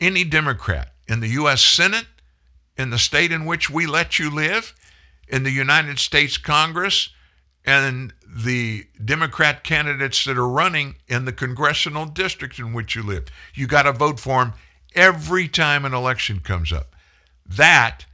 any 0.00 0.24
Democrat 0.24 0.94
in 1.06 1.20
the 1.20 1.28
U.S. 1.28 1.60
Senate, 1.60 2.06
in 2.78 2.90
the 2.90 2.98
state 2.98 3.32
in 3.32 3.44
which 3.44 3.68
we 3.68 3.86
let 3.86 4.18
you 4.18 4.30
live, 4.30 4.74
in 5.26 5.42
the 5.42 5.50
United 5.50 5.98
States 5.98 6.38
Congress, 6.38 7.10
and 7.66 8.14
the 8.26 8.86
Democrat 9.04 9.62
candidates 9.64 10.24
that 10.24 10.38
are 10.38 10.48
running 10.48 10.94
in 11.08 11.26
the 11.26 11.32
congressional 11.32 12.06
district 12.06 12.58
in 12.58 12.72
which 12.72 12.94
you 12.94 13.02
live. 13.02 13.26
You 13.52 13.66
got 13.66 13.82
to 13.82 13.92
vote 13.92 14.20
for 14.20 14.44
them 14.44 14.54
every 14.94 15.48
time 15.48 15.84
an 15.84 15.92
election 15.92 16.40
comes 16.40 16.72
up. 16.72 16.94
That 17.44 18.06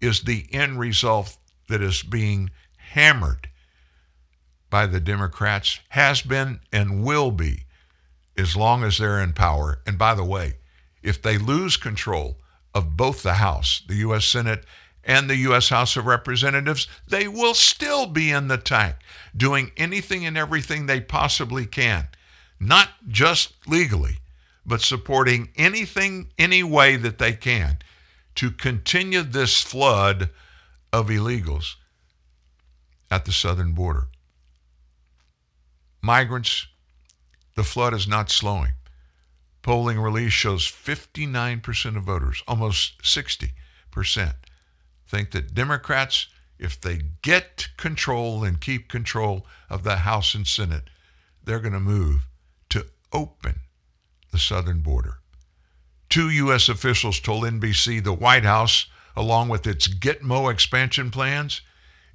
is 0.00 0.22
the 0.22 0.46
end 0.52 0.78
result 0.78 1.36
that 1.68 1.80
is 1.80 2.02
being 2.02 2.50
hammered 2.76 3.48
by 4.68 4.86
the 4.86 5.00
Democrats, 5.00 5.80
has 5.90 6.22
been 6.22 6.60
and 6.72 7.04
will 7.04 7.30
be 7.30 7.64
as 8.36 8.56
long 8.56 8.84
as 8.84 8.98
they're 8.98 9.20
in 9.20 9.32
power. 9.32 9.80
And 9.86 9.98
by 9.98 10.14
the 10.14 10.24
way, 10.24 10.54
if 11.02 11.20
they 11.22 11.38
lose 11.38 11.76
control 11.76 12.36
of 12.74 12.96
both 12.96 13.22
the 13.22 13.34
House, 13.34 13.82
the 13.86 13.96
U.S. 13.96 14.24
Senate, 14.24 14.64
and 15.04 15.28
the 15.28 15.36
U.S. 15.36 15.70
House 15.70 15.96
of 15.96 16.06
Representatives, 16.06 16.86
they 17.08 17.26
will 17.26 17.54
still 17.54 18.06
be 18.06 18.30
in 18.30 18.48
the 18.48 18.58
tank, 18.58 18.96
doing 19.36 19.72
anything 19.76 20.26
and 20.26 20.36
everything 20.36 20.86
they 20.86 21.00
possibly 21.00 21.66
can, 21.66 22.08
not 22.60 22.90
just 23.08 23.54
legally, 23.66 24.18
but 24.64 24.80
supporting 24.80 25.48
anything, 25.56 26.28
any 26.38 26.62
way 26.62 26.96
that 26.96 27.18
they 27.18 27.32
can 27.32 27.78
to 28.36 28.50
continue 28.50 29.22
this 29.22 29.60
flood 29.60 30.30
of 30.92 31.08
illegals. 31.08 31.76
at 33.10 33.24
the 33.24 33.32
southern 33.32 33.72
border. 33.72 34.06
Migrants, 36.00 36.68
the 37.56 37.64
flood 37.64 37.92
is 37.92 38.06
not 38.06 38.30
slowing. 38.30 38.72
Polling 39.62 40.00
release 40.00 40.32
shows 40.32 40.64
59% 40.64 41.96
of 41.96 42.04
voters, 42.04 42.42
almost 42.48 43.02
60%, 43.02 43.52
think 45.06 45.30
that 45.32 45.54
Democrats, 45.54 46.28
if 46.58 46.80
they 46.80 47.00
get 47.22 47.68
control 47.76 48.42
and 48.42 48.60
keep 48.60 48.88
control 48.88 49.46
of 49.68 49.82
the 49.82 49.96
House 49.96 50.34
and 50.34 50.46
Senate, 50.46 50.84
they're 51.44 51.60
going 51.60 51.72
to 51.72 51.80
move 51.80 52.26
to 52.70 52.86
open 53.12 53.60
the 54.30 54.38
southern 54.38 54.80
border. 54.80 55.18
Two 56.08 56.30
U.S. 56.30 56.68
officials 56.68 57.20
told 57.20 57.44
NBC 57.44 58.02
the 58.02 58.12
White 58.12 58.44
House, 58.44 58.86
along 59.14 59.48
with 59.48 59.66
its 59.66 59.88
Gitmo 59.88 60.50
expansion 60.50 61.10
plans, 61.10 61.60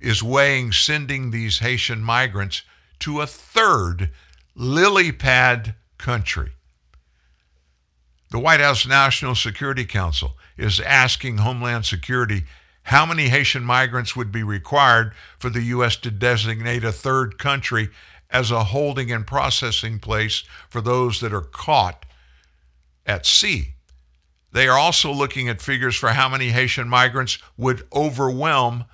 is 0.02 0.22
weighing 0.22 0.72
sending 0.72 1.32
these 1.32 1.60
Haitian 1.60 2.02
migrants 2.02 2.64
to 3.00 3.22
a 3.22 3.28
third 3.28 4.10
lily 4.56 5.12
pad 5.12 5.76
country. 5.98 6.55
The 8.32 8.40
White 8.40 8.60
House 8.60 8.88
National 8.88 9.36
Security 9.36 9.86
Council 9.86 10.36
is 10.58 10.80
asking 10.80 11.38
Homeland 11.38 11.86
Security 11.86 12.44
how 12.84 13.06
many 13.06 13.30
Haitian 13.30 13.64
migrants 13.64 14.16
would 14.16 14.32
be 14.32 14.44
required 14.44 15.14
for 15.40 15.50
the 15.50 15.62
U.S. 15.64 15.96
to 15.98 16.12
designate 16.12 16.84
a 16.84 16.92
third 16.92 17.38
country 17.38 17.90
as 18.30 18.52
a 18.52 18.66
holding 18.66 19.12
and 19.12 19.26
processing 19.26 20.00
place 20.00 20.44
for 20.70 20.82
those 20.82 21.20
that 21.22 21.34
are 21.34 21.42
caught 21.42 22.06
at 23.06 23.26
sea. 23.26 23.76
They 24.52 24.68
are 24.68 24.78
also 24.78 25.12
looking 25.12 25.50
at 25.50 25.62
figures 25.62 25.96
for 25.96 26.10
how 26.10 26.30
many 26.30 26.50
Haitian 26.50 26.88
migrants 26.88 27.38
would 27.58 27.88
overwhelm 27.94 28.86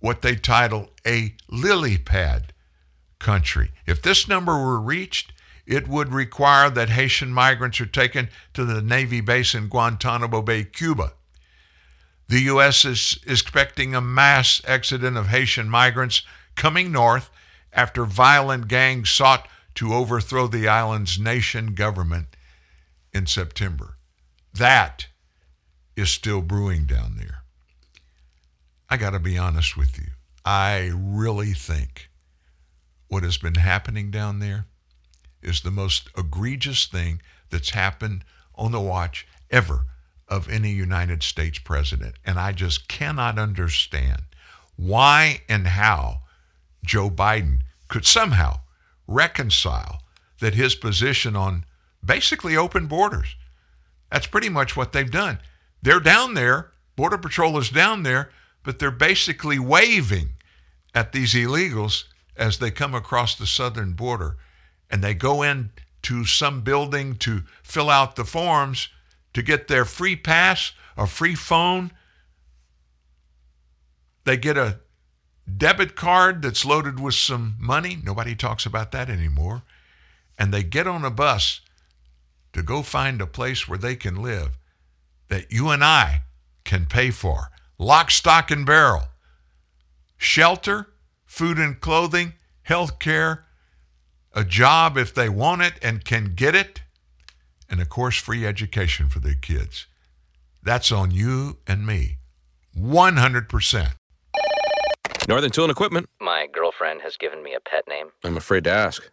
what 0.00 0.22
they 0.22 0.34
title 0.34 0.90
a 1.06 1.34
lily 1.48 1.96
pad 1.96 2.52
country. 3.18 3.70
If 3.86 4.02
this 4.02 4.28
number 4.28 4.52
were 4.52 4.80
reached, 4.80 5.32
it 5.66 5.88
would 5.88 6.12
require 6.12 6.68
that 6.70 6.90
Haitian 6.90 7.32
migrants 7.32 7.80
are 7.80 7.86
taken 7.86 8.28
to 8.52 8.64
the 8.64 8.82
Navy 8.82 9.20
base 9.20 9.54
in 9.54 9.68
Guantanamo 9.68 10.42
Bay, 10.42 10.64
Cuba. 10.64 11.12
The 12.28 12.40
U.S. 12.40 12.84
is 12.84 13.18
expecting 13.26 13.94
a 13.94 14.00
mass 14.00 14.60
exodus 14.64 15.16
of 15.16 15.28
Haitian 15.28 15.68
migrants 15.68 16.22
coming 16.54 16.92
north 16.92 17.30
after 17.72 18.04
violent 18.04 18.68
gangs 18.68 19.10
sought 19.10 19.48
to 19.74 19.92
overthrow 19.92 20.46
the 20.46 20.68
island's 20.68 21.18
nation 21.18 21.74
government 21.74 22.28
in 23.12 23.26
September. 23.26 23.96
That 24.52 25.08
is 25.96 26.10
still 26.10 26.40
brewing 26.40 26.84
down 26.84 27.16
there. 27.16 27.42
I 28.88 28.96
got 28.96 29.10
to 29.10 29.18
be 29.18 29.36
honest 29.36 29.76
with 29.76 29.98
you. 29.98 30.12
I 30.44 30.92
really 30.94 31.52
think 31.52 32.10
what 33.08 33.22
has 33.22 33.38
been 33.38 33.56
happening 33.56 34.10
down 34.10 34.38
there 34.38 34.66
is 35.44 35.60
the 35.60 35.70
most 35.70 36.08
egregious 36.16 36.86
thing 36.86 37.20
that's 37.50 37.70
happened 37.70 38.24
on 38.54 38.72
the 38.72 38.80
watch 38.80 39.26
ever 39.50 39.84
of 40.28 40.48
any 40.48 40.70
United 40.70 41.22
States 41.22 41.58
president. 41.58 42.14
And 42.24 42.38
I 42.38 42.52
just 42.52 42.88
cannot 42.88 43.38
understand 43.38 44.22
why 44.76 45.42
and 45.48 45.66
how 45.66 46.22
Joe 46.84 47.10
Biden 47.10 47.60
could 47.88 48.06
somehow 48.06 48.60
reconcile 49.06 50.02
that 50.40 50.54
his 50.54 50.74
position 50.74 51.36
on 51.36 51.64
basically 52.04 52.56
open 52.56 52.86
borders. 52.86 53.36
That's 54.10 54.26
pretty 54.26 54.48
much 54.48 54.76
what 54.76 54.92
they've 54.92 55.10
done. 55.10 55.38
They're 55.82 56.00
down 56.00 56.34
there, 56.34 56.72
Border 56.96 57.18
Patrol 57.18 57.58
is 57.58 57.70
down 57.70 58.02
there, 58.02 58.30
but 58.62 58.78
they're 58.78 58.90
basically 58.90 59.58
waving 59.58 60.30
at 60.94 61.12
these 61.12 61.34
illegals 61.34 62.04
as 62.36 62.58
they 62.58 62.70
come 62.70 62.94
across 62.94 63.34
the 63.34 63.46
southern 63.46 63.92
border 63.92 64.36
and 64.90 65.02
they 65.02 65.14
go 65.14 65.42
in 65.42 65.70
to 66.02 66.24
some 66.24 66.60
building 66.60 67.16
to 67.16 67.42
fill 67.62 67.90
out 67.90 68.16
the 68.16 68.24
forms 68.24 68.88
to 69.32 69.42
get 69.42 69.68
their 69.68 69.84
free 69.84 70.16
pass 70.16 70.72
or 70.96 71.06
free 71.06 71.34
phone. 71.34 71.90
They 74.24 74.36
get 74.36 74.56
a 74.56 74.80
debit 75.56 75.96
card 75.96 76.42
that's 76.42 76.64
loaded 76.64 77.00
with 77.00 77.14
some 77.14 77.56
money. 77.58 77.98
Nobody 78.02 78.34
talks 78.34 78.64
about 78.66 78.92
that 78.92 79.10
anymore. 79.10 79.62
And 80.38 80.52
they 80.52 80.62
get 80.62 80.86
on 80.86 81.04
a 81.04 81.10
bus 81.10 81.60
to 82.52 82.62
go 82.62 82.82
find 82.82 83.20
a 83.20 83.26
place 83.26 83.68
where 83.68 83.78
they 83.78 83.96
can 83.96 84.22
live 84.22 84.58
that 85.28 85.52
you 85.52 85.70
and 85.70 85.82
I 85.82 86.22
can 86.64 86.86
pay 86.86 87.10
for. 87.10 87.50
Lock, 87.78 88.10
stock, 88.10 88.50
and 88.50 88.64
barrel. 88.64 89.04
Shelter, 90.16 90.88
food 91.24 91.58
and 91.58 91.80
clothing, 91.80 92.34
health 92.62 92.98
care, 92.98 93.43
a 94.34 94.44
job 94.44 94.96
if 94.98 95.14
they 95.14 95.28
want 95.28 95.62
it 95.62 95.74
and 95.82 96.04
can 96.04 96.34
get 96.34 96.54
it, 96.54 96.82
and 97.68 97.80
of 97.80 97.88
course, 97.88 98.16
free 98.18 98.46
education 98.46 99.08
for 99.08 99.20
their 99.20 99.34
kids. 99.34 99.86
That's 100.62 100.90
on 100.92 101.10
you 101.10 101.58
and 101.66 101.86
me. 101.86 102.16
100%. 102.78 103.88
Northern 105.28 105.50
Tool 105.50 105.64
and 105.64 105.70
Equipment. 105.70 106.08
My 106.20 106.46
girlfriend 106.52 107.00
has 107.02 107.16
given 107.16 107.42
me 107.42 107.54
a 107.54 107.60
pet 107.60 107.84
name, 107.88 108.08
I'm 108.24 108.36
afraid 108.36 108.64
to 108.64 108.70
ask. 108.70 109.10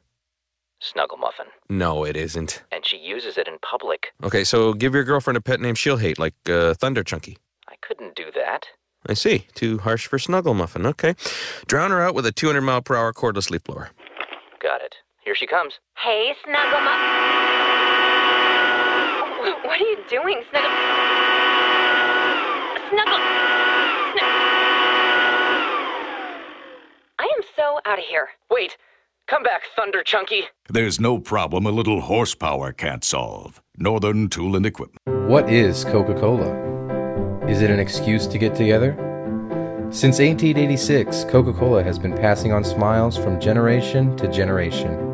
Snuggle 0.83 1.17
Muffin, 1.17 1.45
No, 1.69 2.03
it 2.03 2.17
isn't. 2.17 2.63
and 2.71 2.83
she 2.85 2.97
uses 2.97 3.37
it 3.37 3.47
in 3.47 3.59
public. 3.61 4.07
Okay, 4.23 4.43
so 4.43 4.73
give 4.73 4.95
your 4.95 5.03
girlfriend 5.03 5.37
a 5.37 5.41
pet 5.41 5.61
name 5.61 5.75
she'll 5.75 5.97
hate, 5.97 6.17
like 6.17 6.33
uh, 6.49 6.73
Thunder 6.73 7.03
Chunky. 7.03 7.37
I 7.69 7.75
couldn't 7.81 8.15
do 8.15 8.25
that. 8.35 8.65
I 9.07 9.13
see. 9.13 9.45
Too 9.53 9.77
harsh 9.79 10.07
for 10.07 10.17
Snuggle 10.19 10.53
Muffin. 10.55 10.85
Okay. 10.85 11.15
Drown 11.67 11.91
her 11.91 12.01
out 12.01 12.13
with 12.15 12.25
a 12.25 12.31
200 12.31 12.61
mile 12.61 12.81
per 12.81 12.95
hour 12.95 13.13
cordless 13.13 13.49
leaf 13.49 13.63
blower. 13.63 13.89
Got 14.61 14.81
it. 14.81 14.97
Here 15.23 15.35
she 15.35 15.45
comes. 15.45 15.73
Hey, 15.97 16.33
Snuggle 16.43 16.81
Muff. 16.81 16.99
What 19.63 19.79
are 19.79 19.83
you 19.83 19.97
doing, 20.09 20.41
Snuggle? 20.49 20.71
Snuggle. 22.89 23.19
Snuggle. 24.11 24.39
I 27.19 27.23
am 27.23 27.43
so 27.55 27.79
out 27.85 27.99
of 27.99 28.05
here. 28.05 28.29
Wait, 28.49 28.77
come 29.27 29.43
back, 29.43 29.61
Thunder 29.75 30.01
Chunky. 30.03 30.45
There's 30.69 30.99
no 30.99 31.19
problem 31.19 31.67
a 31.67 31.71
little 31.71 32.01
horsepower 32.01 32.71
can't 32.71 33.03
solve. 33.03 33.61
Northern 33.77 34.27
Tool 34.27 34.55
and 34.55 34.65
Equipment. 34.65 35.29
What 35.29 35.51
is 35.51 35.85
Coca 35.85 36.15
Cola? 36.15 37.45
Is 37.47 37.61
it 37.61 37.69
an 37.69 37.79
excuse 37.79 38.25
to 38.25 38.39
get 38.39 38.55
together? 38.55 38.93
Since 39.91 40.19
1886, 40.19 41.25
Coca 41.25 41.53
Cola 41.53 41.83
has 41.83 41.99
been 41.99 42.15
passing 42.15 42.53
on 42.53 42.63
smiles 42.63 43.17
from 43.17 43.39
generation 43.39 44.15
to 44.17 44.27
generation. 44.27 45.10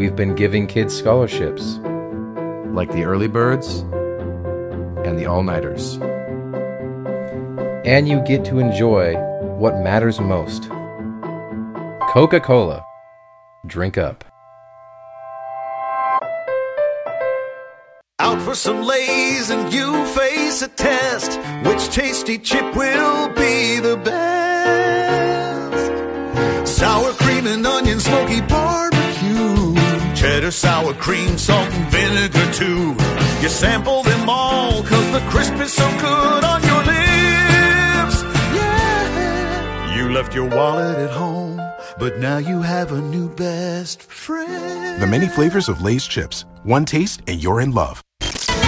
We've 0.00 0.16
been 0.16 0.34
giving 0.34 0.66
kids 0.66 0.96
scholarships, 0.96 1.76
like 2.72 2.90
the 2.90 3.04
early 3.04 3.28
birds 3.28 3.80
and 5.04 5.18
the 5.18 5.26
all 5.26 5.42
nighters. 5.42 5.98
And 7.84 8.08
you 8.08 8.22
get 8.24 8.42
to 8.46 8.58
enjoy 8.60 9.16
what 9.58 9.76
matters 9.80 10.18
most 10.18 10.70
Coca 12.14 12.40
Cola. 12.40 12.82
Drink 13.66 13.98
up. 13.98 14.24
Out 18.20 18.40
for 18.40 18.54
some 18.54 18.82
Lay's 18.82 19.50
and 19.50 19.70
you 19.70 20.06
face 20.06 20.62
a 20.62 20.68
test. 20.68 21.38
Which 21.66 21.94
tasty 21.94 22.38
chip 22.38 22.74
will 22.74 23.28
be 23.34 23.80
the 23.80 23.98
best? 23.98 25.76
Sour 26.66 27.12
cream 27.12 27.46
and 27.46 27.66
onion, 27.66 28.00
smoky 28.00 28.40
barbecue. 28.40 29.09
Cheddar, 30.20 30.50
sour 30.50 30.92
cream, 30.92 31.38
salt 31.38 31.72
and 31.72 31.90
vinegar 31.90 32.52
too. 32.52 32.94
You 33.40 33.48
sample 33.48 34.02
them 34.02 34.28
all 34.28 34.82
cause 34.82 35.12
the 35.12 35.20
crisp 35.30 35.54
is 35.54 35.72
so 35.72 35.88
good 35.98 36.44
on 36.44 36.62
your 36.62 36.76
lips. 36.80 38.22
Yeah. 38.54 39.96
You 39.96 40.12
left 40.12 40.34
your 40.34 40.46
wallet 40.46 40.98
at 40.98 41.08
home, 41.08 41.58
but 41.98 42.18
now 42.18 42.36
you 42.36 42.60
have 42.60 42.92
a 42.92 43.00
new 43.00 43.30
best 43.30 44.02
friend. 44.02 45.00
The 45.00 45.06
many 45.06 45.26
flavors 45.26 45.70
of 45.70 45.80
Lay's 45.80 46.06
chips. 46.06 46.44
One 46.64 46.84
taste 46.84 47.22
and 47.26 47.42
you're 47.42 47.62
in 47.62 47.72
love. 47.72 48.04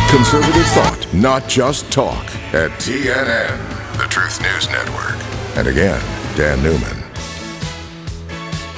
Conservative 0.09 0.67
thought, 0.69 1.07
not 1.13 1.47
just 1.49 1.93
talk. 1.93 2.25
At 2.55 2.71
TNN, 2.81 3.99
the 3.99 4.05
Truth 4.05 4.41
News 4.41 4.71
Network. 4.71 5.21
And 5.59 5.69
again, 5.69 6.01
Dan 6.35 6.63
Newman. 6.63 6.97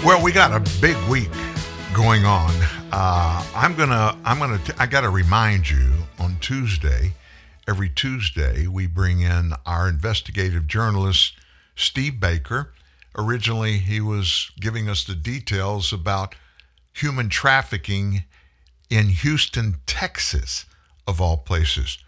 Well, 0.04 0.20
we 0.20 0.32
got 0.32 0.52
a 0.52 0.80
big 0.80 0.96
week 1.08 1.30
going 1.94 2.24
on. 2.24 2.50
Uh, 2.90 3.46
I'm 3.54 3.76
gonna, 3.76 4.18
I'm 4.24 4.40
gonna, 4.40 4.58
t- 4.58 4.72
I 4.78 4.86
gotta 4.86 5.08
remind 5.08 5.70
you 5.70 5.92
on 6.18 6.38
Tuesday, 6.40 7.12
every 7.68 7.88
Tuesday, 7.88 8.66
we 8.66 8.88
bring 8.88 9.20
in 9.20 9.52
our 9.64 9.88
investigative 9.88 10.66
journalist, 10.66 11.34
Steve 11.76 12.18
Baker. 12.18 12.72
Originally, 13.16 13.78
he 13.78 14.00
was 14.00 14.50
giving 14.58 14.88
us 14.88 15.04
the 15.04 15.14
details 15.14 15.92
about 15.92 16.34
human 16.92 17.28
trafficking 17.28 18.24
in 18.90 19.10
Houston, 19.10 19.76
Texas, 19.86 20.64
of 21.06 21.20
all 21.20 21.36
places. 21.36 21.98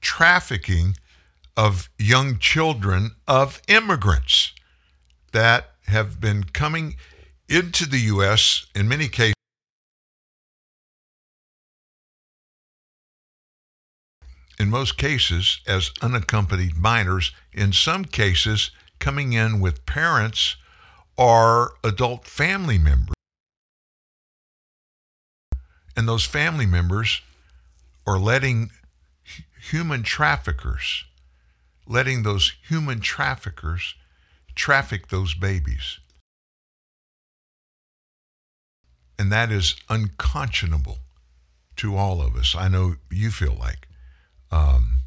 Trafficking 0.00 0.96
of 1.54 1.90
young 1.98 2.38
children 2.38 3.10
of 3.28 3.60
immigrants 3.68 4.52
that 5.32 5.72
have 5.86 6.18
been 6.18 6.44
coming 6.44 6.96
into 7.48 7.86
the 7.86 8.00
U.S. 8.00 8.66
in 8.74 8.88
many 8.88 9.08
cases. 9.08 9.34
In 14.58 14.70
most 14.70 14.96
cases, 14.96 15.60
as 15.66 15.90
unaccompanied 16.00 16.76
minors, 16.76 17.32
in 17.52 17.72
some 17.72 18.04
cases, 18.04 18.70
coming 18.98 19.32
in 19.32 19.60
with 19.60 19.84
parents 19.84 20.56
or 21.16 21.74
adult 21.82 22.24
family 22.24 22.78
members. 22.78 23.14
And 25.96 26.08
those 26.08 26.24
family 26.24 26.66
members 26.66 27.20
are 28.06 28.18
letting 28.18 28.70
human 29.70 30.02
traffickers, 30.02 31.04
letting 31.86 32.22
those 32.22 32.54
human 32.68 33.00
traffickers 33.00 33.94
traffic 34.54 35.08
those 35.08 35.34
babies. 35.34 35.98
And 39.18 39.30
that 39.30 39.50
is 39.50 39.76
unconscionable 39.88 40.98
to 41.76 41.96
all 41.96 42.20
of 42.22 42.36
us. 42.36 42.54
I 42.56 42.68
know 42.68 42.96
you 43.10 43.30
feel 43.30 43.56
like 43.58 43.88
um, 44.50 44.98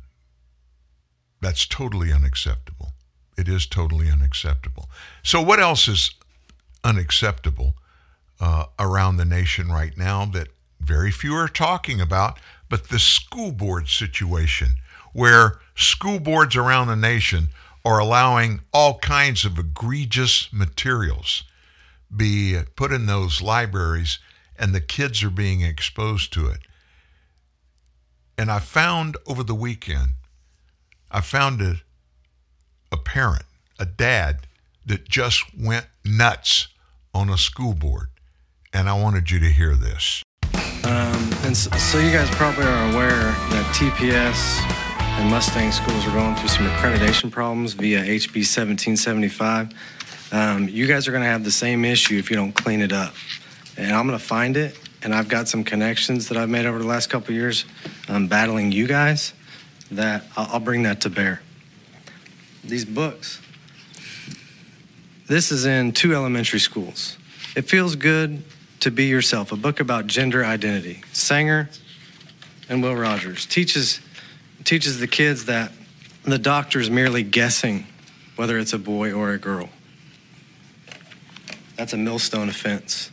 that's 1.42 1.66
totally 1.66 2.12
unacceptable. 2.12 2.94
It 3.38 3.48
is 3.48 3.66
totally 3.66 4.10
unacceptable. 4.10 4.90
So, 5.24 5.42
what 5.42 5.60
else 5.60 5.88
is 5.88 6.12
unacceptable 6.84 7.76
uh, 8.40 8.66
around 8.80 9.18
the 9.18 9.26
nation 9.26 9.70
right 9.70 9.96
now 9.98 10.26
that 10.26 10.48
very 10.80 11.12
few 11.12 11.36
are 11.36 11.48
talking 11.48 12.02
about? 12.02 12.40
But 12.70 12.90
the 12.90 13.00
school 13.00 13.52
board 13.52 13.88
situation, 13.88 14.76
where 15.14 15.60
school 15.76 16.20
boards 16.20 16.56
around 16.56 16.88
the 16.88 16.96
nation 16.96 17.50
are 17.86 18.00
allowing 18.00 18.62
all 18.74 18.98
kinds 18.98 19.46
of 19.46 19.58
egregious 19.58 20.50
materials 20.52 21.44
be 22.16 22.58
put 22.76 22.92
in 22.92 23.06
those 23.06 23.42
libraries 23.42 24.20
and 24.58 24.74
the 24.74 24.82
kids 24.82 25.24
are 25.24 25.30
being 25.30 25.62
exposed 25.62 26.34
to 26.34 26.48
it. 26.48 26.60
And 28.38 28.52
I 28.52 28.60
found 28.60 29.18
over 29.26 29.44
the 29.44 29.56
weekend, 29.56 30.14
I 31.10 31.22
found 31.22 31.62
a, 31.62 31.82
a 32.92 32.98
parent, 32.98 33.46
a 33.80 33.86
dad 33.86 34.48
that 34.86 35.08
just 35.08 35.44
went 35.58 35.88
nuts 36.06 36.68
on 37.14 37.30
a 37.30 37.38
school 37.38 37.74
board. 37.74 38.08
And 38.74 38.90
I 38.90 39.00
wanted 39.00 39.32
you 39.32 39.40
to 39.40 39.50
hear 39.50 39.76
this. 39.76 40.24
Um, 40.84 41.30
and 41.44 41.56
so, 41.56 41.70
so 41.78 42.00
you 42.00 42.12
guys 42.12 42.30
probably 42.32 42.66
are 42.66 42.92
aware 42.92 43.32
that 43.50 43.76
TPS 43.76 44.62
and 45.20 45.30
Mustang 45.32 45.72
schools 45.72 46.06
are 46.06 46.12
going 46.12 46.36
through 46.36 46.50
some 46.50 46.68
accreditation 46.68 47.32
problems 47.32 47.74
via 47.74 48.02
HB 48.02 48.46
1775. 48.46 49.74
Um, 50.32 50.68
you 50.68 50.88
guys 50.88 51.08
are 51.08 51.12
going 51.12 51.24
to 51.24 51.30
have 51.30 51.44
the 51.44 51.52
same 51.52 51.86
issue 51.86 52.18
if 52.18 52.30
you 52.30 52.36
don't 52.36 52.54
clean 52.54 52.82
it 52.82 52.92
up. 52.92 53.14
And 53.78 53.92
I'm 53.94 54.08
going 54.08 54.18
to 54.18 54.24
find 54.24 54.58
it, 54.58 54.78
and 55.04 55.14
I've 55.14 55.28
got 55.28 55.48
some 55.48 55.64
connections 55.64 56.30
that 56.30 56.38
I've 56.38 56.50
made 56.50 56.66
over 56.66 56.80
the 56.80 56.88
last 56.88 57.10
couple 57.10 57.34
years 57.34 57.66
um, 58.10 58.28
battling 58.28 58.72
you 58.72 58.88
guys 58.88 59.34
that 59.92 60.24
I'll, 60.36 60.54
I'll 60.54 60.60
bring 60.60 60.84
that 60.84 61.02
to 61.02 61.10
bear. 61.10 61.42
These 62.64 62.86
books. 62.86 63.42
This 65.28 65.52
is 65.52 65.66
in 65.66 65.92
two 65.92 66.14
elementary 66.14 66.60
schools. 66.60 67.18
It 67.56 67.64
feels 67.64 67.96
good 67.96 68.44
to 68.82 68.92
be 68.92 69.06
yourself, 69.06 69.52
a 69.52 69.56
book 69.56 69.80
about 69.80 70.08
gender 70.08 70.44
identity. 70.44 71.02
Sangre 71.12 71.70
and 72.70 72.84
Will 72.84 72.96
Rogers 72.96 73.46
teaches 73.46 74.02
teaches 74.64 75.00
the 75.00 75.08
kids 75.08 75.46
that 75.46 75.72
the 76.24 76.38
doctor 76.38 76.80
is 76.80 76.90
merely 76.90 77.24
guessing 77.24 77.88
whether 78.36 78.58
it's 78.58 78.74
a 78.74 78.78
boy 78.78 79.14
or 79.14 79.32
a 79.32 79.38
girl. 79.38 79.70
That's 81.78 81.94
a 81.94 81.98
millstone 81.98 82.50
offense. 82.50 83.12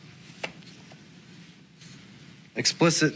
Explicit 2.57 3.15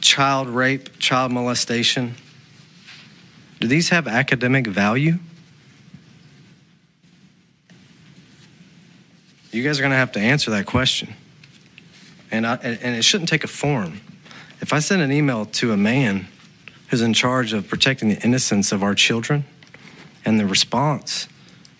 child 0.00 0.48
rape, 0.48 0.98
child 0.98 1.32
molestation. 1.32 2.14
Do 3.60 3.68
these 3.68 3.90
have 3.90 4.08
academic 4.08 4.66
value? 4.66 5.18
You 9.52 9.62
guys 9.62 9.78
are 9.78 9.82
going 9.82 9.92
to 9.92 9.98
have 9.98 10.12
to 10.12 10.20
answer 10.20 10.50
that 10.52 10.64
question. 10.64 11.14
And, 12.30 12.46
I, 12.46 12.54
and 12.54 12.96
it 12.96 13.04
shouldn't 13.04 13.28
take 13.28 13.44
a 13.44 13.48
form. 13.48 14.00
If 14.62 14.72
I 14.72 14.78
send 14.78 15.02
an 15.02 15.12
email 15.12 15.44
to 15.44 15.72
a 15.72 15.76
man 15.76 16.26
who's 16.88 17.02
in 17.02 17.12
charge 17.12 17.52
of 17.52 17.68
protecting 17.68 18.08
the 18.08 18.20
innocence 18.22 18.72
of 18.72 18.82
our 18.82 18.94
children, 18.94 19.44
and 20.24 20.40
the 20.40 20.46
response 20.46 21.28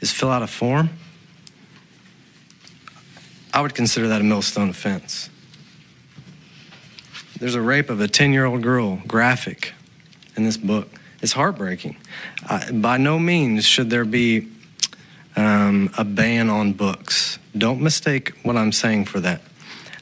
is 0.01 0.12
fill 0.12 0.31
out 0.31 0.43
a 0.43 0.47
form, 0.47 0.91
I 3.53 3.61
would 3.61 3.74
consider 3.74 4.09
that 4.09 4.20
a 4.20 4.24
millstone 4.24 4.70
offense. 4.70 5.29
There's 7.39 7.55
a 7.55 7.61
rape 7.61 7.91
of 7.91 8.01
a 8.01 8.09
10 8.09 8.33
year 8.33 8.45
old 8.45 8.62
girl, 8.62 9.03
graphic, 9.07 9.73
in 10.37 10.45
this 10.45 10.57
book. 10.57 10.89
It's 11.20 11.33
heartbreaking. 11.33 11.97
Uh, 12.49 12.73
by 12.73 12.97
no 12.97 13.19
means 13.19 13.65
should 13.65 13.91
there 13.91 14.05
be 14.05 14.49
um, 15.37 15.91
a 15.99 16.05
ban 16.05 16.49
on 16.49 16.73
books. 16.73 17.39
Don't 17.57 17.81
mistake 17.81 18.33
what 18.43 18.57
I'm 18.57 18.73
saying 18.73 19.07
for 19.07 19.20
that. 19.20 19.43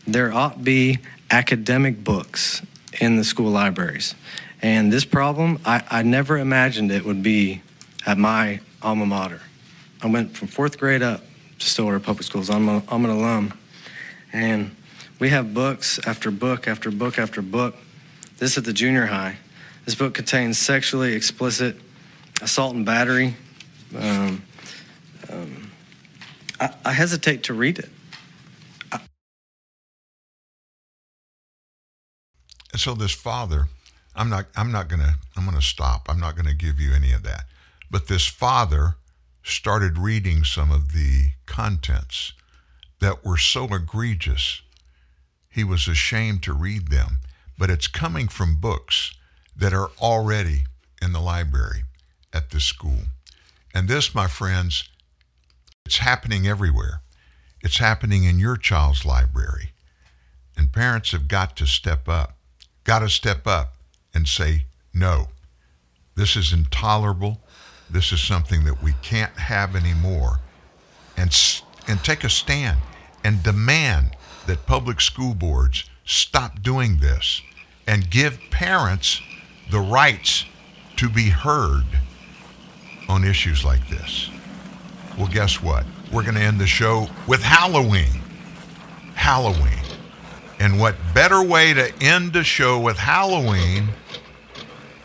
There 0.06 0.32
ought 0.32 0.55
to 0.55 0.59
be 0.60 0.98
academic 1.31 2.02
books 2.02 2.62
in 3.01 3.16
the 3.16 3.24
school 3.24 3.51
libraries. 3.51 4.14
And 4.62 4.93
this 4.93 5.05
problem, 5.05 5.60
I, 5.64 5.82
I 5.90 6.02
never 6.02 6.39
imagined 6.39 6.93
it 6.93 7.05
would 7.05 7.22
be 7.22 7.62
at 8.06 8.18
my 8.18 8.60
alma 8.82 9.06
mater. 9.06 9.40
I 10.02 10.06
went 10.06 10.36
from 10.36 10.48
fourth 10.48 10.78
grade 10.78 11.02
up 11.02 11.22
Stillwater 11.66 12.01
Public 12.01 12.24
Schools. 12.24 12.51
I'm, 12.51 12.69
a, 12.69 12.82
I'm 12.89 13.05
an 13.05 13.11
alum. 13.11 13.59
And 14.32 14.74
we 15.19 15.28
have 15.31 15.53
books 15.53 15.99
after 16.07 16.31
book 16.31 16.66
after 16.66 16.91
book 16.91 17.19
after 17.19 17.43
book. 17.43 17.77
This 18.39 18.57
at 18.57 18.65
the 18.65 18.73
junior 18.73 19.07
high. 19.07 19.37
This 19.85 19.95
book 19.95 20.15
contains 20.15 20.59
sexually 20.59 21.15
explicit 21.15 21.77
assault 22.41 22.74
and 22.74 22.87
battery. 22.87 23.37
Um, 23.97 24.43
um, 25.31 25.70
I, 26.59 26.74
I 26.85 26.93
hesitate 26.93 27.45
to 27.45 27.55
read 27.55 27.78
it. 27.78 27.89
And 32.73 32.81
so 32.81 32.95
this 32.95 33.12
father, 33.12 33.66
I'm 34.15 34.31
not 34.31 34.47
I'm 34.57 34.70
not 34.70 34.89
gonna 34.89 35.15
I'm 35.37 35.45
gonna 35.45 35.61
stop. 35.61 36.07
I'm 36.09 36.20
not 36.20 36.37
gonna 36.37 36.55
give 36.55 36.81
you 36.81 36.93
any 36.95 37.12
of 37.12 37.23
that. 37.24 37.45
But 37.91 38.07
this 38.09 38.27
father 38.27 38.95
started 39.42 39.98
reading 39.98 40.44
some 40.44 40.70
of 40.70 40.92
the 40.92 41.30
contents 41.46 42.32
that 43.00 43.24
were 43.24 43.38
so 43.38 43.64
egregious 43.74 44.62
he 45.50 45.64
was 45.64 45.88
ashamed 45.88 46.42
to 46.44 46.52
read 46.52 46.88
them. 46.88 47.18
But 47.58 47.70
it's 47.70 47.88
coming 47.88 48.28
from 48.28 48.60
books 48.60 49.12
that 49.56 49.74
are 49.74 49.90
already 50.00 50.64
in 51.02 51.12
the 51.12 51.20
library 51.20 51.82
at 52.32 52.50
this 52.50 52.64
school. 52.64 53.00
And 53.74 53.88
this, 53.88 54.14
my 54.14 54.28
friends, 54.28 54.88
it's 55.84 55.98
happening 55.98 56.46
everywhere. 56.46 57.02
It's 57.62 57.78
happening 57.78 58.24
in 58.24 58.38
your 58.38 58.56
child's 58.56 59.04
library. 59.04 59.72
And 60.56 60.72
parents 60.72 61.12
have 61.12 61.28
got 61.28 61.56
to 61.56 61.66
step 61.66 62.08
up, 62.08 62.36
got 62.84 63.00
to 63.00 63.08
step 63.08 63.46
up 63.46 63.74
and 64.14 64.26
say, 64.26 64.66
no, 64.94 65.28
this 66.16 66.36
is 66.36 66.52
intolerable. 66.52 67.40
This 67.90 68.12
is 68.12 68.20
something 68.20 68.64
that 68.64 68.82
we 68.82 68.92
can't 69.02 69.32
have 69.32 69.74
anymore. 69.74 70.38
And, 71.16 71.36
and 71.88 72.02
take 72.04 72.24
a 72.24 72.30
stand 72.30 72.78
and 73.24 73.42
demand 73.42 74.16
that 74.46 74.66
public 74.66 75.00
school 75.00 75.34
boards 75.34 75.84
stop 76.04 76.62
doing 76.62 76.98
this 76.98 77.42
and 77.86 78.08
give 78.10 78.38
parents 78.50 79.20
the 79.70 79.80
rights 79.80 80.44
to 80.96 81.08
be 81.08 81.28
heard 81.28 81.84
on 83.08 83.24
issues 83.24 83.64
like 83.64 83.86
this. 83.88 84.30
Well, 85.18 85.28
guess 85.28 85.62
what? 85.62 85.84
We're 86.12 86.22
going 86.22 86.36
to 86.36 86.40
end 86.40 86.60
the 86.60 86.66
show 86.66 87.08
with 87.26 87.42
Halloween. 87.42 88.22
Halloween. 89.14 89.84
And 90.58 90.78
what 90.78 90.94
better 91.14 91.42
way 91.42 91.74
to 91.74 91.92
end 92.00 92.32
the 92.32 92.44
show 92.44 92.78
with 92.78 92.96
Halloween 92.96 93.88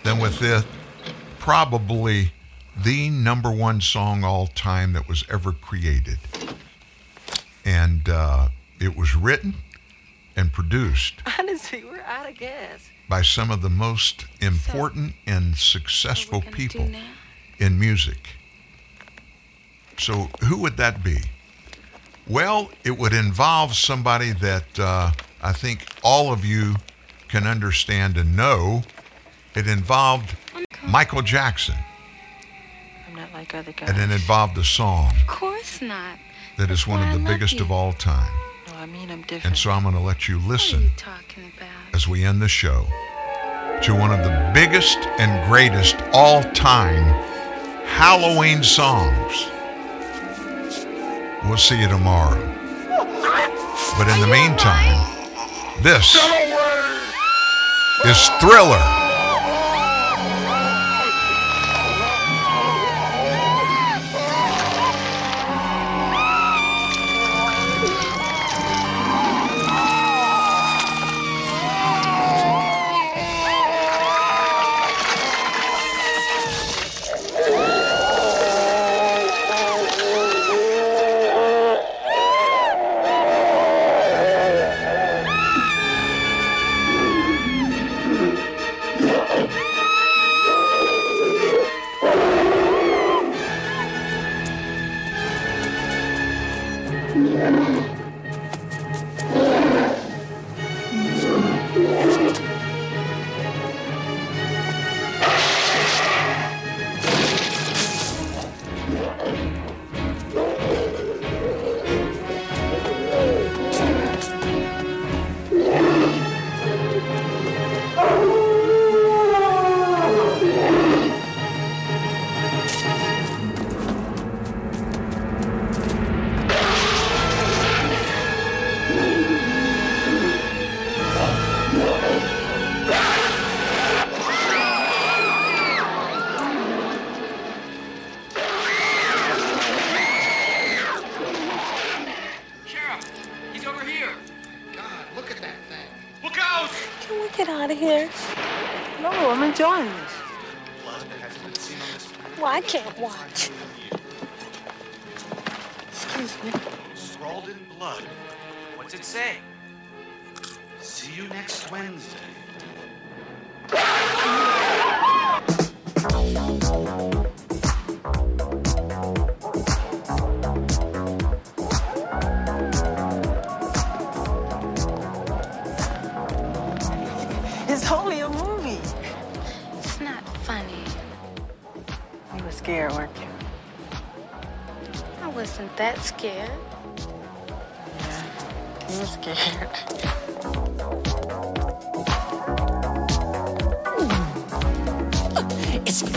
than 0.04 0.20
with 0.20 0.40
this 0.40 0.64
probably 1.40 2.32
the 2.84 3.10
number 3.10 3.52
one 3.52 3.82
song 3.82 4.24
all 4.24 4.48
time 4.48 4.94
that 4.94 5.08
was 5.08 5.24
ever 5.30 5.52
created. 5.52 6.18
And 7.64 8.08
uh, 8.10 8.50
it 8.80 8.96
was 8.96 9.16
written 9.16 9.56
and 10.36 10.52
produced 10.52 11.16
Honestly, 11.40 11.84
we're 11.84 12.02
out 12.02 12.30
of 12.30 12.36
gas. 12.38 12.90
by 13.10 13.22
some 13.22 13.50
of 13.52 13.62
the 13.62 13.70
most 13.70 14.26
important 14.42 15.14
and 15.26 15.56
successful 15.56 16.42
people 16.42 16.90
in 17.58 17.80
music. 17.80 18.30
So, 19.98 20.30
who 20.44 20.58
would 20.60 20.76
that 20.78 21.04
be? 21.04 21.20
Well, 22.28 22.70
it 22.84 22.98
would 22.98 23.14
involve 23.14 23.76
somebody 23.76 24.32
that 24.34 24.80
uh, 24.80 25.12
I 25.42 25.54
think 25.54 25.86
all 26.04 26.34
of 26.34 26.44
you 26.44 26.76
can 27.30 27.48
understand 27.48 28.18
and 28.18 28.36
know. 28.36 28.84
It 29.56 29.68
involved 29.68 30.36
Michael 30.86 31.22
Jackson, 31.22 31.76
like 33.36 33.54
other 33.54 33.72
guys. 33.74 33.90
and 33.90 34.00
it 34.00 34.12
involved 34.14 34.58
a 34.58 34.64
song. 34.64 35.12
Of 35.22 35.28
course 35.28 35.82
not. 35.82 36.18
that 36.58 36.72
is 36.72 36.88
one 36.88 37.02
of 37.08 37.14
the 37.14 37.20
biggest 37.24 37.60
of 37.60 37.70
all 37.72 37.92
time. 37.94 38.32
No, 38.68 38.76
I 38.76 38.86
mean 38.86 39.12
I'm 39.12 39.22
different. 39.24 39.46
And 39.46 39.58
so 39.58 39.72
I'm 39.72 39.84
going 39.84 39.94
to 39.96 40.02
let 40.02 40.28
you 40.30 40.38
What 40.38 40.46
are 40.46 40.50
listen 40.54 40.84
you 40.84 40.90
talking 40.96 41.52
about? 41.58 41.70
as 41.94 42.08
we 42.08 42.24
end 42.24 42.42
the 42.42 42.48
show 42.48 42.86
to 43.84 43.94
one 43.94 44.12
of 44.18 44.24
the 44.24 44.52
biggest 44.54 44.98
and 45.20 45.32
greatest 45.52 45.98
all 46.14 46.44
time 46.54 47.04
Halloween 47.86 48.64
songs. 48.64 49.48
We'll 51.44 51.58
see 51.58 51.80
you 51.80 51.88
tomorrow. 51.88 52.42
But 53.98 54.08
in 54.08 54.20
the 54.22 54.28
meantime, 54.28 54.98
this 55.84 56.16
is 58.06 58.30
Thriller. 58.42 58.95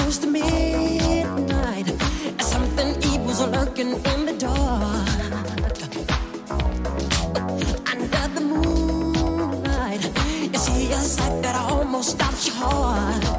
Close 0.08 0.18
to 0.20 0.26
midnight. 0.26 1.86
Something 2.40 2.96
evil's 3.12 3.46
lurking 3.46 3.92
in 3.92 4.24
the 4.24 4.34
dark. 4.38 5.08
Under 7.92 8.24
the 8.34 8.40
moonlight, 8.40 10.02
you 10.50 10.58
see 10.58 10.92
a 10.92 10.96
sight 10.96 11.42
that 11.42 11.56
almost 11.56 12.12
stops 12.12 12.46
your 12.46 12.56
heart. 12.56 13.37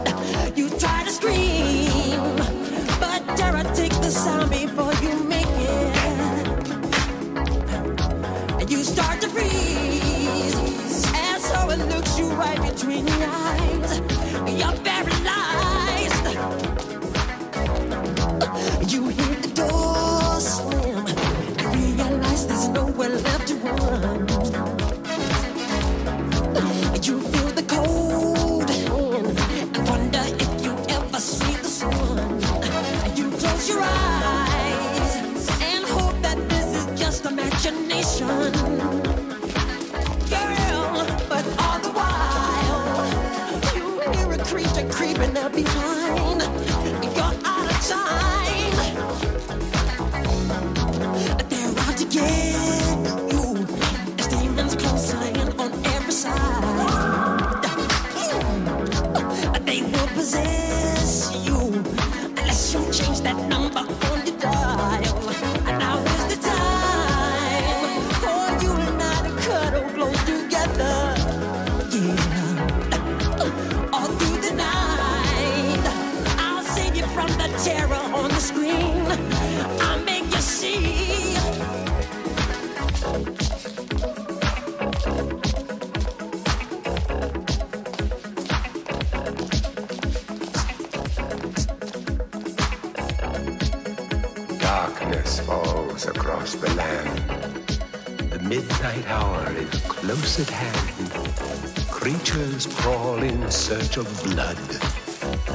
Search 103.70 103.98
of 103.98 104.24
blood 104.24 104.58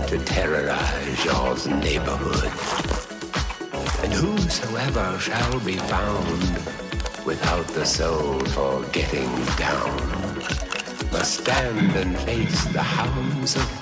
to 0.07 0.17
terrorize 0.25 1.25
y'all's 1.25 1.67
neighborhood. 1.67 2.53
And 4.05 4.13
whosoever 4.13 5.19
shall 5.19 5.59
be 5.59 5.79
found 5.79 6.43
without 7.27 7.67
the 7.75 7.85
soul 7.85 8.39
for 8.55 8.85
getting 8.93 9.29
down 9.57 10.39
must 11.11 11.41
stand 11.41 11.97
and 11.97 12.17
face 12.21 12.65
the 12.67 12.83
hounds 12.83 13.57
of 13.57 13.74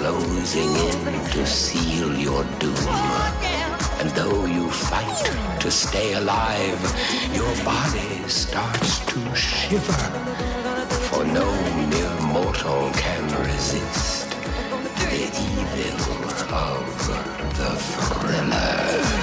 closing 0.00 0.72
in 0.88 1.30
to 1.30 1.46
seal 1.46 2.16
your 2.16 2.42
doom. 2.58 2.88
And 4.00 4.08
though 4.18 4.46
you 4.46 4.70
fight 4.70 5.60
to 5.60 5.70
stay 5.70 6.14
alive, 6.14 6.82
your 7.34 7.54
body 7.62 8.12
starts 8.26 9.04
to 9.10 9.18
shiver. 9.34 10.04
For 11.08 11.22
no 11.24 11.48
mere 11.92 12.16
mortal 12.32 12.90
can 13.02 13.24
resist 13.44 14.30
the 15.02 15.16
evil 15.52 16.08
of 16.66 16.86
the 17.58 17.70
thriller. 17.92 19.19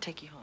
I'll 0.00 0.04
take 0.06 0.22
you 0.22 0.30
home. 0.30 0.39